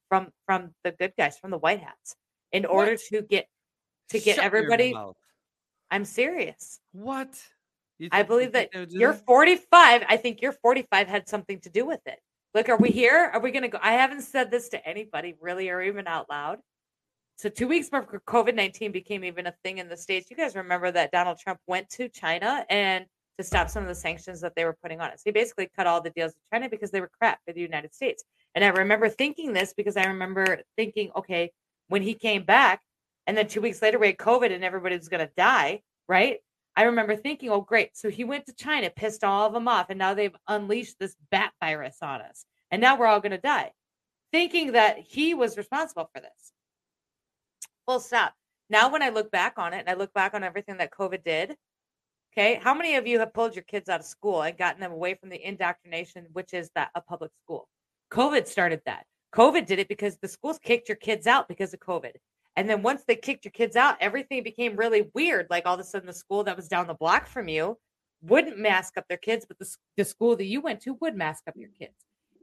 from 0.10 0.30
from 0.46 0.72
the 0.84 0.92
good 0.92 1.14
guys, 1.18 1.38
from 1.38 1.52
the 1.52 1.58
White 1.58 1.82
Hats, 1.82 2.16
in 2.52 2.66
order 2.66 2.96
to 3.10 3.22
get 3.22 3.48
to 4.10 4.20
get 4.20 4.36
Shut 4.36 4.46
everybody. 4.46 4.96
I'm 5.90 6.06
serious. 6.06 6.80
What? 6.92 7.42
I 8.12 8.24
believe 8.24 8.52
that 8.52 8.72
think 8.72 8.74
they 8.74 8.80
would 8.82 8.90
do 8.90 9.00
your 9.00 9.14
that? 9.14 9.26
45. 9.26 10.04
I 10.08 10.18
think 10.18 10.42
your 10.42 10.52
45 10.52 11.08
had 11.08 11.30
something 11.30 11.60
to 11.62 11.70
do 11.70 11.86
with 11.86 12.02
it. 12.06 12.20
Look, 12.56 12.70
are 12.70 12.78
we 12.78 12.90
here? 12.90 13.30
Are 13.34 13.42
we 13.42 13.52
going 13.52 13.64
to 13.64 13.68
go? 13.68 13.80
I 13.82 13.96
haven't 13.96 14.22
said 14.22 14.50
this 14.50 14.70
to 14.70 14.88
anybody 14.88 15.36
really 15.42 15.70
or 15.70 15.82
even 15.82 16.08
out 16.08 16.30
loud. 16.30 16.60
So, 17.36 17.50
two 17.50 17.68
weeks 17.68 17.90
before 17.90 18.22
COVID 18.26 18.56
19 18.56 18.94
became 18.94 19.26
even 19.26 19.46
a 19.48 19.54
thing 19.66 19.80
in 19.80 19.90
the 19.90 19.98
States, 19.98 20.32
you 20.32 20.38
guys 20.38 20.56
remember 20.56 20.90
that 20.90 21.12
Donald 21.12 21.38
Trump 21.38 21.60
went 21.68 21.90
to 21.90 22.08
China 22.08 22.66
and 22.70 23.06
to 23.38 23.44
stop 23.44 23.70
some 23.70 23.84
of 23.84 23.90
the 23.90 23.96
sanctions 23.96 24.40
that 24.40 24.56
they 24.56 24.64
were 24.64 24.78
putting 24.82 25.02
on 25.02 25.12
us. 25.12 25.22
He 25.26 25.32
basically 25.32 25.70
cut 25.76 25.86
all 25.86 26.00
the 26.00 26.12
deals 26.12 26.30
with 26.32 26.54
China 26.54 26.70
because 26.70 26.92
they 26.92 27.02
were 27.02 27.12
crap 27.20 27.40
for 27.46 27.52
the 27.52 27.60
United 27.60 27.94
States. 27.94 28.24
And 28.56 28.64
I 28.64 28.70
remember 28.70 29.10
thinking 29.10 29.52
this 29.52 29.74
because 29.76 29.98
I 29.98 30.06
remember 30.06 30.62
thinking, 30.78 31.12
okay, 31.18 31.52
when 31.90 32.04
he 32.04 32.14
came 32.14 32.44
back, 32.44 32.80
and 33.28 33.38
then 33.38 33.50
two 33.50 33.60
weeks 33.60 33.82
later 33.82 34.00
we 34.00 34.08
had 34.08 34.18
COVID 34.18 34.54
and 34.54 34.64
everybody 34.64 34.96
was 34.96 35.10
going 35.10 35.28
to 35.28 35.34
die, 35.36 35.82
right? 36.08 36.38
I 36.76 36.84
remember 36.84 37.16
thinking, 37.16 37.50
oh, 37.50 37.62
great. 37.62 37.96
So 37.96 38.10
he 38.10 38.24
went 38.24 38.46
to 38.48 38.54
China, 38.54 38.90
pissed 38.90 39.24
all 39.24 39.48
of 39.48 39.54
them 39.54 39.68
off, 39.68 39.90
and 39.90 39.98
now 39.98 40.14
they've 40.14 40.36
unleashed 40.48 41.00
this 41.00 41.16
bat 41.32 41.54
virus 41.62 41.98
on 42.02 42.22
us. 42.22 42.46
And 42.70 42.82
now 42.82 42.98
we're 42.98 43.08
all 43.08 43.22
going 43.22 43.32
to 43.32 43.38
die, 43.38 43.72
thinking 44.32 44.74
that 44.74 44.98
he 45.00 45.34
was 45.34 45.58
responsible 45.58 46.10
for 46.14 46.22
this. 46.22 46.52
Full 47.88 48.00
stop. 48.00 48.34
Now, 48.70 48.92
when 48.92 49.04
I 49.04 49.10
look 49.10 49.32
back 49.32 49.54
on 49.58 49.74
it 49.74 49.80
and 49.80 49.90
I 49.90 49.94
look 49.94 50.14
back 50.14 50.34
on 50.34 50.44
everything 50.44 50.78
that 50.78 50.92
COVID 50.92 51.24
did, 51.24 51.56
okay, 52.34 52.60
how 52.62 52.74
many 52.74 52.96
of 52.96 53.08
you 53.08 53.20
have 53.20 53.34
pulled 53.34 53.56
your 53.56 53.64
kids 53.64 53.88
out 53.88 54.00
of 54.00 54.06
school 54.06 54.42
and 54.42 54.58
gotten 54.58 54.82
them 54.82 54.92
away 54.92 55.14
from 55.14 55.30
the 55.30 55.48
indoctrination, 55.48 56.26
which 56.34 56.54
is 56.54 56.70
that 56.76 56.90
a 56.96 57.02
public 57.02 57.32
school? 57.44 57.70
COVID 58.12 58.48
started 58.48 58.82
that. 58.86 59.06
COVID 59.34 59.66
did 59.66 59.80
it 59.80 59.88
because 59.88 60.18
the 60.18 60.28
schools 60.28 60.60
kicked 60.62 60.90
your 60.90 60.96
kids 60.96 61.28
out 61.28 61.48
because 61.48 61.74
of 61.74 61.80
COVID. 61.80 62.14
And 62.56 62.70
then 62.70 62.82
once 62.82 63.04
they 63.06 63.16
kicked 63.16 63.46
your 63.46 63.52
kids 63.52 63.76
out, 63.76 63.98
everything 64.00 64.44
became 64.44 64.76
really 64.76 65.10
weird. 65.14 65.48
Like 65.50 65.66
all 65.66 65.74
of 65.74 65.80
a 65.80 65.84
sudden, 65.84 66.08
the 66.08 66.14
school 66.14 66.44
that 66.46 66.56
was 66.56 66.68
down 66.68 66.88
the 66.88 66.94
block 66.94 67.28
from 67.28 67.50
you 67.50 67.78
wouldn't 68.22 68.58
mask 68.58 68.98
up 68.98 69.06
their 69.08 69.18
kids, 69.18 69.46
but 69.48 69.60
the, 69.60 69.68
the 69.98 70.06
school 70.06 70.36
that 70.38 70.46
you 70.46 70.62
went 70.62 70.82
to 70.82 70.98
would 71.02 71.16
mask 71.16 71.44
up 71.48 71.56
your 71.58 71.70
kids. 71.78 71.94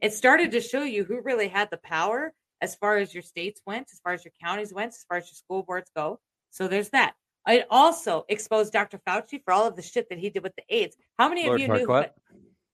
It 0.02 0.12
started 0.12 0.50
to 0.52 0.60
show 0.60 0.82
you 0.82 1.04
who 1.04 1.22
really 1.22 1.48
had 1.48 1.70
the 1.70 1.78
power 1.78 2.32
as 2.60 2.74
far 2.74 2.98
as 2.98 3.14
your 3.14 3.22
states 3.22 3.60
went, 3.66 3.88
as 3.92 4.00
far 4.00 4.12
as 4.12 4.24
your 4.24 4.32
counties 4.42 4.72
went, 4.72 4.90
as 4.90 5.04
far 5.08 5.18
as 5.18 5.26
your 5.28 5.34
school 5.34 5.62
boards 5.62 5.90
go. 5.96 6.20
So 6.50 6.68
there's 6.68 6.90
that. 6.90 7.14
It 7.48 7.66
also 7.70 8.24
exposed 8.28 8.72
Dr. 8.72 9.00
Fauci 9.06 9.42
for 9.44 9.52
all 9.52 9.66
of 9.66 9.74
the 9.74 9.82
shit 9.82 10.08
that 10.10 10.18
he 10.18 10.30
did 10.30 10.42
with 10.42 10.54
the 10.56 10.62
AIDS. 10.68 10.96
How 11.18 11.28
many 11.28 11.46
Lord 11.46 11.60
of 11.60 11.60
you 11.60 11.72
knew? 11.72 11.86
Farquaad? 11.86 12.10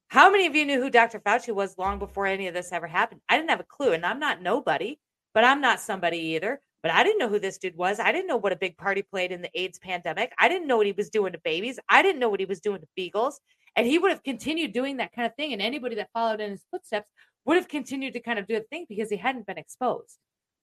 How 0.09 0.30
many 0.30 0.47
of 0.47 0.55
you 0.55 0.64
knew 0.64 0.80
who 0.80 0.91
Dr. 0.91 1.20
Fauci 1.20 1.55
was 1.55 1.76
long 1.78 1.99
before 1.99 2.26
any 2.26 2.49
of 2.49 2.55
this 2.55 2.72
ever 2.72 2.86
happened? 2.86 3.20
I 3.28 3.36
didn't 3.36 3.51
have 3.51 3.61
a 3.61 3.64
clue, 3.64 3.93
and 3.93 4.05
I'm 4.05 4.18
not 4.18 4.43
nobody, 4.43 4.99
but 5.34 5.45
I'm 5.45 5.61
not 5.61 5.80
somebody 5.80 6.18
either. 6.18 6.61
But 6.82 6.92
I 6.92 7.02
didn't 7.02 7.18
know 7.18 7.28
who 7.28 7.40
this 7.40 7.58
dude 7.58 7.76
was. 7.76 7.98
I 7.98 8.12
didn't 8.12 8.28
know 8.28 8.36
what 8.36 8.52
a 8.52 8.56
big 8.56 8.76
party 8.76 9.02
played 9.02 9.32
in 9.32 9.42
the 9.42 9.50
AIDS 9.54 9.78
pandemic. 9.78 10.32
I 10.38 10.48
didn't 10.48 10.68
know 10.68 10.76
what 10.76 10.86
he 10.86 10.92
was 10.92 11.10
doing 11.10 11.32
to 11.32 11.40
babies. 11.44 11.78
I 11.88 12.02
didn't 12.02 12.20
know 12.20 12.28
what 12.28 12.40
he 12.40 12.46
was 12.46 12.60
doing 12.60 12.80
to 12.80 12.86
beagles. 12.94 13.40
And 13.74 13.86
he 13.86 13.98
would 13.98 14.10
have 14.10 14.22
continued 14.22 14.72
doing 14.72 14.98
that 14.98 15.12
kind 15.12 15.26
of 15.26 15.34
thing. 15.34 15.52
And 15.52 15.60
anybody 15.60 15.96
that 15.96 16.10
followed 16.12 16.40
in 16.40 16.52
his 16.52 16.64
footsteps 16.70 17.08
would 17.44 17.56
have 17.56 17.68
continued 17.68 18.12
to 18.14 18.20
kind 18.20 18.38
of 18.38 18.46
do 18.46 18.54
the 18.54 18.64
thing 18.70 18.86
because 18.88 19.10
he 19.10 19.16
hadn't 19.16 19.46
been 19.46 19.58
exposed. 19.58 20.18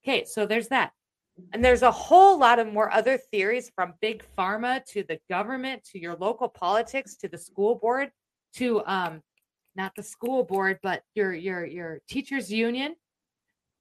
Okay, 0.06 0.24
so 0.26 0.46
there's 0.46 0.68
that. 0.70 0.92
And 1.52 1.64
there's 1.64 1.82
a 1.82 1.92
whole 1.92 2.38
lot 2.40 2.60
of 2.60 2.72
more 2.72 2.92
other 2.94 3.18
theories 3.18 3.72
from 3.76 3.94
big 4.02 4.24
pharma 4.38 4.86
to 4.86 5.04
the 5.04 5.20
government 5.30 5.84
to 5.92 6.00
your 6.00 6.16
local 6.16 6.48
politics 6.48 7.16
to 7.18 7.28
the 7.28 7.38
school 7.38 7.76
board 7.76 8.10
to 8.56 8.86
um 8.86 9.22
not 9.76 9.92
the 9.98 10.04
school 10.04 10.44
board 10.44 10.80
but 10.82 11.02
your 11.14 11.34
your 11.34 11.66
your 11.66 12.00
teachers 12.08 12.52
union. 12.52 12.96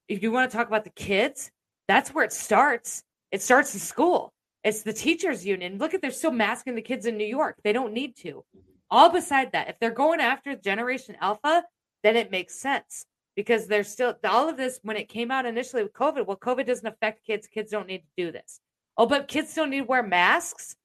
If 0.09 0.23
you 0.23 0.33
want 0.33 0.51
to 0.51 0.57
talk 0.57 0.67
about 0.67 0.85
the 0.85 0.91
kids, 0.91 1.51
that's 1.89 2.11
where 2.11 2.25
it 2.25 2.33
starts. 2.33 3.03
It 3.31 3.43
starts 3.43 3.75
in 3.75 3.81
school. 3.81 4.33
It's 4.63 4.83
the 4.83 4.93
teachers 4.93 5.45
union. 5.45 5.79
Look 5.79 5.93
at 5.93 6.01
they're 6.01 6.11
still 6.11 6.31
masking 6.31 6.75
the 6.75 6.83
kids 6.83 7.07
in 7.07 7.19
New 7.19 7.27
York. 7.27 7.57
They 7.63 7.73
don't 7.73 7.93
need 7.93 8.17
to. 8.19 8.45
All 8.91 9.11
beside 9.11 9.53
that, 9.53 9.69
if 9.69 9.79
they're 9.79 9.91
going 9.91 10.21
after 10.21 10.55
Generation 10.57 11.17
Alpha, 11.21 11.65
then 12.03 12.17
it 12.17 12.31
makes 12.31 12.55
sense 12.55 13.07
because 13.37 13.67
they're 13.67 13.85
still 13.85 14.15
all 14.25 14.49
of 14.49 14.57
this 14.57 14.79
when 14.83 14.97
it 14.97 15.09
came 15.09 15.31
out 15.31 15.47
initially 15.47 15.83
with 15.83 15.93
COVID. 15.93 16.27
Well, 16.27 16.37
COVID 16.37 16.67
doesn't 16.67 16.87
affect 16.87 17.27
kids. 17.27 17.47
Kids 17.47 17.71
don't 17.71 17.87
need 17.87 17.99
to 17.99 18.25
do 18.25 18.33
this. 18.33 18.61
Oh, 18.97 19.07
but 19.07 19.29
kids 19.29 19.51
still 19.51 19.67
need 19.67 19.81
to 19.81 19.87
wear 19.87 20.03
masks. 20.03 20.77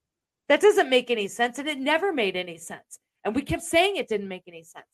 That 0.48 0.62
doesn't 0.62 0.90
make 0.90 1.12
any 1.12 1.28
sense. 1.28 1.60
And 1.60 1.68
it 1.68 1.78
never 1.78 2.12
made 2.12 2.36
any 2.36 2.58
sense. 2.58 3.00
And 3.24 3.36
we 3.36 3.44
kept 3.44 3.64
saying 3.64 3.98
it 3.98 4.08
didn't 4.08 4.28
make 4.28 4.44
any 4.48 4.64
sense. 4.64 4.86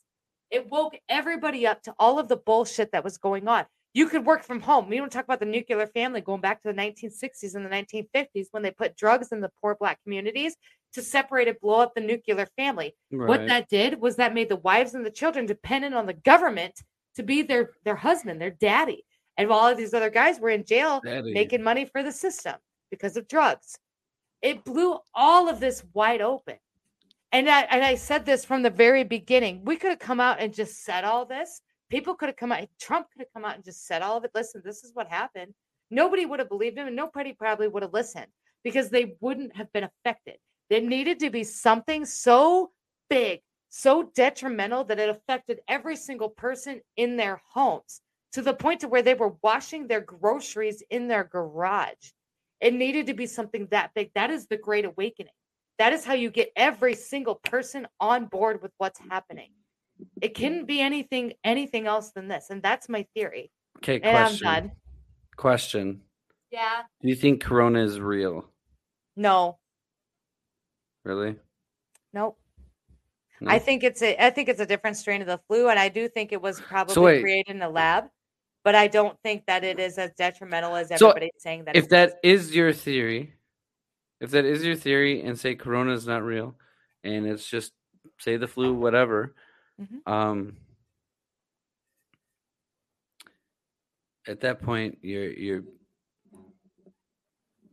It 0.50 0.70
woke 0.70 0.96
everybody 1.08 1.66
up 1.66 1.82
to 1.84 1.94
all 1.98 2.18
of 2.18 2.28
the 2.28 2.36
bullshit 2.36 2.92
that 2.92 3.04
was 3.04 3.16
going 3.16 3.48
on. 3.48 3.64
You 3.96 4.06
could 4.10 4.26
work 4.26 4.44
from 4.44 4.60
home. 4.60 4.90
We 4.90 4.98
don't 4.98 5.10
talk 5.10 5.24
about 5.24 5.40
the 5.40 5.46
nuclear 5.46 5.86
family 5.86 6.20
going 6.20 6.42
back 6.42 6.60
to 6.60 6.68
the 6.68 6.74
1960s 6.74 7.54
and 7.54 7.64
the 7.64 7.70
1950s 7.70 8.48
when 8.50 8.62
they 8.62 8.70
put 8.70 8.94
drugs 8.94 9.32
in 9.32 9.40
the 9.40 9.50
poor 9.58 9.74
black 9.74 10.02
communities 10.02 10.54
to 10.92 11.00
separate 11.00 11.48
and 11.48 11.58
blow 11.60 11.80
up 11.80 11.94
the 11.94 12.02
nuclear 12.02 12.46
family. 12.58 12.94
What 13.26 13.46
that 13.46 13.70
did 13.70 13.98
was 13.98 14.16
that 14.16 14.34
made 14.34 14.50
the 14.50 14.56
wives 14.56 14.92
and 14.92 15.06
the 15.06 15.10
children 15.10 15.46
dependent 15.46 15.94
on 15.94 16.04
the 16.04 16.12
government 16.12 16.78
to 17.14 17.22
be 17.22 17.40
their 17.40 17.70
their 17.86 17.96
husband, 17.96 18.38
their 18.38 18.50
daddy. 18.50 19.02
And 19.38 19.48
while 19.48 19.60
all 19.60 19.68
of 19.68 19.78
these 19.78 19.94
other 19.94 20.10
guys 20.10 20.38
were 20.40 20.50
in 20.50 20.66
jail 20.66 21.00
Daddy. 21.02 21.32
making 21.32 21.62
money 21.62 21.86
for 21.86 22.02
the 22.02 22.12
system 22.12 22.56
because 22.90 23.16
of 23.16 23.26
drugs. 23.28 23.78
It 24.42 24.62
blew 24.62 24.98
all 25.14 25.48
of 25.48 25.58
this 25.58 25.82
wide 25.94 26.20
open. 26.20 26.56
And 27.32 27.48
I, 27.48 27.62
and 27.62 27.82
I 27.82 27.94
said 27.94 28.26
this 28.26 28.44
from 28.44 28.62
the 28.62 28.68
very 28.68 29.04
beginning. 29.04 29.64
We 29.64 29.76
could 29.76 29.88
have 29.88 29.98
come 29.98 30.20
out 30.20 30.38
and 30.38 30.52
just 30.52 30.84
said 30.84 31.04
all 31.04 31.24
this. 31.24 31.62
People 31.90 32.14
could 32.14 32.28
have 32.28 32.36
come 32.36 32.52
out. 32.52 32.66
Trump 32.80 33.06
could 33.12 33.20
have 33.20 33.32
come 33.32 33.44
out 33.44 33.54
and 33.54 33.64
just 33.64 33.86
said 33.86 34.02
all 34.02 34.16
of 34.16 34.24
it. 34.24 34.32
Listen, 34.34 34.62
this 34.64 34.84
is 34.84 34.92
what 34.94 35.08
happened. 35.08 35.54
Nobody 35.90 36.26
would 36.26 36.40
have 36.40 36.48
believed 36.48 36.78
him, 36.78 36.86
and 36.86 36.96
nobody 36.96 37.32
probably 37.32 37.68
would 37.68 37.82
have 37.82 37.92
listened 37.92 38.26
because 38.64 38.90
they 38.90 39.14
wouldn't 39.20 39.56
have 39.56 39.72
been 39.72 39.84
affected. 39.84 40.36
There 40.68 40.80
needed 40.80 41.20
to 41.20 41.30
be 41.30 41.44
something 41.44 42.04
so 42.04 42.72
big, 43.08 43.40
so 43.68 44.10
detrimental 44.14 44.84
that 44.84 44.98
it 44.98 45.08
affected 45.08 45.60
every 45.68 45.94
single 45.94 46.28
person 46.28 46.80
in 46.96 47.16
their 47.16 47.40
homes 47.52 48.00
to 48.32 48.42
the 48.42 48.54
point 48.54 48.80
to 48.80 48.88
where 48.88 49.02
they 49.02 49.14
were 49.14 49.34
washing 49.42 49.86
their 49.86 50.00
groceries 50.00 50.82
in 50.90 51.06
their 51.06 51.24
garage. 51.24 52.10
It 52.60 52.74
needed 52.74 53.06
to 53.06 53.14
be 53.14 53.26
something 53.26 53.68
that 53.70 53.92
big. 53.94 54.10
That 54.14 54.30
is 54.30 54.46
the 54.46 54.56
great 54.56 54.84
awakening. 54.84 55.32
That 55.78 55.92
is 55.92 56.04
how 56.04 56.14
you 56.14 56.30
get 56.30 56.50
every 56.56 56.94
single 56.94 57.36
person 57.36 57.86
on 58.00 58.26
board 58.26 58.62
with 58.62 58.72
what's 58.78 58.98
happening. 58.98 59.50
It 60.20 60.34
couldn't 60.34 60.66
be 60.66 60.80
anything 60.80 61.34
anything 61.44 61.86
else 61.86 62.10
than 62.10 62.28
this, 62.28 62.46
and 62.50 62.62
that's 62.62 62.88
my 62.88 63.06
theory. 63.14 63.50
Okay, 63.78 64.00
And 64.00 64.16
I'm 64.16 64.24
question. 64.28 64.44
done. 64.46 64.72
Question. 65.36 66.00
Yeah. 66.50 66.82
Do 67.02 67.08
you 67.08 67.14
think 67.14 67.42
Corona 67.42 67.80
is 67.82 68.00
real? 68.00 68.48
No. 69.16 69.58
Really? 71.04 71.36
Nope. 72.12 72.38
No? 73.40 73.50
I 73.50 73.58
think 73.58 73.84
it's 73.84 74.02
a 74.02 74.16
I 74.24 74.30
think 74.30 74.48
it's 74.48 74.60
a 74.60 74.66
different 74.66 74.96
strain 74.96 75.20
of 75.20 75.26
the 75.26 75.38
flu, 75.46 75.68
and 75.68 75.78
I 75.78 75.88
do 75.88 76.08
think 76.08 76.32
it 76.32 76.40
was 76.40 76.60
probably 76.60 77.02
wait. 77.02 77.20
created 77.22 77.54
in 77.56 77.62
a 77.62 77.68
lab, 77.68 78.04
but 78.64 78.74
I 78.74 78.86
don't 78.86 79.16
think 79.22 79.44
that 79.46 79.62
it 79.62 79.78
is 79.78 79.98
as 79.98 80.10
detrimental 80.16 80.74
as 80.74 80.88
So, 80.88 81.10
everybody's 81.10 81.30
saying 81.38 81.64
that. 81.66 81.76
if 81.76 81.84
it 81.84 81.90
that 81.90 82.14
is 82.22 82.54
your 82.54 82.72
theory, 82.72 83.34
if 84.20 84.30
that 84.30 84.46
is 84.46 84.64
your 84.64 84.74
theory, 84.76 85.22
and 85.22 85.38
say 85.38 85.54
Corona 85.54 85.92
is 85.92 86.06
not 86.06 86.22
real, 86.22 86.56
and 87.04 87.26
it's 87.26 87.46
just 87.46 87.72
say 88.18 88.38
the 88.38 88.48
flu, 88.48 88.72
whatever, 88.72 89.34
Mhm. 89.80 90.10
um, 90.10 90.56
at 94.26 94.40
that 94.40 94.62
point, 94.62 94.98
you're 95.02 95.30
you're 95.30 95.62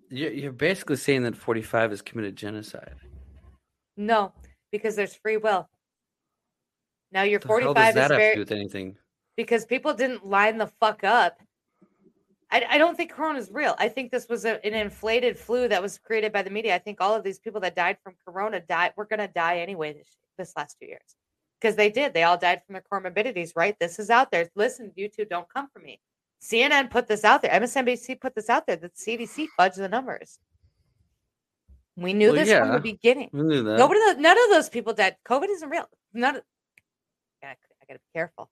you're, 0.09 0.31
you're 0.31 0.51
basically 0.51 0.97
saying 0.97 1.23
that 1.23 1.35
45 1.35 1.89
has 1.89 2.01
committed 2.01 2.35
genocide. 2.35 2.95
No, 3.97 4.33
because 4.71 4.95
there's 4.95 5.15
free 5.15 5.37
will. 5.37 5.67
Now 7.11 7.23
your 7.23 7.39
The 7.39 7.47
hell 7.47 7.73
does 7.73 7.93
45 7.93 7.95
that 7.95 7.97
is 7.97 8.01
have 8.01 8.09
to 8.09 8.15
very 8.17 8.33
do 8.35 8.39
with 8.41 8.51
anything? 8.51 8.97
because 9.35 9.65
people 9.65 9.93
didn't 9.95 10.25
line 10.25 10.57
the 10.59 10.67
fuck 10.79 11.03
up. 11.03 11.41
I, 12.51 12.63
I 12.69 12.77
don't 12.77 12.95
think 12.95 13.11
Corona 13.11 13.39
is 13.39 13.49
real. 13.51 13.75
I 13.79 13.89
think 13.89 14.11
this 14.11 14.29
was 14.29 14.45
a, 14.45 14.63
an 14.63 14.75
inflated 14.75 15.39
flu 15.39 15.67
that 15.69 15.81
was 15.81 15.97
created 15.97 16.31
by 16.31 16.43
the 16.43 16.51
media. 16.51 16.75
I 16.75 16.77
think 16.77 17.01
all 17.01 17.15
of 17.15 17.23
these 17.23 17.39
people 17.39 17.59
that 17.61 17.75
died 17.75 17.97
from 18.03 18.13
Corona 18.23 18.59
died. 18.59 18.93
We're 18.95 19.05
gonna 19.05 19.27
die 19.27 19.57
anyway 19.59 19.93
this 19.93 20.17
this 20.37 20.53
last 20.55 20.77
two 20.79 20.85
years 20.87 21.15
because 21.63 21.77
they 21.77 21.89
did. 21.89 22.13
They 22.13 22.23
all 22.23 22.37
died 22.37 22.61
from 22.65 22.73
their 22.73 22.83
comorbidities. 22.91 23.53
Right? 23.55 23.77
This 23.79 23.97
is 23.97 24.09
out 24.09 24.31
there. 24.31 24.49
Listen, 24.55 24.91
you 24.95 25.07
two 25.07 25.25
don't 25.25 25.47
come 25.51 25.69
for 25.71 25.79
me. 25.79 25.99
CNN 26.41 26.89
put 26.91 27.07
this 27.07 27.23
out 27.23 27.41
there. 27.41 27.51
MSNBC 27.51 28.19
put 28.19 28.35
this 28.35 28.49
out 28.49 28.67
there. 28.67 28.75
The 28.75 28.89
CDC 28.89 29.47
fudged 29.57 29.75
the 29.75 29.87
numbers. 29.87 30.39
We 31.95 32.13
knew 32.13 32.33
Well, 32.33 32.43
this 32.43 32.51
from 32.51 32.71
the 32.73 32.79
beginning. 32.79 33.29
We 33.31 33.43
knew 33.43 33.63
that. 33.63 33.77
Nobody, 33.77 33.99
none 34.19 34.37
of 34.37 34.49
those 34.49 34.67
people 34.67 34.93
died. 34.93 35.15
COVID 35.25 35.47
isn't 35.49 35.69
real. 35.69 35.85
None. 36.13 36.37
Of, 36.37 36.43
I 37.41 37.47
gotta, 37.47 37.57
I 37.81 37.85
gotta 37.87 37.99
be 37.99 38.19
careful. 38.19 38.49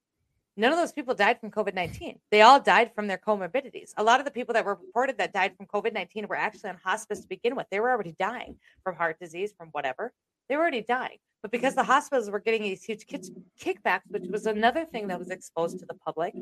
None 0.58 0.72
of 0.72 0.78
those 0.78 0.92
people 0.92 1.16
died 1.16 1.40
from 1.40 1.50
COVID 1.50 1.74
nineteen. 1.74 2.20
They 2.30 2.42
all 2.42 2.60
died 2.60 2.92
from 2.94 3.08
their 3.08 3.18
comorbidities. 3.18 3.94
A 3.98 4.04
lot 4.04 4.20
of 4.20 4.26
the 4.26 4.32
people 4.32 4.54
that 4.54 4.66
were 4.66 4.76
reported 4.76 5.18
that 5.18 5.34
died 5.34 5.54
from 5.58 5.66
COVID 5.66 5.94
nineteen 5.94 6.28
were 6.28 6.36
actually 6.36 6.70
on 6.70 6.78
hospice 6.84 7.22
to 7.22 7.28
begin 7.28 7.56
with. 7.56 7.68
They 7.72 7.80
were 7.80 7.90
already 7.90 8.16
dying 8.20 8.58
from 8.84 8.96
heart 8.96 9.18
disease, 9.20 9.54
from 9.58 9.70
whatever. 9.70 10.14
They 10.50 10.56
were 10.56 10.62
already 10.62 10.82
dying. 10.82 11.18
But 11.42 11.52
because 11.52 11.76
the 11.76 11.84
hospitals 11.84 12.30
were 12.30 12.40
getting 12.40 12.62
these 12.62 12.84
huge 12.84 13.08
kick- 13.08 13.24
kickbacks, 13.60 14.02
which 14.10 14.26
was 14.30 14.46
another 14.46 14.86
thing 14.86 15.08
that 15.08 15.18
was 15.18 15.30
exposed 15.30 15.80
to 15.80 15.86
the 15.86 15.96
public 15.96 16.36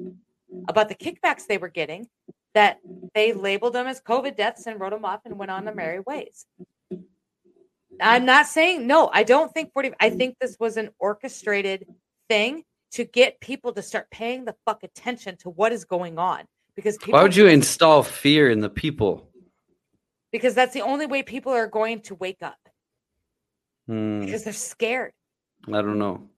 about 0.68 0.90
the 0.90 0.96
kickbacks 0.96 1.46
they 1.48 1.58
were 1.58 1.70
getting, 1.70 2.08
that 2.54 2.80
they 3.14 3.32
labeled 3.32 3.74
them 3.74 3.88
as 3.88 4.02
COVID 4.02 4.36
deaths 4.36 4.66
and 4.68 4.80
wrote 4.80 4.92
them 4.92 5.06
off 5.06 5.22
and 5.26 5.38
went 5.38 5.52
on 5.52 5.64
their 5.66 5.76
merry 5.76 6.00
ways. 6.02 6.46
I'm 8.02 8.26
not 8.26 8.48
saying 8.48 8.88
no, 8.88 9.10
I 9.14 9.24
don't 9.24 9.54
think 9.54 9.74
40 9.74 9.94
I 10.00 10.10
think 10.10 10.36
this 10.40 10.58
was 10.60 10.78
an 10.78 10.90
orchestrated 11.00 11.86
thing 12.30 12.64
to 12.92 13.04
get 13.04 13.40
people 13.40 13.74
to 13.74 13.82
start 13.82 14.10
paying 14.10 14.46
the 14.46 14.56
fuck 14.66 14.84
attention 14.84 15.38
to 15.38 15.50
what 15.50 15.72
is 15.72 15.86
going 15.86 16.18
on 16.18 16.46
because 16.76 16.98
people 16.98 17.14
Why 17.14 17.24
would 17.24 17.36
you 17.36 17.48
install 17.48 18.04
fear 18.04 18.50
in 18.50 18.62
the 18.62 18.70
people? 18.70 19.30
because 20.32 20.54
that's 20.54 20.74
the 20.74 20.82
only 20.82 21.08
way 21.08 21.24
people 21.24 21.52
are 21.52 21.68
going 21.68 22.02
to 22.02 22.16
wake 22.16 22.42
up 22.42 22.69
Hmm, 23.90 24.24
because 24.24 24.44
they're 24.44 24.54
scared. 24.54 25.14
I 25.68 25.82
don't 25.82 25.98
know. 25.98 26.30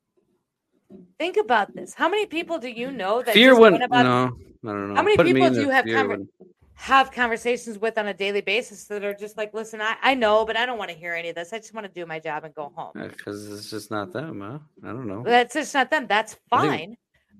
Think 1.19 1.35
about 1.35 1.75
this. 1.75 1.93
How 1.93 2.07
many 2.07 2.25
people 2.25 2.59
do 2.59 2.69
you 2.69 2.91
know 2.91 3.21
that 3.21 3.33
Fear 3.33 3.59
went 3.59 3.83
about 3.83 4.03
no, 4.05 4.69
I 4.69 4.73
don't 4.73 4.89
know. 4.89 4.95
How 4.95 5.03
many 5.03 5.17
Put 5.17 5.25
people 5.25 5.49
do 5.49 5.59
you 5.59 5.69
have 5.69 5.83
conver- 5.83 6.27
have 6.75 7.11
conversations 7.11 7.77
with 7.77 7.97
on 7.97 8.07
a 8.07 8.13
daily 8.13 8.39
basis 8.39 8.85
that 8.85 9.03
are 9.03 9.13
just 9.13 9.35
like, 9.35 9.53
listen, 9.53 9.81
I, 9.81 9.97
I 10.01 10.15
know, 10.15 10.45
but 10.45 10.55
I 10.55 10.65
don't 10.65 10.77
want 10.77 10.91
to 10.91 10.95
hear 10.95 11.13
any 11.13 11.27
of 11.27 11.35
this. 11.35 11.51
I 11.51 11.57
just 11.57 11.73
want 11.73 11.85
to 11.87 11.91
do 11.91 12.05
my 12.05 12.19
job 12.19 12.45
and 12.45 12.55
go 12.55 12.71
home. 12.73 12.93
Because 12.95 13.51
it's 13.51 13.69
just 13.69 13.91
not 13.91 14.13
them, 14.13 14.39
huh? 14.39 14.59
I 14.89 14.93
don't 14.93 15.07
know. 15.07 15.23
That's 15.23 15.53
just 15.53 15.73
not 15.73 15.91
them. 15.91 16.07
That's 16.07 16.33
think- 16.33 16.49
fine. 16.49 16.97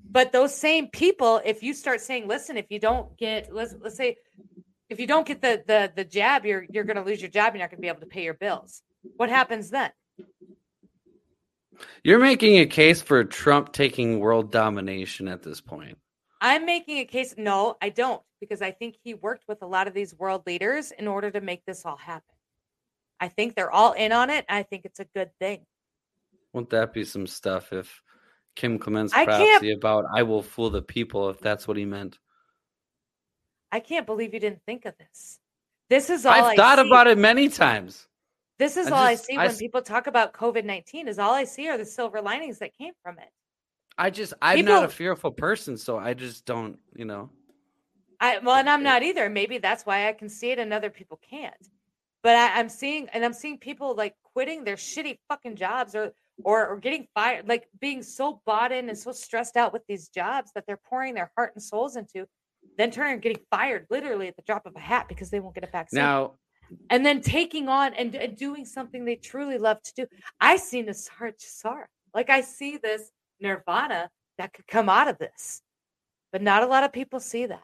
But 0.10 0.34
those 0.34 0.54
same 0.54 0.90
people, 0.90 1.40
if 1.46 1.64
you 1.64 1.74
start 1.74 2.02
saying, 2.02 2.28
listen, 2.28 2.58
if 2.58 2.66
you 2.70 2.80
don't 2.80 3.18
get 3.18 3.54
let's 3.54 3.74
let's 3.80 3.96
say 3.96 4.18
if 4.90 5.00
you 5.00 5.08
don't 5.08 5.26
get 5.26 5.42
the 5.42 5.64
the 5.66 5.90
the 5.96 6.04
jab, 6.04 6.46
you're 6.46 6.66
you're 6.70 6.84
gonna 6.84 7.06
lose 7.06 7.22
your 7.22 7.30
job, 7.30 7.54
and 7.54 7.56
you're 7.56 7.64
not 7.64 7.72
gonna 7.72 7.80
be 7.80 7.88
able 7.88 8.02
to 8.02 8.08
pay 8.08 8.26
your 8.26 8.34
bills. 8.34 8.82
What 9.16 9.30
happens 9.30 9.70
then? 9.70 9.92
You're 12.04 12.20
making 12.20 12.58
a 12.60 12.66
case 12.66 13.02
for 13.02 13.24
Trump 13.24 13.74
taking 13.74 14.20
world 14.20 14.52
domination 14.52 15.28
at 15.28 15.44
this 15.44 15.62
point. 15.62 15.98
I'm 16.40 16.66
making 16.66 16.98
a 17.00 17.06
case. 17.06 17.36
No, 17.38 17.76
I 17.82 17.90
don't, 17.90 18.22
because 18.40 18.62
I 18.62 18.72
think 18.72 18.96
he 19.04 19.14
worked 19.14 19.48
with 19.48 19.62
a 19.62 19.68
lot 19.68 19.88
of 19.88 19.94
these 19.94 20.16
world 20.16 20.44
leaders 20.48 20.92
in 20.92 21.08
order 21.08 21.30
to 21.32 21.42
make 21.42 21.64
this 21.66 21.86
all 21.86 21.98
happen. 21.98 22.24
I 23.20 23.28
think 23.28 23.56
they're 23.56 23.72
all 23.72 23.94
in 23.94 24.12
on 24.12 24.30
it. 24.32 24.46
I 24.50 24.64
think 24.64 24.86
it's 24.86 25.00
a 25.00 25.06
good 25.06 25.30
thing. 25.40 25.66
Won't 26.54 26.72
that 26.72 26.94
be 26.94 27.04
some 27.06 27.28
stuff 27.28 27.72
if 27.72 28.02
Kim 28.56 28.80
Clement's 28.80 29.14
I 29.14 29.26
can't- 29.26 29.50
prophecy 29.50 29.72
about 29.72 30.06
I 30.14 30.24
will 30.24 30.42
fool 30.42 30.72
the 30.72 30.82
people 30.82 31.30
if 31.30 31.40
that's 31.40 31.68
what 31.68 31.78
he 31.78 31.86
meant? 31.86 32.18
I 33.72 33.80
can't 33.80 34.06
believe 34.06 34.34
you 34.34 34.40
didn't 34.40 34.64
think 34.66 34.86
of 34.86 34.96
this. 34.98 35.40
This 35.90 36.10
is 36.10 36.26
all 36.26 36.34
I've 36.34 36.44
I 36.44 36.56
thought 36.56 36.80
see. 36.80 36.88
about 36.88 37.08
it 37.08 37.18
many 37.18 37.48
times. 37.50 38.08
This 38.62 38.78
is 38.78 38.86
I 38.86 38.92
all 38.92 39.10
just- 39.10 39.24
I 39.24 39.26
see 39.26 39.38
I 39.38 39.48
when 39.48 39.58
people 39.58 39.82
talk 39.82 40.06
about 40.06 40.34
COVID 40.34 40.66
19 40.66 41.08
is 41.08 41.18
all 41.18 41.34
I 41.34 41.46
see 41.46 41.68
are 41.68 41.80
the 41.80 41.86
silver 41.86 42.22
linings 42.22 42.60
that 42.60 42.78
came 42.78 42.94
from 43.02 43.18
it. 43.18 43.30
I 43.98 44.12
just 44.12 44.36
I'm 44.40 44.64
not 44.66 44.84
a 44.84 44.88
fearful 44.88 45.32
person, 45.32 45.78
so 45.78 45.98
I 45.98 46.14
just 46.14 46.46
don't, 46.46 46.78
you 46.96 47.06
know. 47.06 47.32
I 48.20 48.38
well, 48.38 48.58
and 48.58 48.70
I'm 48.70 48.84
not 48.84 49.02
either. 49.02 49.32
Maybe 49.32 49.58
that's 49.58 49.84
why 49.84 50.08
I 50.08 50.14
can 50.14 50.30
see 50.30 50.52
it 50.52 50.60
and 50.60 50.72
other 50.72 50.92
people 50.92 51.20
can't. 51.28 51.56
But 52.22 52.36
I, 52.36 52.60
I'm 52.60 52.70
seeing, 52.70 53.10
and 53.10 53.26
I'm 53.26 53.34
seeing 53.34 53.58
people 53.58 53.96
like 53.96 54.14
quitting 54.32 54.64
their 54.64 54.76
shitty 54.76 55.18
fucking 55.28 55.56
jobs 55.56 55.96
or 55.96 56.12
or 56.44 56.68
or 56.68 56.78
getting 56.78 57.08
fired, 57.16 57.50
like 57.50 57.68
being 57.80 58.04
so 58.04 58.44
bought 58.46 58.72
in 58.72 58.90
and 58.90 58.98
so 58.98 59.12
stressed 59.12 59.58
out 59.58 59.74
with 59.74 59.82
these 59.88 60.08
jobs 60.10 60.52
that 60.54 60.66
they're 60.68 60.80
pouring 60.88 61.16
their 61.16 61.32
heart 61.36 61.54
and 61.56 61.64
souls 61.64 61.96
into, 61.96 62.28
then 62.78 62.92
turning 62.92 63.14
and 63.14 63.22
getting 63.24 63.42
fired 63.50 63.88
literally 63.90 64.28
at 64.28 64.36
the 64.36 64.44
drop 64.44 64.68
of 64.68 64.76
a 64.76 64.80
hat 64.80 65.08
because 65.10 65.32
they 65.32 65.40
won't 65.40 65.56
get 65.56 65.64
a 65.64 65.72
vaccine. 65.72 65.98
Now, 65.98 66.34
and 66.90 67.06
then 67.06 67.22
taking 67.22 67.68
on 67.70 67.94
and, 67.94 68.16
and 68.16 68.36
doing 68.38 68.66
something 68.66 69.06
they 69.06 69.16
truly 69.16 69.58
love 69.58 69.82
to 69.84 69.94
do. 69.96 70.06
I 70.40 70.58
see 70.58 70.84
NESARA 70.84 71.34
GESARA. 71.40 71.86
Like 72.14 72.30
I 72.30 72.42
see 72.42 72.78
this 72.78 73.10
nirvana 73.40 74.10
that 74.38 74.54
could 74.54 74.68
come 74.68 74.90
out 74.90 75.08
of 75.08 75.18
this, 75.18 75.62
but 76.32 76.42
not 76.42 76.64
a 76.64 76.68
lot 76.68 76.84
of 76.84 76.92
people 76.92 77.20
see 77.20 77.46
that. 77.46 77.64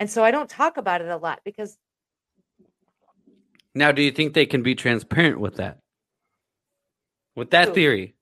And 0.00 0.10
so 0.10 0.24
I 0.24 0.30
don't 0.30 0.48
talk 0.50 0.76
about 0.76 1.00
it 1.00 1.08
a 1.08 1.16
lot 1.16 1.40
because 1.44 1.76
now 3.74 3.92
do 3.92 4.02
you 4.02 4.10
think 4.10 4.34
they 4.34 4.46
can 4.46 4.62
be 4.62 4.74
transparent 4.74 5.40
with 5.40 5.56
that? 5.56 5.78
With 7.36 7.50
that 7.50 7.68
Who? 7.68 7.74
theory? 7.74 8.14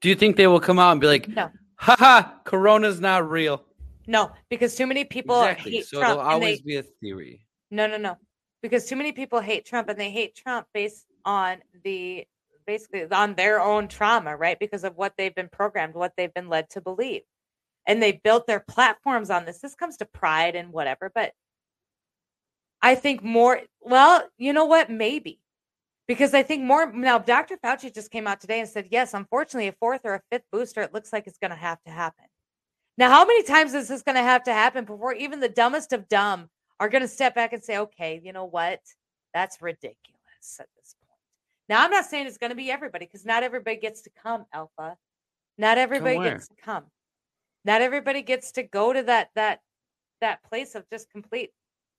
Do 0.00 0.08
you 0.08 0.14
think 0.14 0.36
they 0.36 0.46
will 0.46 0.60
come 0.60 0.78
out 0.78 0.92
and 0.92 1.00
be 1.00 1.06
like, 1.06 1.28
no, 1.28 1.50
haha, 1.76 2.22
corona's 2.44 3.00
not 3.00 3.28
real? 3.28 3.64
no, 4.06 4.30
because 4.48 4.74
too 4.74 4.86
many 4.86 5.04
people 5.04 5.38
exactly. 5.42 5.72
hate 5.72 5.86
So 5.86 5.98
Trump. 5.98 6.16
there'll 6.16 6.20
and 6.32 6.42
they- 6.42 6.46
always 6.46 6.62
be 6.62 6.76
a 6.76 6.82
theory. 6.82 7.44
No, 7.70 7.86
no, 7.86 7.98
no. 7.98 8.16
Because 8.62 8.86
too 8.86 8.96
many 8.96 9.12
people 9.12 9.40
hate 9.40 9.64
Trump 9.64 9.88
and 9.88 9.98
they 9.98 10.10
hate 10.10 10.34
Trump 10.34 10.66
based 10.74 11.06
on 11.24 11.58
the 11.84 12.26
basically 12.66 13.06
on 13.10 13.34
their 13.34 13.60
own 13.60 13.88
trauma, 13.88 14.36
right? 14.36 14.58
Because 14.58 14.84
of 14.84 14.96
what 14.96 15.14
they've 15.16 15.34
been 15.34 15.48
programmed, 15.48 15.94
what 15.94 16.12
they've 16.16 16.34
been 16.34 16.48
led 16.48 16.68
to 16.70 16.80
believe. 16.80 17.22
And 17.86 18.02
they 18.02 18.20
built 18.22 18.46
their 18.46 18.60
platforms 18.60 19.30
on 19.30 19.46
this. 19.46 19.60
This 19.60 19.74
comes 19.74 19.96
to 19.98 20.04
pride 20.04 20.54
and 20.54 20.70
whatever, 20.70 21.10
but 21.14 21.32
I 22.82 22.94
think 22.94 23.22
more 23.22 23.60
well, 23.80 24.28
you 24.36 24.52
know 24.52 24.66
what? 24.66 24.90
Maybe. 24.90 25.40
Because 26.06 26.34
I 26.34 26.42
think 26.42 26.62
more 26.62 26.92
now 26.92 27.18
Dr. 27.18 27.56
Fauci 27.56 27.92
just 27.92 28.10
came 28.10 28.26
out 28.26 28.40
today 28.40 28.60
and 28.60 28.68
said, 28.68 28.88
yes, 28.90 29.14
unfortunately, 29.14 29.68
a 29.68 29.72
fourth 29.72 30.02
or 30.04 30.14
a 30.14 30.22
fifth 30.30 30.44
booster, 30.52 30.82
it 30.82 30.94
looks 30.94 31.12
like 31.12 31.26
it's 31.26 31.38
gonna 31.38 31.56
have 31.56 31.82
to 31.84 31.90
happen. 31.90 32.24
Now, 32.96 33.10
how 33.10 33.24
many 33.24 33.42
times 33.44 33.74
is 33.74 33.88
this 33.88 34.02
gonna 34.02 34.22
have 34.22 34.44
to 34.44 34.52
happen 34.52 34.84
before 34.84 35.14
even 35.14 35.40
the 35.40 35.48
dumbest 35.48 35.92
of 35.92 36.08
dumb 36.08 36.48
are 36.80 36.88
going 36.88 37.02
to 37.02 37.08
step 37.08 37.34
back 37.34 37.52
and 37.52 37.62
say, 37.62 37.78
okay, 37.78 38.20
you 38.22 38.32
know 38.32 38.44
what? 38.44 38.80
That's 39.34 39.60
ridiculous 39.60 40.58
at 40.60 40.66
this 40.76 40.94
point. 41.06 41.18
Now, 41.68 41.84
I'm 41.84 41.90
not 41.90 42.06
saying 42.06 42.26
it's 42.26 42.38
going 42.38 42.50
to 42.50 42.56
be 42.56 42.70
everybody 42.70 43.06
because 43.06 43.24
not 43.24 43.42
everybody 43.42 43.76
gets 43.76 44.02
to 44.02 44.10
come, 44.22 44.44
Alpha. 44.52 44.96
Not 45.58 45.76
everybody 45.78 46.18
gets 46.20 46.48
to 46.48 46.54
come. 46.62 46.84
Not 47.64 47.82
everybody 47.82 48.22
gets 48.22 48.52
to 48.52 48.62
go 48.62 48.92
to 48.92 49.02
that 49.02 49.30
that 49.34 49.60
that 50.20 50.42
place 50.44 50.74
of 50.74 50.88
just 50.90 51.10
complete 51.10 51.50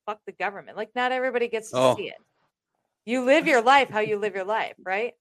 fuck 0.06 0.18
the 0.26 0.32
government. 0.32 0.76
Like 0.76 0.90
not 0.94 1.12
everybody 1.12 1.46
gets 1.48 1.70
to 1.70 1.76
Oh. 1.76 1.96
see 1.96 2.08
it. 2.08 2.16
You 3.04 3.24
live 3.24 3.46
your 3.46 3.62
life 3.62 3.90
how 3.90 4.00
you 4.00 4.18
live 4.18 4.34
your 4.34 4.44
life, 4.44 4.74
right? 4.82 5.12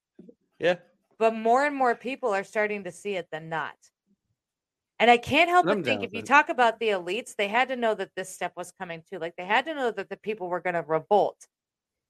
Yeah. 0.58 0.76
But 1.18 1.36
more 1.36 1.66
and 1.66 1.76
more 1.76 1.96
people 1.96 2.34
are 2.34 2.44
starting 2.46 2.86
to 2.86 2.92
see 2.92 3.16
it 3.16 3.28
than 3.32 3.50
not. 3.50 3.76
And 5.00 5.12
I 5.12 5.18
can't 5.18 5.50
help 5.50 5.66
but 5.68 5.84
think 5.86 6.04
if 6.04 6.14
you 6.14 6.24
talk 6.24 6.50
about 6.50 6.80
the 6.80 6.90
elites, 6.90 7.36
they 7.38 7.48
had 7.50 7.70
to 7.70 7.76
know 7.78 7.96
that 7.96 8.12
this 8.16 8.34
step 8.34 8.54
was 8.58 8.72
coming 8.80 9.04
too. 9.12 9.20
Like 9.20 9.36
they 9.38 9.46
had 9.46 9.66
to 9.66 9.76
know 9.76 9.92
that 9.92 10.10
the 10.10 10.18
people 10.18 10.50
were 10.50 10.62
going 10.62 10.76
to 10.76 10.84
revolt 10.88 11.38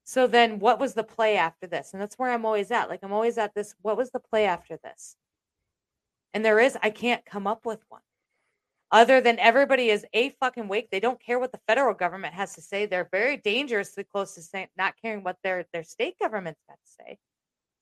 So 0.04 0.26
then 0.28 0.60
what 0.60 0.80
was 0.80 0.94
the 0.94 1.04
play 1.04 1.36
after 1.38 1.66
this? 1.68 1.92
And 1.92 2.02
that's 2.02 2.16
where 2.18 2.32
I'm 2.32 2.46
always 2.46 2.70
at. 2.72 2.90
Like 2.90 3.00
I'm 3.04 3.12
always 3.12 3.38
at 3.38 3.54
this 3.54 3.74
what 3.82 3.96
was 3.98 4.10
the 4.12 4.20
play 4.20 4.46
after 4.46 4.78
this? 4.84 5.16
And 6.34 6.44
there 6.44 6.60
is 6.60 6.78
I 6.82 6.90
can't 6.90 7.24
come 7.26 7.46
up 7.46 7.66
with 7.66 7.80
one. 7.88 8.02
Other 8.92 9.20
than 9.20 9.38
everybody 9.40 9.90
is 9.90 10.06
a 10.14 10.30
fucking 10.40 10.68
wake. 10.68 10.90
They 10.90 11.00
don't 11.00 11.20
care 11.20 11.38
what 11.40 11.52
the 11.52 11.60
federal 11.68 11.94
government 11.94 12.34
has 12.34 12.54
to 12.56 12.62
say. 12.62 12.86
They're 12.86 13.08
very 13.12 13.36
dangerously 13.38 14.04
close 14.04 14.34
to 14.36 14.42
saying 14.42 14.68
not 14.78 14.94
caring 15.02 15.24
what 15.24 15.38
their 15.44 15.66
their 15.72 15.84
state 15.84 16.16
government's 16.20 16.60
to 16.68 16.76
say. 17.04 17.18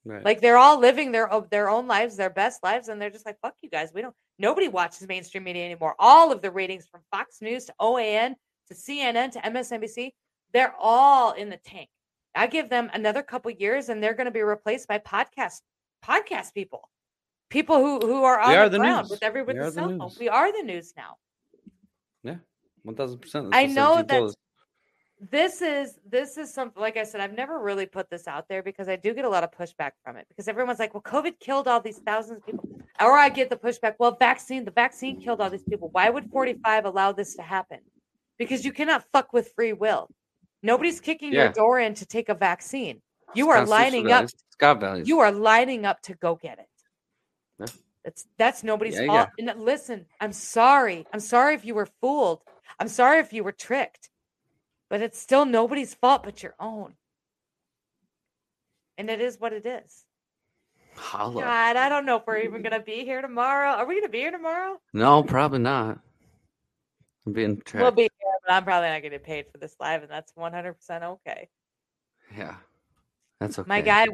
Right. 0.08 0.24
Like 0.24 0.40
they're 0.40 0.56
all 0.56 0.80
living 0.80 1.12
their 1.12 1.28
their 1.50 1.68
own 1.68 1.86
lives, 1.86 2.16
their 2.16 2.30
best 2.30 2.62
lives, 2.62 2.88
and 2.88 3.00
they're 3.00 3.10
just 3.10 3.26
like, 3.26 3.38
"Fuck 3.42 3.56
you 3.60 3.68
guys." 3.68 3.90
We 3.92 4.00
don't. 4.00 4.14
Nobody 4.38 4.66
watches 4.68 5.06
mainstream 5.06 5.44
media 5.44 5.66
anymore. 5.66 5.94
All 5.98 6.32
of 6.32 6.40
the 6.40 6.50
ratings 6.50 6.86
from 6.88 7.02
Fox 7.10 7.42
News 7.42 7.66
to 7.66 7.74
OAN 7.78 8.34
to 8.68 8.74
CNN 8.74 9.32
to 9.32 9.40
MSNBC, 9.40 10.12
they're 10.54 10.74
all 10.80 11.32
in 11.32 11.50
the 11.50 11.58
tank. 11.58 11.90
I 12.34 12.46
give 12.46 12.70
them 12.70 12.88
another 12.94 13.22
couple 13.22 13.50
years, 13.50 13.90
and 13.90 14.02
they're 14.02 14.14
going 14.14 14.24
to 14.24 14.30
be 14.30 14.40
replaced 14.42 14.88
by 14.88 14.98
podcast 14.98 15.60
podcast 16.02 16.54
people, 16.54 16.88
people 17.50 17.76
who 17.76 17.98
who 18.06 18.24
are 18.24 18.40
on 18.40 18.50
We 18.50 18.56
the, 18.56 18.68
the 18.70 18.78
ground 18.78 19.04
news. 19.04 19.10
with 19.10 19.22
every 19.22 19.42
with 19.42 19.56
We 19.56 19.60
the 19.60 19.66
are 19.66 19.70
the 19.70 19.72
cell 19.72 19.88
phone. 19.88 19.98
news. 19.98 20.16
We 20.18 20.30
are 20.30 20.50
the 20.56 20.62
news 20.62 20.94
now. 20.96 21.16
Yeah, 22.22 22.36
one 22.82 22.94
thousand 22.96 23.18
percent. 23.18 23.48
I 23.52 23.66
know 23.66 24.02
that 24.02 24.34
this 25.30 25.62
is 25.62 25.98
this 26.08 26.36
is 26.36 26.52
something 26.52 26.80
like 26.80 26.96
I 26.96 27.04
said, 27.04 27.20
I've 27.20 27.34
never 27.34 27.58
really 27.58 27.86
put 27.86 28.08
this 28.08 28.28
out 28.28 28.46
there 28.48 28.62
because 28.62 28.88
I 28.88 28.96
do 28.96 29.12
get 29.14 29.24
a 29.24 29.28
lot 29.28 29.44
of 29.44 29.50
pushback 29.50 29.92
from 30.04 30.16
it 30.16 30.26
because 30.28 30.48
everyone's 30.48 30.78
like, 30.78 30.94
well, 30.94 31.02
COVID 31.02 31.40
killed 31.40 31.66
all 31.66 31.80
these 31.80 31.98
thousands 31.98 32.38
of 32.38 32.46
people. 32.46 32.68
Or 33.00 33.12
I 33.12 33.28
get 33.28 33.50
the 33.50 33.56
pushback, 33.56 33.94
well, 33.98 34.16
vaccine, 34.18 34.64
the 34.64 34.70
vaccine 34.70 35.20
killed 35.20 35.40
all 35.40 35.50
these 35.50 35.62
people. 35.62 35.88
Why 35.92 36.10
would 36.10 36.30
45 36.30 36.84
allow 36.84 37.12
this 37.12 37.36
to 37.36 37.42
happen? 37.42 37.78
Because 38.38 38.64
you 38.64 38.72
cannot 38.72 39.04
fuck 39.12 39.32
with 39.32 39.52
free 39.54 39.72
will. 39.72 40.08
Nobody's 40.62 41.00
kicking 41.00 41.32
your 41.32 41.50
door 41.50 41.78
in 41.78 41.94
to 41.94 42.06
take 42.06 42.28
a 42.28 42.34
vaccine. 42.34 43.00
You 43.34 43.50
are 43.50 43.66
lining 43.66 44.10
up. 44.10 44.28
You 45.04 45.20
are 45.20 45.30
lining 45.30 45.84
up 45.84 46.00
to 46.02 46.14
go 46.14 46.34
get 46.36 46.58
it. 46.58 46.66
Yeah. 47.60 47.66
That's 48.04 48.26
that's 48.38 48.64
nobody's 48.64 48.94
Yeah, 48.94 49.06
fault. 49.06 49.28
And 49.38 49.52
listen, 49.60 50.06
I'm 50.20 50.32
sorry. 50.32 51.06
I'm 51.12 51.20
sorry 51.20 51.54
if 51.54 51.64
you 51.64 51.74
were 51.74 51.88
fooled. 52.00 52.42
I'm 52.80 52.88
sorry 52.88 53.20
if 53.20 53.32
you 53.32 53.44
were 53.44 53.52
tricked. 53.52 54.08
But 54.90 55.02
it's 55.02 55.18
still 55.18 55.44
nobody's 55.44 55.94
fault 55.94 56.22
but 56.22 56.42
your 56.42 56.54
own. 56.58 56.94
And 58.96 59.10
it 59.10 59.20
is 59.20 59.38
what 59.38 59.52
it 59.52 59.66
is. 59.66 60.04
Holla. 60.96 61.42
God, 61.42 61.76
I 61.76 61.88
don't 61.88 62.06
know 62.06 62.16
if 62.16 62.26
we're 62.26 62.38
even 62.38 62.62
gonna 62.62 62.80
be 62.80 63.04
here 63.04 63.22
tomorrow. 63.22 63.70
Are 63.70 63.86
we 63.86 64.00
gonna 64.00 64.08
be 64.08 64.18
here 64.18 64.32
tomorrow? 64.32 64.80
No, 64.92 65.22
probably 65.22 65.60
not. 65.60 66.00
I'm 67.24 67.32
being 67.32 67.60
tracked. 67.64 67.82
We'll 67.82 67.92
be 67.92 68.02
here, 68.02 68.32
but 68.44 68.52
I'm 68.52 68.64
probably 68.64 68.88
not 68.88 69.02
getting 69.02 69.18
paid 69.20 69.46
for 69.52 69.58
this 69.58 69.76
live, 69.78 70.02
and 70.02 70.10
that's 70.10 70.32
100 70.34 70.72
percent 70.72 71.04
okay. 71.04 71.48
yeah, 72.36 72.56
that's 73.38 73.58
okay. 73.58 73.68
My 73.68 73.80
guy, 73.80 74.04
At 74.04 74.08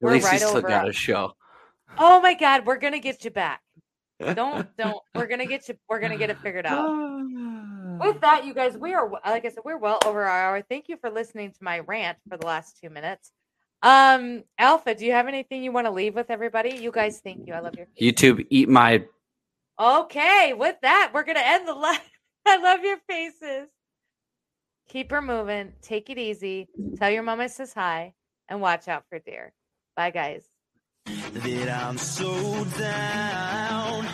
we're 0.00 0.12
least 0.12 0.26
right 0.26 0.40
still 0.40 0.56
over. 0.56 0.66
got 0.66 0.88
a 0.88 0.92
show. 0.92 1.34
Oh 1.98 2.20
my 2.20 2.34
God, 2.34 2.64
we're 2.64 2.78
gonna 2.78 3.00
get 3.00 3.24
you 3.24 3.30
back. 3.30 3.60
Don't 4.34 4.68
don't. 4.76 4.98
We're 5.14 5.26
gonna 5.26 5.46
get 5.46 5.66
you. 5.68 5.76
We're 5.88 6.00
gonna 6.00 6.18
get 6.18 6.28
it 6.30 6.38
figured 6.38 6.66
out. 6.66 6.88
With 8.00 8.20
that, 8.22 8.44
you 8.44 8.54
guys, 8.54 8.76
we 8.76 8.94
are 8.94 9.10
like 9.10 9.44
I 9.44 9.48
said, 9.48 9.62
we're 9.64 9.78
well 9.78 9.98
over 10.04 10.24
our 10.24 10.28
hour. 10.28 10.62
Thank 10.62 10.88
you 10.88 10.96
for 10.96 11.10
listening 11.10 11.50
to 11.52 11.58
my 11.62 11.80
rant 11.80 12.18
for 12.28 12.36
the 12.36 12.46
last 12.46 12.78
two 12.82 12.90
minutes. 12.90 13.30
Um, 13.82 14.44
Alpha, 14.58 14.94
do 14.94 15.06
you 15.06 15.12
have 15.12 15.26
anything 15.26 15.62
you 15.62 15.72
want 15.72 15.86
to 15.86 15.90
leave 15.90 16.14
with 16.14 16.30
everybody? 16.30 16.76
You 16.76 16.90
guys, 16.90 17.20
thank 17.20 17.46
you. 17.46 17.54
I 17.54 17.60
love 17.60 17.74
your 17.76 17.86
YouTube, 18.00 18.46
eat 18.50 18.68
my. 18.68 19.04
Okay, 19.80 20.52
with 20.54 20.76
that, 20.82 21.12
we're 21.14 21.24
gonna 21.24 21.40
end 21.42 21.66
the 21.66 21.74
live. 21.74 22.00
I 22.46 22.56
love 22.58 22.84
your 22.84 22.98
faces. 23.08 23.68
Keep 24.88 25.10
her 25.12 25.22
moving. 25.22 25.72
Take 25.82 26.10
it 26.10 26.18
easy. 26.18 26.68
Tell 26.98 27.10
your 27.10 27.22
mama 27.22 27.48
says 27.48 27.72
hi, 27.72 28.12
and 28.48 28.60
watch 28.60 28.88
out 28.88 29.04
for 29.08 29.18
deer. 29.18 29.52
Bye, 29.96 30.10
guys. 30.10 30.44
that 31.06 31.68
I'm 31.68 31.96
so 31.96 32.64
down. 32.76 34.06